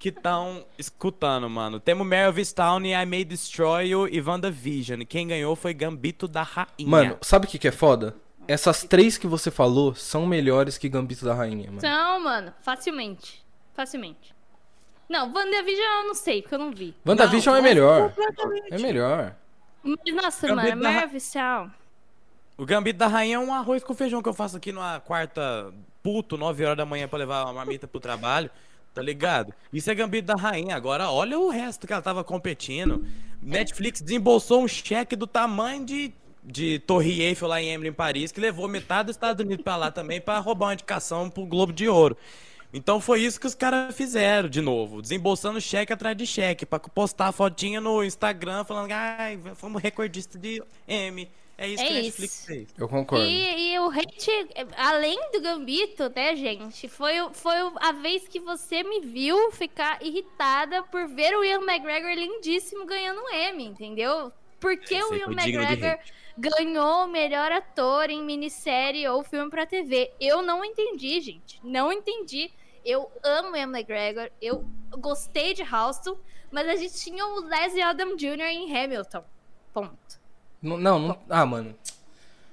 que 0.00 0.08
estão 0.08 0.66
escutando, 0.76 1.48
mano. 1.48 1.78
Temos 1.78 2.08
of 2.28 2.54
Town 2.54 2.84
e 2.84 2.92
I 2.92 3.06
May 3.06 3.24
Destroy 3.24 3.86
You 3.86 4.08
e 4.08 4.20
WandaVision. 4.20 5.02
Quem 5.08 5.28
ganhou 5.28 5.54
foi 5.54 5.72
Gambito 5.72 6.26
da 6.26 6.42
Rainha. 6.42 6.66
Mano, 6.88 7.18
sabe 7.20 7.46
o 7.46 7.48
que, 7.48 7.56
que 7.56 7.68
é 7.68 7.72
foda? 7.72 8.16
Essas 8.48 8.82
três 8.82 9.18
que 9.18 9.26
você 9.26 9.50
falou 9.50 9.94
são 9.94 10.26
melhores 10.26 10.78
que 10.78 10.88
Gambito 10.88 11.24
da 11.24 11.34
Rainha, 11.34 11.66
mano. 11.66 11.78
Então, 11.78 12.20
mano, 12.20 12.52
facilmente. 12.62 13.44
Facilmente. 13.74 14.34
Não, 15.08 15.32
WandaVision 15.32 15.86
eu 16.02 16.06
não 16.08 16.14
sei, 16.14 16.42
porque 16.42 16.54
eu 16.54 16.58
não 16.58 16.72
vi. 16.72 16.94
WandaVision 17.06 17.52
Não, 17.54 17.60
é 17.60 17.62
melhor. 17.62 18.12
É 18.70 18.78
melhor. 18.78 19.36
Mas, 19.82 20.14
nossa, 20.14 20.48
Gambito 20.48 20.68
mano, 20.70 20.82
da 20.82 20.90
Ra- 20.90 21.00
Marvel 21.06 21.70
O 22.56 22.66
Gambito 22.66 22.98
da 22.98 23.06
Rainha 23.06 23.36
é 23.36 23.38
um 23.38 23.52
arroz 23.54 23.84
com 23.84 23.94
feijão 23.94 24.22
que 24.22 24.28
eu 24.28 24.34
faço 24.34 24.56
aqui 24.56 24.72
numa 24.72 24.98
quarta 25.00 25.72
puto, 26.02 26.36
9 26.36 26.64
horas 26.64 26.76
da 26.76 26.84
manhã 26.86 27.06
pra 27.06 27.18
levar 27.18 27.44
uma 27.44 27.52
marmita 27.52 27.86
pro 27.86 28.00
trabalho. 28.00 28.50
Tá 28.94 29.02
ligado? 29.02 29.54
Isso 29.72 29.90
é 29.90 29.94
Gambito 29.94 30.26
da 30.26 30.34
Rainha. 30.34 30.74
Agora, 30.74 31.10
olha 31.10 31.38
o 31.38 31.50
resto 31.50 31.86
que 31.86 31.92
ela 31.92 32.02
tava 32.02 32.24
competindo. 32.24 33.06
Netflix 33.40 34.00
desembolsou 34.00 34.62
um 34.62 34.68
cheque 34.68 35.14
do 35.14 35.26
tamanho 35.26 35.84
de, 35.84 36.12
de 36.50 36.78
Torre 36.80 37.22
Eiffel 37.22 37.48
lá 37.48 37.60
em 37.62 37.68
Emily, 37.70 37.90
em 37.90 37.92
Paris, 37.92 38.32
que 38.32 38.40
levou 38.40 38.66
metade 38.68 39.06
dos 39.06 39.16
Estados 39.16 39.44
Unidos 39.44 39.62
pra 39.62 39.76
lá 39.76 39.90
também 39.90 40.20
pra 40.20 40.38
roubar 40.38 40.66
uma 40.66 40.72
indicação 40.74 41.28
pro 41.30 41.46
Globo 41.46 41.72
de 41.72 41.88
Ouro. 41.88 42.16
Então 42.72 43.00
foi 43.00 43.22
isso 43.22 43.40
que 43.40 43.46
os 43.46 43.54
caras 43.54 43.94
fizeram 43.96 44.48
de 44.48 44.60
novo, 44.60 45.00
desembolsando 45.00 45.60
cheque 45.60 45.92
atrás 45.92 46.16
de 46.16 46.26
cheque, 46.26 46.66
pra 46.66 46.78
postar 46.78 47.28
a 47.28 47.32
fotinha 47.32 47.80
no 47.80 48.04
Instagram 48.04 48.64
falando, 48.64 48.92
ai, 48.92 49.38
fomos 49.54 49.82
recordista 49.82 50.38
de 50.38 50.62
M. 50.86 51.30
É 51.56 51.66
isso 51.68 51.82
É 51.82 51.86
que 51.86 51.92
a 51.92 51.94
Netflix 51.94 52.34
isso. 52.36 52.46
fez. 52.46 52.68
Eu 52.76 52.88
concordo. 52.88 53.24
E, 53.24 53.72
e 53.72 53.78
o 53.80 53.90
hate, 53.90 54.30
além 54.76 55.18
do 55.32 55.40
Gambito, 55.40 56.08
né, 56.14 56.36
gente? 56.36 56.88
Foi, 56.88 57.14
foi 57.32 57.56
a 57.80 57.92
vez 57.92 58.28
que 58.28 58.38
você 58.38 58.82
me 58.84 59.00
viu 59.00 59.50
ficar 59.50 59.98
irritada 60.02 60.82
por 60.84 61.08
ver 61.08 61.36
o 61.36 61.44
Ian 61.44 61.62
McGregor 61.62 62.12
lindíssimo 62.12 62.86
ganhando 62.86 63.20
um 63.20 63.28
M, 63.34 63.64
entendeu? 63.64 64.32
Porque 64.60 64.94
Esse 64.94 65.02
o 65.02 65.14
Ian 65.14 65.32
foi 65.32 65.34
digno 65.34 65.66
de 65.66 65.74
McGregor 65.74 65.98
ganhou 66.38 67.04
o 67.04 67.08
melhor 67.08 67.50
ator 67.52 68.08
em 68.10 68.22
minissérie 68.24 69.06
ou 69.08 69.22
filme 69.24 69.50
pra 69.50 69.66
TV. 69.66 70.10
Eu 70.20 70.40
não 70.42 70.64
entendi, 70.64 71.20
gente. 71.20 71.60
Não 71.62 71.92
entendi. 71.92 72.50
Eu 72.84 73.10
amo 73.22 73.56
Ian 73.56 73.64
McGregor. 73.76 74.30
Eu 74.40 74.64
gostei 74.98 75.52
de 75.54 75.62
Houston. 75.62 76.16
Mas 76.50 76.66
a 76.68 76.76
gente 76.76 76.94
tinha 76.94 77.26
o 77.26 77.40
Leslie 77.40 77.84
Odom 77.84 78.16
Jr. 78.16 78.40
em 78.48 78.74
Hamilton. 78.74 79.22
Ponto. 79.74 79.92
Não, 80.62 80.78
não, 80.78 80.98
não- 80.98 81.18
Ah, 81.28 81.44
mano. 81.44 81.74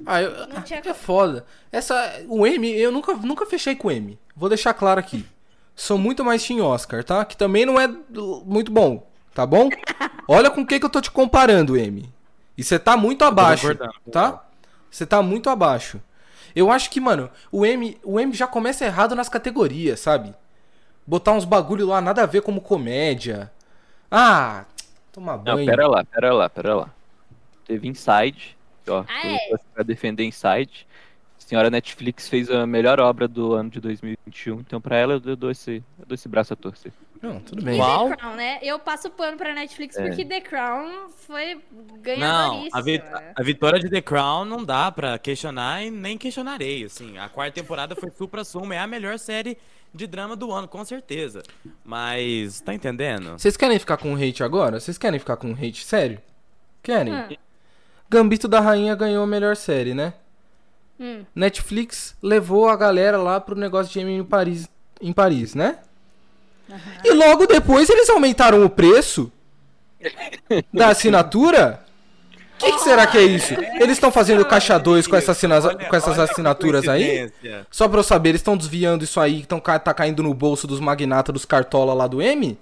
Ah, 0.06 0.22
eu, 0.22 0.48
Não 0.48 0.62
tinha 0.62 0.82
é 0.84 0.94
foda. 0.94 1.46
Essa, 1.72 2.22
o 2.28 2.46
M, 2.46 2.70
eu 2.78 2.92
nunca, 2.92 3.14
nunca 3.14 3.46
fechei 3.46 3.76
com 3.76 3.88
o 3.88 3.92
M. 3.92 4.20
Vou 4.36 4.50
deixar 4.50 4.74
claro 4.74 5.00
aqui. 5.00 5.26
Sou 5.74 5.98
muito 5.98 6.24
mais 6.26 6.46
Team 6.46 6.60
Oscar, 6.66 7.04
tá? 7.04 7.24
Que 7.24 7.38
também 7.38 7.66
não 7.66 7.80
é 7.80 7.88
muito 7.88 8.72
bom, 8.72 9.08
tá 9.34 9.46
bom? 9.46 9.70
Olha 10.28 10.50
com 10.52 10.62
o 10.62 10.66
que, 10.68 10.80
que 10.80 10.86
eu 10.86 10.90
tô 10.90 11.00
te 11.00 11.10
comparando, 11.12 11.78
M. 11.78 12.14
E 12.58 12.64
você 12.64 12.80
tá 12.80 12.96
muito 12.96 13.24
abaixo, 13.24 13.68
tá? 14.12 14.44
Você 14.90 15.06
tá 15.06 15.22
muito 15.22 15.50
abaixo. 15.50 16.02
Eu 16.56 16.72
acho 16.72 16.90
que, 16.90 17.02
mano, 17.02 17.30
o 17.52 17.66
M, 17.66 17.98
o 18.04 18.20
M 18.20 18.34
já 18.34 18.48
começa 18.48 18.86
errado 18.86 19.14
nas 19.14 19.28
categorias, 19.28 20.00
sabe? 20.00 20.34
Botar 21.06 21.34
uns 21.34 21.44
bagulho 21.46 21.86
lá, 21.86 22.00
nada 22.00 22.24
a 22.24 22.26
ver 22.26 22.42
como 22.42 22.62
comédia. 22.62 23.52
Ah, 24.10 24.64
toma 25.12 25.36
Não, 25.38 25.44
banho. 25.56 25.66
pera 25.66 25.88
lá, 25.88 26.04
pera 26.06 26.34
lá, 26.34 26.50
pera 26.50 26.76
lá. 26.76 26.90
Teve 27.66 27.88
Inside, 27.90 28.56
ó, 28.88 29.04
Ah, 29.08 29.28
é? 29.28 29.58
pra 29.74 29.84
defender 29.84 30.24
Inside. 30.24 30.88
A 31.38 31.42
senhora 31.48 31.70
Netflix 31.70 32.28
fez 32.30 32.50
a 32.50 32.66
melhor 32.66 33.00
obra 33.02 33.28
do 33.28 33.54
ano 33.54 33.70
de 33.70 33.80
2021, 33.82 34.62
então 34.62 34.80
pra 34.80 34.96
ela 34.96 35.22
eu 35.24 35.36
dou 35.36 35.52
esse, 35.52 35.84
eu 36.00 36.06
dou 36.06 36.16
esse 36.16 36.28
braço 36.30 36.54
a 36.54 36.56
torcer. 36.56 36.92
Não, 37.26 37.40
tudo 37.40 37.62
E 37.62 37.66
bem. 37.66 37.80
Uau. 37.80 38.10
The 38.10 38.16
Crown, 38.18 38.36
né? 38.36 38.60
Eu 38.62 38.78
passo 38.80 39.10
pano 39.10 39.38
pra 39.38 39.54
Netflix 39.54 39.98
É. 39.98 40.08
porque 40.08 40.24
The 40.26 40.42
Crown 40.42 41.10
foi 41.10 41.56
Não, 41.56 41.98
ganhadoríssima. 42.02 42.70
a, 42.78 42.82
vi- 42.82 43.04
a 43.36 43.44
vitória 43.44 43.80
de 43.80 43.90
The 43.90 44.02
Crown 44.02 44.46
não 44.46 44.64
dá 44.64 44.92
pra 44.92 45.18
questionar 45.18 45.84
e 45.84 45.90
nem 45.90 46.18
questionarei, 46.18 46.84
assim. 46.84 47.18
A 47.18 47.28
quarta 47.30 47.54
temporada 47.62 47.96
foi 47.96 48.10
supra 48.12 48.44
suma, 48.44 48.76
é 48.76 48.80
a 48.80 48.88
melhor 48.88 49.18
série 49.20 49.58
de 49.94 50.06
drama 50.08 50.36
do 50.36 50.52
ano, 50.52 50.68
com 50.68 50.84
certeza. 50.84 51.42
Mas, 51.84 52.60
tá 52.62 52.74
entendendo? 52.74 53.32
Vocês 53.40 53.56
querem 53.56 53.80
ficar 53.80 53.98
com 53.98 54.14
hate 54.16 54.44
agora? 54.44 54.80
Vocês 54.80 54.98
querem 54.98 55.20
ficar 55.20 55.38
com 55.38 55.52
hate 55.54 55.86
sério? 55.86 56.20
Querem? 56.84 57.14
Ah. 57.16 57.30
Gambito 58.10 58.48
da 58.48 58.60
Rainha 58.60 58.94
ganhou 58.94 59.24
a 59.24 59.28
melhor 59.28 59.56
série, 59.56 59.94
né? 59.94 60.14
Hum. 61.00 61.26
Netflix 61.34 62.16
levou 62.22 62.70
a 62.70 62.76
galera 62.76 63.18
lá 63.18 63.40
pro 63.40 63.56
negócio 63.56 63.92
de 63.92 64.00
Emily 64.00 64.20
em 64.20 64.24
Paris, 64.24 64.70
em 65.02 65.12
Paris, 65.12 65.56
né? 65.56 65.80
E 67.04 67.12
logo 67.12 67.46
depois 67.48 67.90
eles 67.90 68.10
aumentaram 68.10 68.64
o 68.66 68.70
preço 68.70 69.32
da 70.74 70.90
assinatura. 70.90 71.82
O 72.56 72.58
que, 72.58 72.72
que 72.72 72.80
será 72.80 73.06
que 73.06 73.18
é 73.18 73.24
isso? 73.24 73.54
Eles 73.54 73.92
estão 73.92 74.10
fazendo 74.12 74.46
caixa 74.46 74.78
2 74.80 75.08
com, 75.08 75.16
essa 75.18 75.34
assina- 75.34 75.60
Olha- 75.60 75.90
com 75.90 75.96
essas 75.96 76.18
assinaturas 76.18 76.88
aí? 76.88 77.30
Só 77.70 77.88
pra 77.90 78.00
eu 78.00 78.04
saber, 78.04 78.30
eles 78.30 78.40
estão 78.40 78.56
desviando 78.56 79.04
isso 79.04 79.20
aí, 79.20 79.42
que 79.42 79.48
tão, 79.48 79.60
ca- 79.60 79.78
tá 79.78 79.94
caindo 79.94 80.24
no 80.24 80.34
bolso 80.34 80.66
dos 80.66 80.80
magnatas 80.80 81.34
dos 81.34 81.44
cartola 81.44 81.94
lá 81.94 82.08
do 82.08 82.22
M? 82.22 82.58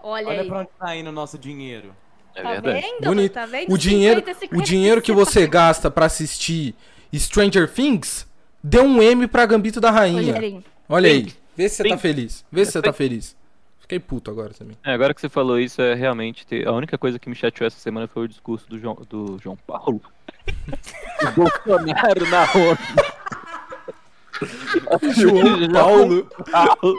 Olha, 0.00 0.28
Olha 0.28 0.40
aí. 0.42 0.48
pra 0.48 0.58
onde 0.60 0.68
tá 0.78 0.96
indo 0.96 1.08
o 1.08 1.12
nosso 1.12 1.36
dinheiro. 1.38 1.92
É 2.36 2.42
Tá 2.42 2.50
verdade. 2.52 2.80
vendo? 2.80 3.04
Bonito. 3.08 3.32
Tá 3.32 3.46
vendo? 3.46 3.72
O 3.72 3.76
dinheiro, 3.76 4.20
50, 4.20 4.36
o 4.36 4.40
50. 4.40 4.64
dinheiro 4.64 5.02
que 5.02 5.12
você 5.12 5.46
gasta 5.46 5.90
pra 5.90 6.06
assistir 6.06 6.74
Stranger 7.14 7.68
Things 7.68 8.26
deu 8.62 8.84
um 8.84 9.02
M 9.02 9.26
pra 9.26 9.44
Gambito 9.44 9.80
da 9.80 9.90
Rainha. 9.90 10.34
Olha 10.88 11.10
aí. 11.10 11.32
Vê 11.56 11.68
se 11.68 11.76
você 11.82 11.88
tá 11.88 11.98
feliz. 11.98 12.44
Vê 12.50 12.64
se 12.64 12.72
você 12.72 12.80
tá 12.80 12.92
feliz. 12.92 13.36
Fiquei 13.92 14.00
puto 14.00 14.30
agora 14.30 14.54
também. 14.54 14.74
É, 14.82 14.92
agora 14.94 15.12
que 15.12 15.20
você 15.20 15.28
falou 15.28 15.60
isso, 15.60 15.82
é 15.82 15.92
realmente. 15.94 16.46
ter- 16.46 16.66
A 16.66 16.72
única 16.72 16.96
coisa 16.96 17.18
que 17.18 17.28
me 17.28 17.34
chateou 17.34 17.66
essa 17.66 17.78
semana 17.78 18.06
foi 18.08 18.24
o 18.24 18.28
discurso 18.28 18.66
do 18.70 18.78
João, 18.78 18.94
do 19.08 19.38
João 19.38 19.54
Paulo. 19.66 20.00
do 21.20 21.32
Bolsonaro 21.32 22.26
na 22.30 22.42
ONU. 22.56 22.78
João 25.14 25.70
Paulo. 25.72 26.28
Paulo. 26.50 26.96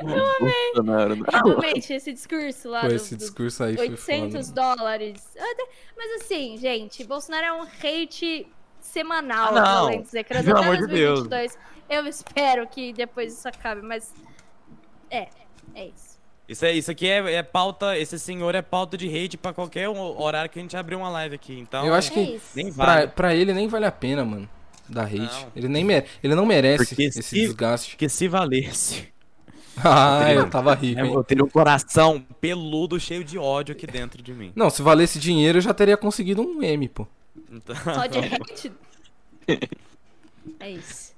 Bolsonaro 0.00 1.16
na 1.16 1.28
ONU. 1.44 1.58
Realmente, 1.60 1.92
esse 1.92 2.12
discurso 2.12 2.68
lá 2.70 2.82
Pô, 2.82 2.88
do, 2.88 2.94
esse 2.94 3.16
discurso 3.16 3.64
aí 3.64 3.76
foi 3.76 3.88
800 3.90 4.48
foda. 4.48 4.60
dólares. 4.76 5.28
Mas 5.96 6.22
assim, 6.22 6.56
gente, 6.56 7.02
Bolsonaro 7.04 7.46
é 7.46 7.52
um 7.52 7.62
hate 7.62 8.46
semanal 8.80 9.56
Ah, 9.56 9.90
não. 9.90 10.02
dos 10.02 10.14
ecrãs 10.14 10.44
Pelo 10.44 10.56
até 10.58 10.66
amor 10.66 10.76
de 10.78 10.86
2022. 10.86 11.58
Eu 11.90 12.06
espero 12.06 12.66
que 12.68 12.92
depois 12.92 13.32
isso 13.36 13.48
acabe, 13.48 13.82
mas 13.82 14.14
é, 15.10 15.26
é 15.74 15.86
isso. 15.86 16.10
Isso, 16.48 16.64
é, 16.64 16.72
isso 16.72 16.90
aqui 16.90 17.06
é, 17.08 17.34
é 17.34 17.42
pauta, 17.42 17.96
esse 17.98 18.18
senhor 18.18 18.54
é 18.54 18.62
pauta 18.62 18.96
de 18.96 19.06
hate 19.08 19.36
pra 19.36 19.52
qualquer 19.52 19.88
horário 19.88 20.50
que 20.50 20.58
a 20.58 20.62
gente 20.62 20.76
abrir 20.76 20.94
uma 20.96 21.08
live 21.08 21.34
aqui. 21.34 21.58
Então, 21.58 21.84
Eu 21.86 21.94
acho 21.94 22.10
É 22.10 22.14
que 22.14 22.20
isso. 22.20 22.46
nem 22.56 22.72
pra, 22.72 22.84
vale. 22.86 23.06
pra 23.08 23.34
ele 23.34 23.52
nem 23.52 23.68
vale 23.68 23.86
a 23.86 23.92
pena, 23.92 24.24
mano. 24.24 24.48
Dar 24.88 25.04
hate. 25.04 25.18
Não. 25.18 25.52
Ele, 25.54 25.68
nem 25.68 25.84
mere- 25.84 26.06
ele 26.22 26.34
não 26.34 26.44
merece 26.46 26.86
Porque 26.88 27.02
esse 27.04 27.22
se- 27.22 27.34
desgaste. 27.36 27.90
Porque 27.90 28.08
se 28.08 28.26
valesse, 28.26 29.08
Ah, 29.82 30.32
eu 30.32 30.50
tava 30.50 30.74
rico, 30.74 31.00
eu 31.00 31.06
hein? 31.06 31.24
teria 31.26 31.44
um 31.44 31.48
coração 31.48 32.20
peludo 32.40 32.98
cheio 32.98 33.22
de 33.22 33.38
ódio 33.38 33.72
aqui 33.72 33.86
dentro 33.86 34.20
de 34.20 34.32
mim. 34.34 34.52
Não, 34.56 34.68
se 34.70 34.82
valesse 34.82 35.18
dinheiro, 35.20 35.58
eu 35.58 35.62
já 35.62 35.72
teria 35.72 35.96
conseguido 35.96 36.42
um 36.42 36.60
M, 36.62 36.88
pô. 36.88 37.06
Então, 37.50 37.74
Só 37.76 38.06
de 38.06 38.18
hate. 38.26 38.72
É 40.58 40.70
isso. 40.70 41.09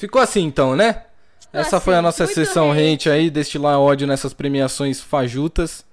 Ficou 0.00 0.22
assim 0.22 0.40
então, 0.40 0.74
né? 0.74 1.04
Essa 1.52 1.76
assim, 1.76 1.84
foi 1.84 1.94
a 1.94 2.00
nossa 2.00 2.24
muito 2.24 2.34
sessão 2.34 2.72
hate 2.72 3.10
aí, 3.10 3.28
destilar 3.28 3.78
ódio 3.78 4.06
nessas 4.06 4.32
premiações 4.32 4.98
fajutas 4.98 5.84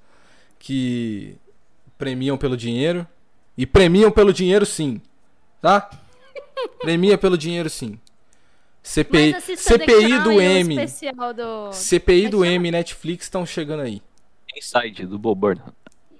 que 0.57 1.35
premiam 1.97 2.37
pelo 2.37 2.55
dinheiro. 2.55 3.05
E 3.57 3.65
premiam 3.65 4.09
pelo 4.09 4.31
dinheiro 4.31 4.65
sim, 4.65 5.01
tá? 5.61 5.89
Premia 6.79 7.17
pelo 7.17 7.37
dinheiro 7.37 7.69
sim. 7.69 7.99
CPI, 8.81 9.35
CPI 9.57 10.19
do 10.19 10.29
o 10.35 10.41
M, 10.41 10.75
especial 10.75 11.33
do... 11.33 11.73
CPI 11.73 12.29
do 12.29 12.45
M 12.45 12.69
e 12.69 12.71
Netflix 12.71 13.25
estão 13.25 13.45
chegando 13.45 13.81
aí. 13.81 14.01
Inside, 14.55 15.05
do 15.05 15.19
Bob 15.19 15.37
Burnham. 15.37 15.73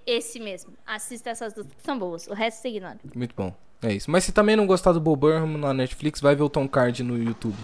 Esse 0.05 0.41
mesmo. 0.41 0.73
Assista 0.85 1.29
essas 1.29 1.53
duas 1.53 1.67
que 1.67 1.83
são 1.85 1.97
boas. 1.97 2.27
O 2.27 2.33
resto 2.33 2.63
você 2.63 2.67
ignora. 2.67 2.99
Muito 3.15 3.33
bom. 3.33 3.55
É 3.81 3.93
isso. 3.93 4.09
Mas 4.09 4.23
se 4.23 4.31
também 4.31 4.55
não 4.55 4.65
gostar 4.65 4.91
do 4.91 4.99
Bob 4.99 5.19
Burnham 5.19 5.57
na 5.57 5.73
Netflix, 5.73 6.19
vai 6.19 6.35
ver 6.35 6.43
o 6.43 6.49
Tom 6.49 6.67
Card 6.67 7.03
no 7.03 7.17
YouTube. 7.17 7.57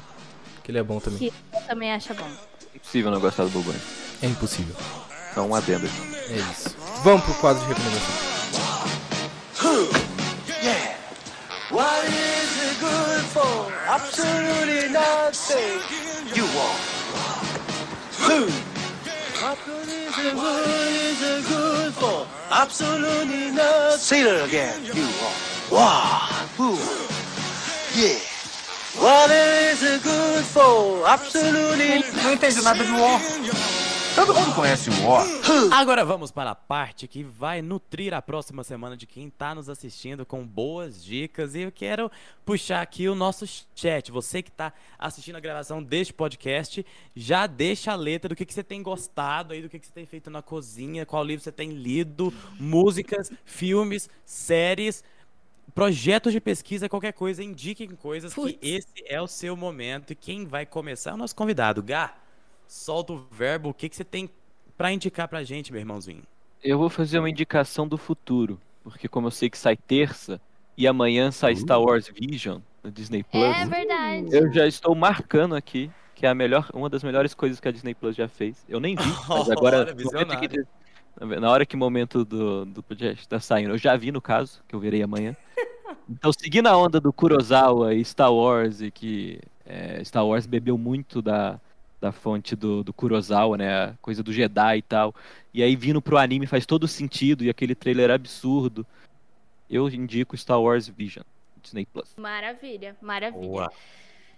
Que 0.63 0.71
ele 0.71 0.79
é 0.79 0.83
bom 0.83 0.99
também. 0.99 1.19
Que 1.19 1.33
eu 1.53 1.61
também 1.61 1.91
acho 1.91 2.13
bom. 2.13 2.27
Impossível 2.75 3.11
não 3.11 3.19
gostar 3.19 3.43
do 3.43 3.49
Bob 3.49 3.65
Burnham. 3.65 3.81
É 4.21 4.27
impossível. 4.27 4.75
Só 5.33 5.43
um 5.43 5.55
adendo. 5.55 5.87
É 6.29 6.35
isso. 6.51 6.75
Vamos 7.03 7.23
pro 7.25 7.33
quadro 7.35 7.61
de 7.63 7.69
recomendação. 7.69 8.33
What 11.71 12.05
is 12.07 12.61
it 12.61 12.79
good 12.79 13.23
for? 13.33 13.71
Absolutely 13.87 14.89
nothing. 14.89 15.81
You. 16.35 16.45
Who? 18.27 18.45
What 19.41 19.57
is 19.87 20.17
it 20.19 20.35
good 20.35 20.67
is 20.69 21.21
it 21.23 21.47
good 21.49 21.93
for? 21.95 22.27
Absolutely 22.51 23.51
nothing. 23.51 23.97
Say 23.97 24.23
that 24.23 24.45
again. 24.45 24.85
You 24.85 25.01
walk. 25.19 25.52
Wow. 25.73 26.29
Who? 26.55 26.77
Yeah. 27.95 28.19
What 28.95 29.31
is 29.31 29.81
it 29.81 30.03
good 30.03 30.43
for? 30.45 31.03
Absolutely. 31.07 32.03
Não 32.21 32.31
entende 32.31 32.61
nada 32.61 32.85
de 32.85 32.91
War. 32.91 33.19
Todo 34.13 34.35
mundo 34.35 34.53
conhece 34.53 34.91
o 34.91 35.07
War. 35.07 35.25
Agora 35.71 36.05
vamos 36.05 36.29
para 36.29 36.51
a 36.51 36.55
parte 36.55 37.07
que 37.07 37.23
vai 37.23 37.63
nutrir 37.63 38.13
a 38.13 38.21
próxima 38.21 38.63
semana 38.63 38.95
de 38.95 39.07
quem 39.07 39.31
tá 39.31 39.55
nos 39.55 39.67
assistindo 39.67 40.23
com 40.27 40.45
boas 40.45 41.03
dicas. 41.03 41.55
E 41.55 41.61
eu 41.61 41.71
quero 41.71 42.11
puxar 42.45 42.83
aqui 42.83 43.09
o 43.09 43.15
nosso 43.15 43.43
chat. 43.73 44.11
Você 44.11 44.43
que 44.43 44.51
tá 44.51 44.71
assistindo 44.99 45.37
a 45.37 45.39
gravação 45.39 45.81
deste 45.81 46.13
podcast, 46.13 46.85
já 47.15 47.47
deixa 47.47 47.93
a 47.93 47.95
letra 47.95 48.29
do 48.29 48.35
que, 48.35 48.45
que 48.45 48.53
você 48.53 48.63
tem 48.63 48.83
gostado 48.83 49.53
aí, 49.53 49.61
do 49.63 49.69
que, 49.69 49.79
que 49.79 49.87
você 49.87 49.93
tem 49.93 50.05
feito 50.05 50.29
na 50.29 50.43
cozinha, 50.43 51.03
qual 51.03 51.23
livro 51.23 51.43
você 51.43 51.51
tem 51.51 51.71
lido, 51.71 52.31
músicas, 52.59 53.31
filmes, 53.43 54.07
séries. 54.23 55.03
Projetos 55.73 56.31
de 56.31 56.39
pesquisa, 56.39 56.87
qualquer 56.87 57.13
coisa, 57.13 57.43
indiquem 57.43 57.89
coisas 57.89 58.33
Putz. 58.33 58.57
que 58.57 58.67
esse 58.67 59.03
é 59.05 59.21
o 59.21 59.27
seu 59.27 59.55
momento 59.55 60.11
e 60.11 60.15
quem 60.15 60.45
vai 60.45 60.65
começar 60.65 61.11
é 61.11 61.13
o 61.13 61.17
nosso 61.17 61.35
convidado. 61.35 61.81
Gá, 61.81 62.15
solta 62.67 63.13
o 63.13 63.25
verbo, 63.31 63.69
o 63.69 63.73
que, 63.73 63.89
que 63.89 63.95
você 63.95 64.03
tem 64.03 64.29
pra 64.77 64.91
indicar 64.91 65.27
pra 65.27 65.43
gente, 65.43 65.71
meu 65.71 65.79
irmãozinho? 65.79 66.23
Eu 66.63 66.77
vou 66.77 66.89
fazer 66.89 67.19
uma 67.19 67.29
indicação 67.29 67.87
do 67.87 67.97
futuro, 67.97 68.59
porque 68.83 69.07
como 69.07 69.27
eu 69.27 69.31
sei 69.31 69.49
que 69.49 69.57
sai 69.57 69.75
terça 69.75 70.39
e 70.77 70.87
amanhã 70.87 71.31
sai 71.31 71.55
Star 71.55 71.81
Wars 71.81 72.07
Vision 72.07 72.59
no 72.81 72.91
Disney 72.91 73.23
Plus, 73.23 73.43
É 73.43 73.65
verdade. 73.65 74.27
eu 74.31 74.51
já 74.53 74.67
estou 74.67 74.95
marcando 74.95 75.55
aqui 75.55 75.91
que 76.15 76.25
é 76.25 76.29
a 76.29 76.35
melhor, 76.35 76.69
uma 76.73 76.89
das 76.89 77.03
melhores 77.03 77.33
coisas 77.33 77.59
que 77.59 77.67
a 77.67 77.71
Disney 77.71 77.93
Plus 77.93 78.15
já 78.15 78.27
fez. 78.29 78.63
Eu 78.69 78.79
nem 78.79 78.95
vi, 78.95 79.03
mas 79.27 79.49
agora 79.49 79.79
Olha, 79.79 79.93
no 79.93 80.03
momento 80.05 80.39
que-. 80.39 80.63
Na 81.19 81.49
hora 81.49 81.65
que 81.65 81.75
o 81.75 81.79
momento 81.79 82.25
do, 82.25 82.65
do 82.65 82.83
podcast 82.83 83.27
tá 83.27 83.39
saindo, 83.39 83.71
eu 83.71 83.77
já 83.77 83.95
vi 83.95 84.11
no 84.11 84.21
caso, 84.21 84.61
que 84.67 84.75
eu 84.75 84.79
verei 84.79 85.01
amanhã. 85.01 85.35
Então, 86.09 86.33
seguindo 86.33 86.67
a 86.67 86.77
onda 86.77 86.99
do 86.99 87.13
Kurosawa 87.13 87.93
e 87.93 88.03
Star 88.03 88.31
Wars, 88.31 88.81
e 88.81 88.91
que 88.91 89.39
é, 89.65 90.03
Star 90.03 90.25
Wars 90.25 90.45
bebeu 90.45 90.77
muito 90.77 91.21
da, 91.21 91.57
da 92.01 92.11
fonte 92.11 92.55
do, 92.55 92.83
do 92.83 92.91
Kurosawa, 92.91 93.57
né? 93.57 93.73
A 93.73 93.93
coisa 94.01 94.21
do 94.21 94.33
Jedi 94.33 94.79
e 94.79 94.81
tal. 94.81 95.15
E 95.53 95.63
aí 95.63 95.75
vindo 95.75 96.01
pro 96.01 96.17
anime 96.17 96.45
faz 96.45 96.65
todo 96.65 96.87
sentido, 96.89 97.43
e 97.43 97.49
aquele 97.49 97.73
trailer 97.73 98.11
absurdo. 98.11 98.85
Eu 99.69 99.87
indico 99.89 100.37
Star 100.37 100.61
Wars 100.61 100.89
Vision, 100.89 101.23
Disney 101.61 101.85
Plus. 101.85 102.13
Maravilha, 102.17 102.97
maravilha. 103.01 103.41
Boa. 103.41 103.71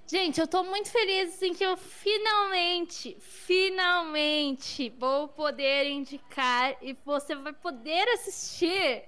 Gente, 0.08 0.39
eu 0.39 0.47
tô 0.47 0.64
muito 0.64 0.91
feliz 0.91 1.41
em 1.41 1.51
que 1.51 1.64
eu 1.64 1.76
finalmente, 1.76 3.18
finalmente 3.20 4.89
vou 4.99 5.28
poder 5.28 5.89
indicar 5.89 6.78
e 6.80 6.95
você 7.03 7.34
vai 7.34 7.53
poder 7.53 8.08
assistir 8.10 9.03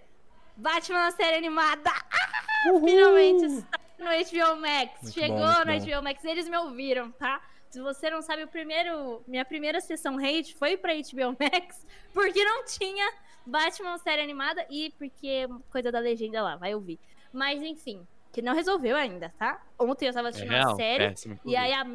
Batman 0.56 1.04
na 1.04 1.12
série 1.12 1.38
animada. 1.38 1.92
Ah, 1.92 2.80
finalmente 2.84 3.46
está 3.46 3.80
no 4.00 4.06
HBO 4.06 4.60
Max. 4.60 5.02
Muito 5.04 5.14
Chegou 5.14 5.38
bom, 5.38 5.66
no 5.66 5.80
bom. 5.80 5.86
HBO 5.86 6.04
Max. 6.04 6.26
Eles 6.26 6.50
me 6.50 6.58
ouviram, 6.58 7.12
tá? 7.12 7.42
Se 7.70 7.80
você 7.80 8.10
não 8.10 8.24
sabe, 8.24 8.44
o 8.44 8.48
primeiro, 8.48 9.22
minha 9.28 9.46
primeira 9.46 9.80
sessão 9.80 10.18
hate 10.18 10.56
foi 10.56 10.78
pra 10.78 10.96
HBO 10.96 11.38
Max 11.40 11.86
porque 12.12 12.44
não 12.44 12.66
tinha 12.66 13.14
Batman 13.46 13.92
na 13.92 13.98
série 14.00 14.24
animada 14.24 14.66
e 14.68 14.90
porque 14.98 15.48
coisa 15.70 15.92
da 15.92 16.00
legenda 16.00 16.42
lá, 16.42 16.56
vai 16.56 16.74
ouvir. 16.74 17.00
Mas 17.32 17.62
enfim, 17.62 18.08
que 18.32 18.42
não 18.42 18.54
resolveu 18.54 18.96
ainda, 18.96 19.34
tá? 19.38 19.62
Ontem 19.80 20.08
eu 20.08 20.14
tava 20.14 20.28
É 20.28 20.30
assistindo 20.30 20.52
a 20.54 20.58
real, 20.58 20.76
série 20.76 21.10
péssimo. 21.10 21.40
e 21.46 21.56
aí 21.56 21.74
a 21.74 21.86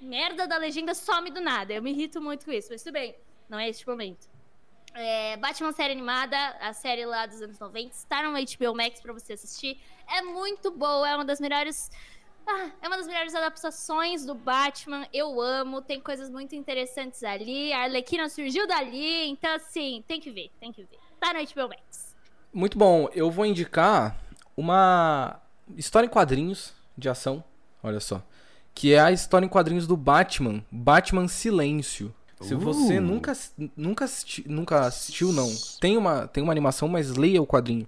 merda 0.00 0.46
da 0.46 0.56
legenda 0.56 0.94
some 0.94 1.30
do 1.30 1.40
nada. 1.40 1.72
Eu 1.72 1.82
me 1.82 1.90
irrito 1.90 2.20
muito 2.20 2.44
com 2.44 2.52
isso, 2.52 2.68
mas 2.70 2.82
tudo 2.82 2.92
bem. 2.94 3.14
Não 3.48 3.58
é 3.58 3.68
este 3.68 3.86
momento. 3.88 4.28
É, 4.94 5.36
Batman 5.36 5.72
série 5.72 5.92
animada, 5.92 6.36
a 6.60 6.72
série 6.72 7.04
lá 7.04 7.26
dos 7.26 7.40
anos 7.42 7.58
90, 7.58 7.94
está 7.94 8.22
no 8.22 8.30
HBO 8.32 8.76
Max 8.76 9.00
pra 9.00 9.12
você 9.12 9.34
assistir. 9.34 9.80
É 10.08 10.22
muito 10.22 10.70
boa, 10.70 11.08
é 11.08 11.14
uma 11.14 11.24
das 11.24 11.40
melhores. 11.40 11.90
Ah, 12.46 12.70
é 12.80 12.88
uma 12.88 12.96
das 12.96 13.06
melhores 13.06 13.34
adaptações 13.34 14.24
do 14.24 14.34
Batman. 14.34 15.06
Eu 15.12 15.40
amo, 15.40 15.82
tem 15.82 16.00
coisas 16.00 16.30
muito 16.30 16.54
interessantes 16.54 17.22
ali. 17.22 17.72
A 17.72 17.82
Arlequina 17.82 18.28
surgiu 18.28 18.66
dali, 18.66 19.28
então 19.28 19.54
assim, 19.54 20.02
tem 20.08 20.18
que 20.18 20.30
ver, 20.30 20.50
tem 20.58 20.72
que 20.72 20.82
ver. 20.82 20.98
Tá 21.20 21.32
no 21.34 21.40
HBO 21.40 21.68
Max. 21.68 22.16
Muito 22.52 22.78
bom. 22.78 23.08
Eu 23.12 23.30
vou 23.30 23.44
indicar 23.44 24.16
uma 24.56 25.40
história 25.76 26.06
em 26.06 26.10
quadrinhos 26.10 26.72
de 26.96 27.08
ação. 27.08 27.42
Olha 27.82 28.00
só. 28.00 28.22
Que 28.74 28.92
é 28.94 29.00
a 29.00 29.10
história 29.12 29.46
em 29.46 29.48
quadrinhos 29.48 29.86
do 29.86 29.96
Batman. 29.96 30.64
Batman 30.70 31.26
Silêncio. 31.28 32.14
Se 32.40 32.54
você 32.54 32.98
Uh. 32.98 33.02
nunca, 33.02 33.36
nunca, 33.76 34.04
assisti- 34.04 34.44
nunca 34.46 34.80
assistiu, 34.86 35.32
não. 35.32 35.52
Tem 35.80 35.96
uma, 35.96 36.28
tem 36.28 36.42
uma 36.42 36.52
animação, 36.52 36.86
mas 36.88 37.16
leia 37.16 37.42
o 37.42 37.46
quadrinho. 37.46 37.86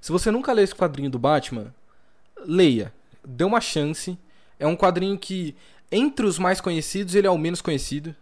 Se 0.00 0.12
você 0.12 0.30
nunca 0.30 0.52
leu 0.52 0.62
esse 0.62 0.74
quadrinho 0.74 1.10
do 1.10 1.18
Batman, 1.18 1.74
leia. 2.46 2.92
Dê 3.26 3.42
uma 3.44 3.60
chance. 3.60 4.16
É 4.58 4.66
um 4.66 4.76
quadrinho 4.76 5.18
que, 5.18 5.56
entre 5.90 6.24
os 6.24 6.38
mais 6.38 6.60
conhecidos, 6.60 7.14
ele 7.16 7.26
é 7.26 7.30
o 7.30 7.36
menos 7.38 7.60
conhecido. 7.60 8.14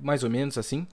Mais 0.00 0.22
ou 0.22 0.30
menos 0.30 0.56
assim. 0.56 0.86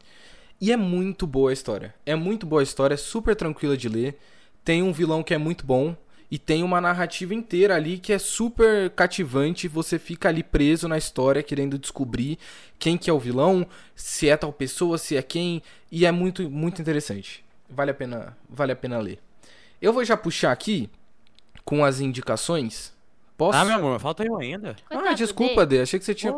E 0.60 0.72
é 0.72 0.78
muito 0.78 1.28
boa 1.28 1.52
a 1.52 1.54
história. 1.54 1.94
É 2.04 2.16
muito 2.16 2.48
boa 2.48 2.62
a 2.62 2.64
história, 2.64 2.96
é 2.96 2.98
super 2.98 3.36
tranquila 3.36 3.78
de 3.78 3.88
ler. 3.88 4.20
Tem 4.66 4.82
um 4.82 4.92
vilão 4.92 5.22
que 5.22 5.34
é 5.34 5.38
muito 5.38 5.64
bom. 5.66 5.96
E 6.30 6.38
tem 6.38 6.62
uma 6.62 6.82
narrativa 6.82 7.34
inteira 7.34 7.76
ali 7.76 7.98
que 7.98 8.12
é 8.12 8.20
super 8.20 8.90
cativante. 8.90 9.68
Você 9.68 9.98
fica 9.98 10.28
ali 10.28 10.44
preso 10.44 10.88
na 10.88 10.98
história, 10.98 11.42
querendo 11.42 11.78
descobrir 11.78 12.38
quem 12.78 12.98
que 12.98 13.10
é 13.10 13.14
o 13.14 13.20
vilão, 13.20 13.66
se 13.96 14.28
é 14.28 14.36
tal 14.36 14.52
pessoa, 14.52 14.98
se 14.98 15.16
é 15.16 15.22
quem. 15.22 15.62
E 15.90 16.06
é 16.06 16.12
muito, 16.12 16.50
muito 16.50 16.82
interessante. 16.82 17.46
Vale 17.70 17.92
a 17.92 17.94
pena, 17.94 18.38
vale 18.50 18.74
a 18.74 18.76
pena 18.76 19.00
ler. 19.00 19.20
Eu 19.82 19.94
vou 19.94 20.04
já 20.04 20.18
puxar 20.18 20.52
aqui 20.52 20.90
com 21.64 21.84
as 21.84 22.02
indicações. 22.02 22.94
Posso? 23.38 23.58
Ah, 23.58 23.64
meu 23.64 23.76
amor, 23.76 24.00
falta 24.00 24.26
eu 24.26 24.36
ainda. 24.38 24.76
Ah, 24.90 25.14
desculpa. 25.14 25.66
Dê. 25.66 25.82
Achei 25.82 26.00
que 26.00 26.06
você 26.06 26.16
tinha. 26.16 26.34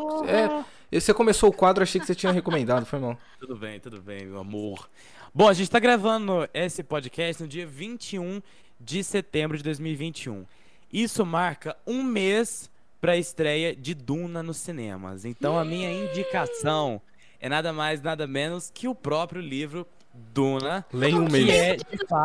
É, 0.91 0.99
você 0.99 1.13
começou 1.13 1.49
o 1.49 1.53
quadro, 1.53 1.81
achei 1.81 1.99
que 1.99 2.05
você 2.05 2.13
tinha 2.13 2.31
recomendado. 2.31 2.85
Foi 2.85 2.99
mal. 2.99 3.17
Tudo 3.39 3.55
bem, 3.55 3.79
tudo 3.79 4.01
bem, 4.01 4.25
meu 4.25 4.39
amor. 4.39 4.89
Bom, 5.33 5.47
a 5.47 5.53
gente 5.53 5.69
tá 5.71 5.79
gravando 5.79 6.49
esse 6.53 6.83
podcast 6.83 7.41
no 7.41 7.47
dia 7.47 7.65
21 7.65 8.41
de 8.79 9.03
setembro 9.03 9.57
de 9.57 9.63
2021. 9.63 10.45
Isso 10.91 11.25
marca 11.25 11.75
um 11.85 12.01
mês 12.03 12.69
pra 12.99 13.15
estreia 13.17 13.75
de 13.75 13.93
Duna 13.93 14.41
nos 14.43 14.57
cinemas. 14.57 15.25
Então 15.25 15.57
a 15.57 15.63
minha 15.65 15.91
indicação 15.91 17.01
é 17.39 17.47
nada 17.47 17.71
mais, 17.71 18.01
nada 18.01 18.25
menos 18.27 18.71
que 18.73 18.87
o 18.87 18.95
próprio 18.95 19.41
livro 19.41 19.87
Duna. 20.13 20.85
Leia 20.91 21.15
um 21.17 21.25
Que 21.25 21.31
mês. 21.31 21.49
é, 21.49 21.77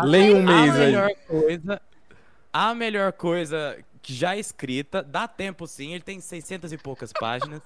Leia 0.05 0.36
um 0.36 0.42
mês 0.42 0.70
a 0.70 0.74
aí. 0.74 0.86
melhor 0.86 1.11
coisa. 1.28 1.82
A 2.52 2.74
melhor 2.74 3.12
coisa 3.12 3.78
que 4.00 4.12
já 4.14 4.36
escrita. 4.36 5.02
Dá 5.02 5.26
tempo 5.28 5.66
sim, 5.66 5.92
ele 5.92 6.02
tem 6.02 6.20
600 6.20 6.72
e 6.72 6.78
poucas 6.78 7.12
páginas, 7.12 7.61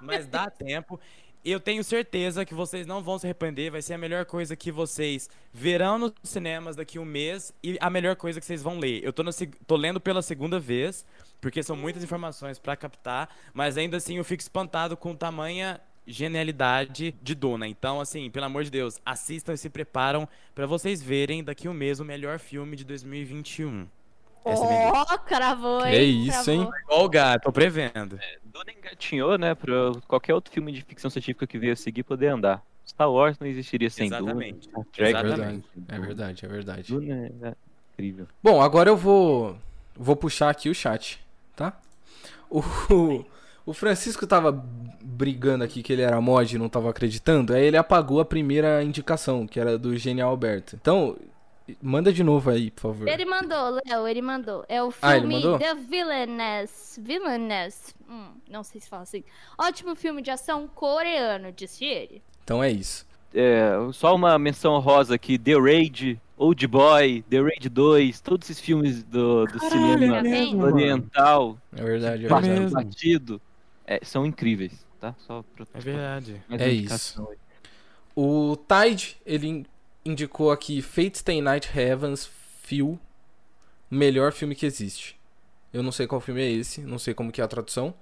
mas 0.00 0.26
dá 0.26 0.48
tempo. 0.50 0.98
Eu 1.44 1.60
tenho 1.60 1.84
certeza 1.84 2.44
que 2.44 2.54
vocês 2.54 2.86
não 2.86 3.02
vão 3.02 3.18
se 3.18 3.26
arrepender. 3.26 3.70
Vai 3.70 3.82
ser 3.82 3.94
a 3.94 3.98
melhor 3.98 4.24
coisa 4.24 4.56
que 4.56 4.72
vocês 4.72 5.28
verão 5.52 5.98
nos 5.98 6.12
cinemas 6.22 6.74
daqui 6.74 6.98
um 6.98 7.04
mês 7.04 7.52
e 7.62 7.76
a 7.80 7.90
melhor 7.90 8.16
coisa 8.16 8.40
que 8.40 8.46
vocês 8.46 8.62
vão 8.62 8.78
ler. 8.78 9.04
Eu 9.04 9.12
tô, 9.12 9.30
seg- 9.30 9.54
tô 9.66 9.76
lendo 9.76 10.00
pela 10.00 10.22
segunda 10.22 10.58
vez, 10.58 11.04
porque 11.42 11.62
são 11.62 11.76
muitas 11.76 12.02
informações 12.02 12.58
pra 12.58 12.74
captar, 12.76 13.28
mas 13.52 13.76
ainda 13.76 13.98
assim 13.98 14.16
eu 14.16 14.24
fico 14.24 14.40
espantado 14.40 14.96
com 14.96 15.14
tamanha 15.14 15.78
genialidade 16.06 17.14
de 17.22 17.34
Duna. 17.34 17.66
Então, 17.68 18.00
assim, 18.00 18.30
pelo 18.30 18.46
amor 18.46 18.64
de 18.64 18.70
Deus, 18.70 18.98
assistam 19.04 19.52
e 19.52 19.58
se 19.58 19.68
preparam 19.68 20.26
pra 20.54 20.66
vocês 20.66 21.02
verem 21.02 21.44
daqui 21.44 21.68
um 21.68 21.74
mês 21.74 22.00
o 22.00 22.04
melhor 22.04 22.38
filme 22.38 22.76
de 22.76 22.84
2021. 22.84 23.86
É. 24.44 24.90
Ó, 24.92 25.18
cravou, 25.18 25.80
Que 25.82 25.88
hein? 25.96 26.24
isso, 26.26 26.44
Cravou. 26.44 26.54
hein? 26.64 26.70
Ó 26.88 27.04
o 27.04 27.08
gato, 27.08 27.42
tô 27.44 27.52
prevendo. 27.52 28.18
Duna 28.44 28.72
engatinhou, 28.78 29.38
né, 29.38 29.54
pra 29.54 29.72
qualquer 30.06 30.34
outro 30.34 30.52
filme 30.52 30.70
de 30.72 30.82
ficção 30.82 31.10
científica 31.10 31.46
que 31.46 31.58
veio 31.58 31.76
seguir 31.76 32.02
poder 32.02 32.28
andar. 32.28 32.62
Star 32.86 33.10
Wars 33.10 33.38
não 33.38 33.46
existiria 33.46 33.88
sem 33.90 34.06
Exatamente. 34.06 34.68
Duna. 34.68 34.86
Trek 34.92 35.14
É 35.16 35.20
Exatamente. 35.20 35.64
sem 35.74 35.84
É 35.88 35.98
verdade, 35.98 36.44
é 36.44 36.48
verdade. 36.48 36.92
Duna 36.92 37.14
é 37.42 37.52
incrível. 37.92 38.26
Bom, 38.42 38.60
agora 38.60 38.90
eu 38.90 38.96
vou 38.96 39.56
vou 39.96 40.14
puxar 40.16 40.50
aqui 40.50 40.68
o 40.68 40.74
chat, 40.74 41.18
tá? 41.56 41.72
O, 42.50 42.62
o 43.64 43.72
Francisco 43.72 44.26
tava 44.26 44.52
brigando 45.02 45.64
aqui 45.64 45.82
que 45.82 45.92
ele 45.92 46.02
era 46.02 46.20
mod 46.20 46.54
e 46.54 46.58
não 46.58 46.68
tava 46.68 46.90
acreditando, 46.90 47.54
aí 47.54 47.64
ele 47.64 47.76
apagou 47.76 48.20
a 48.20 48.24
primeira 48.24 48.82
indicação, 48.82 49.46
que 49.46 49.58
era 49.58 49.78
do 49.78 49.96
Genial 49.96 50.30
Alberto. 50.30 50.76
Então, 50.80 51.16
manda 51.82 52.12
de 52.12 52.22
novo 52.22 52.50
aí, 52.50 52.70
por 52.70 52.82
favor. 52.82 53.08
Ele 53.08 53.24
mandou, 53.24 53.80
Léo, 53.86 54.06
ele 54.08 54.22
mandou. 54.22 54.64
É 54.68 54.82
o 54.82 54.92
Ah, 55.00 55.12
filme 55.14 55.34
mandou? 55.34 55.58
The 55.58 55.74
Villainess. 55.74 56.98
Villainess. 57.02 57.94
Hum, 58.08 58.28
não 58.50 58.62
sei 58.62 58.80
se 58.80 58.88
fala 58.88 59.02
assim. 59.02 59.24
Ótimo 59.58 59.94
filme 59.94 60.20
de 60.22 60.30
ação 60.30 60.68
coreano, 60.68 61.50
disse 61.52 61.84
ele. 61.84 62.22
Então 62.42 62.62
é 62.62 62.70
isso. 62.70 63.06
É, 63.32 63.72
só 63.92 64.14
uma 64.14 64.38
menção 64.38 64.78
rosa 64.78 65.14
aqui, 65.16 65.36
The 65.38 65.54
Raid, 65.58 66.20
Old 66.36 66.66
Boy, 66.68 67.22
The 67.28 67.40
Raid 67.40 67.68
2, 67.68 68.20
todos 68.20 68.48
esses 68.48 68.62
filmes 68.62 69.02
do, 69.02 69.44
do 69.46 69.58
cinema 69.58 70.18
é 70.18 70.22
mesmo, 70.22 70.62
oriental, 70.62 71.58
É 71.76 71.82
verdade, 71.82 72.26
é 72.26 72.28
verdade. 72.28 72.72
batido, 72.72 73.40
é, 73.86 73.98
são 74.04 74.24
incríveis, 74.24 74.86
tá? 75.00 75.14
Só 75.18 75.42
pra, 75.56 75.66
É 75.74 75.80
verdade. 75.80 76.42
É 76.48 76.68
isso. 76.70 77.26
aí. 77.28 77.36
O 78.14 78.56
Tide, 78.56 79.16
ele 79.26 79.66
indicou 80.04 80.50
aqui 80.50 80.82
Fate 80.82 81.18
Stay 81.18 81.40
Night 81.40 81.70
Heavens 81.76 82.28
Feel, 82.62 82.98
melhor 83.90 84.32
filme 84.32 84.54
que 84.54 84.66
existe. 84.66 85.18
Eu 85.72 85.82
não 85.82 85.90
sei 85.90 86.06
qual 86.06 86.20
filme 86.20 86.42
é 86.42 86.50
esse, 86.50 86.80
não 86.82 86.98
sei 86.98 87.14
como 87.14 87.32
que 87.32 87.40
é 87.40 87.44
a 87.44 87.48
tradução. 87.48 87.94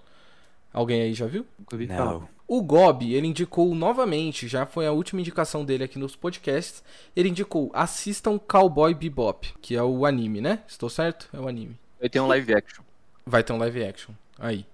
Alguém 0.73 1.03
aí 1.03 1.15
já 1.15 1.27
viu? 1.27 1.47
Não. 1.89 2.29
O 2.49 2.63
Gob, 2.63 3.15
ele 3.15 3.27
indicou 3.27 3.75
novamente, 3.75 4.49
já 4.49 4.67
foi 4.67 4.87
a 4.87 4.93
última 4.93 5.21
indicação 5.21 5.65
dele 5.65 5.85
aqui 5.85 5.99
nos 5.99 6.17
podcasts. 6.17 6.83
Ele 7.15 7.29
indicou: 7.29 7.71
assistam 7.75 8.39
Cowboy 8.39 8.95
Bebop, 8.95 9.55
que 9.61 9.77
é 9.77 9.83
o 9.83 10.05
anime, 10.05 10.41
né? 10.41 10.63
Estou 10.67 10.91
certo? 10.91 11.29
É 11.33 11.39
o 11.39 11.49
anime. 11.49 11.79
Vai 11.99 12.09
ter 12.09 12.21
um 12.21 12.27
live 12.27 12.55
action. 12.55 12.83
Vai 13.25 13.43
ter 13.43 13.53
um 13.53 13.59
live 13.59 13.85
action. 13.85 14.13
Aí. 14.39 14.67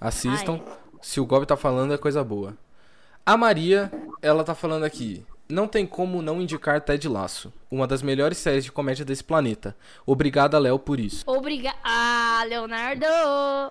Assistam. 0.00 0.60
Ai. 0.64 0.74
Se 1.00 1.20
o 1.20 1.26
Gob 1.26 1.46
tá 1.46 1.56
falando, 1.56 1.94
é 1.94 1.98
coisa 1.98 2.22
boa. 2.22 2.56
A 3.24 3.36
Maria, 3.36 3.90
ela 4.20 4.44
tá 4.44 4.54
falando 4.54 4.84
aqui. 4.84 5.24
Não 5.48 5.68
tem 5.68 5.86
como 5.86 6.22
não 6.22 6.40
indicar 6.40 6.80
Ted 6.80 7.06
Laço, 7.08 7.52
uma 7.70 7.86
das 7.86 8.02
melhores 8.02 8.38
séries 8.38 8.64
de 8.64 8.72
comédia 8.72 9.04
desse 9.04 9.22
planeta. 9.22 9.76
Obrigada, 10.06 10.58
Léo, 10.58 10.78
por 10.78 10.98
isso. 10.98 11.22
Obrigada. 11.26 11.76
Ah, 11.84 12.42
Leonardo! 12.46 13.04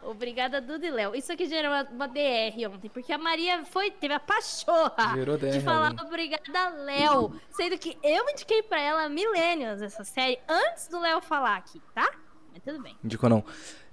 Obrigada, 0.04 0.62
Duda 0.62 0.86
e 0.86 0.92
Léo. 0.92 1.16
Isso 1.16 1.32
aqui 1.32 1.48
gerou 1.48 1.72
uma, 1.72 1.84
uma 1.84 2.08
DR 2.08 2.70
ontem, 2.72 2.90
porque 2.90 3.12
a 3.12 3.18
Maria 3.18 3.66
foi, 3.66 3.90
teve 3.92 4.14
a 4.14 4.20
pachorra 4.20 5.16
Gerou 5.16 5.38
DR 5.38 5.52
de 5.52 5.62
falar 5.62 5.88
ali. 5.88 5.98
obrigada, 6.02 6.70
Léo. 6.84 7.34
Sendo 7.52 7.78
que 7.78 7.98
eu 8.04 8.30
indiquei 8.30 8.62
pra 8.62 8.80
ela 8.80 9.10
Millennials 9.10 9.82
essa 9.82 10.04
série 10.04 10.40
antes 10.48 10.88
do 10.88 11.00
Léo 11.00 11.22
falar 11.22 11.58
aqui, 11.58 11.82
tá? 11.94 12.10
Mas 12.54 12.62
tudo 12.64 12.82
bem. 12.84 12.96
Indicou 13.04 13.30
não. 13.30 13.44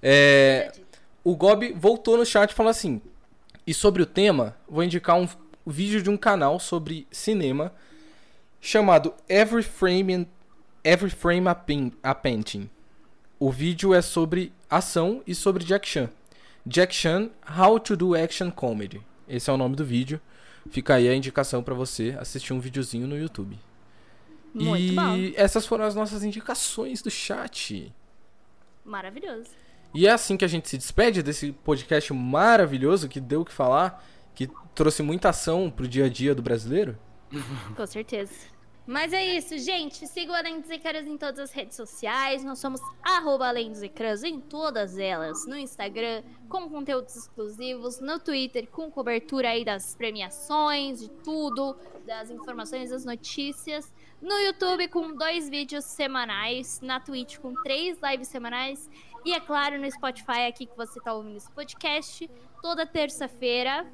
É, 0.03 0.71
o 1.23 1.35
Gob 1.35 1.73
voltou 1.73 2.17
no 2.17 2.25
chat 2.25 2.51
e 2.51 2.53
falou 2.53 2.69
assim: 2.69 3.01
E 3.65 3.73
sobre 3.73 4.03
o 4.03 4.05
tema, 4.05 4.55
vou 4.69 4.83
indicar 4.83 5.15
um 5.15 5.27
vídeo 5.69 6.01
de 6.01 6.09
um 6.09 6.17
canal 6.17 6.59
sobre 6.59 7.07
cinema 7.11 7.71
chamado 8.59 9.13
Every 9.29 9.63
Frame, 9.63 10.13
and- 10.13 10.25
Every 10.83 11.11
Frame 11.11 11.47
a, 11.47 11.55
Pain- 11.55 11.93
a 12.01 12.15
Painting. 12.15 12.69
O 13.39 13.51
vídeo 13.51 13.93
é 13.93 14.01
sobre 14.01 14.51
ação 14.69 15.21
e 15.25 15.33
sobre 15.35 15.63
Jack 15.63 15.87
Chan. 15.87 16.09
Jack 16.65 16.93
Chan, 16.93 17.29
How 17.57 17.79
to 17.79 17.95
Do 17.95 18.15
Action 18.15 18.51
Comedy. 18.51 19.01
Esse 19.27 19.49
é 19.49 19.53
o 19.53 19.57
nome 19.57 19.75
do 19.75 19.83
vídeo. 19.85 20.21
Fica 20.69 20.95
aí 20.95 21.09
a 21.09 21.15
indicação 21.15 21.63
pra 21.63 21.73
você 21.73 22.15
assistir 22.19 22.53
um 22.53 22.59
videozinho 22.59 23.07
no 23.07 23.17
YouTube. 23.17 23.57
Muito 24.53 24.79
e 24.91 24.95
bom. 24.95 25.15
essas 25.35 25.65
foram 25.65 25.85
as 25.85 25.95
nossas 25.95 26.23
indicações 26.23 27.01
do 27.01 27.09
chat. 27.09 27.91
Maravilhoso. 28.85 29.49
E 29.93 30.05
é 30.07 30.11
assim 30.11 30.37
que 30.37 30.45
a 30.45 30.47
gente 30.47 30.69
se 30.69 30.77
despede 30.77 31.23
desse 31.23 31.51
podcast 31.51 32.13
maravilhoso 32.13 33.09
que 33.09 33.19
deu 33.19 33.41
o 33.41 33.45
que 33.45 33.51
falar, 33.53 34.03
que 34.33 34.49
trouxe 34.73 35.03
muita 35.03 35.29
ação 35.29 35.69
pro 35.69 35.87
dia 35.87 36.05
a 36.05 36.09
dia 36.09 36.33
do 36.33 36.41
brasileiro. 36.41 36.97
Com 37.75 37.85
certeza. 37.85 38.51
Mas 38.85 39.13
é 39.13 39.23
isso, 39.23 39.57
gente. 39.59 40.07
Siga 40.07 40.31
o 40.31 40.35
Além 40.35 40.59
dos 40.59 40.69
Ecrãs 40.69 41.05
em 41.05 41.15
todas 41.15 41.39
as 41.39 41.51
redes 41.51 41.77
sociais. 41.77 42.43
Nós 42.43 42.59
somos 42.59 42.81
arroba 43.01 43.47
Além 43.47 43.71
dos 43.71 43.83
Ecrãs 43.83 44.23
em 44.23 44.39
todas 44.39 44.97
elas. 44.97 45.45
No 45.45 45.55
Instagram, 45.55 46.23
com 46.49 46.67
conteúdos 46.67 47.15
exclusivos. 47.15 47.99
No 47.99 48.19
Twitter, 48.19 48.67
com 48.67 48.89
cobertura 48.89 49.49
aí 49.49 49.63
das 49.63 49.95
premiações, 49.95 50.99
de 50.99 51.09
tudo. 51.09 51.77
Das 52.05 52.31
informações, 52.31 52.89
das 52.89 53.05
notícias. 53.05 53.93
No 54.19 54.37
YouTube, 54.39 54.87
com 54.87 55.15
dois 55.15 55.47
vídeos 55.47 55.85
semanais. 55.85 56.81
Na 56.81 56.99
Twitch, 56.99 57.37
com 57.37 57.53
três 57.61 57.99
lives 58.01 58.27
semanais. 58.27 58.89
E, 59.23 59.33
é 59.33 59.39
claro, 59.39 59.79
no 59.79 59.89
Spotify, 59.91 60.47
aqui 60.49 60.65
que 60.65 60.75
você 60.75 60.99
tá 60.99 61.13
ouvindo 61.13 61.37
esse 61.37 61.51
podcast. 61.51 62.29
Toda 62.63 62.85
terça-feira. 62.85 63.85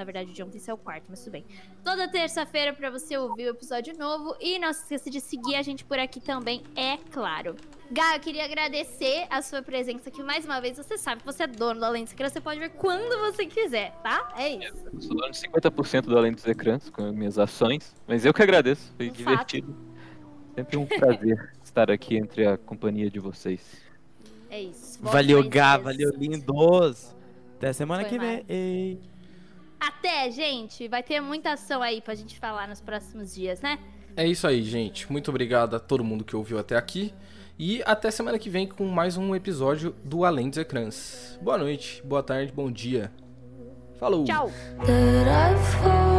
Na 0.00 0.04
verdade, 0.04 0.32
de 0.32 0.42
ontem 0.42 0.56
esse 0.56 0.70
é 0.70 0.72
o 0.72 0.78
quarto, 0.78 1.04
mas 1.10 1.20
tudo 1.20 1.32
bem. 1.32 1.44
Toda 1.84 2.08
terça-feira 2.08 2.72
pra 2.72 2.88
você 2.88 3.18
ouvir 3.18 3.44
o 3.44 3.50
episódio 3.50 3.94
novo. 3.98 4.34
E 4.40 4.58
não 4.58 4.72
se 4.72 4.80
esqueça 4.80 5.10
de 5.10 5.20
seguir 5.20 5.56
a 5.56 5.62
gente 5.62 5.84
por 5.84 5.98
aqui 5.98 6.18
também, 6.22 6.62
é 6.74 6.96
claro. 6.96 7.54
Gá, 7.90 8.16
eu 8.16 8.20
queria 8.20 8.46
agradecer 8.46 9.26
a 9.28 9.42
sua 9.42 9.60
presença 9.60 10.08
aqui 10.08 10.22
mais 10.22 10.46
uma 10.46 10.58
vez. 10.58 10.78
Você 10.78 10.96
sabe 10.96 11.20
que 11.20 11.26
você 11.26 11.42
é 11.42 11.46
dono 11.46 11.80
do 11.80 11.84
Além 11.84 12.04
do 12.04 12.08
Secreto, 12.08 12.32
você 12.32 12.40
pode 12.40 12.58
ver 12.58 12.70
quando 12.70 13.20
você 13.30 13.44
quiser, 13.44 13.92
tá? 14.02 14.32
É 14.38 14.48
isso. 14.48 14.86
Eu 14.90 15.00
sou 15.02 15.14
dono 15.14 15.32
de 15.32 15.38
50% 15.38 16.00
do 16.06 16.16
Além 16.16 16.32
dos 16.32 16.46
Ecrãs 16.46 16.88
com 16.88 17.12
minhas 17.12 17.38
ações, 17.38 17.94
mas 18.08 18.24
eu 18.24 18.32
que 18.32 18.42
agradeço, 18.42 18.90
foi 18.96 19.10
Um 19.10 19.12
divertido. 19.12 19.76
Sempre 20.54 20.78
um 20.78 20.86
prazer 20.86 21.52
estar 21.62 21.90
aqui 21.90 22.16
entre 22.16 22.46
a 22.46 22.56
companhia 22.56 23.10
de 23.10 23.18
vocês. 23.20 23.82
É 24.48 24.62
isso. 24.62 24.98
Valeu, 25.02 25.46
Gá, 25.46 25.76
valeu, 25.76 26.10
lindos. 26.16 27.14
Até 27.58 27.74
semana 27.74 28.00
Foi 28.04 28.10
que 28.12 28.18
vem. 28.18 29.00
Até, 29.80 30.30
gente. 30.30 30.86
Vai 30.86 31.02
ter 31.02 31.20
muita 31.20 31.52
ação 31.52 31.82
aí 31.82 32.00
pra 32.00 32.14
gente 32.14 32.38
falar 32.38 32.68
nos 32.68 32.80
próximos 32.80 33.34
dias, 33.34 33.60
né? 33.60 33.78
É 34.16 34.26
isso 34.26 34.46
aí, 34.46 34.62
gente. 34.62 35.10
Muito 35.10 35.30
obrigado 35.30 35.74
a 35.74 35.80
todo 35.80 36.04
mundo 36.04 36.24
que 36.24 36.36
ouviu 36.36 36.58
até 36.58 36.76
aqui. 36.76 37.14
E 37.58 37.82
até 37.84 38.10
semana 38.10 38.38
que 38.38 38.48
vem 38.48 38.66
com 38.66 38.86
mais 38.86 39.16
um 39.16 39.34
episódio 39.34 39.94
do 40.04 40.24
Além 40.24 40.48
dos 40.48 40.58
Ecrãs. 40.58 41.38
Boa 41.42 41.58
noite, 41.58 42.02
boa 42.04 42.22
tarde, 42.22 42.52
bom 42.52 42.70
dia. 42.70 43.12
Falou! 43.98 44.24
Tchau. 44.24 44.50
that 44.86 45.28
I've 45.28 46.10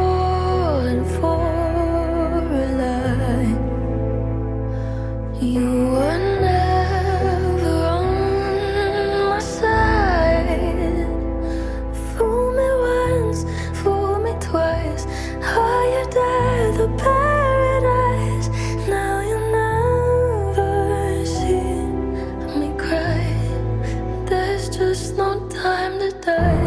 time 25.61 25.99
to 25.99 26.09
die 26.25 26.60